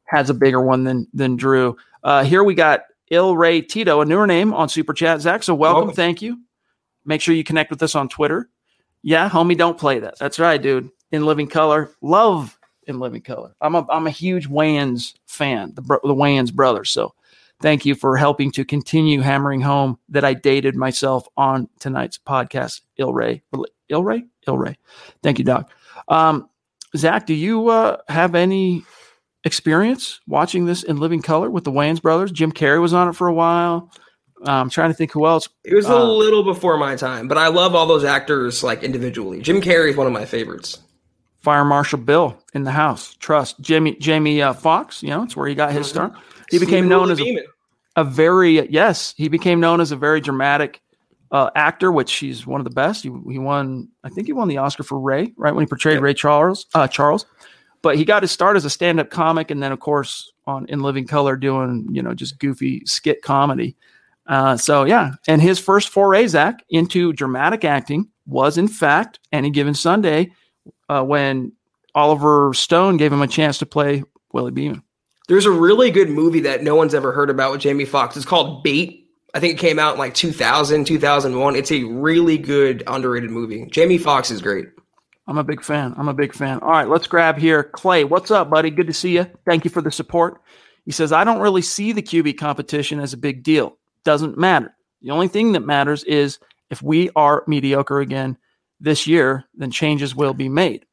has 0.06 0.30
a 0.30 0.34
bigger 0.34 0.62
one 0.62 0.84
than 0.84 1.08
than 1.14 1.36
Drew. 1.36 1.78
Uh, 2.04 2.24
here 2.24 2.44
we 2.44 2.56
got 2.56 2.82
Il 3.10 3.36
Ray 3.36 3.62
Tito, 3.62 4.02
a 4.02 4.06
newer 4.06 4.28
name 4.28 4.54
on 4.54 4.70
Super 4.70 4.94
Chat. 4.94 5.22
Zach, 5.22 5.44
so 5.44 5.56
welcome. 5.56 5.88
welcome. 5.88 5.96
Thank 5.96 6.22
you. 6.22 6.42
Make 7.06 7.22
sure 7.22 7.34
you 7.34 7.44
connect 7.44 7.70
with 7.70 7.82
us 7.84 7.96
on 7.96 8.10
Twitter. 8.10 8.50
Yeah, 9.02 9.30
homie, 9.30 9.58
don't 9.58 9.78
play 9.78 10.00
that. 10.00 10.20
That's 10.20 10.40
right, 10.40 10.62
dude. 10.62 10.90
In 11.12 11.26
living 11.26 11.48
color. 11.48 11.92
Love 12.02 12.57
in 12.88 13.00
living 13.00 13.22
color. 13.22 13.54
I'm 13.62 13.76
a 13.76 13.86
I'm 13.90 14.08
a 14.08 14.12
huge 14.12 14.50
Wayans 14.50 15.14
fan, 15.28 15.74
the 15.76 15.82
the 15.82 16.16
Wayans 16.16 16.54
brothers. 16.54 16.90
So 16.90 17.14
thank 17.62 17.86
you 17.86 17.96
for 17.96 18.18
helping 18.18 18.52
to 18.52 18.66
continue 18.66 19.22
hammering 19.22 19.62
home 19.62 20.00
that 20.10 20.26
I 20.26 20.34
dated 20.34 20.76
myself 20.76 21.28
on 21.38 21.70
tonight's 21.80 22.18
podcast. 22.18 22.82
Ilray, 23.00 23.42
Ilray, 23.54 23.66
Il 23.90 24.04
Ray, 24.04 24.26
Il 24.48 24.58
Ray. 24.58 24.78
Thank 25.22 25.40
you, 25.40 25.46
Doc. 25.46 25.72
Um, 26.08 26.50
Zach, 26.96 27.26
do 27.26 27.34
you 27.34 27.68
uh, 27.68 27.98
have 28.08 28.34
any 28.34 28.84
experience 29.44 30.20
watching 30.28 30.66
this 30.66 30.84
in 30.84 30.98
living 30.98 31.22
color 31.22 31.50
with 31.50 31.64
the 31.64 31.72
Wayans 31.72 32.02
brothers? 32.02 32.32
Jim 32.32 32.52
Carrey 32.52 32.82
was 32.82 32.94
on 32.94 33.10
it 33.10 33.14
for 33.14 33.28
a 33.28 33.34
while. 33.34 33.92
I'm 34.44 34.70
trying 34.70 34.92
to 34.92 34.94
think 34.94 35.12
who 35.12 35.26
else. 35.26 35.50
It 35.64 35.74
was 35.74 35.88
a 35.88 35.96
uh, 35.96 36.04
little 36.04 36.44
before 36.44 36.78
my 36.78 36.96
time, 36.96 37.28
but 37.28 37.38
I 37.38 37.48
love 37.48 37.74
all 37.74 37.88
those 37.88 38.04
actors 38.04 38.64
like 38.64 38.84
individually. 38.84 39.42
Jim 39.42 39.62
Carrey 39.62 39.90
is 39.90 39.98
one 39.98 40.06
of 40.06 40.14
my 40.14 40.26
favorites. 40.26 40.80
Fire 41.48 41.64
Marshal 41.64 42.00
Bill 42.00 42.38
in 42.54 42.66
the 42.66 42.72
house. 42.72 43.16
Trust 43.22 43.62
Jamie 43.62 43.96
Jamie 44.02 44.42
uh, 44.42 44.52
Foxx. 44.52 45.02
You 45.02 45.12
know, 45.12 45.24
it's 45.24 45.34
where 45.34 45.48
he 45.48 45.56
got 45.56 45.72
his 45.72 45.88
mm-hmm. 45.88 46.12
start. 46.12 46.14
He 46.52 46.60
became 46.60 46.90
known 46.90 47.10
as 47.10 47.22
a, 47.22 47.38
a, 47.96 48.04
very 48.04 48.70
yes. 48.70 49.14
He 49.16 49.30
became 49.30 49.62
known 49.62 49.80
as 49.80 49.94
a 49.94 49.96
very 49.96 50.20
dramatic 50.20 50.82
uh, 51.32 51.50
actor, 51.56 51.90
which 51.90 52.14
he's 52.16 52.46
one 52.46 52.60
of 52.60 52.66
the 52.66 52.72
best. 52.72 53.02
He, 53.02 53.10
he 53.32 53.40
won, 53.40 53.88
I 54.04 54.10
think 54.10 54.28
he 54.28 54.34
won 54.34 54.50
the 54.50 54.58
Oscar 54.58 54.84
for 54.84 55.00
Ray, 55.00 55.32
right 55.38 55.56
when 55.56 55.64
he 55.64 55.70
portrayed 55.70 55.96
yep. 55.96 56.04
Ray 56.04 56.14
Charles. 56.14 56.66
Uh, 56.74 56.86
Charles, 56.86 57.26
but 57.82 57.96
he 57.96 58.04
got 58.04 58.24
his 58.24 58.32
start 58.34 58.58
as 58.58 58.66
a 58.66 58.70
stand-up 58.70 59.10
comic, 59.10 59.50
and 59.50 59.64
then 59.64 59.72
of 59.72 59.80
course 59.80 60.34
on 60.48 60.66
In 60.66 60.82
Living 60.82 61.08
Color 61.08 61.38
doing, 61.38 61.88
you 61.90 62.04
know, 62.04 62.14
just 62.14 62.40
goofy 62.40 62.84
skit 62.86 63.22
comedy. 63.22 63.78
Uh, 64.26 64.58
so 64.58 64.84
yeah, 64.84 65.14
and 65.30 65.42
his 65.42 65.60
first 65.60 65.88
foray, 65.88 66.28
Zach, 66.28 66.66
into 66.70 67.14
dramatic 67.14 67.64
acting 67.64 68.10
was 68.26 68.58
in 68.58 68.68
fact 68.68 69.20
any 69.32 69.50
given 69.50 69.74
Sunday 69.74 70.34
uh, 70.90 71.04
when 71.04 71.52
Oliver 71.96 72.54
Stone 72.54 72.98
gave 72.98 73.12
him 73.12 73.22
a 73.22 73.28
chance 73.28 73.58
to 73.60 73.66
play 73.66 74.04
Willie 74.32 74.52
Beeman. 74.52 74.84
There's 75.28 75.46
a 75.46 75.52
really 75.52 75.92
good 75.92 76.10
movie 76.10 76.40
that 76.42 76.64
no 76.64 76.76
one's 76.76 76.94
ever 76.94 77.12
heard 77.12 77.30
about 77.30 77.52
with 77.52 77.62
Jamie 77.62 77.86
Foxx. 77.86 78.16
It's 78.16 78.26
called 78.26 78.64
Bait. 78.64 79.10
I 79.34 79.40
think 79.40 79.54
it 79.56 79.60
came 79.60 79.78
out 79.78 79.94
in 79.94 80.00
like 80.00 80.14
2000, 80.14 80.86
2001. 80.86 81.56
It's 81.56 81.72
a 81.72 81.84
really 81.84 82.38
good 82.38 82.84
underrated 82.88 83.30
movie. 83.30 83.66
Jamie 83.66 83.98
Foxx 83.98 84.32
is 84.32 84.42
great. 84.42 84.68
I'm 85.28 85.38
a 85.38 85.44
big 85.44 85.62
fan. 85.62 85.94
I'm 85.98 86.08
a 86.08 86.14
big 86.14 86.34
fan. 86.34 86.60
All 86.60 86.70
right, 86.70 86.88
let's 86.88 87.08
grab 87.08 87.38
here. 87.38 87.64
Clay, 87.64 88.06
what's 88.06 88.32
up, 88.32 88.50
buddy? 88.50 88.70
Good 88.70 88.88
to 88.88 88.94
see 88.94 89.16
you. 89.16 89.28
Thank 89.46 89.66
you 89.66 89.70
for 89.70 89.82
the 89.82 89.92
support. 89.92 90.42
He 90.86 90.92
says, 90.92 91.12
I 91.12 91.26
don't 91.26 91.42
really 91.42 91.62
see 91.62 91.92
the 91.92 92.02
QB 92.02 92.38
competition 92.38 93.02
as 93.02 93.12
a 93.12 93.18
big 93.18 93.44
deal. 93.44 93.78
Doesn't 94.06 94.38
matter. 94.38 94.74
The 95.02 95.12
only 95.12 95.28
thing 95.28 95.52
that 95.52 95.66
matters 95.66 96.06
is 96.06 96.40
if 96.70 96.82
we 96.82 97.10
are 97.16 97.44
mediocre 97.46 98.00
again 98.00 98.38
this 98.80 99.08
year, 99.08 99.46
then 99.56 99.72
changes 99.72 100.16
will 100.16 100.34
be 100.34 100.50
made. 100.50 100.86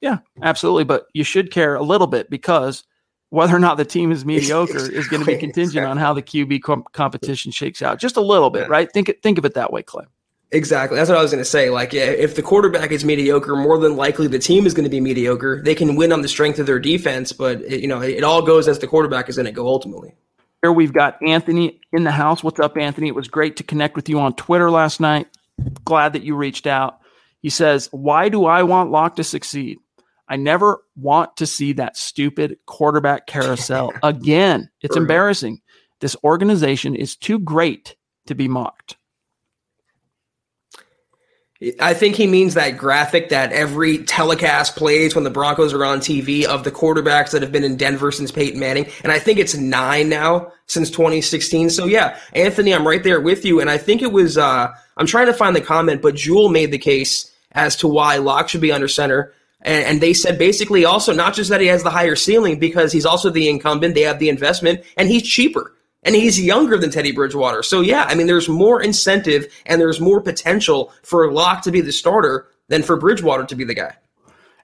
Yeah, 0.00 0.18
absolutely. 0.42 0.84
But 0.84 1.06
you 1.14 1.24
should 1.24 1.50
care 1.50 1.74
a 1.74 1.82
little 1.82 2.06
bit 2.06 2.30
because 2.30 2.84
whether 3.30 3.54
or 3.54 3.58
not 3.58 3.76
the 3.76 3.84
team 3.84 4.12
is 4.12 4.24
mediocre 4.24 4.76
is 4.92 5.08
going 5.08 5.24
to 5.24 5.26
be 5.26 5.36
contingent 5.36 5.76
exactly. 5.76 5.90
on 5.90 5.96
how 5.96 6.12
the 6.12 6.22
QB 6.22 6.62
com- 6.62 6.84
competition 6.92 7.50
shakes 7.52 7.82
out. 7.82 7.98
Just 7.98 8.16
a 8.16 8.20
little 8.20 8.50
bit, 8.50 8.62
yeah. 8.62 8.68
right? 8.68 8.92
Think 8.92 9.12
think 9.22 9.38
of 9.38 9.44
it 9.44 9.54
that 9.54 9.72
way, 9.72 9.82
Clay. 9.82 10.04
Exactly. 10.52 10.96
That's 10.96 11.10
what 11.10 11.18
I 11.18 11.22
was 11.22 11.32
going 11.32 11.42
to 11.42 11.50
say. 11.50 11.70
Like, 11.70 11.92
if 11.92 12.36
the 12.36 12.42
quarterback 12.42 12.92
is 12.92 13.04
mediocre, 13.04 13.56
more 13.56 13.78
than 13.78 13.96
likely 13.96 14.28
the 14.28 14.38
team 14.38 14.64
is 14.64 14.74
going 14.74 14.84
to 14.84 14.90
be 14.90 15.00
mediocre. 15.00 15.60
They 15.64 15.74
can 15.74 15.96
win 15.96 16.12
on 16.12 16.22
the 16.22 16.28
strength 16.28 16.60
of 16.60 16.66
their 16.66 16.78
defense, 16.78 17.32
but 17.32 17.60
it, 17.62 17.80
you 17.80 17.88
know, 17.88 18.00
it, 18.00 18.18
it 18.18 18.24
all 18.24 18.42
goes 18.42 18.68
as 18.68 18.78
the 18.78 18.86
quarterback 18.86 19.28
is 19.28 19.36
going 19.36 19.46
to 19.46 19.52
go 19.52 19.66
ultimately. 19.66 20.14
Here 20.62 20.70
we've 20.72 20.92
got 20.92 21.18
Anthony 21.26 21.80
in 21.92 22.04
the 22.04 22.12
house. 22.12 22.44
What's 22.44 22.60
up, 22.60 22.76
Anthony? 22.76 23.08
It 23.08 23.14
was 23.14 23.26
great 23.26 23.56
to 23.56 23.64
connect 23.64 23.96
with 23.96 24.08
you 24.08 24.20
on 24.20 24.34
Twitter 24.34 24.70
last 24.70 25.00
night. 25.00 25.26
Glad 25.84 26.12
that 26.12 26.22
you 26.22 26.36
reached 26.36 26.66
out. 26.66 26.98
He 27.40 27.50
says, 27.50 27.88
"Why 27.92 28.28
do 28.28 28.44
I 28.44 28.62
want 28.62 28.90
Lock 28.90 29.16
to 29.16 29.24
succeed? 29.24 29.78
I 30.28 30.36
never 30.36 30.82
want 30.96 31.36
to 31.36 31.46
see 31.46 31.72
that 31.74 31.96
stupid 31.96 32.58
quarterback 32.66 33.26
carousel 33.26 33.92
again. 34.02 34.68
It's 34.82 34.96
embarrassing. 34.96 35.60
This 36.00 36.16
organization 36.24 36.94
is 36.94 37.16
too 37.16 37.38
great 37.38 37.96
to 38.26 38.34
be 38.34 38.48
mocked." 38.48 38.95
I 41.80 41.94
think 41.94 42.16
he 42.16 42.26
means 42.26 42.52
that 42.54 42.76
graphic 42.76 43.30
that 43.30 43.50
every 43.52 44.04
telecast 44.04 44.76
plays 44.76 45.14
when 45.14 45.24
the 45.24 45.30
Broncos 45.30 45.72
are 45.72 45.86
on 45.86 46.00
TV 46.00 46.44
of 46.44 46.64
the 46.64 46.70
quarterbacks 46.70 47.30
that 47.30 47.40
have 47.40 47.50
been 47.50 47.64
in 47.64 47.76
Denver 47.76 48.12
since 48.12 48.30
Peyton 48.30 48.60
Manning. 48.60 48.86
And 49.02 49.10
I 49.10 49.18
think 49.18 49.38
it's 49.38 49.54
nine 49.54 50.10
now 50.10 50.52
since 50.66 50.90
2016. 50.90 51.70
So 51.70 51.86
yeah, 51.86 52.18
Anthony, 52.34 52.74
I'm 52.74 52.86
right 52.86 53.02
there 53.02 53.22
with 53.22 53.46
you. 53.46 53.60
And 53.60 53.70
I 53.70 53.78
think 53.78 54.02
it 54.02 54.12
was, 54.12 54.36
uh, 54.36 54.70
I'm 54.98 55.06
trying 55.06 55.26
to 55.26 55.32
find 55.32 55.56
the 55.56 55.62
comment, 55.62 56.02
but 56.02 56.14
Jewel 56.14 56.50
made 56.50 56.72
the 56.72 56.78
case 56.78 57.32
as 57.52 57.74
to 57.76 57.88
why 57.88 58.18
Lock 58.18 58.50
should 58.50 58.60
be 58.60 58.72
under 58.72 58.88
center. 58.88 59.32
And, 59.62 59.84
and 59.86 60.00
they 60.02 60.12
said 60.12 60.38
basically 60.38 60.84
also 60.84 61.14
not 61.14 61.34
just 61.34 61.48
that 61.48 61.62
he 61.62 61.68
has 61.68 61.82
the 61.82 61.90
higher 61.90 62.16
ceiling 62.16 62.58
because 62.58 62.92
he's 62.92 63.06
also 63.06 63.30
the 63.30 63.48
incumbent, 63.48 63.94
they 63.94 64.02
have 64.02 64.18
the 64.18 64.28
investment, 64.28 64.82
and 64.98 65.08
he's 65.08 65.22
cheaper 65.22 65.72
and 66.06 66.14
he's 66.14 66.40
younger 66.40 66.78
than 66.78 66.90
Teddy 66.90 67.12
Bridgewater. 67.12 67.62
So 67.62 67.80
yeah, 67.80 68.04
I 68.04 68.14
mean, 68.14 68.28
there's 68.28 68.48
more 68.48 68.80
incentive 68.80 69.52
and 69.66 69.80
there's 69.80 70.00
more 70.00 70.20
potential 70.20 70.92
for 71.02 71.30
Lock 71.30 71.62
to 71.62 71.72
be 71.72 71.80
the 71.80 71.92
starter 71.92 72.48
than 72.68 72.82
for 72.82 72.96
Bridgewater 72.96 73.44
to 73.44 73.54
be 73.56 73.64
the 73.64 73.74
guy. 73.74 73.94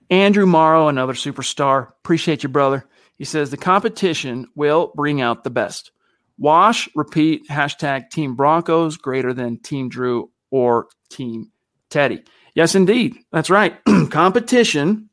Andrew 0.08 0.46
Morrow, 0.46 0.88
another 0.88 1.14
superstar. 1.14 1.88
Appreciate 1.88 2.42
you, 2.42 2.48
brother. 2.48 2.86
He 3.16 3.24
says 3.24 3.50
the 3.50 3.56
competition 3.56 4.46
will 4.54 4.92
bring 4.94 5.20
out 5.20 5.42
the 5.42 5.50
best. 5.50 5.90
Wash, 6.38 6.88
repeat, 6.94 7.42
hashtag 7.50 8.10
Team 8.10 8.34
Broncos 8.36 8.96
greater 8.96 9.34
than 9.34 9.58
Team 9.58 9.88
Drew 9.88 10.30
or 10.50 10.86
Team 11.10 11.50
Teddy. 11.90 12.22
Yes, 12.54 12.74
indeed. 12.74 13.16
That's 13.32 13.50
right. 13.50 13.78
competition 14.10 15.08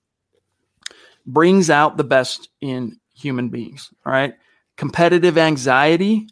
brings 1.26 1.70
out 1.70 1.98
the 1.98 2.04
best 2.04 2.50
in 2.62 3.00
human 3.14 3.50
beings. 3.50 3.90
All 4.06 4.12
right 4.12 4.36
competitive 4.80 5.38
anxiety, 5.38 6.26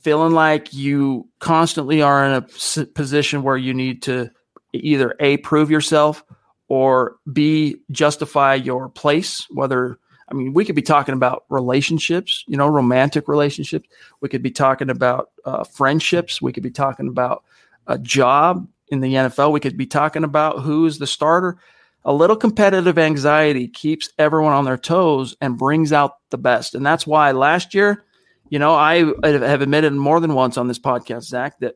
feeling 0.00 0.32
like 0.32 0.72
you 0.72 1.28
constantly 1.40 2.00
are 2.00 2.24
in 2.24 2.32
a 2.32 2.86
position 2.86 3.42
where 3.42 3.58
you 3.58 3.74
need 3.74 4.00
to 4.00 4.30
either 4.72 5.14
A, 5.20 5.36
prove 5.36 5.70
yourself 5.70 6.24
or 6.68 7.16
B, 7.30 7.76
justify 7.90 8.54
your 8.54 8.88
place, 8.88 9.46
whether 9.50 9.98
I 10.26 10.34
mean, 10.34 10.54
we 10.54 10.64
could 10.64 10.74
be 10.74 10.80
talking 10.80 11.12
about 11.12 11.44
relationships, 11.50 12.44
you 12.48 12.56
know, 12.56 12.66
romantic 12.66 13.28
relationships. 13.28 13.86
We 14.22 14.30
could 14.30 14.42
be 14.42 14.50
talking 14.50 14.88
about 14.88 15.30
uh, 15.44 15.64
friendships. 15.64 16.40
We 16.40 16.52
could 16.52 16.62
be 16.62 16.70
talking 16.70 17.08
about 17.08 17.44
a 17.86 17.98
job 17.98 18.66
in 18.88 19.00
the 19.00 19.12
NFL. 19.12 19.52
We 19.52 19.60
could 19.60 19.76
be 19.76 19.86
talking 19.86 20.24
about 20.24 20.62
who's 20.62 20.98
the 20.98 21.06
starter 21.06 21.58
a 22.06 22.12
little 22.12 22.36
competitive 22.36 22.98
anxiety 22.98 23.66
keeps 23.66 24.10
everyone 24.16 24.52
on 24.52 24.64
their 24.64 24.78
toes 24.78 25.36
and 25.40 25.58
brings 25.58 25.92
out 25.92 26.12
the 26.30 26.38
best. 26.38 26.76
And 26.76 26.86
that's 26.86 27.04
why 27.04 27.32
last 27.32 27.74
year, 27.74 28.04
you 28.48 28.60
know, 28.60 28.76
I 28.76 28.98
have 29.24 29.60
admitted 29.60 29.92
more 29.92 30.20
than 30.20 30.34
once 30.34 30.56
on 30.56 30.68
this 30.68 30.78
podcast, 30.78 31.24
Zach, 31.24 31.58
that 31.58 31.74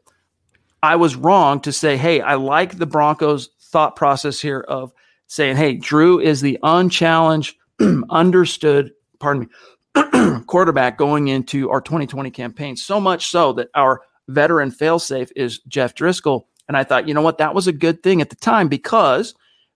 I 0.85 0.95
was 0.95 1.17
wrong 1.17 1.61
to 1.63 1.73
say, 1.73 1.97
hey, 1.97 2.21
I 2.21 2.37
like 2.37 2.79
the 2.79 2.87
Broncos' 2.87 3.51
thought 3.61 3.97
process 3.97 4.41
here 4.41 4.61
of 4.61 4.93
saying, 5.27 5.57
hey, 5.57 5.75
Drew 5.75 6.21
is 6.21 6.41
the 6.41 6.61
unchallenged, 6.63 7.57
understood, 8.11 8.93
pardon 9.19 9.49
me, 9.97 10.41
quarterback 10.47 10.97
going 10.97 11.27
into 11.27 11.71
our 11.71 11.81
2020 11.81 12.31
campaign. 12.31 12.77
So 12.77 13.01
much 13.01 13.27
so 13.27 13.53
that 13.55 13.69
our 13.75 14.03
veteran 14.29 14.71
failsafe 14.71 15.33
is 15.35 15.59
Jeff 15.67 15.97
Driskel. 15.97 16.45
And 16.69 16.77
I 16.77 16.85
thought, 16.85 17.09
you 17.09 17.15
know 17.15 17.23
what, 17.23 17.39
that 17.39 17.53
was 17.53 17.67
a 17.67 17.73
good 17.73 18.05
thing 18.05 18.21
at 18.21 18.31
the 18.31 18.37
time 18.37 18.69
because 18.69 19.35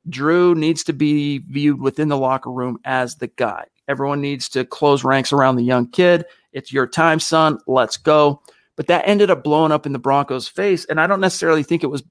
Drew 0.08 0.54
needs 0.54 0.84
to 0.84 0.92
be 0.92 1.38
viewed 1.38 1.80
within 1.80 2.08
the 2.08 2.16
locker 2.16 2.50
room 2.50 2.78
as 2.84 3.16
the 3.16 3.28
guy. 3.28 3.64
Everyone 3.88 4.20
needs 4.20 4.48
to 4.50 4.64
close 4.64 5.04
ranks 5.04 5.32
around 5.32 5.56
the 5.56 5.62
young 5.62 5.88
kid. 5.88 6.24
It's 6.52 6.72
your 6.72 6.86
time, 6.86 7.20
son. 7.20 7.58
Let's 7.66 7.96
go. 7.96 8.42
But 8.76 8.86
that 8.88 9.06
ended 9.06 9.30
up 9.30 9.44
blowing 9.44 9.72
up 9.72 9.86
in 9.86 9.92
the 9.92 9.98
Broncos' 9.98 10.48
face. 10.48 10.84
And 10.86 11.00
I 11.00 11.06
don't 11.06 11.20
necessarily 11.20 11.62
think 11.62 11.82
it 11.82 11.88
was 11.88 12.02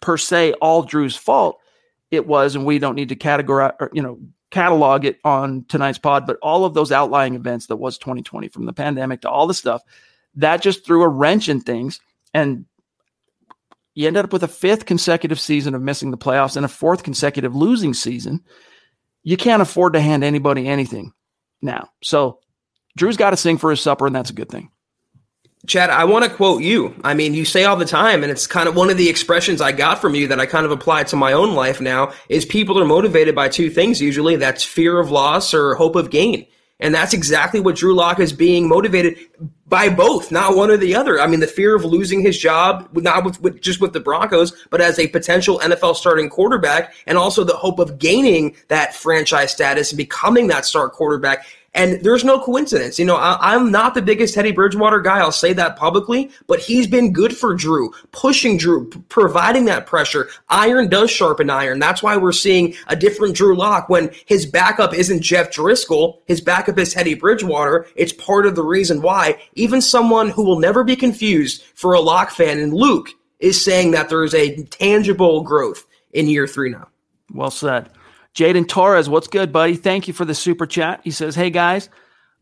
per 0.00 0.16
se 0.16 0.52
all 0.54 0.82
Drew's 0.82 1.16
fault. 1.16 1.58
It 2.10 2.26
was, 2.26 2.54
and 2.54 2.66
we 2.66 2.78
don't 2.78 2.96
need 2.96 3.08
to 3.08 3.16
categorize, 3.16 3.74
or, 3.80 3.90
you 3.92 4.02
know, 4.02 4.18
catalog 4.50 5.04
it 5.04 5.18
on 5.24 5.64
tonight's 5.68 5.98
pod, 5.98 6.26
but 6.26 6.36
all 6.42 6.64
of 6.64 6.74
those 6.74 6.92
outlying 6.92 7.34
events 7.34 7.66
that 7.66 7.76
was 7.76 7.96
2020 7.96 8.48
from 8.48 8.66
the 8.66 8.72
pandemic 8.72 9.22
to 9.22 9.30
all 9.30 9.46
the 9.46 9.54
stuff 9.54 9.82
that 10.34 10.62
just 10.62 10.84
threw 10.84 11.02
a 11.02 11.08
wrench 11.08 11.48
in 11.48 11.60
things. 11.60 12.00
And 12.34 12.66
you 13.94 14.06
ended 14.06 14.24
up 14.24 14.32
with 14.32 14.42
a 14.42 14.48
fifth 14.48 14.86
consecutive 14.86 15.40
season 15.40 15.74
of 15.74 15.82
missing 15.82 16.10
the 16.10 16.18
playoffs 16.18 16.56
and 16.56 16.64
a 16.64 16.68
fourth 16.68 17.02
consecutive 17.02 17.54
losing 17.54 17.94
season. 17.94 18.40
You 19.22 19.36
can't 19.36 19.62
afford 19.62 19.92
to 19.92 20.00
hand 20.00 20.24
anybody 20.24 20.66
anything 20.66 21.12
now. 21.60 21.90
So 22.02 22.40
Drew's 22.96 23.16
got 23.16 23.30
to 23.30 23.36
sing 23.36 23.58
for 23.58 23.70
his 23.70 23.80
supper, 23.80 24.06
and 24.06 24.14
that's 24.14 24.30
a 24.30 24.34
good 24.34 24.48
thing. 24.48 24.70
Chad, 25.66 25.90
I 25.90 26.04
want 26.04 26.24
to 26.24 26.30
quote 26.30 26.62
you. 26.62 26.92
I 27.04 27.14
mean, 27.14 27.34
you 27.34 27.44
say 27.44 27.64
all 27.64 27.76
the 27.76 27.84
time, 27.84 28.24
and 28.24 28.32
it's 28.32 28.48
kind 28.48 28.68
of 28.68 28.74
one 28.74 28.90
of 28.90 28.96
the 28.96 29.08
expressions 29.08 29.60
I 29.60 29.70
got 29.70 30.00
from 30.00 30.16
you 30.16 30.26
that 30.26 30.40
I 30.40 30.46
kind 30.46 30.66
of 30.66 30.72
apply 30.72 31.04
to 31.04 31.16
my 31.16 31.32
own 31.32 31.54
life 31.54 31.80
now 31.80 32.12
is 32.28 32.44
people 32.44 32.80
are 32.80 32.84
motivated 32.84 33.36
by 33.36 33.48
two 33.48 33.70
things 33.70 34.00
usually. 34.00 34.34
That's 34.34 34.64
fear 34.64 34.98
of 34.98 35.12
loss 35.12 35.54
or 35.54 35.76
hope 35.76 35.94
of 35.94 36.10
gain. 36.10 36.46
And 36.82 36.92
that's 36.92 37.14
exactly 37.14 37.60
what 37.60 37.76
Drew 37.76 37.94
Lock 37.94 38.18
is 38.18 38.32
being 38.32 38.68
motivated 38.68 39.16
by 39.68 39.88
both, 39.88 40.32
not 40.32 40.56
one 40.56 40.68
or 40.68 40.76
the 40.76 40.96
other. 40.96 41.20
I 41.20 41.28
mean, 41.28 41.38
the 41.38 41.46
fear 41.46 41.76
of 41.76 41.84
losing 41.84 42.20
his 42.20 42.36
job, 42.36 42.90
not 42.92 43.24
with, 43.24 43.40
with, 43.40 43.62
just 43.62 43.80
with 43.80 43.92
the 43.92 44.00
Broncos, 44.00 44.66
but 44.68 44.80
as 44.80 44.98
a 44.98 45.06
potential 45.06 45.60
NFL 45.60 45.94
starting 45.94 46.28
quarterback, 46.28 46.92
and 47.06 47.16
also 47.16 47.44
the 47.44 47.56
hope 47.56 47.78
of 47.78 47.98
gaining 47.98 48.56
that 48.66 48.94
franchise 48.96 49.52
status 49.52 49.92
and 49.92 49.96
becoming 49.96 50.48
that 50.48 50.66
star 50.66 50.90
quarterback. 50.90 51.46
And 51.74 52.04
there's 52.04 52.24
no 52.24 52.38
coincidence. 52.38 52.98
You 52.98 53.06
know, 53.06 53.16
I, 53.16 53.54
am 53.54 53.70
not 53.70 53.94
the 53.94 54.02
biggest 54.02 54.34
Teddy 54.34 54.52
Bridgewater 54.52 55.00
guy. 55.00 55.20
I'll 55.20 55.32
say 55.32 55.54
that 55.54 55.76
publicly, 55.76 56.30
but 56.46 56.60
he's 56.60 56.86
been 56.86 57.14
good 57.14 57.34
for 57.34 57.54
Drew, 57.54 57.92
pushing 58.10 58.58
Drew, 58.58 58.90
p- 58.90 59.00
providing 59.08 59.64
that 59.66 59.86
pressure. 59.86 60.28
Iron 60.50 60.88
does 60.88 61.10
sharpen 61.10 61.48
iron. 61.48 61.78
That's 61.78 62.02
why 62.02 62.18
we're 62.18 62.32
seeing 62.32 62.74
a 62.88 62.96
different 62.96 63.34
Drew 63.34 63.56
Lock 63.56 63.88
when 63.88 64.10
his 64.26 64.44
backup 64.44 64.92
isn't 64.92 65.22
Jeff 65.22 65.50
Driskel. 65.50 66.18
His 66.26 66.42
backup 66.42 66.76
is 66.76 66.92
Teddy 66.92 67.14
Bridgewater. 67.14 67.86
It's 67.96 68.12
part 68.12 68.44
of 68.44 68.54
the 68.54 68.64
reason 68.64 69.00
why 69.00 69.40
even 69.54 69.80
someone 69.80 70.28
who 70.28 70.44
will 70.44 70.58
never 70.58 70.84
be 70.84 70.96
confused 70.96 71.62
for 71.74 71.94
a 71.94 72.00
Lock 72.00 72.30
fan 72.30 72.58
and 72.58 72.74
Luke 72.74 73.08
is 73.40 73.62
saying 73.62 73.92
that 73.92 74.10
there 74.10 74.24
is 74.24 74.34
a 74.34 74.62
tangible 74.64 75.42
growth 75.42 75.86
in 76.12 76.28
year 76.28 76.46
three 76.46 76.68
now. 76.68 76.88
Well 77.32 77.50
said. 77.50 77.88
Jaden 78.34 78.66
Torres, 78.66 79.08
what's 79.08 79.28
good, 79.28 79.52
buddy? 79.52 79.76
Thank 79.76 80.08
you 80.08 80.14
for 80.14 80.24
the 80.24 80.34
super 80.34 80.66
chat. 80.66 81.00
He 81.04 81.10
says, 81.10 81.34
Hey 81.34 81.50
guys, 81.50 81.88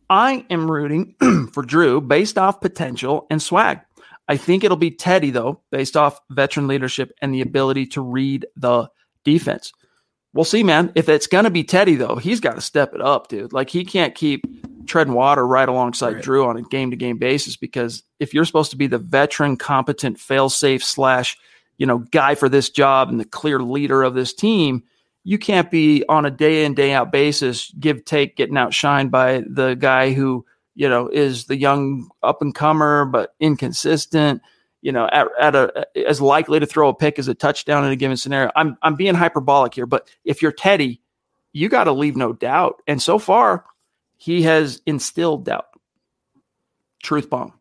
I 0.09 0.45
am 0.51 0.70
rooting 0.70 1.14
for 1.53 1.62
Drew 1.62 2.01
based 2.01 2.38
off 2.38 2.61
potential 2.61 3.26
and 3.30 3.43
swag. 3.43 3.80
I 4.28 4.36
think 4.36 4.62
it'll 4.62 4.76
be 4.76 4.93
Teddy, 4.93 5.30
though, 5.30 5.62
based 5.72 5.97
off 5.97 6.20
veteran 6.30 6.68
leadership 6.68 7.12
and 7.20 7.34
the 7.34 7.41
ability 7.41 7.86
to 7.88 8.01
read 8.01 8.47
the 8.55 8.88
defense. 9.24 9.72
We'll 10.32 10.45
see, 10.45 10.62
man. 10.62 10.93
If 10.95 11.09
it's 11.09 11.26
going 11.26 11.45
to 11.45 11.51
be 11.51 11.64
Teddy, 11.64 11.97
though, 11.97 12.14
he's 12.14 12.38
got 12.38 12.55
to 12.55 12.61
step 12.61 12.95
it 12.95 13.01
up, 13.01 13.26
dude. 13.26 13.53
Like, 13.53 13.70
he 13.70 13.84
can't 13.84 14.14
keep 14.14 14.45
treading 14.86 15.14
water 15.14 15.45
right 15.45 15.68
alongside 15.68 16.14
right. 16.14 16.22
Drew 16.22 16.47
on 16.47 16.57
a 16.57 16.62
game 16.62 16.93
to 16.93 16.97
game 16.97 17.18
basis 17.18 17.57
because 17.57 18.05
if 18.20 18.32
you're 18.32 18.45
supposed 18.45 18.70
to 18.70 18.76
be 18.76 18.86
the 18.86 18.99
veteran, 18.99 19.57
competent, 19.57 20.20
fail 20.20 20.49
safe 20.49 20.84
slash, 20.84 21.36
you 21.78 21.86
know, 21.86 21.99
guy 21.99 22.36
for 22.36 22.49
this 22.49 22.70
job 22.70 23.09
and 23.09 23.18
the 23.18 23.24
clear 23.24 23.61
leader 23.61 24.05
of 24.05 24.14
this 24.14 24.32
team, 24.32 24.84
you 25.30 25.38
can't 25.38 25.70
be 25.70 26.04
on 26.08 26.26
a 26.26 26.30
day 26.30 26.64
in 26.64 26.74
day 26.74 26.92
out 26.92 27.12
basis 27.12 27.72
give 27.78 28.04
take 28.04 28.34
getting 28.34 28.56
outshined 28.56 29.12
by 29.12 29.44
the 29.48 29.74
guy 29.74 30.12
who 30.12 30.44
you 30.74 30.88
know 30.88 31.06
is 31.06 31.44
the 31.44 31.56
young 31.56 32.10
up 32.24 32.42
and 32.42 32.56
comer 32.56 33.04
but 33.04 33.36
inconsistent 33.38 34.42
you 34.82 34.90
know 34.90 35.08
at, 35.12 35.28
at 35.40 35.54
a 35.54 35.86
as 36.08 36.20
likely 36.20 36.58
to 36.58 36.66
throw 36.66 36.88
a 36.88 36.94
pick 36.94 37.16
as 37.16 37.28
a 37.28 37.34
touchdown 37.34 37.84
in 37.84 37.92
a 37.92 37.96
given 37.96 38.16
scenario. 38.16 38.50
I'm 38.56 38.76
i'm 38.82 38.96
being 38.96 39.14
hyperbolic 39.14 39.72
here 39.72 39.86
but 39.86 40.08
if 40.24 40.42
you're 40.42 40.50
teddy 40.50 41.00
you 41.52 41.68
got 41.68 41.84
to 41.84 41.92
leave 41.92 42.16
no 42.16 42.32
doubt. 42.32 42.82
And 42.88 43.00
so 43.00 43.20
far 43.20 43.64
he 44.16 44.42
has 44.42 44.82
instilled 44.84 45.44
doubt. 45.44 45.66
Truth 47.04 47.30
bomb 47.30 47.59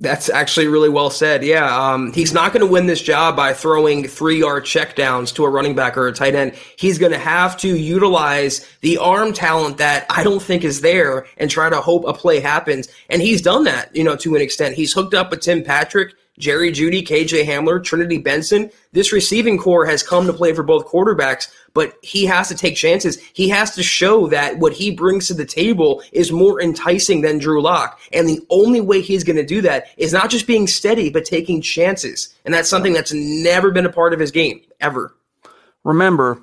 that's 0.00 0.30
actually 0.30 0.66
really 0.66 0.88
well 0.88 1.10
said. 1.10 1.44
Yeah, 1.44 1.92
um, 1.92 2.12
he's 2.12 2.32
not 2.32 2.52
going 2.52 2.66
to 2.66 2.72
win 2.72 2.86
this 2.86 3.02
job 3.02 3.36
by 3.36 3.52
throwing 3.52 4.08
three 4.08 4.38
yard 4.40 4.64
checkdowns 4.64 5.34
to 5.34 5.44
a 5.44 5.50
running 5.50 5.74
back 5.74 5.96
or 5.96 6.08
a 6.08 6.12
tight 6.12 6.34
end. 6.34 6.54
He's 6.76 6.98
going 6.98 7.12
to 7.12 7.18
have 7.18 7.56
to 7.58 7.76
utilize 7.76 8.66
the 8.80 8.96
arm 8.96 9.34
talent 9.34 9.76
that 9.76 10.06
I 10.08 10.24
don't 10.24 10.42
think 10.42 10.64
is 10.64 10.80
there 10.80 11.26
and 11.36 11.50
try 11.50 11.68
to 11.68 11.80
hope 11.80 12.04
a 12.06 12.14
play 12.14 12.40
happens. 12.40 12.88
And 13.10 13.20
he's 13.20 13.42
done 13.42 13.64
that, 13.64 13.94
you 13.94 14.02
know, 14.02 14.16
to 14.16 14.34
an 14.34 14.40
extent. 14.40 14.74
He's 14.74 14.92
hooked 14.92 15.12
up 15.12 15.30
with 15.30 15.40
Tim 15.40 15.62
Patrick. 15.62 16.14
Jerry 16.40 16.72
Jeudy, 16.72 17.06
KJ 17.06 17.44
Hamler, 17.44 17.82
Trinity 17.82 18.18
Benson. 18.18 18.70
This 18.92 19.12
receiving 19.12 19.58
corps 19.58 19.86
has 19.86 20.02
come 20.02 20.26
to 20.26 20.32
play 20.32 20.52
for 20.52 20.62
both 20.62 20.86
quarterbacks, 20.86 21.48
but 21.74 21.94
he 22.02 22.24
has 22.26 22.48
to 22.48 22.56
take 22.56 22.74
chances. 22.74 23.18
He 23.32 23.48
has 23.50 23.74
to 23.76 23.82
show 23.82 24.26
that 24.28 24.58
what 24.58 24.72
he 24.72 24.90
brings 24.90 25.28
to 25.28 25.34
the 25.34 25.44
table 25.44 26.02
is 26.12 26.32
more 26.32 26.60
enticing 26.60 27.20
than 27.20 27.38
Drew 27.38 27.62
Lock. 27.62 28.00
And 28.12 28.28
the 28.28 28.44
only 28.50 28.80
way 28.80 29.00
he's 29.00 29.24
going 29.24 29.36
to 29.36 29.46
do 29.46 29.60
that 29.60 29.86
is 29.96 30.12
not 30.12 30.30
just 30.30 30.46
being 30.46 30.66
steady, 30.66 31.10
but 31.10 31.24
taking 31.24 31.60
chances. 31.60 32.34
And 32.44 32.52
that's 32.52 32.68
something 32.68 32.92
that's 32.92 33.12
never 33.12 33.70
been 33.70 33.86
a 33.86 33.92
part 33.92 34.12
of 34.12 34.20
his 34.20 34.30
game, 34.30 34.62
ever. 34.80 35.14
Remember, 35.84 36.42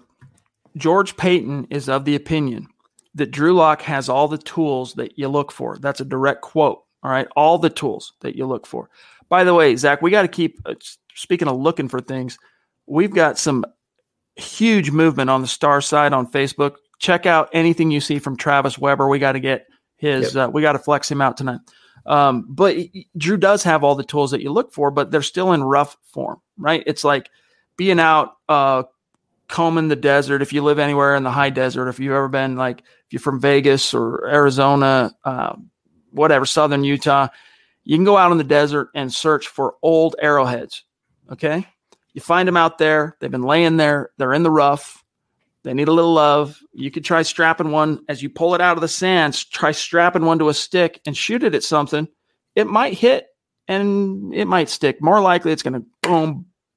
George 0.78 1.18
Paton 1.18 1.68
is 1.70 1.90
of 1.90 2.06
the 2.06 2.16
opinion 2.16 2.68
that 3.16 3.32
Drew 3.32 3.54
Lock 3.54 3.82
has 3.82 4.10
all 4.10 4.28
the 4.28 4.38
tools 4.38 4.94
that 4.94 5.18
you 5.18 5.28
look 5.28 5.52
for. 5.52 5.78
That's 5.80 6.00
a 6.00 6.06
direct 6.06 6.42
quote. 6.42 6.84
All 7.04 7.12
right. 7.12 7.28
All 7.36 7.58
the 7.58 7.70
tools 7.70 8.14
that 8.22 8.36
you 8.36 8.46
look 8.46 8.68
for. 8.68 8.90
By 9.30 9.44
the 9.44 9.54
way, 9.54 9.76
Zach, 9.76 10.02
we 10.02 10.12
got 10.12 10.24
to 10.24 10.28
keep 10.28 10.60
uh, 10.66 10.76
speaking 11.14 11.48
of 11.48 11.58
looking 11.58 11.90
for 11.90 12.00
things. 12.00 12.38
We've 12.86 13.14
got 13.14 13.38
some 13.38 13.66
huge 14.36 14.92
movement 14.92 15.30
on 15.30 15.42
the 15.42 15.48
star 15.48 15.82
side 15.82 16.14
on 16.14 16.32
Facebook. 16.32 16.76
Check 17.00 17.26
out 17.26 17.50
anything 17.54 17.92
you 17.92 18.00
see 18.00 18.20
from 18.20 18.38
Travis 18.38 18.78
Weber. 18.78 19.08
We 19.08 19.20
got 19.20 19.34
to 19.34 19.40
get 19.40 19.68
his. 19.98 20.36
Yep. 20.36 20.48
Uh, 20.48 20.52
we 20.52 20.62
got 20.62 20.74
to 20.74 20.80
flex 20.80 21.12
him 21.12 21.22
out 21.22 21.38
tonight. 21.38 21.60
Um, 22.06 22.46
but 22.48 22.78
Drew 23.18 23.38
does 23.38 23.64
have 23.64 23.84
all 23.84 23.96
the 23.96 24.04
tools 24.04 24.32
that 24.32 24.42
you 24.42 24.52
look 24.52 24.74
for, 24.74 24.92
but 24.92 25.12
they're 25.12 25.22
still 25.22 25.52
in 25.52 25.62
rough 25.62 25.98
form, 26.04 26.40
right? 26.58 26.82
It's 26.88 27.04
like 27.04 27.30
being 27.76 28.00
out 28.00 28.38
uh, 28.48 28.84
combing 29.50 29.90
the 29.90 29.98
desert. 29.98 30.42
If 30.42 30.54
you 30.54 30.64
live 30.64 30.80
anywhere 30.80 31.16
in 31.16 31.24
the 31.24 31.32
high 31.32 31.50
desert, 31.50 31.90
if 31.90 32.00
you've 32.00 32.14
ever 32.14 32.30
been 32.30 32.56
like, 32.56 32.80
if 32.80 33.14
you're 33.14 33.20
from 33.20 33.42
Vegas 33.42 33.94
or 33.94 34.26
Arizona, 34.26 35.14
uh, 35.26 35.56
whatever, 36.12 36.46
Southern 36.46 36.86
Utah, 36.86 37.28
you 37.88 37.96
can 37.96 38.04
go 38.04 38.18
out 38.18 38.34
in 38.34 38.38
the 38.38 38.44
desert 38.44 38.90
and 38.94 39.14
search 39.14 39.48
for 39.48 39.76
old 39.82 40.18
arrowheads. 40.22 40.84
Okay. 41.32 41.66
You 42.14 42.20
find 42.20 42.46
them 42.46 42.58
out 42.58 42.80
there. 42.80 43.16
They've 43.22 43.32
been 43.32 43.44
laying 43.44 43.78
there. 43.78 44.10
They're 44.18 44.34
in 44.34 44.44
the 44.44 44.52
rough. 44.52 45.06
They 45.64 45.74
need 45.74 45.88
a 45.88 45.94
little 45.94 46.14
love. 46.14 46.60
You 46.74 46.92
could 46.92 47.06
try 47.06 47.22
strapping 47.22 47.72
one 47.72 48.02
as 48.10 48.22
you 48.22 48.30
pull 48.30 48.56
it 48.56 48.60
out 48.60 48.76
of 48.76 48.82
the 48.82 48.90
sand, 48.90 49.50
try 49.52 49.72
strapping 49.72 50.26
one 50.26 50.38
to 50.40 50.50
a 50.50 50.54
stick 50.54 51.00
and 51.06 51.16
shoot 51.16 51.44
it 51.44 51.56
at 51.56 51.64
something. 51.64 52.10
It 52.56 52.68
might 52.68 52.94
hit 52.94 53.28
and 53.70 54.34
it 54.34 54.50
might 54.50 54.68
stick. 54.68 55.02
More 55.02 55.22
likely, 55.22 55.54
it's 55.54 55.64
going 55.64 55.82
to 55.82 55.86
boom, 56.02 56.47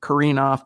careen 0.00 0.38
off. 0.38 0.64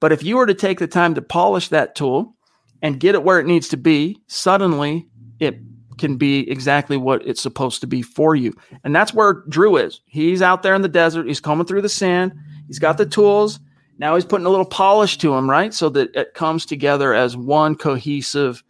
But 0.00 0.12
if 0.12 0.22
you 0.22 0.36
were 0.36 0.46
to 0.46 0.54
take 0.54 0.78
the 0.78 0.86
time 0.86 1.14
to 1.14 1.22
polish 1.22 1.68
that 1.68 1.94
tool 1.94 2.36
and 2.82 3.00
get 3.00 3.14
it 3.14 3.22
where 3.22 3.40
it 3.40 3.46
needs 3.46 3.68
to 3.68 3.76
be, 3.76 4.20
suddenly 4.26 5.08
it 5.40 5.58
can 5.98 6.16
be 6.16 6.50
exactly 6.50 6.96
what 6.96 7.26
it's 7.26 7.40
supposed 7.40 7.80
to 7.80 7.86
be 7.86 8.02
for 8.02 8.34
you. 8.34 8.52
And 8.82 8.94
that's 8.94 9.14
where 9.14 9.44
Drew 9.48 9.76
is. 9.76 10.00
He's 10.06 10.42
out 10.42 10.62
there 10.62 10.74
in 10.74 10.82
the 10.82 10.88
desert, 10.88 11.26
he's 11.26 11.40
combing 11.40 11.66
through 11.66 11.82
the 11.82 11.88
sand, 11.88 12.34
he's 12.66 12.78
got 12.78 12.98
the 12.98 13.06
tools. 13.06 13.60
Now 13.96 14.16
he's 14.16 14.24
putting 14.24 14.46
a 14.46 14.50
little 14.50 14.66
polish 14.66 15.18
to 15.18 15.34
him, 15.34 15.48
right? 15.48 15.72
So 15.72 15.88
that 15.90 16.14
it 16.16 16.34
comes 16.34 16.66
together 16.66 17.14
as 17.14 17.36
one 17.36 17.76
cohesive 17.76 18.64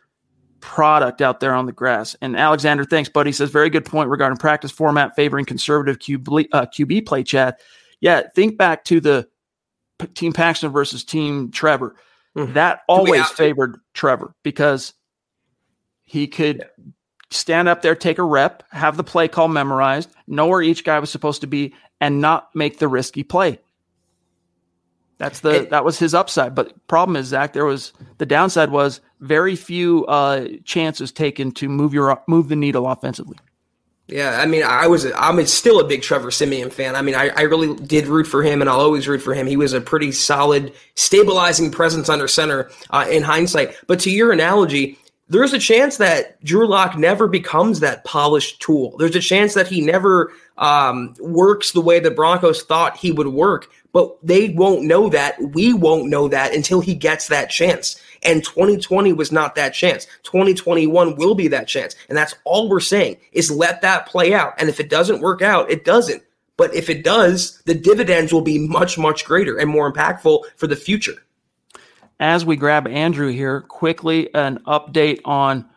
product 0.61 1.21
out 1.21 1.41
there 1.41 1.55
on 1.55 1.67
the 1.67 1.73
grass. 1.73 2.15
And 2.21 2.37
Alexander, 2.37 2.85
thanks, 2.85 3.09
buddy. 3.09 3.33
Says 3.33 3.51
very 3.51 3.71
good 3.71 3.85
point 3.85 4.11
regarding 4.11 4.39
practice 4.39 4.71
format 4.71 5.17
favoring 5.17 5.47
conservative 5.47 5.99
QB, 5.99 6.49
uh, 6.53 6.67
QB 6.67 7.07
play. 7.07 7.23
Chad, 7.23 7.57
yeah, 8.01 8.23
think 8.35 8.57
back 8.59 8.85
to 8.85 9.01
the 9.01 9.29
Team 10.15 10.33
Paxton 10.33 10.71
versus 10.71 11.05
Team 11.05 11.51
Trevor. 11.51 11.97
Mm-hmm. 12.37 12.55
That 12.55 12.81
always 12.89 13.29
favored 13.29 13.81
Trevor 13.93 14.35
because 14.43 14.95
he 16.03 16.27
could 16.27 16.59
yeah. 16.59 16.85
stand 17.31 17.69
up 17.69 17.83
there, 17.83 17.95
take 17.95 18.19
a 18.19 18.25
rep, 18.25 18.65
have 18.71 18.97
the 18.97 19.05
play 19.05 19.29
call 19.29 19.49
memorized, 19.49 20.11
know 20.27 20.47
where 20.47 20.63
each 20.63 20.85
guy 20.85 20.99
was 20.99 21.11
supposed 21.11 21.41
to 21.43 21.47
be, 21.47 21.75
and 22.01 22.21
not 22.21 22.55
make 22.55 22.79
the 22.79 22.89
risky 22.89 23.23
play. 23.23 23.61
That's 25.19 25.41
the 25.41 25.69
that 25.71 25.85
was 25.85 25.99
his 25.99 26.13
upside. 26.13 26.55
But 26.55 26.87
problem 26.89 27.17
is, 27.17 27.29
Zach, 27.29 27.53
there 27.53 27.65
was 27.65 27.93
the 28.19 28.27
downside 28.27 28.71
was 28.71 29.01
very 29.21 29.55
few 29.55 30.05
uh, 30.07 30.49
chances 30.65 31.13
taken 31.13 31.53
to 31.53 31.69
move 31.69 31.95
your 31.95 32.21
move 32.27 32.49
the 32.49 32.57
needle 32.57 32.89
offensively. 32.89 33.39
Yeah, 34.07 34.39
I 34.39 34.45
mean, 34.45 34.63
I 34.63 34.87
was 34.87 35.11
I'm 35.17 35.45
still 35.47 35.81
a 35.81 35.85
big 35.85 36.03
Trevor 36.03 36.31
Siemian 36.31 36.71
fan. 36.71 36.95
I 36.95 37.01
mean, 37.01 37.15
I, 37.15 37.31
I 37.31 37.43
really 37.43 37.75
did 37.75 38.07
root 38.07 38.27
for 38.27 38.43
him, 38.43 38.61
and 38.61 38.69
I'll 38.69 38.81
always 38.81 39.09
root 39.09 39.23
for 39.23 39.33
him. 39.33 39.47
He 39.47 39.57
was 39.57 39.73
a 39.73 39.81
pretty 39.81 40.13
solid, 40.13 40.75
stabilizing 40.95 41.71
presence 41.71 42.11
under 42.11 42.29
center 42.29 42.71
uh, 42.91 43.07
in 43.11 43.23
hindsight. 43.23 43.75
But 43.87 44.01
to 44.01 44.11
your 44.11 44.31
analogy, 44.31 44.99
there's 45.29 45.55
a 45.55 45.59
chance 45.59 45.97
that 45.97 46.43
Drew 46.45 46.69
Lock 46.69 46.99
never 46.99 47.29
becomes 47.29 47.81
that 47.81 48.05
polished 48.05 48.61
tool. 48.61 48.95
There's 48.99 49.17
a 49.17 49.21
chance 49.21 49.55
that 49.55 49.69
he 49.69 49.81
never 49.81 50.33
um, 50.59 51.15
works 51.19 51.73
the 51.73 51.81
way 51.81 51.99
the 51.99 52.11
Broncos 52.11 52.63
thought 52.63 52.99
he 52.99 53.11
would 53.11 53.29
work. 53.29 53.69
But 53.93 54.19
they 54.23 54.51
won't 54.51 54.83
know 54.83 55.09
that. 55.09 55.41
We 55.41 55.73
won't 55.73 56.11
know 56.11 56.29
that 56.29 56.53
until 56.53 56.81
he 56.81 56.95
gets 56.95 57.29
that 57.29 57.49
chance. 57.49 57.99
And 58.25 58.43
2020 58.43 59.13
was 59.13 59.31
not 59.31 59.55
that 59.55 59.75
chance. 59.75 60.07
2021 60.23 61.17
will 61.17 61.35
be 61.35 61.49
that 61.49 61.69
chance. 61.69 61.95
And 62.09 62.17
that's 62.17 62.35
all 62.45 62.69
we're 62.69 62.81
saying 62.81 63.19
is 63.33 63.51
let 63.51 63.83
that 63.83 64.07
play 64.07 64.33
out. 64.33 64.55
And 64.59 64.69
if 64.69 64.81
it 64.81 64.89
doesn't 64.89 65.21
work 65.21 65.43
out, 65.43 65.71
it 65.71 65.85
doesn't. 65.85 66.23
But 66.57 66.75
if 66.75 66.89
it 66.89 67.05
does, 67.05 67.61
the 67.67 67.75
dividends 67.75 68.33
will 68.33 68.41
be 68.41 68.59
much, 68.59 68.97
much 68.97 69.25
greater 69.25 69.59
and 69.59 69.69
more 69.69 69.93
impactful 69.93 70.43
for 70.57 70.67
the 70.67 70.77
future. 70.77 71.15
As 72.21 72.45
we 72.45 72.57
grab 72.57 72.87
Andrew 72.87 73.31
here, 73.31 73.61
quickly 73.61 74.33
an 74.35 74.61
update 74.67 75.21
on 75.25 75.69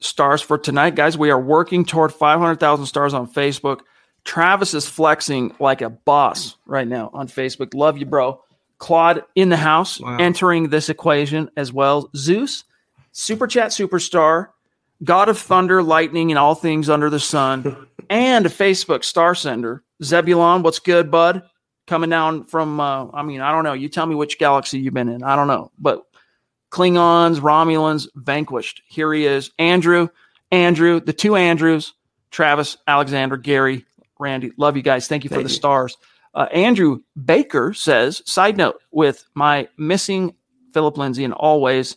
stars 0.00 0.40
for 0.40 0.56
tonight. 0.58 0.94
Guys, 0.94 1.18
we 1.18 1.30
are 1.30 1.40
working 1.40 1.84
toward 1.84 2.12
500,000 2.12 2.86
stars 2.86 3.14
on 3.14 3.30
Facebook. 3.30 3.80
Travis 4.24 4.72
is 4.72 4.88
flexing 4.88 5.54
like 5.60 5.82
a 5.82 5.90
boss 5.90 6.56
right 6.66 6.88
now 6.88 7.10
on 7.12 7.28
Facebook. 7.28 7.74
Love 7.74 7.98
you, 7.98 8.06
bro. 8.06 8.42
Claude 8.84 9.24
in 9.34 9.48
the 9.48 9.56
house, 9.56 9.98
wow. 9.98 10.18
entering 10.18 10.68
this 10.68 10.90
equation 10.90 11.48
as 11.56 11.72
well. 11.72 12.10
Zeus, 12.14 12.64
Super 13.12 13.46
Chat 13.46 13.70
Superstar, 13.70 14.48
God 15.02 15.30
of 15.30 15.38
Thunder, 15.38 15.82
Lightning, 15.82 16.30
and 16.30 16.38
all 16.38 16.54
things 16.54 16.90
under 16.90 17.08
the 17.08 17.18
sun, 17.18 17.86
and 18.10 18.44
a 18.44 18.50
Facebook 18.50 19.02
Star 19.02 19.34
Sender. 19.34 19.82
Zebulon, 20.02 20.62
what's 20.62 20.80
good, 20.80 21.10
bud? 21.10 21.44
Coming 21.86 22.10
down 22.10 22.44
from, 22.44 22.78
uh, 22.78 23.06
I 23.14 23.22
mean, 23.22 23.40
I 23.40 23.52
don't 23.52 23.64
know. 23.64 23.72
You 23.72 23.88
tell 23.88 24.04
me 24.04 24.14
which 24.14 24.38
galaxy 24.38 24.80
you've 24.80 24.92
been 24.92 25.08
in. 25.08 25.22
I 25.22 25.34
don't 25.34 25.48
know. 25.48 25.72
But 25.78 26.02
Klingons, 26.70 27.40
Romulans, 27.40 28.06
vanquished. 28.14 28.82
Here 28.86 29.14
he 29.14 29.24
is. 29.24 29.50
Andrew, 29.58 30.08
Andrew, 30.52 31.00
the 31.00 31.14
two 31.14 31.36
Andrews, 31.36 31.94
Travis, 32.30 32.76
Alexander, 32.86 33.38
Gary, 33.38 33.86
Randy. 34.18 34.52
Love 34.58 34.76
you 34.76 34.82
guys. 34.82 35.08
Thank 35.08 35.24
you 35.24 35.28
for 35.28 35.36
Thank 35.36 35.46
the 35.46 35.52
you. 35.52 35.56
stars. 35.56 35.96
Uh, 36.34 36.48
Andrew 36.52 37.00
Baker 37.24 37.72
says, 37.72 38.22
side 38.26 38.56
note, 38.56 38.82
with 38.90 39.24
my 39.34 39.68
missing 39.76 40.34
Phillip 40.72 40.98
Lindsay 40.98 41.24
and 41.24 41.32
always, 41.32 41.96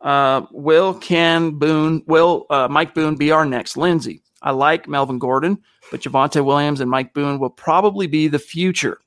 uh, 0.00 0.42
will 0.50 0.94
Ken 0.94 1.52
Boone, 1.52 2.02
will 2.06 2.46
uh, 2.50 2.68
Mike 2.68 2.94
Boone 2.94 3.16
be 3.16 3.30
our 3.30 3.46
next 3.46 3.76
Lindsay? 3.76 4.22
I 4.42 4.50
like 4.50 4.88
Melvin 4.88 5.18
Gordon, 5.18 5.58
but 5.90 6.00
Javonte 6.00 6.44
Williams 6.44 6.80
and 6.80 6.90
Mike 6.90 7.14
Boone 7.14 7.38
will 7.38 7.50
probably 7.50 8.06
be 8.06 8.28
the 8.28 8.38
future. 8.38 8.98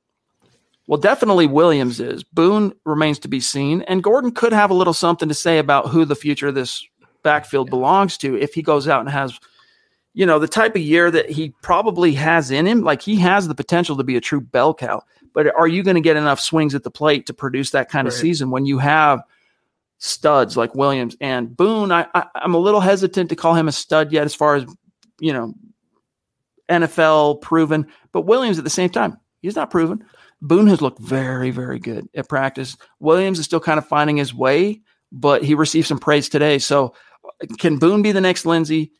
Well, 0.88 1.00
definitely 1.00 1.48
Williams 1.48 2.00
is. 2.00 2.24
Boone 2.24 2.74
remains 2.86 3.20
to 3.20 3.28
be 3.28 3.40
seen, 3.40 3.82
and 3.84 4.04
Gordon 4.04 4.32
could 4.32 4.54
have 4.54 4.72
a 4.72 4.76
little 4.76 4.94
something 4.94 5.30
to 5.30 5.36
say 5.36 5.58
about 5.58 5.90
who 5.90 6.06
the 6.06 6.16
future 6.16 6.48
of 6.48 6.56
this 6.56 6.86
backfield 7.24 7.70
belongs 7.70 8.18
to 8.18 8.38
if 8.38 8.54
he 8.54 8.62
goes 8.62 8.88
out 8.88 9.02
and 9.02 9.10
has– 9.10 9.38
you 10.14 10.26
know, 10.26 10.40
the 10.40 10.48
type 10.48 10.76
of 10.76 10.82
year 10.82 11.10
that 11.10 11.30
he 11.30 11.54
probably 11.62 12.14
has 12.14 12.52
in 12.52 12.66
him, 12.66 12.82
like 12.82 13.02
he 13.02 13.16
has 13.18 13.48
the 13.48 13.56
potential 13.56 13.96
to 13.98 14.04
be 14.04 14.16
a 14.16 14.22
true 14.22 14.42
bell 14.42 14.74
cow. 14.74 15.02
But 15.34 15.56
are 15.56 15.68
you 15.68 15.84
going 15.84 15.96
to 15.96 16.02
get 16.02 16.18
enough 16.18 16.40
swings 16.40 16.76
at 16.76 16.84
the 16.84 16.92
plate 16.92 17.26
to 17.28 17.34
produce 17.34 17.72
that 17.72 17.90
kind 17.90 18.06
right. 18.06 18.14
of 18.14 18.20
season 18.20 18.52
when 18.52 18.66
you 18.66 18.78
have 18.80 19.24
studs 20.00 20.58
like 20.58 20.76
Williams 20.76 21.16
and 21.22 21.56
Boone? 21.56 21.92
I, 21.92 22.08
I, 22.14 22.26
I'm 22.36 22.54
a 22.54 22.60
little 22.60 22.82
hesitant 22.82 23.30
to 23.30 23.36
call 23.36 23.56
him 23.56 23.70
a 23.70 23.72
stud 23.72 24.12
yet, 24.12 24.26
as 24.26 24.36
far 24.36 24.56
as 24.56 24.66
you 25.22 25.32
know, 25.32 25.54
NFL 26.68 27.42
proven. 27.42 27.88
But 28.12 28.22
Williams 28.22 28.58
at 28.58 28.66
the 28.66 28.70
same 28.70 28.90
time, 28.90 29.18
he's 29.42 29.56
not 29.56 29.70
proven. 29.70 30.04
Boone 30.42 30.68
has 30.68 30.82
looked 30.82 31.00
very, 31.00 31.52
very 31.52 31.80
good 31.80 32.10
at 32.16 32.28
practice. 32.28 32.76
Williams 33.00 33.40
is 33.40 33.46
still 33.46 33.60
kind 33.60 33.78
of 33.78 33.88
finding 33.88 34.18
his 34.18 34.34
way, 34.34 34.82
but 35.12 35.44
he 35.44 35.54
received 35.54 35.88
some 35.88 36.00
praise 36.00 36.28
today. 36.28 36.58
So, 36.58 36.96
can 37.60 37.78
Boone 37.78 38.02
be 38.02 38.12
the 38.12 38.22
next 38.22 38.46
Lindsay? 38.46 38.92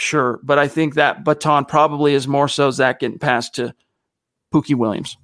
Sure, 0.00 0.40
but 0.42 0.58
I 0.58 0.66
think 0.66 0.94
that 0.94 1.24
baton 1.24 1.66
probably 1.66 2.14
is 2.14 2.26
more 2.26 2.48
so 2.48 2.70
Zach 2.70 3.00
getting 3.00 3.18
passed 3.18 3.56
to 3.56 3.74
Pookie 4.50 4.74
Williams. 4.74 5.18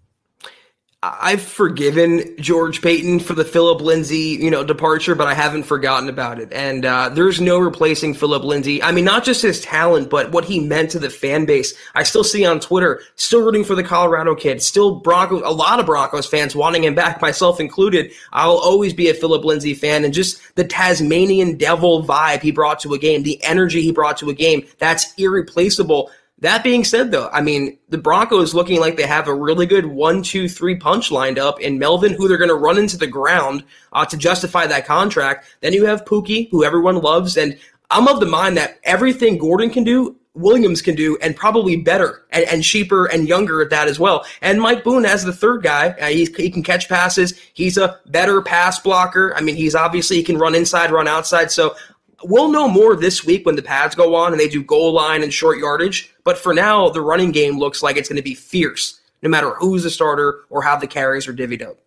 I've 1.20 1.42
forgiven 1.42 2.36
George 2.38 2.82
Paton 2.82 3.20
for 3.20 3.34
the 3.34 3.44
Phillip 3.44 3.80
Lindsay, 3.80 4.38
you 4.40 4.50
know, 4.50 4.64
departure, 4.64 5.14
but 5.14 5.26
I 5.26 5.34
haven't 5.34 5.64
forgotten 5.64 6.08
about 6.08 6.40
it. 6.40 6.52
And 6.52 6.84
uh, 6.84 7.08
there's 7.10 7.40
no 7.40 7.58
replacing 7.58 8.14
Phillip 8.14 8.44
Lindsay. 8.44 8.82
I 8.82 8.92
mean, 8.92 9.04
not 9.04 9.24
just 9.24 9.42
his 9.42 9.60
talent, 9.60 10.10
but 10.10 10.32
what 10.32 10.44
he 10.44 10.60
meant 10.60 10.90
to 10.90 10.98
the 10.98 11.10
fan 11.10 11.44
base. 11.44 11.74
I 11.94 12.02
still 12.02 12.24
see 12.24 12.44
on 12.44 12.60
Twitter, 12.60 13.02
still 13.16 13.42
rooting 13.42 13.64
for 13.64 13.74
the 13.74 13.82
Colorado 13.84 14.34
kid, 14.34 14.62
still 14.62 14.96
Broncos, 14.96 15.42
a 15.44 15.50
lot 15.50 15.80
of 15.80 15.86
Broncos 15.86 16.26
fans 16.26 16.56
wanting 16.56 16.84
him 16.84 16.94
back, 16.94 17.20
myself 17.20 17.60
included. 17.60 18.12
I'll 18.32 18.58
always 18.58 18.94
be 18.94 19.08
a 19.08 19.14
Phillip 19.14 19.44
Lindsay 19.44 19.74
fan, 19.74 20.04
and 20.04 20.14
just 20.14 20.54
the 20.56 20.64
Tasmanian 20.64 21.56
devil 21.56 22.04
vibe 22.04 22.42
he 22.42 22.50
brought 22.50 22.80
to 22.80 22.94
a 22.94 22.98
game, 22.98 23.22
the 23.22 23.42
energy 23.44 23.82
he 23.82 23.92
brought 23.92 24.16
to 24.18 24.30
a 24.30 24.34
game, 24.34 24.66
that's 24.78 25.12
irreplaceable. 25.18 26.10
That 26.40 26.62
being 26.62 26.84
said, 26.84 27.12
though, 27.12 27.30
I 27.32 27.40
mean, 27.40 27.78
the 27.88 27.96
Broncos 27.96 28.54
looking 28.54 28.78
like 28.78 28.96
they 28.96 29.06
have 29.06 29.26
a 29.26 29.34
really 29.34 29.64
good 29.64 29.86
one, 29.86 30.22
two, 30.22 30.50
three 30.50 30.76
punch 30.76 31.10
lined 31.10 31.38
up 31.38 31.60
in 31.60 31.78
Melvin, 31.78 32.12
who 32.12 32.28
they're 32.28 32.36
going 32.36 32.50
to 32.50 32.54
run 32.54 32.76
into 32.76 32.98
the 32.98 33.06
ground 33.06 33.64
uh, 33.94 34.04
to 34.04 34.18
justify 34.18 34.66
that 34.66 34.84
contract. 34.84 35.46
Then 35.60 35.72
you 35.72 35.86
have 35.86 36.04
Pookie, 36.04 36.50
who 36.50 36.62
everyone 36.62 36.96
loves. 36.96 37.38
And 37.38 37.58
I'm 37.90 38.06
of 38.06 38.20
the 38.20 38.26
mind 38.26 38.58
that 38.58 38.78
everything 38.84 39.38
Gordon 39.38 39.70
can 39.70 39.82
do, 39.82 40.14
Williams 40.34 40.82
can 40.82 40.94
do, 40.94 41.16
and 41.22 41.34
probably 41.34 41.76
better 41.76 42.26
and, 42.30 42.44
and 42.48 42.62
cheaper 42.62 43.06
and 43.06 43.26
younger 43.26 43.62
at 43.62 43.70
that 43.70 43.88
as 43.88 43.98
well. 43.98 44.26
And 44.42 44.60
Mike 44.60 44.84
Boone 44.84 45.06
as 45.06 45.24
the 45.24 45.32
third 45.32 45.62
guy, 45.62 45.88
uh, 45.92 46.08
he, 46.08 46.26
he 46.36 46.50
can 46.50 46.62
catch 46.62 46.86
passes. 46.86 47.32
He's 47.54 47.78
a 47.78 47.98
better 48.08 48.42
pass 48.42 48.78
blocker. 48.78 49.34
I 49.34 49.40
mean, 49.40 49.56
he's 49.56 49.74
obviously 49.74 50.16
he 50.16 50.22
can 50.22 50.36
run 50.36 50.54
inside, 50.54 50.90
run 50.90 51.08
outside. 51.08 51.50
So 51.50 51.74
We'll 52.22 52.50
know 52.50 52.68
more 52.68 52.96
this 52.96 53.24
week 53.24 53.44
when 53.44 53.56
the 53.56 53.62
pads 53.62 53.94
go 53.94 54.14
on 54.14 54.32
and 54.32 54.40
they 54.40 54.48
do 54.48 54.62
goal 54.62 54.92
line 54.92 55.22
and 55.22 55.32
short 55.32 55.58
yardage. 55.58 56.14
But 56.24 56.38
for 56.38 56.54
now, 56.54 56.88
the 56.88 57.02
running 57.02 57.30
game 57.30 57.58
looks 57.58 57.82
like 57.82 57.96
it's 57.96 58.08
going 58.08 58.16
to 58.16 58.22
be 58.22 58.34
fierce, 58.34 59.00
no 59.22 59.28
matter 59.28 59.54
who's 59.54 59.82
the 59.82 59.90
starter 59.90 60.44
or 60.48 60.62
how 60.62 60.76
the 60.76 60.86
carries 60.86 61.28
are 61.28 61.34
divvied 61.34 61.66
up. 61.66 61.78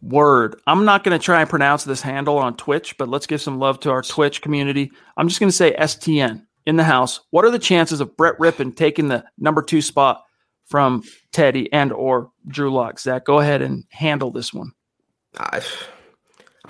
Word. 0.00 0.60
I'm 0.66 0.84
not 0.84 1.02
going 1.02 1.18
to 1.18 1.24
try 1.24 1.40
and 1.40 1.50
pronounce 1.50 1.84
this 1.84 2.00
handle 2.02 2.38
on 2.38 2.56
Twitch, 2.56 2.96
but 2.98 3.08
let's 3.08 3.26
give 3.26 3.40
some 3.40 3.58
love 3.58 3.80
to 3.80 3.90
our 3.90 4.02
Twitch 4.02 4.42
community. 4.42 4.92
I'm 5.16 5.28
just 5.28 5.40
going 5.40 5.50
to 5.50 5.56
say 5.56 5.74
STN 5.74 6.44
in 6.66 6.76
the 6.76 6.84
house. 6.84 7.20
What 7.30 7.44
are 7.44 7.50
the 7.50 7.58
chances 7.58 8.00
of 8.00 8.16
Brett 8.16 8.38
Rypien 8.38 8.76
taking 8.76 9.08
the 9.08 9.24
number 9.38 9.62
two 9.62 9.82
spot 9.82 10.24
from 10.66 11.02
Teddy 11.32 11.72
and 11.72 11.92
or 11.92 12.30
Drew 12.46 12.72
Lock? 12.72 13.00
Zach, 13.00 13.24
go 13.24 13.40
ahead 13.40 13.62
and 13.62 13.84
handle 13.90 14.30
this 14.30 14.52
one. 14.52 14.72
I, 15.36 15.62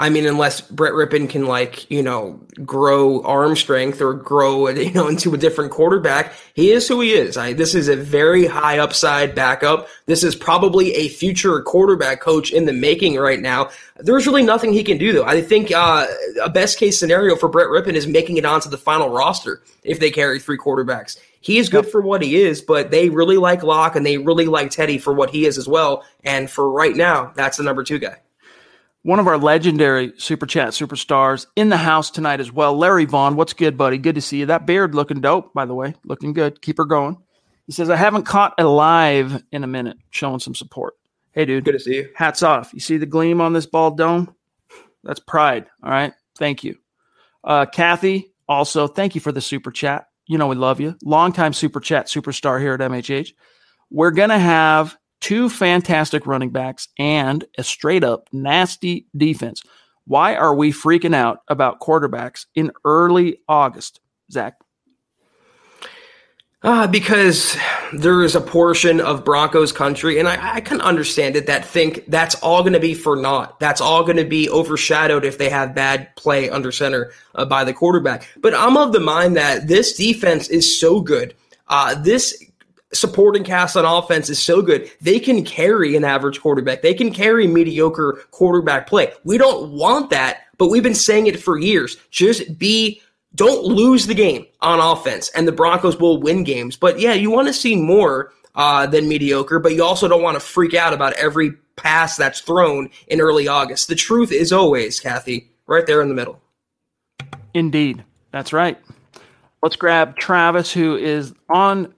I 0.01 0.11
mean, 0.11 0.27
unless 0.27 0.61
Brett 0.61 0.93
Rypien 0.93 1.29
can 1.29 1.47
like, 1.47 1.91
you 1.91 2.05
know, 2.05 2.39
grow 2.65 3.21
arm 3.23 3.57
strength 3.57 4.01
or 4.01 4.15
grow, 4.15 4.69
you 4.69 4.93
know, 4.93 5.09
into 5.09 5.35
a 5.35 5.39
different 5.39 5.73
quarterback, 5.73 6.33
he 6.55 6.71
is 6.71 6.87
who 6.87 7.01
he 7.01 7.13
is. 7.13 7.37
I, 7.37 7.53
this 7.53 7.75
is 7.75 7.89
a 7.89 7.97
very 7.97 8.47
high 8.47 8.79
upside 8.79 9.35
backup. 9.35 9.89
This 10.07 10.23
is 10.23 10.37
probably 10.37 10.95
a 10.95 11.09
future 11.09 11.61
quarterback 11.63 12.21
coach 12.21 12.53
in 12.53 12.65
the 12.65 12.73
making 12.73 13.17
right 13.17 13.41
now. 13.41 13.71
There's 13.97 14.27
really 14.27 14.45
nothing 14.45 14.73
he 14.73 14.85
can 14.85 14.99
do 14.99 15.13
though. 15.13 15.25
I 15.25 15.43
think 15.43 15.73
uh, 15.73 16.07
a 16.43 16.49
best 16.49 16.79
case 16.79 16.99
scenario 16.99 17.35
for 17.35 17.49
Brett 17.49 17.67
Rypien 17.67 17.95
is 17.95 18.07
making 18.07 18.37
it 18.37 18.45
onto 18.45 18.71
the 18.71 18.79
final 18.79 19.11
roster 19.11 19.63
if 19.83 19.99
they 19.99 20.13
carry 20.13 20.39
three 20.39 20.59
quarterbacks. 20.59 21.19
He 21.41 21.59
is 21.59 21.69
good 21.69 21.87
for 21.87 22.01
what 22.01 22.23
he 22.23 22.37
is, 22.37 22.61
but 22.61 22.91
they 22.91 23.09
really 23.09 23.37
like 23.37 23.63
Lock 23.63 23.97
and 23.97 24.05
they 24.05 24.19
really 24.19 24.47
like 24.47 24.71
Teddy 24.71 24.99
for 24.99 25.13
what 25.13 25.31
he 25.31 25.47
is 25.47 25.57
as 25.57 25.69
well. 25.69 26.05
And 26.25 26.51
for 26.51 26.71
right 26.71 26.95
now, 26.95 27.33
that's 27.35 27.57
the 27.57 27.63
number 27.63 27.83
two 27.83 27.99
guy 27.99 28.19
one 29.09 29.19
of 29.19 29.27
our 29.27 29.39
legendary 29.39 30.13
super 30.19 30.45
chat 30.45 30.69
superstars 30.69 31.47
in 31.57 31.71
the 31.71 31.79
house 31.79 32.11
tonight 32.11 32.41
as 32.41 32.53
well. 32.53 32.77
Larry 32.77 33.07
Vaughn, 33.07 33.37
what's 33.37 33.55
good, 33.55 33.79
buddy? 33.79 33.97
Good 33.97 34.17
to 34.17 34.21
see 34.21 34.41
you. 34.41 34.47
That 34.47 34.67
beard 34.67 34.95
looking 34.95 35.23
dope, 35.23 35.55
by 35.55 35.65
the 35.65 35.75
way. 35.75 35.95
Looking 36.05 36.35
good. 36.35 36.61
Keep 36.61 36.77
her 36.77 36.85
going. 36.85 37.17
He 37.65 37.73
says, 37.73 37.89
I 37.89 37.97
haven't 37.97 38.25
caught 38.25 38.53
a 38.59 38.65
live 38.65 39.43
in 39.51 39.65
a 39.65 39.67
minute, 39.67 39.97
showing 40.11 40.41
some 40.41 40.55
support. 40.55 40.93
Hey, 41.33 41.47
dude. 41.47 41.65
Good 41.65 41.73
to 41.73 41.81
see 41.81 41.95
you. 41.95 42.11
Hats 42.17 42.43
off. 42.43 42.75
You 42.75 42.81
see 42.81 42.99
the 42.99 43.07
gleam 43.07 43.41
on 43.41 43.55
this 43.55 43.65
bald 43.65 43.97
dome? 43.97 44.35
That's 45.05 45.21
pride. 45.21 45.65
All 45.83 45.91
right. 45.91 46.13
Thank 46.37 46.63
you. 46.63 46.77
Uh, 47.43 47.65
Kathy, 47.65 48.35
also, 48.47 48.87
thank 48.87 49.15
you 49.15 49.23
for 49.23 49.33
the 49.33 49.41
super 49.41 49.71
chat. 49.71 50.09
You 50.27 50.37
know, 50.37 50.49
we 50.49 50.57
love 50.57 50.81
you. 50.81 50.99
Longtime 51.03 51.55
super 51.55 51.81
chat 51.81 52.09
superstar 52.09 52.61
here 52.61 52.75
at 52.75 52.81
MHH. 52.81 53.31
We're 53.91 54.11
going 54.11 54.29
to 54.29 54.39
have 54.39 54.99
two 55.21 55.49
fantastic 55.49 56.27
running 56.27 56.51
backs, 56.51 56.89
and 56.99 57.45
a 57.57 57.65
straight 57.65 58.05
up 58.05 58.29
nasty 58.33 59.07
defense. 59.17 59.63
Why 60.07 60.37
are 60.37 60.55
we 60.55 60.73
freaking 60.73 61.15
out 61.15 61.43
about 61.49 61.81
quarterbacks 61.81 62.47
in 62.55 62.73
early 62.85 63.41
August, 63.49 64.01
Zach? 64.33 64.55
Uh, 66.63 66.89
because 66.89 67.57
there 67.93 68.23
is 68.25 68.35
a 68.35 68.41
portion 68.41 69.01
of 69.01 69.25
Broncos 69.25 69.71
country, 69.71 70.19
and 70.19 70.27
I, 70.27 70.57
I 70.57 70.61
can 70.61 70.81
understand 70.81 71.37
it, 71.37 71.47
that 71.47 71.65
think 71.65 72.05
that's 72.09 72.35
all 72.37 72.63
going 72.63 72.73
to 72.73 72.81
be 72.81 72.95
for 72.95 73.15
naught. 73.15 73.61
That's 73.61 73.81
all 73.81 74.03
going 74.03 74.17
to 74.17 74.25
be 74.25 74.51
overshadowed 74.51 75.25
if 75.25 75.39
they 75.39 75.49
have 75.51 75.73
bad 75.73 76.15
play 76.17 76.51
under 76.51 76.73
center 76.73 77.13
uh, 77.37 77.45
by 77.45 77.63
the 77.63 77.73
quarterback. 77.73 78.27
But 78.39 78.55
I'm 78.55 78.77
of 78.77 78.93
the 78.93 78.99
mind 78.99 79.37
that 79.37 79.69
this 79.69 79.97
defense 79.97 80.49
is 80.49 80.81
so 80.81 81.01
good. 81.01 81.35
Uh, 81.69 81.95
this 81.95 82.43
supporting 82.93 83.45
cast 83.45 83.77
on 83.77 83.85
offense 83.85 84.31
is 84.31 84.39
so 84.39 84.63
good. 84.63 84.91
They 85.01 85.21
can 85.21 85.45
carry 85.45 85.97
an 85.97 86.05
average 86.05 86.41
quarterback. 86.41 86.83
They 86.83 86.95
can 86.95 87.13
carry 87.13 87.47
mediocre 87.47 88.25
quarterback 88.31 88.87
play. 88.87 89.13
We 89.25 89.39
don't 89.39 89.73
want 89.73 90.11
that, 90.11 90.43
but 90.57 90.69
we've 90.69 90.83
been 90.83 90.95
saying 90.95 91.27
it 91.27 91.41
for 91.41 91.59
years. 91.59 91.97
Just 92.11 92.59
be 92.59 93.03
don't 93.35 93.65
lose 93.65 94.07
the 94.07 94.15
game 94.15 94.47
on 94.63 94.81
offense, 94.81 95.29
and 95.31 95.47
the 95.47 95.53
Broncos 95.53 95.99
will 95.99 96.21
win 96.21 96.45
games. 96.45 96.77
But 96.77 96.99
yeah, 96.99 97.13
you 97.13 97.31
want 97.31 97.47
to 97.47 97.53
see 97.53 97.77
more 97.77 98.33
uh, 98.55 98.87
than 98.87 99.07
mediocre, 99.07 99.59
but 99.59 99.75
you 99.75 99.85
also 99.85 100.09
don't 100.09 100.23
want 100.23 100.37
to 100.37 100.41
freak 100.41 100.75
out 100.75 100.93
about 100.93 101.13
every 101.15 101.53
pass 101.77 102.17
that's 102.17 102.41
thrown 102.41 102.91
in 103.07 103.21
early 103.21 103.47
August. 103.47 103.89
The 103.89 103.95
truth 103.95 104.33
is 104.33 104.53
always, 104.53 104.99
Kathy, 104.99 105.51
right 105.67 105.87
there 105.87 106.03
in 106.03 106.09
the 106.09 106.15
middle. 106.15 106.41
Indeed. 107.55 108.03
That's 108.33 108.53
right. 108.53 108.79
Let's 109.63 109.77
grab 109.77 110.17
Travis, 110.17 110.73
who 110.73 110.97
is 110.97 111.35
on 111.49 111.95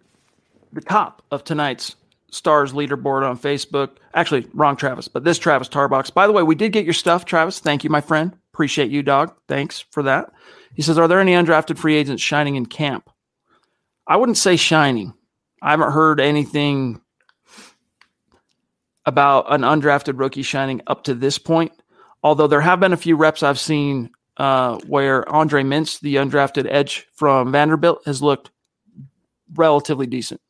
the 0.72 0.80
top 0.80 1.22
of 1.30 1.44
tonight's 1.44 1.96
Stars 2.32 2.72
leaderboard 2.72 3.28
on 3.28 3.36
Facebook. 3.36 3.96
Actually, 4.14 4.46
wrong 4.54 4.76
Travis, 4.76 5.08
but 5.08 5.24
this 5.24 5.38
Travis 5.38 5.68
Tarbox. 5.68 6.14
By 6.14 6.26
the 6.26 6.32
way, 6.32 6.42
we 6.42 6.54
did 6.54 6.72
get 6.72 6.84
your 6.84 6.94
stuff, 6.94 7.24
Travis. 7.24 7.58
Thank 7.58 7.82
you, 7.82 7.90
my 7.90 8.00
friend. 8.00 8.36
Appreciate 8.52 8.90
you, 8.90 9.02
dog. 9.02 9.34
Thanks 9.48 9.80
for 9.90 10.02
that. 10.04 10.32
He 10.74 10.82
says, 10.82 10.98
Are 10.98 11.08
there 11.08 11.20
any 11.20 11.32
undrafted 11.32 11.78
free 11.78 11.96
agents 11.96 12.22
shining 12.22 12.54
in 12.54 12.66
camp? 12.66 13.10
I 14.06 14.16
wouldn't 14.16 14.38
say 14.38 14.56
shining. 14.56 15.14
I 15.62 15.70
haven't 15.70 15.92
heard 15.92 16.20
anything 16.20 17.00
about 19.06 19.52
an 19.52 19.62
undrafted 19.62 20.18
rookie 20.18 20.42
shining 20.42 20.80
up 20.86 21.04
to 21.04 21.14
this 21.14 21.38
point. 21.38 21.72
Although 22.22 22.46
there 22.46 22.60
have 22.60 22.80
been 22.80 22.92
a 22.92 22.98
few 22.98 23.16
reps 23.16 23.42
I've 23.42 23.58
seen 23.58 24.10
uh, 24.36 24.78
where 24.86 25.28
Andre 25.28 25.62
Mintze, 25.62 26.00
the 26.00 26.16
undrafted 26.16 26.66
edge 26.70 27.06
from 27.14 27.50
Vanderbilt, 27.50 28.02
has 28.06 28.22
looked 28.22 28.50
relatively 29.54 30.06
decent. 30.06 30.40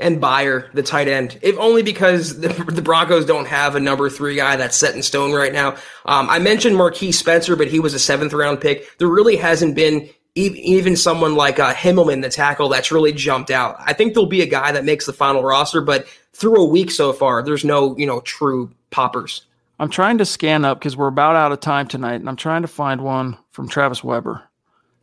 And 0.00 0.20
Beyer, 0.20 0.70
the 0.72 0.82
tight 0.82 1.08
end, 1.08 1.38
if 1.42 1.58
only 1.58 1.82
because 1.82 2.40
the, 2.40 2.48
the, 2.48 2.80
Broncos 2.80 3.26
don't 3.26 3.46
have 3.46 3.76
a 3.76 3.80
number 3.80 4.08
three 4.08 4.34
guy 4.34 4.56
that's 4.56 4.76
set 4.76 4.94
in 4.94 5.02
stone 5.02 5.32
right 5.32 5.52
now. 5.52 5.72
Um, 6.06 6.28
I 6.30 6.38
mentioned 6.38 6.76
Marquiss 6.76 7.14
Spencer, 7.14 7.54
but 7.54 7.68
he 7.68 7.80
was 7.80 7.92
a 7.92 7.98
seventh 7.98 8.32
round 8.32 8.60
pick. 8.60 8.96
There 8.96 9.08
really 9.08 9.36
hasn't 9.36 9.74
been 9.74 10.08
even 10.34 10.96
someone 10.96 11.34
like 11.34 11.58
uh, 11.58 11.74
Himmelman, 11.74 12.22
the 12.22 12.28
tackle, 12.28 12.68
that's 12.68 12.92
really 12.92 13.12
jumped 13.12 13.50
out. 13.50 13.76
I 13.80 13.92
think 13.92 14.14
there'll 14.14 14.28
be 14.28 14.42
a 14.42 14.46
guy 14.46 14.72
that 14.72 14.84
makes 14.84 15.06
the 15.06 15.12
final 15.12 15.42
roster, 15.42 15.80
but 15.80 16.06
through 16.32 16.56
a 16.56 16.64
week 16.64 16.90
so 16.90 17.12
far, 17.12 17.42
there's 17.42 17.64
no 17.64 17.96
you 17.96 18.06
know 18.06 18.20
true 18.20 18.70
poppers. 18.90 19.42
I'm 19.78 19.90
trying 19.90 20.18
to 20.18 20.24
scan 20.24 20.64
up 20.64 20.78
because 20.78 20.96
we're 20.96 21.08
about 21.08 21.36
out 21.36 21.52
of 21.52 21.60
time 21.60 21.88
tonight, 21.88 22.16
and 22.16 22.28
I'm 22.28 22.36
trying 22.36 22.62
to 22.62 22.68
find 22.68 23.00
one 23.00 23.38
from 23.50 23.68
Travis 23.68 24.04
Weber. 24.04 24.42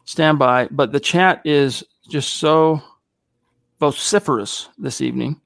Stand 0.06 0.40
by, 0.40 0.68
but 0.72 0.92
the 0.92 1.00
chat 1.00 1.42
is 1.46 1.84
just 2.08 2.36
so 2.36 2.82
vociferous 3.80 4.70
this 4.78 5.02
evening. 5.02 5.40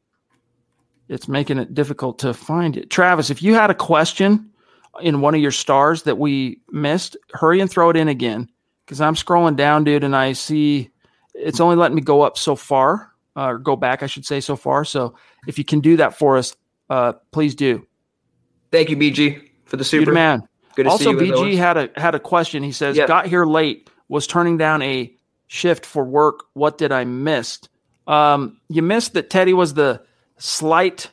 It's 1.10 1.28
making 1.28 1.58
it 1.58 1.74
difficult 1.74 2.20
to 2.20 2.34
find 2.34 2.78
it. 2.78 2.90
Travis, 2.90 3.30
if 3.30 3.44
you 3.44 3.54
had 3.54 3.70
a 3.70 3.76
question 3.76 4.50
in 5.02 5.22
one 5.22 5.36
of 5.36 5.42
your 5.42 5.52
stars 5.52 6.04
that 6.04 6.18
we 6.18 6.62
missed, 6.72 7.18
hurry 7.34 7.60
and 7.60 7.70
throw 7.70 7.90
it 7.90 7.98
in 7.98 8.08
again 8.08 8.50
because 8.86 9.02
I'm 9.02 9.16
scrolling 9.16 9.56
down, 9.56 9.84
dude, 9.84 10.04
and 10.04 10.16
I 10.16 10.34
see 10.34 10.90
it's 11.34 11.60
only 11.60 11.76
letting 11.76 11.96
me 11.96 12.02
go 12.02 12.22
up 12.22 12.38
so 12.38 12.56
far, 12.56 13.12
uh, 13.36 13.48
or 13.48 13.58
go 13.58 13.76
back, 13.76 14.04
I 14.04 14.08
should 14.08 14.26
say, 14.26 14.40
so 14.40 14.56
far. 14.56 14.86
So 14.86 15.16
if 15.48 15.58
you 15.58 15.64
can 15.64 15.80
do 15.80 15.98
that 15.98 16.18
for 16.18 16.38
us, 16.38 16.56
uh, 16.90 17.14
please 17.32 17.56
do. 17.56 17.86
Thank 18.72 18.90
you, 18.90 18.98
BG, 18.98 19.50
for 19.66 19.78
the 19.78 19.84
super. 19.84 20.06
Good 20.06 20.14
man. 20.14 20.48
Good 20.76 20.88
also, 20.88 21.14
BG 21.14 21.58
had 21.58 21.78
a 21.78 21.90
had 21.96 22.16
a 22.16 22.20
question. 22.20 22.64
He 22.64 22.72
says, 22.72 22.98
"Got 22.98 23.28
here 23.28 23.46
late. 23.46 23.90
Was 24.08 24.28
turning 24.28 24.58
down 24.58 24.82
a 24.82 25.14
shift 25.48 25.86
for 25.86 26.04
work. 26.04 26.46
What 26.54 26.78
did 26.78 26.92
I 26.92 27.04
miss?" 27.04 27.60
Um, 28.08 28.60
you 28.70 28.82
missed 28.82 29.14
that 29.14 29.30
Teddy 29.30 29.54
was 29.54 29.74
the 29.74 30.02
slight 30.38 31.12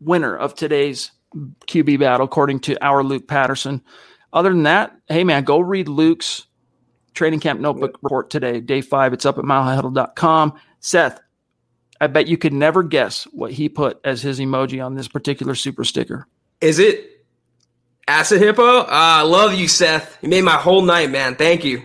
winner 0.00 0.36
of 0.36 0.54
today's 0.54 1.10
QB 1.66 1.98
battle, 2.00 2.26
according 2.26 2.60
to 2.60 2.84
our 2.84 3.02
Luke 3.02 3.26
Patterson. 3.26 3.82
Other 4.32 4.50
than 4.50 4.64
that, 4.64 4.96
hey 5.08 5.24
man, 5.24 5.44
go 5.44 5.60
read 5.60 5.88
Luke's 5.88 6.46
training 7.14 7.40
camp 7.40 7.60
notebook 7.60 7.98
report 8.02 8.30
today, 8.30 8.60
day 8.60 8.80
five. 8.80 9.12
It's 9.12 9.24
up 9.24 9.38
at 9.38 9.44
milehighhuddle.com. 9.44 10.54
Seth, 10.80 11.20
I 12.00 12.08
bet 12.08 12.26
you 12.26 12.36
could 12.36 12.52
never 12.52 12.82
guess 12.82 13.24
what 13.24 13.52
he 13.52 13.68
put 13.68 14.00
as 14.04 14.22
his 14.22 14.40
emoji 14.40 14.84
on 14.84 14.94
this 14.94 15.08
particular 15.08 15.54
super 15.54 15.84
sticker. 15.84 16.26
Is 16.60 16.78
it 16.78 17.24
Acid 18.08 18.40
Hippo? 18.40 18.80
Uh, 18.80 18.86
I 18.88 19.22
love 19.22 19.54
you, 19.54 19.68
Seth. 19.68 20.18
You 20.20 20.28
made 20.28 20.42
my 20.42 20.56
whole 20.56 20.82
night, 20.82 21.10
man. 21.10 21.36
Thank 21.36 21.64
you. 21.64 21.82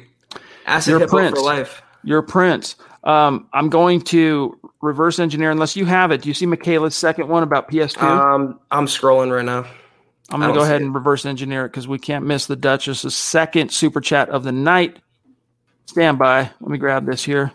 Acid 0.65 0.99
Hippo 0.99 1.17
prince. 1.17 1.37
for 1.37 1.43
life. 1.43 1.81
You're 2.03 2.19
a 2.19 2.23
prince. 2.23 2.75
Um, 3.03 3.47
I'm 3.53 3.69
going 3.69 4.01
to 4.01 4.57
reverse 4.81 5.19
engineer 5.19 5.51
unless 5.51 5.75
you 5.75 5.85
have 5.85 6.11
it. 6.11 6.21
Do 6.21 6.29
you 6.29 6.33
see 6.33 6.45
Michaela's 6.45 6.95
second 6.95 7.27
one 7.27 7.43
about 7.43 7.69
PS2? 7.69 8.01
Um, 8.01 8.59
I'm 8.71 8.87
scrolling 8.87 9.33
right 9.33 9.45
now. 9.45 9.65
I'm 10.31 10.39
going 10.39 10.53
to 10.53 10.59
go 10.59 10.63
ahead 10.63 10.81
and 10.81 10.93
reverse 10.93 11.25
engineer 11.25 11.65
it 11.65 11.69
because 11.69 11.87
we 11.87 11.97
can't 11.97 12.25
miss 12.25 12.45
the 12.45 12.55
Duchess's 12.55 13.15
second 13.15 13.71
super 13.71 13.99
chat 13.99 14.29
of 14.29 14.43
the 14.43 14.51
night. 14.51 14.99
Stand 15.87 16.19
by. 16.19 16.51
Let 16.59 16.69
me 16.69 16.77
grab 16.77 17.05
this 17.05 17.23
here. 17.23 17.51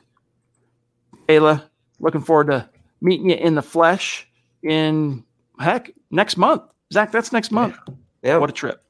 Ayla, 1.28 1.62
looking 2.00 2.20
forward 2.20 2.48
to 2.48 2.68
meeting 3.00 3.30
you 3.30 3.36
in 3.36 3.54
the 3.54 3.62
flesh 3.62 4.28
in 4.62 5.24
heck 5.60 5.92
next 6.10 6.36
month. 6.36 6.62
Zach, 6.92 7.12
that's 7.12 7.32
next 7.32 7.52
month. 7.52 7.76
Yeah. 7.86 7.94
yeah. 8.22 8.36
What 8.38 8.50
a 8.50 8.52
trip. 8.52 8.82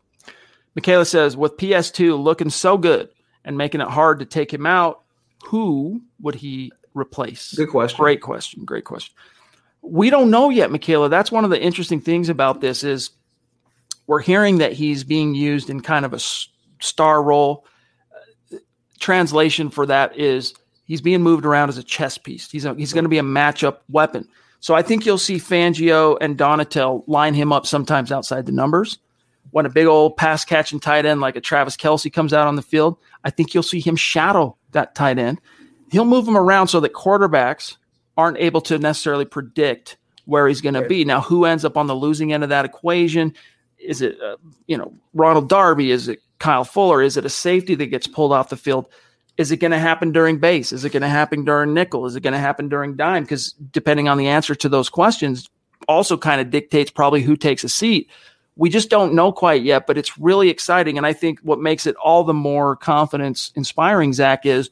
Michaela 0.74 1.04
says, 1.04 1.36
with 1.36 1.56
PS2 1.56 2.20
looking 2.22 2.50
so 2.50 2.78
good 2.78 3.10
and 3.44 3.58
making 3.58 3.80
it 3.80 3.88
hard 3.88 4.20
to 4.20 4.24
take 4.24 4.52
him 4.52 4.66
out, 4.66 5.03
who 5.44 6.00
would 6.20 6.34
he 6.34 6.72
replace? 6.94 7.54
Good 7.54 7.70
question. 7.70 7.98
Great 7.98 8.20
question. 8.20 8.64
Great 8.64 8.84
question. 8.84 9.14
We 9.82 10.08
don't 10.08 10.30
know 10.30 10.48
yet, 10.48 10.70
Michaela. 10.70 11.08
That's 11.08 11.30
one 11.30 11.44
of 11.44 11.50
the 11.50 11.60
interesting 11.60 12.00
things 12.00 12.28
about 12.28 12.60
this 12.60 12.82
is 12.82 13.10
we're 14.06 14.20
hearing 14.20 14.58
that 14.58 14.72
he's 14.72 15.04
being 15.04 15.34
used 15.34 15.68
in 15.68 15.80
kind 15.80 16.04
of 16.04 16.14
a 16.14 16.20
star 16.80 17.22
role. 17.22 17.66
Translation 18.98 19.68
for 19.68 19.84
that 19.86 20.16
is 20.16 20.54
he's 20.84 21.02
being 21.02 21.22
moved 21.22 21.44
around 21.44 21.68
as 21.68 21.78
a 21.78 21.82
chess 21.82 22.16
piece. 22.16 22.50
He's 22.50 22.64
a, 22.64 22.74
he's 22.74 22.92
going 22.92 23.04
to 23.04 23.10
be 23.10 23.18
a 23.18 23.22
matchup 23.22 23.78
weapon. 23.90 24.26
So 24.60 24.74
I 24.74 24.80
think 24.80 25.04
you'll 25.04 25.18
see 25.18 25.36
Fangio 25.36 26.16
and 26.22 26.38
Donatell 26.38 27.04
line 27.06 27.34
him 27.34 27.52
up 27.52 27.66
sometimes 27.66 28.10
outside 28.10 28.46
the 28.46 28.52
numbers. 28.52 28.98
When 29.50 29.66
a 29.66 29.70
big 29.70 29.86
old 29.86 30.16
pass 30.16 30.44
catching 30.44 30.80
tight 30.80 31.04
end 31.04 31.20
like 31.20 31.36
a 31.36 31.40
Travis 31.40 31.76
Kelce 31.76 32.10
comes 32.10 32.32
out 32.32 32.48
on 32.48 32.56
the 32.56 32.62
field, 32.62 32.96
I 33.24 33.30
think 33.30 33.52
you'll 33.52 33.62
see 33.62 33.80
him 33.80 33.94
shadow 33.94 34.56
that 34.74 34.94
tight 34.94 35.18
end. 35.18 35.40
He'll 35.90 36.04
move 36.04 36.28
him 36.28 36.36
around 36.36 36.68
so 36.68 36.80
that 36.80 36.92
quarterbacks 36.92 37.76
aren't 38.16 38.38
able 38.38 38.60
to 38.62 38.78
necessarily 38.78 39.24
predict 39.24 39.96
where 40.24 40.46
he's 40.48 40.60
going 40.60 40.74
to 40.74 40.86
be. 40.86 41.04
Now, 41.04 41.20
who 41.20 41.44
ends 41.44 41.64
up 41.64 41.76
on 41.76 41.86
the 41.86 41.94
losing 41.94 42.32
end 42.32 42.42
of 42.42 42.48
that 42.50 42.64
equation? 42.64 43.34
Is 43.78 44.00
it, 44.00 44.20
uh, 44.20 44.36
you 44.66 44.78
know, 44.78 44.94
Ronald 45.12 45.48
Darby? 45.48 45.90
Is 45.90 46.08
it 46.08 46.20
Kyle 46.38 46.64
Fuller? 46.64 47.02
Is 47.02 47.16
it 47.16 47.24
a 47.24 47.30
safety 47.30 47.74
that 47.74 47.86
gets 47.86 48.06
pulled 48.06 48.32
off 48.32 48.48
the 48.48 48.56
field? 48.56 48.86
Is 49.36 49.50
it 49.50 49.58
going 49.58 49.72
to 49.72 49.78
happen 49.78 50.12
during 50.12 50.38
base? 50.38 50.72
Is 50.72 50.84
it 50.84 50.92
going 50.92 51.02
to 51.02 51.08
happen 51.08 51.44
during 51.44 51.74
nickel? 51.74 52.06
Is 52.06 52.16
it 52.16 52.22
going 52.22 52.34
to 52.34 52.38
happen 52.38 52.68
during 52.68 52.96
dime? 52.96 53.24
Because 53.24 53.52
depending 53.52 54.08
on 54.08 54.16
the 54.16 54.28
answer 54.28 54.54
to 54.54 54.68
those 54.68 54.88
questions, 54.88 55.50
also 55.88 56.16
kind 56.16 56.40
of 56.40 56.50
dictates 56.50 56.90
probably 56.90 57.20
who 57.20 57.36
takes 57.36 57.64
a 57.64 57.68
seat. 57.68 58.08
We 58.56 58.70
just 58.70 58.88
don't 58.88 59.14
know 59.14 59.32
quite 59.32 59.62
yet, 59.62 59.86
but 59.86 59.98
it's 59.98 60.16
really 60.16 60.48
exciting. 60.48 60.96
And 60.96 61.06
I 61.06 61.12
think 61.12 61.40
what 61.40 61.60
makes 61.60 61.86
it 61.86 61.96
all 61.96 62.22
the 62.22 62.34
more 62.34 62.76
confidence 62.76 63.52
inspiring, 63.56 64.12
Zach, 64.12 64.46
is 64.46 64.70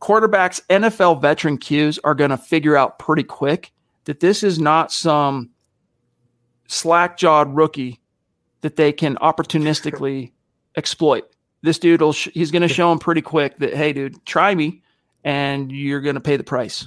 quarterbacks, 0.00 0.60
NFL 0.68 1.20
veteran 1.20 1.58
Qs 1.58 1.98
are 2.04 2.14
going 2.14 2.30
to 2.30 2.36
figure 2.36 2.76
out 2.76 2.98
pretty 2.98 3.24
quick 3.24 3.72
that 4.04 4.20
this 4.20 4.42
is 4.42 4.58
not 4.60 4.92
some 4.92 5.50
slack 6.68 7.16
jawed 7.16 7.54
rookie 7.54 8.00
that 8.60 8.76
they 8.76 8.92
can 8.92 9.16
opportunistically 9.16 10.32
exploit. 10.76 11.24
This 11.62 11.78
dude 11.78 12.00
will, 12.00 12.12
sh- 12.12 12.28
he's 12.32 12.52
going 12.52 12.62
to 12.62 12.68
show 12.68 12.92
him 12.92 12.98
pretty 12.98 13.22
quick 13.22 13.56
that, 13.58 13.74
hey, 13.74 13.92
dude, 13.92 14.24
try 14.24 14.54
me 14.54 14.82
and 15.24 15.72
you're 15.72 16.00
going 16.00 16.14
to 16.14 16.20
pay 16.20 16.36
the 16.36 16.44
price. 16.44 16.86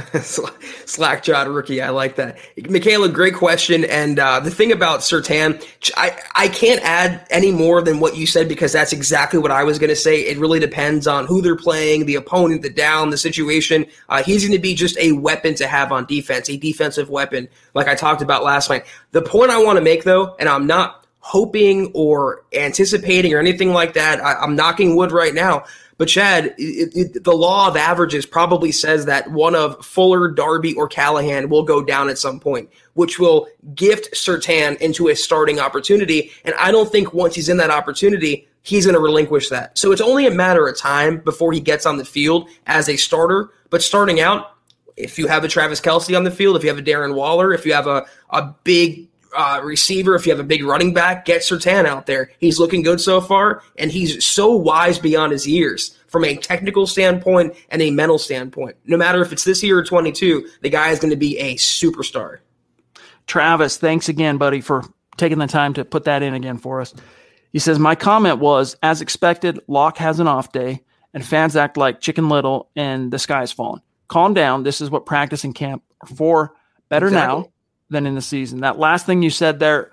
Slack 0.20 1.22
jawed 1.22 1.48
rookie. 1.48 1.82
I 1.82 1.90
like 1.90 2.16
that. 2.16 2.38
Michaela, 2.68 3.08
great 3.08 3.34
question. 3.34 3.84
And 3.84 4.18
uh, 4.18 4.40
the 4.40 4.50
thing 4.50 4.72
about 4.72 5.00
Surtain, 5.00 5.62
I, 5.96 6.18
I 6.34 6.48
can't 6.48 6.80
add 6.82 7.26
any 7.30 7.50
more 7.50 7.82
than 7.82 8.00
what 8.00 8.16
you 8.16 8.26
said 8.26 8.48
because 8.48 8.72
that's 8.72 8.92
exactly 8.92 9.38
what 9.38 9.50
I 9.50 9.64
was 9.64 9.78
going 9.78 9.90
to 9.90 9.96
say. 9.96 10.20
It 10.20 10.38
really 10.38 10.60
depends 10.60 11.06
on 11.06 11.26
who 11.26 11.42
they're 11.42 11.56
playing, 11.56 12.06
the 12.06 12.14
opponent, 12.14 12.62
the 12.62 12.70
down, 12.70 13.10
the 13.10 13.18
situation. 13.18 13.86
Uh, 14.08 14.22
he's 14.22 14.42
going 14.42 14.56
to 14.56 14.62
be 14.62 14.74
just 14.74 14.96
a 14.98 15.12
weapon 15.12 15.54
to 15.56 15.66
have 15.66 15.92
on 15.92 16.06
defense, 16.06 16.48
a 16.48 16.56
defensive 16.56 17.10
weapon, 17.10 17.48
like 17.74 17.88
I 17.88 17.94
talked 17.94 18.22
about 18.22 18.42
last 18.44 18.70
night. 18.70 18.86
The 19.12 19.22
point 19.22 19.50
I 19.50 19.62
want 19.62 19.76
to 19.76 19.82
make, 19.82 20.04
though, 20.04 20.34
and 20.38 20.48
I'm 20.48 20.66
not 20.66 21.06
hoping 21.18 21.90
or 21.94 22.44
anticipating 22.52 23.32
or 23.32 23.38
anything 23.38 23.72
like 23.72 23.94
that, 23.94 24.20
I, 24.20 24.34
I'm 24.34 24.56
knocking 24.56 24.96
wood 24.96 25.12
right 25.12 25.34
now 25.34 25.64
But 26.02 26.08
Chad, 26.08 26.56
it, 26.58 26.96
it, 26.96 27.22
the 27.22 27.32
law 27.32 27.68
of 27.68 27.76
averages 27.76 28.26
probably 28.26 28.72
says 28.72 29.06
that 29.06 29.30
one 29.30 29.54
of 29.54 29.86
Fuller, 29.86 30.32
Darby, 30.32 30.74
or 30.74 30.88
Callahan 30.88 31.48
will 31.48 31.62
go 31.62 31.80
down 31.80 32.10
at 32.10 32.18
some 32.18 32.40
point, 32.40 32.68
which 32.94 33.20
will 33.20 33.46
gift 33.76 34.12
Surtain 34.12 34.76
into 34.78 35.06
a 35.10 35.14
starting 35.14 35.60
opportunity. 35.60 36.32
And 36.44 36.56
I 36.56 36.72
don't 36.72 36.90
think 36.90 37.14
once 37.14 37.36
he's 37.36 37.48
in 37.48 37.56
that 37.58 37.70
opportunity, 37.70 38.48
he's 38.62 38.84
going 38.84 38.96
to 38.96 39.00
relinquish 39.00 39.48
that. 39.50 39.78
So 39.78 39.92
it's 39.92 40.00
only 40.00 40.26
a 40.26 40.32
matter 40.32 40.66
of 40.66 40.76
time 40.76 41.18
before 41.18 41.52
he 41.52 41.60
gets 41.60 41.86
on 41.86 41.98
the 41.98 42.04
field 42.04 42.48
as 42.66 42.88
a 42.88 42.96
starter. 42.96 43.52
But 43.70 43.80
starting 43.80 44.18
out, 44.18 44.56
if 44.96 45.20
you 45.20 45.28
have 45.28 45.44
a 45.44 45.48
Travis 45.48 45.80
Kelce 45.80 46.16
on 46.16 46.24
the 46.24 46.32
field, 46.32 46.56
if 46.56 46.64
you 46.64 46.68
have 46.68 46.78
a 46.78 46.82
Darren 46.82 47.14
Waller, 47.14 47.52
if 47.52 47.64
you 47.64 47.74
have 47.74 47.86
a, 47.86 48.06
a 48.30 48.52
big 48.64 49.06
uh, 49.34 49.60
receiver, 49.62 50.14
if 50.14 50.26
you 50.26 50.32
have 50.32 50.40
a 50.40 50.44
big 50.44 50.64
running 50.64 50.92
back, 50.92 51.24
get 51.24 51.42
Surtain 51.42 51.86
out 51.86 52.06
there. 52.06 52.30
He's 52.38 52.58
looking 52.58 52.82
good 52.82 53.00
so 53.00 53.20
far, 53.20 53.62
and 53.78 53.90
he's 53.90 54.24
so 54.24 54.52
wise 54.54 54.98
beyond 54.98 55.32
his 55.32 55.46
years 55.46 55.98
from 56.06 56.24
a 56.24 56.36
technical 56.36 56.86
standpoint 56.86 57.54
and 57.70 57.80
a 57.80 57.90
mental 57.90 58.18
standpoint. 58.18 58.76
No 58.84 58.96
matter 58.96 59.22
if 59.22 59.32
it's 59.32 59.44
this 59.44 59.62
year 59.62 59.78
or 59.78 59.84
22, 59.84 60.46
the 60.60 60.68
guy 60.68 60.90
is 60.90 60.98
going 60.98 61.10
to 61.10 61.16
be 61.16 61.38
a 61.38 61.56
superstar. 61.56 62.38
Travis, 63.26 63.78
thanks 63.78 64.08
again, 64.08 64.36
buddy, 64.36 64.60
for 64.60 64.84
taking 65.16 65.38
the 65.38 65.46
time 65.46 65.74
to 65.74 65.84
put 65.84 66.04
that 66.04 66.22
in 66.22 66.34
again 66.34 66.58
for 66.58 66.80
us. 66.80 66.94
He 67.52 67.58
says, 67.58 67.78
My 67.78 67.94
comment 67.94 68.38
was, 68.38 68.76
as 68.82 69.00
expected, 69.00 69.60
Lock 69.68 69.98
has 69.98 70.20
an 70.20 70.28
off 70.28 70.52
day, 70.52 70.82
and 71.14 71.24
fans 71.24 71.56
act 71.56 71.76
like 71.76 72.00
Chicken 72.00 72.28
Little, 72.28 72.70
and 72.76 73.10
the 73.10 73.18
sky 73.18 73.42
is 73.42 73.52
falling. 73.52 73.82
Calm 74.08 74.34
down. 74.34 74.62
This 74.62 74.80
is 74.80 74.90
what 74.90 75.06
practice 75.06 75.44
and 75.44 75.54
camp 75.54 75.82
are 76.02 76.14
for. 76.14 76.54
Better 76.88 77.06
exactly. 77.06 77.44
now 77.44 77.51
than 77.92 78.06
in 78.06 78.14
the 78.14 78.22
season. 78.22 78.60
That 78.60 78.78
last 78.78 79.06
thing 79.06 79.22
you 79.22 79.30
said 79.30 79.60
there 79.60 79.90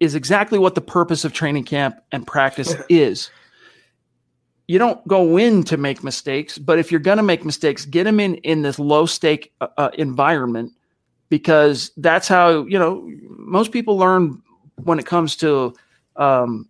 is 0.00 0.14
exactly 0.14 0.58
what 0.58 0.74
the 0.74 0.80
purpose 0.80 1.24
of 1.24 1.32
training 1.32 1.64
camp 1.64 1.96
and 2.10 2.26
practice 2.26 2.74
is. 2.88 3.30
You 4.66 4.78
don't 4.78 5.06
go 5.06 5.36
in 5.36 5.64
to 5.64 5.76
make 5.76 6.02
mistakes, 6.02 6.56
but 6.56 6.78
if 6.78 6.90
you're 6.90 7.00
going 7.00 7.18
to 7.18 7.22
make 7.22 7.44
mistakes, 7.44 7.84
get 7.84 8.04
them 8.04 8.18
in 8.20 8.36
in 8.36 8.62
this 8.62 8.78
low 8.78 9.06
stake 9.06 9.52
uh, 9.60 9.68
uh, 9.76 9.90
environment 9.94 10.72
because 11.28 11.90
that's 11.96 12.28
how 12.28 12.64
you 12.66 12.78
know 12.78 13.08
most 13.28 13.72
people 13.72 13.98
learn 13.98 14.40
when 14.84 14.98
it 14.98 15.06
comes 15.06 15.36
to 15.36 15.74
um, 16.16 16.68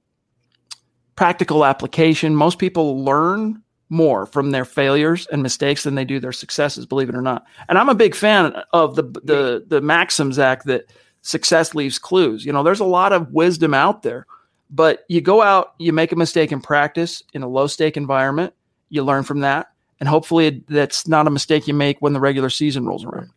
practical 1.16 1.64
application. 1.64 2.34
Most 2.34 2.58
people 2.58 3.04
learn 3.04 3.61
more 3.92 4.24
from 4.24 4.50
their 4.50 4.64
failures 4.64 5.28
and 5.30 5.42
mistakes 5.42 5.84
than 5.84 5.94
they 5.94 6.04
do 6.04 6.18
their 6.18 6.32
successes, 6.32 6.86
believe 6.86 7.10
it 7.10 7.14
or 7.14 7.22
not. 7.22 7.44
And 7.68 7.78
I'm 7.78 7.90
a 7.90 7.94
big 7.94 8.14
fan 8.14 8.54
of 8.72 8.96
the 8.96 9.02
the 9.02 9.64
the 9.68 9.80
maxim, 9.80 10.32
Zach, 10.32 10.64
that 10.64 10.90
success 11.20 11.74
leaves 11.74 11.98
clues. 11.98 12.44
You 12.44 12.52
know, 12.52 12.62
there's 12.62 12.80
a 12.80 12.84
lot 12.84 13.12
of 13.12 13.30
wisdom 13.32 13.74
out 13.74 14.02
there, 14.02 14.26
but 14.70 15.04
you 15.08 15.20
go 15.20 15.42
out, 15.42 15.74
you 15.78 15.92
make 15.92 16.10
a 16.10 16.16
mistake 16.16 16.50
in 16.50 16.60
practice 16.60 17.22
in 17.34 17.42
a 17.42 17.48
low 17.48 17.66
stake 17.66 17.96
environment, 17.98 18.54
you 18.88 19.04
learn 19.04 19.24
from 19.24 19.40
that, 19.40 19.68
and 20.00 20.08
hopefully 20.08 20.64
that's 20.68 21.06
not 21.06 21.26
a 21.26 21.30
mistake 21.30 21.68
you 21.68 21.74
make 21.74 22.00
when 22.00 22.14
the 22.14 22.20
regular 22.20 22.50
season 22.50 22.86
rolls 22.86 23.04
around. 23.04 23.30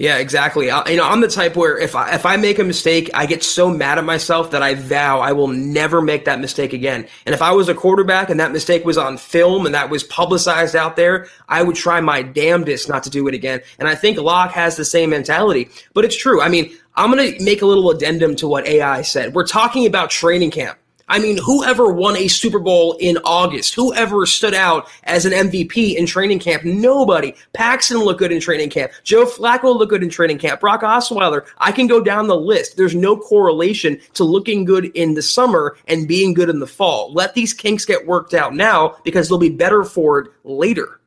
Yeah, 0.00 0.18
exactly. 0.18 0.70
I, 0.70 0.90
you 0.90 0.96
know, 0.96 1.08
I'm 1.08 1.20
the 1.20 1.26
type 1.26 1.56
where 1.56 1.76
if 1.76 1.96
I, 1.96 2.14
if 2.14 2.24
I 2.24 2.36
make 2.36 2.60
a 2.60 2.64
mistake, 2.64 3.10
I 3.14 3.26
get 3.26 3.42
so 3.42 3.68
mad 3.68 3.98
at 3.98 4.04
myself 4.04 4.52
that 4.52 4.62
I 4.62 4.74
vow 4.74 5.18
I 5.18 5.32
will 5.32 5.48
never 5.48 6.00
make 6.00 6.24
that 6.26 6.38
mistake 6.38 6.72
again. 6.72 7.08
And 7.26 7.34
if 7.34 7.42
I 7.42 7.50
was 7.50 7.68
a 7.68 7.74
quarterback 7.74 8.30
and 8.30 8.38
that 8.38 8.52
mistake 8.52 8.84
was 8.84 8.96
on 8.96 9.18
film 9.18 9.66
and 9.66 9.74
that 9.74 9.90
was 9.90 10.04
publicized 10.04 10.76
out 10.76 10.94
there, 10.94 11.26
I 11.48 11.64
would 11.64 11.74
try 11.74 12.00
my 12.00 12.22
damnedest 12.22 12.88
not 12.88 13.02
to 13.02 13.10
do 13.10 13.26
it 13.26 13.34
again. 13.34 13.60
And 13.80 13.88
I 13.88 13.96
think 13.96 14.18
Lock 14.18 14.52
has 14.52 14.76
the 14.76 14.84
same 14.84 15.10
mentality. 15.10 15.68
But 15.94 16.04
it's 16.04 16.16
true. 16.16 16.40
I 16.40 16.48
mean, 16.48 16.72
I'm 16.94 17.10
going 17.10 17.34
to 17.34 17.44
make 17.44 17.62
a 17.62 17.66
little 17.66 17.90
addendum 17.90 18.36
to 18.36 18.46
what 18.46 18.68
AI 18.68 19.02
said. 19.02 19.34
We're 19.34 19.48
talking 19.48 19.84
about 19.84 20.10
training 20.10 20.52
camp. 20.52 20.78
I 21.08 21.18
mean, 21.18 21.38
whoever 21.38 21.90
won 21.90 22.16
a 22.16 22.28
Super 22.28 22.58
Bowl 22.58 22.96
in 23.00 23.18
August? 23.24 23.74
Whoever 23.74 24.26
stood 24.26 24.54
out 24.54 24.88
as 25.04 25.24
an 25.24 25.32
MVP 25.32 25.96
in 25.96 26.06
training 26.06 26.38
camp? 26.38 26.64
Nobody. 26.64 27.34
Paxton 27.54 27.98
looked 27.98 28.18
good 28.18 28.32
in 28.32 28.40
training 28.40 28.70
camp. 28.70 28.92
Joe 29.04 29.24
Flacco 29.24 29.74
looked 29.76 29.90
good 29.90 30.02
in 30.02 30.10
training 30.10 30.38
camp. 30.38 30.60
Brock 30.60 30.82
Osweiler. 30.82 31.46
I 31.58 31.72
can 31.72 31.86
go 31.86 32.02
down 32.02 32.26
the 32.26 32.36
list. 32.36 32.76
There's 32.76 32.94
no 32.94 33.16
correlation 33.16 33.98
to 34.14 34.24
looking 34.24 34.64
good 34.64 34.86
in 34.94 35.14
the 35.14 35.22
summer 35.22 35.76
and 35.86 36.06
being 36.06 36.34
good 36.34 36.50
in 36.50 36.60
the 36.60 36.66
fall. 36.66 37.12
Let 37.12 37.34
these 37.34 37.54
kinks 37.54 37.84
get 37.84 38.06
worked 38.06 38.34
out 38.34 38.54
now 38.54 38.96
because 39.04 39.28
they'll 39.28 39.38
be 39.38 39.48
better 39.48 39.84
for 39.84 40.18
it 40.18 40.30
later. 40.44 41.00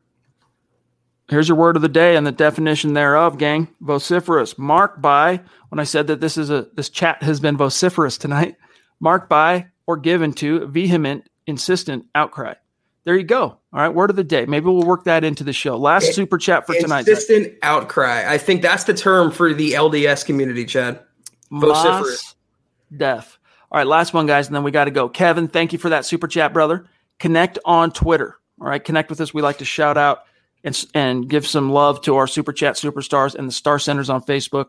Here's 1.29 1.47
your 1.47 1.57
word 1.57 1.77
of 1.77 1.81
the 1.81 1.87
day 1.87 2.17
and 2.17 2.27
the 2.27 2.31
definition 2.33 2.93
thereof, 2.93 3.37
gang. 3.37 3.69
Vociferous. 3.79 4.57
Marked 4.57 5.01
by, 5.01 5.39
when 5.69 5.79
I 5.79 5.85
said 5.85 6.07
that 6.07 6.19
this 6.19 6.37
is 6.37 6.49
a 6.49 6.67
this 6.73 6.89
chat 6.89 7.23
has 7.23 7.39
been 7.39 7.55
vociferous 7.55 8.17
tonight, 8.17 8.57
marked 8.99 9.29
by 9.29 9.67
or 9.91 9.97
given 9.97 10.31
to 10.31 10.65
vehement, 10.67 11.29
insistent 11.47 12.05
outcry. 12.15 12.53
There 13.03 13.17
you 13.17 13.25
go. 13.25 13.43
All 13.43 13.59
right, 13.73 13.89
word 13.89 14.09
of 14.09 14.15
the 14.15 14.23
day. 14.23 14.45
Maybe 14.45 14.67
we'll 14.67 14.83
work 14.83 15.03
that 15.03 15.25
into 15.25 15.43
the 15.43 15.51
show. 15.51 15.75
Last 15.75 16.13
super 16.13 16.37
chat 16.37 16.65
for 16.65 16.75
tonight. 16.75 17.07
Insistent 17.07 17.55
outcry. 17.61 18.31
I 18.31 18.37
think 18.37 18.61
that's 18.61 18.85
the 18.85 18.93
term 18.93 19.31
for 19.31 19.53
the 19.53 19.73
LDS 19.73 20.25
community, 20.25 20.65
Chad. 20.65 21.01
Vociferous. 21.51 22.35
Death. 22.95 23.37
All 23.69 23.79
right, 23.79 23.87
last 23.87 24.13
one, 24.13 24.27
guys, 24.27 24.47
and 24.47 24.55
then 24.55 24.63
we 24.63 24.71
got 24.71 24.85
to 24.85 24.91
go. 24.91 25.09
Kevin, 25.09 25.49
thank 25.49 25.73
you 25.73 25.79
for 25.79 25.89
that 25.89 26.05
super 26.05 26.27
chat, 26.27 26.53
brother. 26.53 26.85
Connect 27.19 27.59
on 27.65 27.91
Twitter. 27.91 28.37
All 28.61 28.67
right, 28.67 28.83
connect 28.83 29.09
with 29.09 29.19
us. 29.19 29.33
We 29.33 29.41
like 29.41 29.57
to 29.57 29.65
shout 29.65 29.97
out 29.97 30.23
and, 30.63 30.81
and 30.93 31.29
give 31.29 31.45
some 31.45 31.71
love 31.71 32.01
to 32.03 32.15
our 32.15 32.27
super 32.27 32.53
chat 32.53 32.75
superstars 32.75 33.35
and 33.35 33.47
the 33.47 33.51
star 33.51 33.77
centers 33.77 34.09
on 34.09 34.21
Facebook 34.21 34.67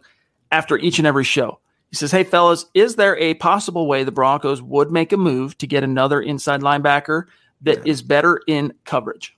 after 0.51 0.79
each 0.79 0.99
and 0.99 1.07
every 1.07 1.25
show. 1.25 1.61
He 1.93 1.97
says, 1.97 2.11
Hey, 2.11 2.25
fellas, 2.25 2.65
is 2.73 2.97
there 2.97 3.19
a 3.19 3.35
possible 3.35 3.87
way 3.87 4.03
the 4.03 4.11
Broncos 4.11 4.63
would 4.63 4.91
make 4.91 5.13
a 5.13 5.19
move 5.19 5.59
to 5.59 5.67
get 5.67 5.85
another 5.85 6.23
inside 6.23 6.63
linebacker 6.63 7.27
that 7.61 7.87
is 7.87 8.01
better 8.01 8.41
in 8.47 8.73
coverage? 8.87 9.37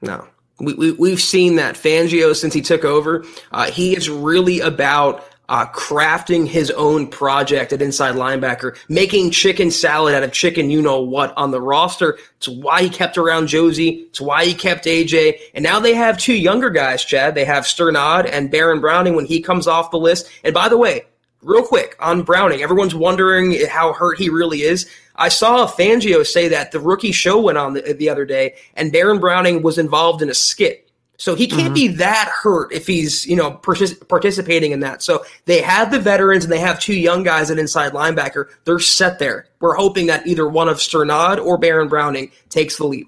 No. 0.00 0.26
We, 0.60 0.92
we, 0.92 1.10
have 1.10 1.20
seen 1.20 1.56
that 1.56 1.74
Fangio 1.74 2.34
since 2.34 2.54
he 2.54 2.62
took 2.62 2.86
over. 2.86 3.26
Uh, 3.50 3.70
he 3.70 3.94
is 3.94 4.08
really 4.08 4.60
about 4.60 5.28
uh, 5.50 5.66
crafting 5.66 6.48
his 6.48 6.70
own 6.70 7.06
project 7.06 7.74
at 7.74 7.82
inside 7.82 8.14
linebacker, 8.14 8.74
making 8.88 9.30
chicken 9.30 9.70
salad 9.70 10.14
out 10.14 10.22
of 10.22 10.32
chicken, 10.32 10.70
you 10.70 10.80
know 10.80 11.02
what, 11.02 11.36
on 11.36 11.50
the 11.50 11.60
roster. 11.60 12.18
It's 12.38 12.48
why 12.48 12.82
he 12.82 12.88
kept 12.88 13.18
around 13.18 13.48
Josey. 13.48 14.06
It's 14.08 14.22
why 14.22 14.46
he 14.46 14.54
kept 14.54 14.86
AJ. 14.86 15.38
And 15.52 15.62
now 15.62 15.80
they 15.80 15.92
have 15.92 16.16
two 16.16 16.34
younger 16.34 16.70
guys, 16.70 17.04
Chad. 17.04 17.34
They 17.34 17.44
have 17.44 17.64
Strnad 17.64 18.30
and 18.32 18.50
Baron 18.50 18.80
Browning 18.80 19.16
when 19.16 19.26
he 19.26 19.42
comes 19.42 19.66
off 19.66 19.90
the 19.90 19.98
list. 19.98 20.30
And 20.44 20.54
by 20.54 20.70
the 20.70 20.78
way, 20.78 21.04
real 21.42 21.64
quick 21.64 21.96
on 22.00 22.22
Browning. 22.22 22.62
Everyone's 22.62 22.94
wondering 22.94 23.66
how 23.66 23.92
hurt 23.92 24.18
he 24.18 24.28
really 24.28 24.62
is. 24.62 24.88
I 25.16 25.28
saw 25.28 25.66
Fangio 25.66 26.26
say 26.26 26.48
that 26.48 26.72
the 26.72 26.80
rookie 26.80 27.12
show 27.12 27.40
went 27.40 27.58
on 27.58 27.74
the, 27.74 27.92
the 27.92 28.08
other 28.08 28.24
day, 28.24 28.54
and 28.74 28.92
Baron 28.92 29.20
Browning 29.20 29.62
was 29.62 29.78
involved 29.78 30.22
in 30.22 30.30
a 30.30 30.34
skit. 30.34 30.90
So 31.18 31.36
he 31.36 31.46
can't 31.46 31.66
mm-hmm. 31.66 31.74
be 31.74 31.88
that 31.88 32.28
hurt 32.42 32.72
if 32.72 32.86
he's 32.86 33.24
you 33.26 33.36
know 33.36 33.52
partic- 33.52 34.08
participating 34.08 34.72
in 34.72 34.80
that. 34.80 35.02
So 35.02 35.24
they 35.44 35.60
have 35.60 35.92
the 35.92 36.00
veterans 36.00 36.42
and 36.44 36.52
they 36.52 36.58
have 36.58 36.80
two 36.80 36.94
young 36.94 37.22
guys 37.22 37.48
at 37.50 37.58
inside 37.58 37.92
linebacker. 37.92 38.46
They're 38.64 38.80
set 38.80 39.20
there. 39.20 39.46
We're 39.60 39.76
hoping 39.76 40.06
that 40.06 40.26
either 40.26 40.48
one 40.48 40.68
of 40.68 40.78
Strnad 40.78 41.38
or 41.38 41.58
Baron 41.58 41.88
Browning 41.88 42.32
takes 42.48 42.76
the 42.76 42.86
lead. 42.86 43.06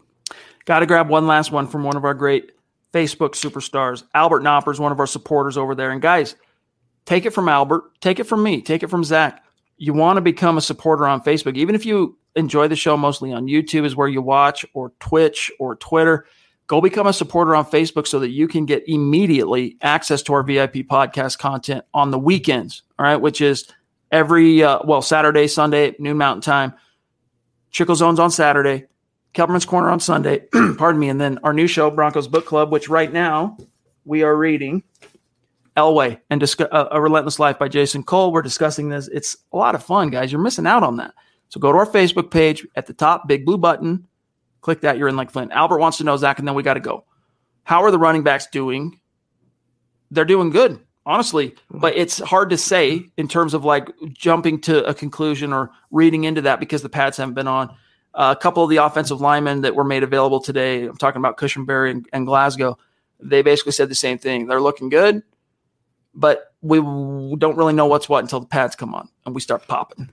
Got 0.65 0.81
to 0.81 0.87
grab 0.87 1.09
one 1.09 1.27
last 1.27 1.51
one 1.51 1.67
from 1.67 1.83
one 1.83 1.97
of 1.97 2.05
our 2.05 2.15
great 2.15 2.53
Facebook 2.93 3.31
superstars. 3.31 4.05
Albert 4.15 4.45
Knopper's 4.45 4.79
one 4.79 4.93
of 4.93 5.01
our 5.01 5.09
supporters 5.09 5.59
over 5.59 5.75
there. 5.75 5.91
And 5.91 6.01
guys, 6.01 6.37
Take 7.07 7.27
it 7.27 7.31
from 7.31 7.49
Albert. 7.49 8.01
Take 8.01 8.19
it 8.19 8.25
from 8.25 8.43
me. 8.43 8.63
Take 8.63 8.83
it 8.83 8.91
from 8.91 9.05
Zach. 9.05 9.45
You 9.77 9.93
want 9.93 10.17
to 10.17 10.21
become 10.21 10.57
a 10.57 10.63
supporter 10.63 11.07
on 11.07 11.23
Facebook, 11.23 11.57
even 11.57 11.75
if 11.75 11.85
you 11.85 12.17
enjoy 12.37 12.69
the 12.69 12.77
show 12.77 12.97
mostly 12.97 13.33
on 13.33 13.47
YouTube, 13.47 13.85
is 13.85 13.97
where 13.97 14.09
you 14.09 14.23
watch, 14.23 14.65
or 14.73 14.93
Twitch, 15.01 15.51
or 15.59 15.77
Twitter. 15.77 16.27
Go 16.67 16.81
become 16.81 17.07
a 17.07 17.13
supporter 17.13 17.55
on 17.55 17.67
Facebook 17.67 18.07
so 18.07 18.19
that 18.21 18.31
you 18.31 18.49
can 18.49 18.65
get 18.65 18.89
immediately 18.89 19.77
access 19.83 20.23
to 20.23 20.33
our 20.33 20.43
VIP 20.43 20.75
podcast 20.77 21.39
content 21.39 21.85
on 21.93 22.11
the 22.11 22.19
weekends. 22.19 22.83
All 22.99 23.05
right, 23.05 23.17
which 23.17 23.41
is 23.41 23.69
every 24.11 24.63
uh, 24.63 24.79
well 24.85 25.03
Saturday, 25.03 25.47
Sunday, 25.47 25.95
noon 25.99 26.17
Mountain 26.17 26.43
Time. 26.43 26.75
Trickle 27.71 27.97
Zones 27.97 28.21
on 28.21 28.31
Saturday, 28.31 28.87
Kelberman's 29.35 29.67
Corner 29.67 29.91
on 29.91 29.99
Sunday. 29.99 30.47
pardon 30.79 31.01
me, 31.01 31.09
and 31.09 31.21
then 31.21 31.39
our 31.43 31.53
new 31.53 31.67
show, 31.67 31.91
Broncos 31.91 32.29
Book 32.29 32.47
Club, 32.47 32.71
which 32.71 32.89
right 32.89 33.13
now 33.13 33.59
we 34.05 34.23
are 34.23 34.35
reading 34.35 34.85
Elway 35.77 36.21
and 36.31 36.41
discuss, 36.41 36.69
uh, 36.71 36.89
A 36.91 37.01
Relentless 37.01 37.39
Life 37.39 37.59
by 37.59 37.69
Jason 37.69 38.03
Cole. 38.03 38.33
We're 38.33 38.43
discussing 38.43 38.89
this. 38.89 39.09
It's 39.09 39.37
a 39.53 39.57
lot 39.57 39.75
of 39.75 39.83
fun, 39.83 40.11
guys. 40.11 40.31
You're 40.31 40.41
missing 40.41 40.67
out 40.67 40.83
on 40.83 40.97
that. 40.97 41.15
So 41.49 41.61
go 41.61 41.73
to 41.73 41.79
our 41.79 41.87
Facebook 41.87 42.31
page 42.31 42.67
at 42.77 42.87
the 42.87 42.93
top, 42.93 43.27
big 43.29 43.45
blue 43.45 43.59
button. 43.59 44.07
Click 44.61 44.81
that. 44.83 44.99
You're 44.99 45.09
in 45.09 45.17
like 45.17 45.31
Flint. 45.31 45.53
Albert 45.53 45.79
wants 45.79 45.99
to 45.99 46.05
know, 46.05 46.17
Zach, 46.17 46.39
and 46.39 46.47
then 46.47 46.55
we 46.55 46.63
got 46.63 46.75
to 46.75 46.81
go. 46.81 47.05
How 47.65 47.83
are 47.83 47.91
the 47.91 47.99
running 47.99 48.23
backs 48.23 48.47
doing? 48.47 49.01
They're 50.11 50.25
doing 50.25 50.51
good, 50.51 50.79
honestly, 51.05 51.55
but 51.71 51.97
it's 51.97 52.19
hard 52.19 52.51
to 52.51 52.59
say 52.59 53.07
in 53.17 53.27
terms 53.27 53.53
of 53.53 53.65
like 53.65 53.91
jumping 54.13 54.61
to 54.63 54.85
a 54.85 54.95
conclusion 54.95 55.53
or 55.53 55.71
reading 55.91 56.25
into 56.25 56.43
that 56.43 56.61
because 56.61 56.83
the 56.83 56.89
pads 56.89 57.17
haven't 57.17 57.35
been 57.35 57.49
on. 57.49 57.75
Uh, 58.15 58.33
a 58.37 58.41
couple 58.41 58.63
of 58.63 58.71
the 58.71 58.77
offensive 58.77 59.21
linemen 59.21 59.63
that 59.63 59.75
were 59.75 59.83
made 59.83 60.05
available 60.05 60.41
today, 60.41 60.85
I'm 60.85 60.97
talking 60.97 61.19
about 61.19 61.37
Cushenberry 61.37 61.91
and, 61.91 62.09
and 62.13 62.27
Glasgow, 62.27 62.79
they 63.19 63.43
basically 63.43 63.73
said 63.73 63.89
the 63.89 63.97
same 63.97 64.19
thing. 64.19 64.47
They're 64.47 64.61
looking 64.61 64.89
good 64.89 65.25
but 66.15 66.53
we 66.63 66.79
don't 66.79 67.57
really 67.57 67.73
know 67.75 67.87
what's 67.87 68.09
what 68.09 68.25
until 68.25 68.41
the 68.41 68.47
pads 68.47 68.77
come 68.77 68.95
on 68.95 69.09
and 69.27 69.35
we 69.35 69.41
start 69.41 69.67
popping. 69.69 70.11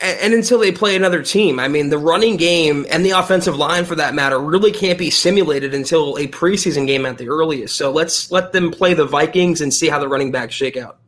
and, 0.00 0.18
and 0.20 0.34
until 0.34 0.58
they 0.58 0.72
play 0.72 0.96
another 0.96 1.22
team. 1.22 1.58
I 1.58 1.68
mean, 1.68 1.88
the 1.88 1.98
running 1.98 2.36
game 2.36 2.86
and 2.90 3.04
the 3.04 3.10
offensive 3.10 3.56
line, 3.56 3.84
for 3.84 3.94
that 3.96 4.14
matter, 4.14 4.38
really 4.38 4.72
can't 4.72 4.98
be 4.98 5.10
simulated 5.10 5.74
until 5.74 6.16
a 6.16 6.26
preseason 6.28 6.86
game 6.86 7.06
at 7.06 7.18
the 7.18 7.28
earliest. 7.28 7.76
So 7.76 7.90
let's 7.90 8.30
let 8.30 8.52
them 8.52 8.70
play 8.70 8.94
the 8.94 9.06
Vikings 9.06 9.60
and 9.60 9.72
see 9.72 9.88
how 9.88 9.98
the 9.98 10.08
running 10.08 10.30
backs 10.30 10.54
shake 10.54 10.76
out. 10.76 10.98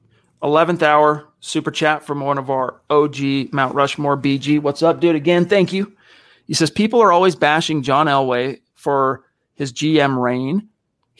11th 0.43 0.83
hour 0.83 1.29
super 1.41 1.71
chat 1.71 2.05
from 2.05 2.21
one 2.21 2.39
of 2.39 2.51
our 2.51 2.81
OG 2.89 3.53
Mount 3.53 3.75
Rushmore 3.75 4.17
BG. 4.17 4.61
What's 4.61 4.83
up, 4.83 5.01
dude? 5.01 5.15
Again, 5.15 5.47
thank 5.47 5.73
you. 5.73 5.93
He 6.47 6.55
says 6.55 6.71
people 6.71 7.01
are 7.01 7.13
always 7.13 7.37
bashing 7.37 7.83
John 7.83 8.07
Elway 8.07 8.61
for 8.75 9.25
his 9.55 9.73
GM 9.73 10.21
reign. 10.21 10.70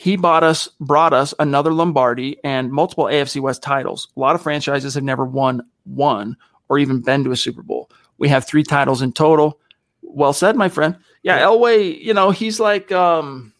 He 0.01 0.15
bought 0.15 0.43
us, 0.43 0.67
brought 0.79 1.13
us 1.13 1.31
another 1.37 1.71
Lombardi 1.71 2.35
and 2.43 2.71
multiple 2.71 3.03
AFC 3.03 3.39
West 3.39 3.61
titles. 3.61 4.07
A 4.17 4.19
lot 4.19 4.33
of 4.33 4.41
franchises 4.41 4.95
have 4.95 5.03
never 5.03 5.23
won 5.25 5.61
one 5.83 6.35
or 6.69 6.79
even 6.79 7.01
been 7.01 7.23
to 7.23 7.31
a 7.31 7.35
Super 7.35 7.61
Bowl. 7.61 7.87
We 8.17 8.27
have 8.27 8.47
three 8.47 8.63
titles 8.63 9.03
in 9.03 9.11
total. 9.11 9.59
Well 10.01 10.33
said, 10.33 10.55
my 10.55 10.69
friend. 10.69 10.97
Yeah, 11.21 11.39
Elway, 11.41 12.01
you 12.01 12.15
know, 12.15 12.31
he's 12.31 12.59
like 12.59 12.91
um 12.91 13.53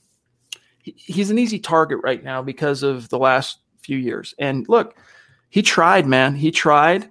he, 0.80 0.96
he's 0.98 1.30
an 1.30 1.38
easy 1.38 1.60
target 1.60 2.00
right 2.02 2.24
now 2.24 2.42
because 2.42 2.82
of 2.82 3.08
the 3.10 3.20
last 3.20 3.60
few 3.84 4.00
years. 4.00 4.34
And 4.40 4.68
look, 4.68 4.98
he 5.52 5.62
tried, 5.62 6.08
man. 6.08 6.34
He 6.34 6.50
tried, 6.50 7.08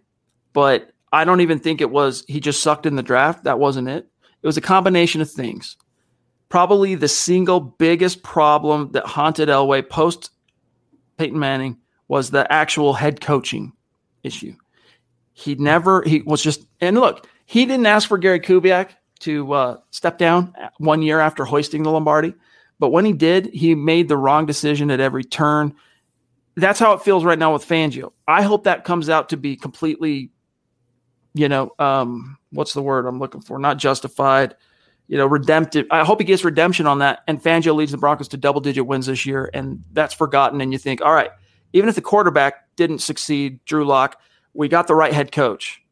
but 0.52 0.90
I 1.12 1.24
don't 1.24 1.40
even 1.40 1.60
think 1.60 1.80
it 1.80 1.92
was 1.92 2.24
he 2.26 2.40
just 2.40 2.64
sucked 2.64 2.84
in 2.84 2.96
the 2.96 3.02
draft. 3.04 3.44
That 3.44 3.60
wasn't 3.60 3.90
it. 3.90 4.08
It 4.42 4.46
was 4.48 4.56
a 4.56 4.60
combination 4.60 5.20
of 5.20 5.30
things. 5.30 5.76
Probably 6.50 6.96
the 6.96 7.08
single 7.08 7.60
biggest 7.60 8.22
problem 8.22 8.90
that 8.92 9.06
haunted 9.06 9.48
Elway 9.48 9.88
post 9.88 10.30
Peyton 11.16 11.38
Manning 11.38 11.78
was 12.08 12.30
the 12.30 12.50
actual 12.52 12.92
head 12.92 13.20
coaching 13.20 13.72
issue. 14.22 14.54
He 15.32 15.54
never, 15.54 16.02
he 16.02 16.22
was 16.22 16.42
just, 16.42 16.66
and 16.80 16.98
look, 16.98 17.26
he 17.46 17.64
didn't 17.64 17.86
ask 17.86 18.08
for 18.08 18.18
Gary 18.18 18.40
Kubiak 18.40 18.90
to 19.20 19.52
uh, 19.52 19.76
step 19.90 20.18
down 20.18 20.52
one 20.78 21.02
year 21.02 21.20
after 21.20 21.44
hoisting 21.44 21.82
the 21.82 21.90
Lombardi. 21.90 22.34
But 22.78 22.90
when 22.90 23.04
he 23.04 23.12
did, 23.12 23.46
he 23.46 23.74
made 23.74 24.08
the 24.08 24.16
wrong 24.16 24.44
decision 24.44 24.90
at 24.90 25.00
every 25.00 25.22
turn. 25.22 25.74
That's 26.56 26.80
how 26.80 26.94
it 26.94 27.02
feels 27.02 27.24
right 27.24 27.38
now 27.38 27.52
with 27.52 27.66
Fangio. 27.66 28.12
I 28.26 28.42
hope 28.42 28.64
that 28.64 28.84
comes 28.84 29.08
out 29.08 29.28
to 29.28 29.36
be 29.36 29.54
completely, 29.54 30.30
you 31.34 31.48
know, 31.48 31.72
um, 31.78 32.38
what's 32.50 32.72
the 32.72 32.82
word 32.82 33.06
I'm 33.06 33.18
looking 33.18 33.40
for? 33.40 33.58
Not 33.58 33.78
justified, 33.78 34.56
you 35.10 35.16
know, 35.16 35.26
redemptive. 35.26 35.86
I 35.90 36.04
hope 36.04 36.20
he 36.20 36.24
gets 36.24 36.44
redemption 36.44 36.86
on 36.86 37.00
that. 37.00 37.24
And 37.26 37.42
Fangio 37.42 37.74
leads 37.74 37.90
the 37.90 37.98
Broncos 37.98 38.28
to 38.28 38.36
double 38.36 38.60
digit 38.60 38.86
wins 38.86 39.06
this 39.06 39.26
year. 39.26 39.50
And 39.52 39.82
that's 39.92 40.14
forgotten. 40.14 40.60
And 40.60 40.70
you 40.70 40.78
think, 40.78 41.02
all 41.02 41.12
right, 41.12 41.30
even 41.72 41.88
if 41.88 41.96
the 41.96 42.00
quarterback 42.00 42.76
didn't 42.76 43.00
succeed, 43.00 43.58
Drew 43.64 43.84
Lock, 43.84 44.20
we 44.54 44.68
got 44.68 44.86
the 44.86 44.94
right 44.94 45.12
head 45.12 45.32
coach. 45.32 45.82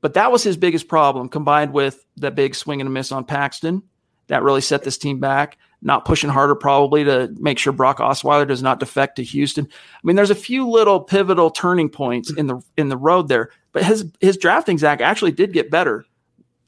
But 0.00 0.14
that 0.14 0.32
was 0.32 0.42
his 0.42 0.56
biggest 0.56 0.88
problem, 0.88 1.28
combined 1.28 1.72
with 1.72 2.04
the 2.16 2.32
big 2.32 2.56
swing 2.56 2.80
and 2.80 2.88
a 2.88 2.90
miss 2.90 3.12
on 3.12 3.24
Paxton. 3.24 3.84
That 4.26 4.42
really 4.42 4.60
set 4.60 4.82
this 4.82 4.98
team 4.98 5.20
back. 5.20 5.58
Not 5.80 6.04
pushing 6.04 6.30
harder, 6.30 6.56
probably, 6.56 7.04
to 7.04 7.32
make 7.38 7.60
sure 7.60 7.72
Brock 7.72 7.98
Osweiler 7.98 8.48
does 8.48 8.64
not 8.64 8.80
defect 8.80 9.14
to 9.16 9.22
Houston. 9.22 9.68
I 9.70 10.00
mean, 10.02 10.16
there's 10.16 10.30
a 10.30 10.34
few 10.34 10.68
little 10.68 10.98
pivotal 10.98 11.50
turning 11.50 11.88
points 11.88 12.32
in 12.32 12.48
the 12.48 12.60
in 12.76 12.88
the 12.88 12.96
road 12.96 13.28
there. 13.28 13.50
But 13.70 13.84
his 13.84 14.10
his 14.20 14.36
drafting, 14.36 14.78
Zach, 14.78 15.00
actually 15.00 15.32
did 15.32 15.52
get 15.52 15.70
better 15.70 16.04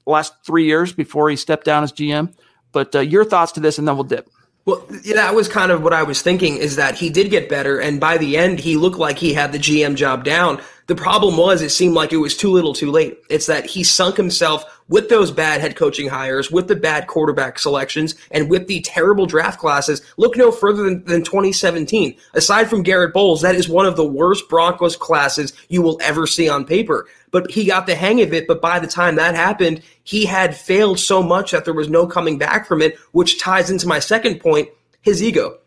last 0.09 0.35
three 0.44 0.64
years 0.64 0.93
before 0.93 1.30
he 1.30 1.36
stepped 1.36 1.64
down 1.64 1.82
as 1.82 1.93
GM. 1.93 2.32
But 2.72 2.94
uh, 2.94 3.01
your 3.01 3.24
thoughts 3.24 3.52
to 3.52 3.60
this, 3.60 3.78
and 3.78 3.86
then 3.86 3.97
we'll 3.97 4.05
dip. 4.05 4.28
Well, 4.68 4.85
that 5.14 5.35
was 5.35 5.48
kind 5.48 5.72
of 5.72 5.82
what 5.82 5.94
I 5.94 6.02
was 6.02 6.20
thinking 6.20 6.59
is 6.59 6.76
that 6.76 6.94
he 6.94 7.09
did 7.09 7.30
get 7.30 7.48
better, 7.48 7.80
and 7.80 7.98
by 7.98 8.18
the 8.18 8.36
end, 8.36 8.60
he 8.60 8.76
looked 8.76 8.98
like 8.98 9.16
he 9.16 9.32
had 9.32 9.51
the 9.51 9.59
GM 9.59 9.94
job 9.94 10.24
down. 10.24 10.60
The 10.89 10.94
problem 10.94 11.39
was 11.39 11.62
it 11.62 11.70
seemed 11.70 11.94
like 11.94 12.12
it 12.12 12.18
was 12.18 12.36
too 12.36 12.51
little 12.51 12.74
too 12.74 12.90
late. 12.90 13.18
It's 13.30 13.47
that 13.47 13.64
he 13.64 13.82
sunk 13.82 14.18
himself 14.18 14.64
with 14.89 15.09
those 15.09 15.30
bad 15.30 15.62
head 15.62 15.76
coaching 15.76 16.09
hires, 16.09 16.51
with 16.51 16.68
the 16.68 16.76
bad 16.76 17.06
quarterback 17.06 17.59
selections, 17.59 18.14
and 18.30 18.51
with 18.51 18.66
the 18.66 18.80
terrible 18.80 19.24
draft 19.24 19.59
classes. 19.59 20.02
Look 20.18 20.36
no 20.36 20.51
further 20.51 20.82
than, 20.82 21.05
than 21.05 21.22
2017. 21.24 22.16
Aside 22.35 22.68
from 22.68 22.82
Garett 22.82 23.14
Bolles, 23.14 23.40
that 23.40 23.55
is 23.55 23.70
one 23.70 23.86
of 23.86 23.97
the 23.97 24.06
worst 24.06 24.48
Broncos 24.51 24.97
classes 24.97 25.55
you 25.68 25.80
will 25.80 25.98
ever 26.02 26.26
see 26.26 26.48
on 26.48 26.66
paper. 26.66 27.06
But 27.31 27.51
he 27.51 27.65
got 27.67 27.87
the 27.87 27.95
hang 27.95 28.21
of 28.23 28.33
it. 28.33 28.47
But 28.47 28.61
by 28.61 28.79
the 28.79 28.87
time 28.87 29.17
that 29.17 29.35
happened, 29.35 29.83
he 30.05 30.25
had 30.25 30.57
failed 30.57 30.99
so 30.99 31.23
much 31.23 31.51
that 31.51 31.65
there 31.65 31.75
was 31.75 31.89
no 31.89 32.07
coming 32.07 32.39
back 32.39 32.67
from 32.67 32.83
it, 32.83 32.99
which 33.13 33.41
ties 33.41 33.71
into 33.71 33.89
my 33.89 33.99
second 33.99 34.41
point 34.41 34.69
his 35.03 35.23
ego. 35.23 35.59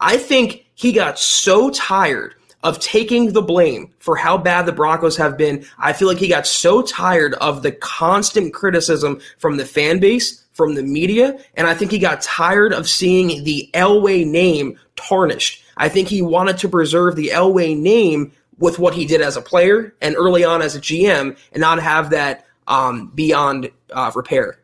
I 0.00 0.16
think 0.16 0.66
he 0.74 0.92
got 0.92 1.18
so 1.18 1.70
tired 1.70 2.34
of 2.62 2.78
taking 2.78 3.32
the 3.32 3.42
blame 3.42 3.92
for 3.98 4.16
how 4.16 4.36
bad 4.36 4.66
the 4.66 4.72
Broncos 4.72 5.16
have 5.16 5.36
been. 5.36 5.64
I 5.78 5.92
feel 5.92 6.08
like 6.08 6.18
he 6.18 6.28
got 6.28 6.46
so 6.46 6.82
tired 6.82 7.34
of 7.34 7.62
the 7.62 7.72
constant 7.72 8.52
criticism 8.52 9.20
from 9.38 9.56
the 9.56 9.64
fan 9.64 9.98
base, 9.98 10.44
from 10.52 10.74
the 10.74 10.82
media, 10.82 11.38
and 11.54 11.66
I 11.66 11.74
think 11.74 11.90
he 11.90 11.98
got 11.98 12.20
tired 12.20 12.74
of 12.74 12.88
seeing 12.88 13.44
the 13.44 13.70
Elway 13.72 14.26
name 14.26 14.78
tarnished. 14.96 15.64
I 15.78 15.88
think 15.88 16.08
he 16.08 16.20
wanted 16.20 16.58
to 16.58 16.68
preserve 16.68 17.16
the 17.16 17.28
Elway 17.28 17.78
name 17.78 18.32
with 18.60 18.78
what 18.78 18.94
he 18.94 19.04
did 19.04 19.20
as 19.20 19.36
a 19.36 19.42
player 19.42 19.94
and 20.00 20.14
early 20.16 20.44
on 20.44 20.62
as 20.62 20.76
a 20.76 20.80
GM 20.80 21.36
and 21.52 21.60
not 21.60 21.82
have 21.82 22.10
that 22.10 22.46
um, 22.68 23.08
beyond 23.14 23.70
uh, 23.92 24.12
repair. 24.14 24.60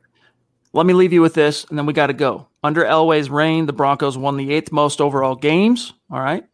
Let 0.72 0.86
me 0.86 0.92
leave 0.92 1.12
you 1.12 1.22
with 1.22 1.34
this, 1.34 1.64
and 1.64 1.78
then 1.78 1.86
we 1.86 1.92
got 1.92 2.08
to 2.08 2.12
go. 2.12 2.46
Under 2.62 2.84
Elway's 2.84 3.30
reign, 3.30 3.66
the 3.66 3.72
Broncos 3.72 4.18
won 4.18 4.36
the 4.36 4.52
eighth 4.52 4.70
most 4.70 5.00
overall 5.00 5.34
games. 5.34 5.94
All 6.10 6.20
right. 6.20 6.44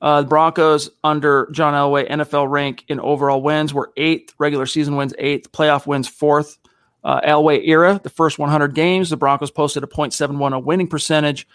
Uh, 0.00 0.22
the 0.22 0.28
Broncos 0.28 0.88
under 1.04 1.48
John 1.52 1.74
Elway 1.74 2.08
NFL 2.08 2.50
rank 2.50 2.84
in 2.88 2.98
overall 3.00 3.42
wins 3.42 3.74
were 3.74 3.92
eighth, 3.98 4.34
regular 4.38 4.64
season 4.64 4.96
wins 4.96 5.12
eighth, 5.18 5.52
playoff 5.52 5.86
wins 5.86 6.08
fourth. 6.08 6.56
Uh, 7.04 7.20
Elway 7.20 7.66
era, 7.66 8.00
the 8.02 8.10
first 8.10 8.38
100 8.38 8.74
games, 8.74 9.10
the 9.10 9.16
Broncos 9.16 9.50
posted 9.50 9.84
a 9.84 9.86
.71 9.86 10.64
winning 10.64 10.88
percentage 10.88 11.46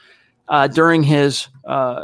uh, 0.48 0.68
during 0.68 1.04
his 1.04 1.48
uh, 1.66 2.04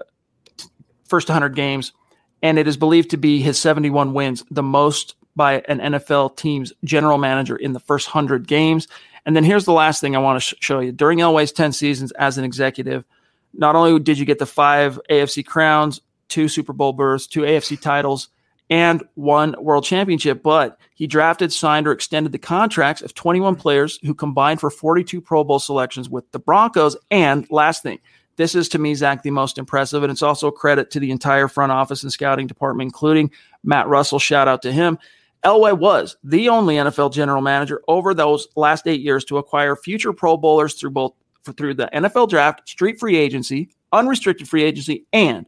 first 1.08 1.28
100 1.28 1.56
games, 1.56 1.94
and 2.42 2.58
it 2.58 2.68
is 2.68 2.78
believed 2.78 3.12
to 3.12 3.18
be 3.18 3.42
his 3.42 3.58
71 3.60 4.14
wins, 4.14 4.44
the 4.50 4.64
most 4.64 5.16
by 5.36 5.64
an 5.68 5.80
NFL 5.80 6.36
team's 6.36 6.74
general 6.84 7.18
manager 7.18 7.56
in 7.56 7.74
the 7.74 7.80
first 7.80 8.08
100 8.08 8.48
games. 8.48 8.88
And 9.26 9.36
then 9.36 9.44
here's 9.44 9.66
the 9.66 9.72
last 9.72 10.02
thing 10.02 10.16
I 10.16 10.20
want 10.20 10.42
to 10.42 10.56
sh- 10.56 10.60
show 10.60 10.80
you. 10.80 10.92
During 10.92 11.20
Elway's 11.20 11.52
10 11.52 11.72
seasons 11.74 12.12
as 12.14 12.38
an 12.38 12.44
executive, 12.44 13.06
not 13.54 13.76
only 13.76 14.00
did 14.00 14.18
you 14.18 14.26
get 14.26 14.40
the 14.40 14.46
five 14.46 15.00
AFC 15.10 15.46
crowns, 15.46 16.02
two 16.28 16.48
Super 16.48 16.74
Bowl 16.74 16.94
berths, 16.94 17.28
two 17.28 17.42
AFC 17.42 17.80
titles, 17.80 18.30
and 18.70 19.04
one 19.16 19.54
world 19.60 19.84
championship. 19.84 20.42
But 20.42 20.80
he 20.96 21.06
drafted, 21.06 21.52
signed, 21.52 21.88
or 21.88 21.92
extended 21.92 22.32
the 22.32 22.40
contracts 22.40 23.02
of 23.02 23.14
21 23.14 23.58
players 23.58 24.00
who 24.02 24.16
combined 24.16 24.62
for 24.62 24.70
42 24.70 25.22
Pro 25.22 25.44
Bowl 25.44 25.60
selections 25.60 26.10
with 26.10 26.32
the 26.32 26.40
Broncos. 26.40 26.96
And 27.12 27.46
last 27.52 27.84
thing, 27.84 28.00
this 28.42 28.56
is 28.56 28.68
to 28.70 28.80
me, 28.80 28.96
Zach, 28.96 29.24
the 29.24 29.32
most 29.32 29.58
impressive. 29.58 30.04
And 30.04 30.12
it's 30.12 30.24
also 30.24 30.48
a 30.48 30.52
credit 30.52 30.90
to 30.92 31.00
the 31.00 31.12
entire 31.12 31.48
front 31.48 31.72
office 31.72 32.04
and 32.04 32.12
scouting 32.12 32.48
department, 32.48 32.88
including 32.88 33.32
Matt 33.64 33.88
Russell. 33.88 34.20
Shout 34.20 34.48
out 34.48 34.62
to 34.64 34.72
him. 34.72 34.98
Elway 35.44 35.78
was 35.78 36.18
the 36.24 36.50
only 36.50 36.76
NFL 36.76 37.14
general 37.14 37.42
manager 37.42 37.82
over 37.88 38.14
those 38.14 38.48
last 38.56 38.88
eight 38.88 39.02
years 39.02 39.26
to 39.26 39.38
acquire 39.38 39.76
future 39.76 40.14
Pro 40.14 40.38
Bowlers 40.38 40.76
through 40.76 40.92
both 40.92 41.14
through 41.58 41.74
the 41.74 41.90
NFL 41.94 42.30
draft, 42.30 42.68
street 42.70 43.00
free 43.00 43.18
agency, 43.18 43.70
unrestricted 43.92 44.48
free 44.48 44.64
agency, 44.64 45.06
and 45.12 45.48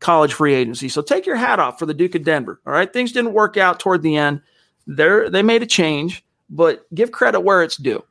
college 0.00 0.32
free 0.32 0.54
agency. 0.54 0.88
So 0.88 1.02
take 1.02 1.26
your 1.26 1.36
hat 1.36 1.60
off 1.60 1.78
for 1.78 1.86
the 1.86 1.94
Duke 1.94 2.16
of 2.16 2.24
Denver. 2.24 2.60
All 2.66 2.72
right. 2.72 2.92
Things 2.92 3.12
didn't 3.12 3.34
work 3.34 3.56
out 3.56 3.78
toward 3.78 4.02
the 4.02 4.16
end. 4.16 4.40
They 4.86 5.28
they 5.28 5.42
made 5.42 5.62
a 5.62 5.66
change, 5.66 6.24
but 6.50 6.92
give 6.94 7.12
credit 7.12 7.40
where 7.40 7.62
it's 7.62 7.76
due. 7.76 8.02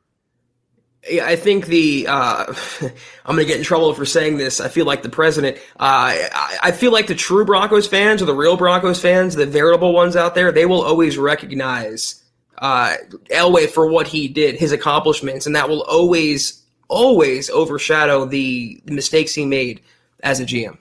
I 1.06 1.36
think 1.36 1.66
the 1.66 2.06
uh, 2.08 2.54
I'm 3.24 3.36
going 3.36 3.38
to 3.38 3.44
get 3.44 3.58
in 3.58 3.64
trouble 3.64 3.94
for 3.94 4.04
saying 4.04 4.36
this. 4.36 4.60
I 4.60 4.68
feel 4.68 4.86
like 4.86 5.02
the 5.02 5.08
president. 5.08 5.56
Uh, 5.78 6.12
I, 6.32 6.58
I, 6.64 6.72
feel 6.72 6.92
like 6.92 7.06
the 7.06 7.14
true 7.14 7.44
Broncos 7.44 7.86
fans 7.86 8.20
or 8.20 8.26
the 8.26 8.34
real 8.34 8.56
Broncos 8.56 9.00
fans, 9.00 9.34
the 9.34 9.46
veritable 9.46 9.92
ones 9.92 10.16
out 10.16 10.34
there, 10.34 10.50
they 10.52 10.66
will 10.66 10.82
always 10.82 11.16
recognize 11.16 12.22
uh, 12.58 12.96
Elway 13.30 13.68
for 13.68 13.86
what 13.86 14.08
he 14.08 14.28
did, 14.28 14.56
his 14.56 14.72
accomplishments, 14.72 15.46
and 15.46 15.54
that 15.54 15.68
will 15.68 15.82
always, 15.82 16.62
always 16.88 17.48
overshadow 17.50 18.24
the 18.24 18.82
mistakes 18.86 19.34
he 19.34 19.46
made 19.46 19.80
as 20.20 20.40
a 20.40 20.44
GM. 20.44 20.76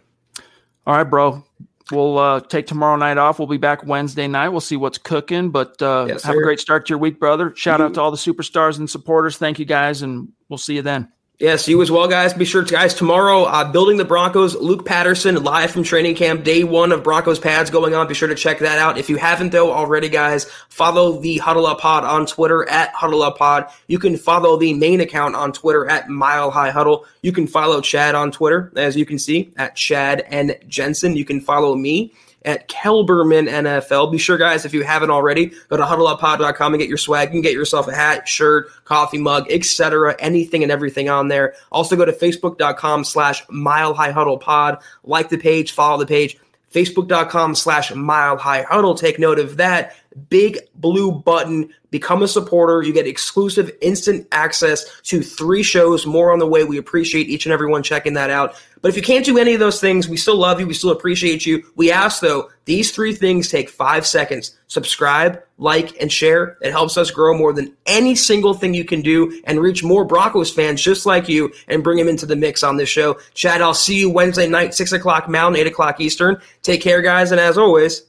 All 0.85 0.95
right, 0.95 1.03
bro. 1.03 1.43
We'll 1.91 2.17
uh, 2.17 2.39
take 2.41 2.67
tomorrow 2.67 2.95
night 2.95 3.17
off. 3.17 3.39
We'll 3.39 3.47
be 3.47 3.57
back 3.57 3.85
Wednesday 3.85 4.27
night. 4.27 4.49
We'll 4.49 4.61
see 4.61 4.77
what's 4.77 4.97
cooking. 4.97 5.51
But 5.51 5.81
uh, 5.81 6.05
yes, 6.09 6.23
have 6.23 6.35
a 6.35 6.41
great 6.41 6.59
start 6.59 6.85
to 6.87 6.91
your 6.91 6.99
week, 6.99 7.19
brother. 7.19 7.55
Shout 7.55 7.81
out 7.81 7.93
to 7.95 8.01
all 8.01 8.11
the 8.11 8.17
superstars 8.17 8.77
and 8.77 8.89
supporters. 8.89 9.37
Thank 9.37 9.59
you, 9.59 9.65
guys, 9.65 10.01
and 10.01 10.29
we'll 10.49 10.57
see 10.57 10.75
you 10.75 10.81
then. 10.81 11.11
Yes, 11.39 11.67
you 11.67 11.79
as 11.83 11.91
well, 11.91 12.07
guys. 12.07 12.33
Be 12.33 12.45
sure 12.45 12.63
to, 12.63 12.73
guys, 12.73 12.95
tomorrow, 12.95 13.43
uh, 13.43 13.71
Building 13.71 13.97
the 13.97 14.05
Broncos, 14.05 14.55
Luke 14.55 14.87
Patterson, 14.87 15.43
live 15.43 15.69
from 15.69 15.83
training 15.83 16.15
camp, 16.15 16.43
day 16.43 16.63
one 16.63 16.91
of 16.91 17.03
Broncos 17.03 17.37
pads 17.37 17.69
going 17.69 17.93
on. 17.93 18.07
Be 18.07 18.15
sure 18.15 18.27
to 18.27 18.33
check 18.33 18.57
that 18.57 18.79
out. 18.79 18.97
If 18.97 19.07
you 19.07 19.17
haven't, 19.17 19.51
though, 19.51 19.71
already, 19.71 20.09
guys, 20.09 20.45
follow 20.69 21.21
the 21.21 21.37
Huddle 21.37 21.67
Up 21.67 21.79
Pod 21.79 22.03
on 22.03 22.25
Twitter 22.25 22.67
at 22.67 22.89
Huddle 22.89 23.21
Up 23.21 23.37
Pod. 23.37 23.67
You 23.85 23.99
can 23.99 24.17
follow 24.17 24.57
the 24.57 24.73
main 24.73 24.99
account 24.99 25.35
on 25.35 25.53
Twitter 25.53 25.87
at 25.87 26.09
Mile 26.09 26.49
High 26.49 26.71
Huddle. 26.71 27.05
You 27.21 27.31
can 27.31 27.45
follow 27.45 27.81
Chad 27.81 28.15
on 28.15 28.31
Twitter, 28.31 28.73
as 28.75 28.97
you 28.97 29.05
can 29.05 29.19
see, 29.19 29.53
at 29.57 29.75
Chad 29.75 30.25
and 30.29 30.57
Jensen. 30.67 31.15
You 31.15 31.23
can 31.23 31.39
follow 31.39 31.75
me 31.75 32.13
at 32.47 32.67
Kelberman 32.69 33.47
NFL. 33.47 34.11
Be 34.11 34.17
sure, 34.17 34.37
guys, 34.37 34.65
if 34.65 34.73
you 34.73 34.83
haven't 34.83 35.11
already, 35.11 35.51
go 35.69 35.77
to 35.77 35.83
huddleuppod.com 35.83 36.73
and 36.73 36.79
get 36.79 36.89
your 36.89 36.97
swag. 36.97 37.27
You 37.27 37.33
can 37.33 37.41
get 37.41 37.53
yourself 37.53 37.87
a 37.87 37.93
hat, 37.93 38.27
shirt, 38.27 38.69
coffee 38.85 39.19
mug, 39.19 39.45
etc. 39.51 40.15
Anything 40.19 40.63
and 40.63 40.71
everything 40.71 41.09
on 41.09 41.27
there. 41.27 41.53
Also 41.71 41.95
go 41.95 42.05
to 42.05 42.13
facebook.com 42.13 43.03
slash 43.03 43.43
mile 43.49 43.93
high 43.93 44.11
huddle 44.11 44.37
pod. 44.37 44.79
Like 45.03 45.29
the 45.29 45.37
page, 45.37 45.73
follow 45.73 45.97
the 45.97 46.07
page 46.07 46.39
facebook.com 46.73 47.55
slash 47.55 47.93
mile 47.93 48.37
high 48.37 48.63
huddle. 48.63 48.95
Take 48.95 49.19
note 49.19 49.39
of 49.39 49.57
that. 49.57 49.95
Big 50.29 50.59
blue 50.75 51.11
button. 51.11 51.73
Become 51.89 52.23
a 52.23 52.27
supporter. 52.27 52.81
You 52.81 52.93
get 52.93 53.07
exclusive 53.07 53.71
instant 53.81 54.27
access 54.31 55.01
to 55.03 55.21
three 55.21 55.63
shows. 55.63 56.05
More 56.05 56.31
on 56.31 56.39
the 56.39 56.47
way. 56.47 56.63
We 56.63 56.77
appreciate 56.77 57.29
each 57.29 57.45
and 57.45 57.53
every 57.53 57.67
one 57.67 57.83
checking 57.83 58.13
that 58.13 58.29
out. 58.29 58.55
But 58.81 58.89
if 58.89 58.95
you 58.95 59.01
can't 59.01 59.25
do 59.25 59.37
any 59.37 59.53
of 59.53 59.59
those 59.59 59.81
things, 59.81 60.07
we 60.07 60.17
still 60.17 60.37
love 60.37 60.59
you. 60.59 60.67
We 60.67 60.73
still 60.73 60.91
appreciate 60.91 61.45
you. 61.45 61.63
We 61.75 61.91
ask, 61.91 62.21
though, 62.21 62.49
these 62.65 62.91
three 62.91 63.13
things 63.13 63.49
take 63.49 63.69
five 63.69 64.05
seconds 64.05 64.57
subscribe, 64.67 65.41
like, 65.57 65.99
and 66.01 66.11
share. 66.11 66.57
It 66.61 66.71
helps 66.71 66.97
us 66.97 67.09
grow 67.09 67.37
more 67.37 67.53
than 67.53 67.75
any 67.85 68.15
single 68.15 68.53
thing 68.53 68.73
you 68.73 68.85
can 68.85 69.01
do 69.01 69.41
and 69.45 69.59
reach 69.59 69.83
more 69.83 70.05
Broncos 70.05 70.51
fans 70.51 70.81
just 70.81 71.05
like 71.05 71.27
you 71.27 71.51
and 71.67 71.83
bring 71.83 71.97
them 71.97 72.07
into 72.07 72.25
the 72.25 72.35
mix 72.35 72.63
on 72.63 72.77
this 72.77 72.89
show. 72.89 73.17
Chad, 73.33 73.61
I'll 73.61 73.73
see 73.73 73.97
you 73.97 74.09
Wednesday 74.09 74.47
night, 74.47 74.73
6 74.73 74.91
o'clock 74.91 75.29
Mountain, 75.29 75.61
8 75.61 75.67
o'clock 75.67 75.99
Eastern. 75.99 76.39
Take 76.61 76.81
care, 76.81 77.01
guys. 77.01 77.31
And 77.31 77.39
as 77.39 77.57
always, 77.57 78.03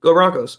go 0.00 0.14
Broncos. 0.14 0.58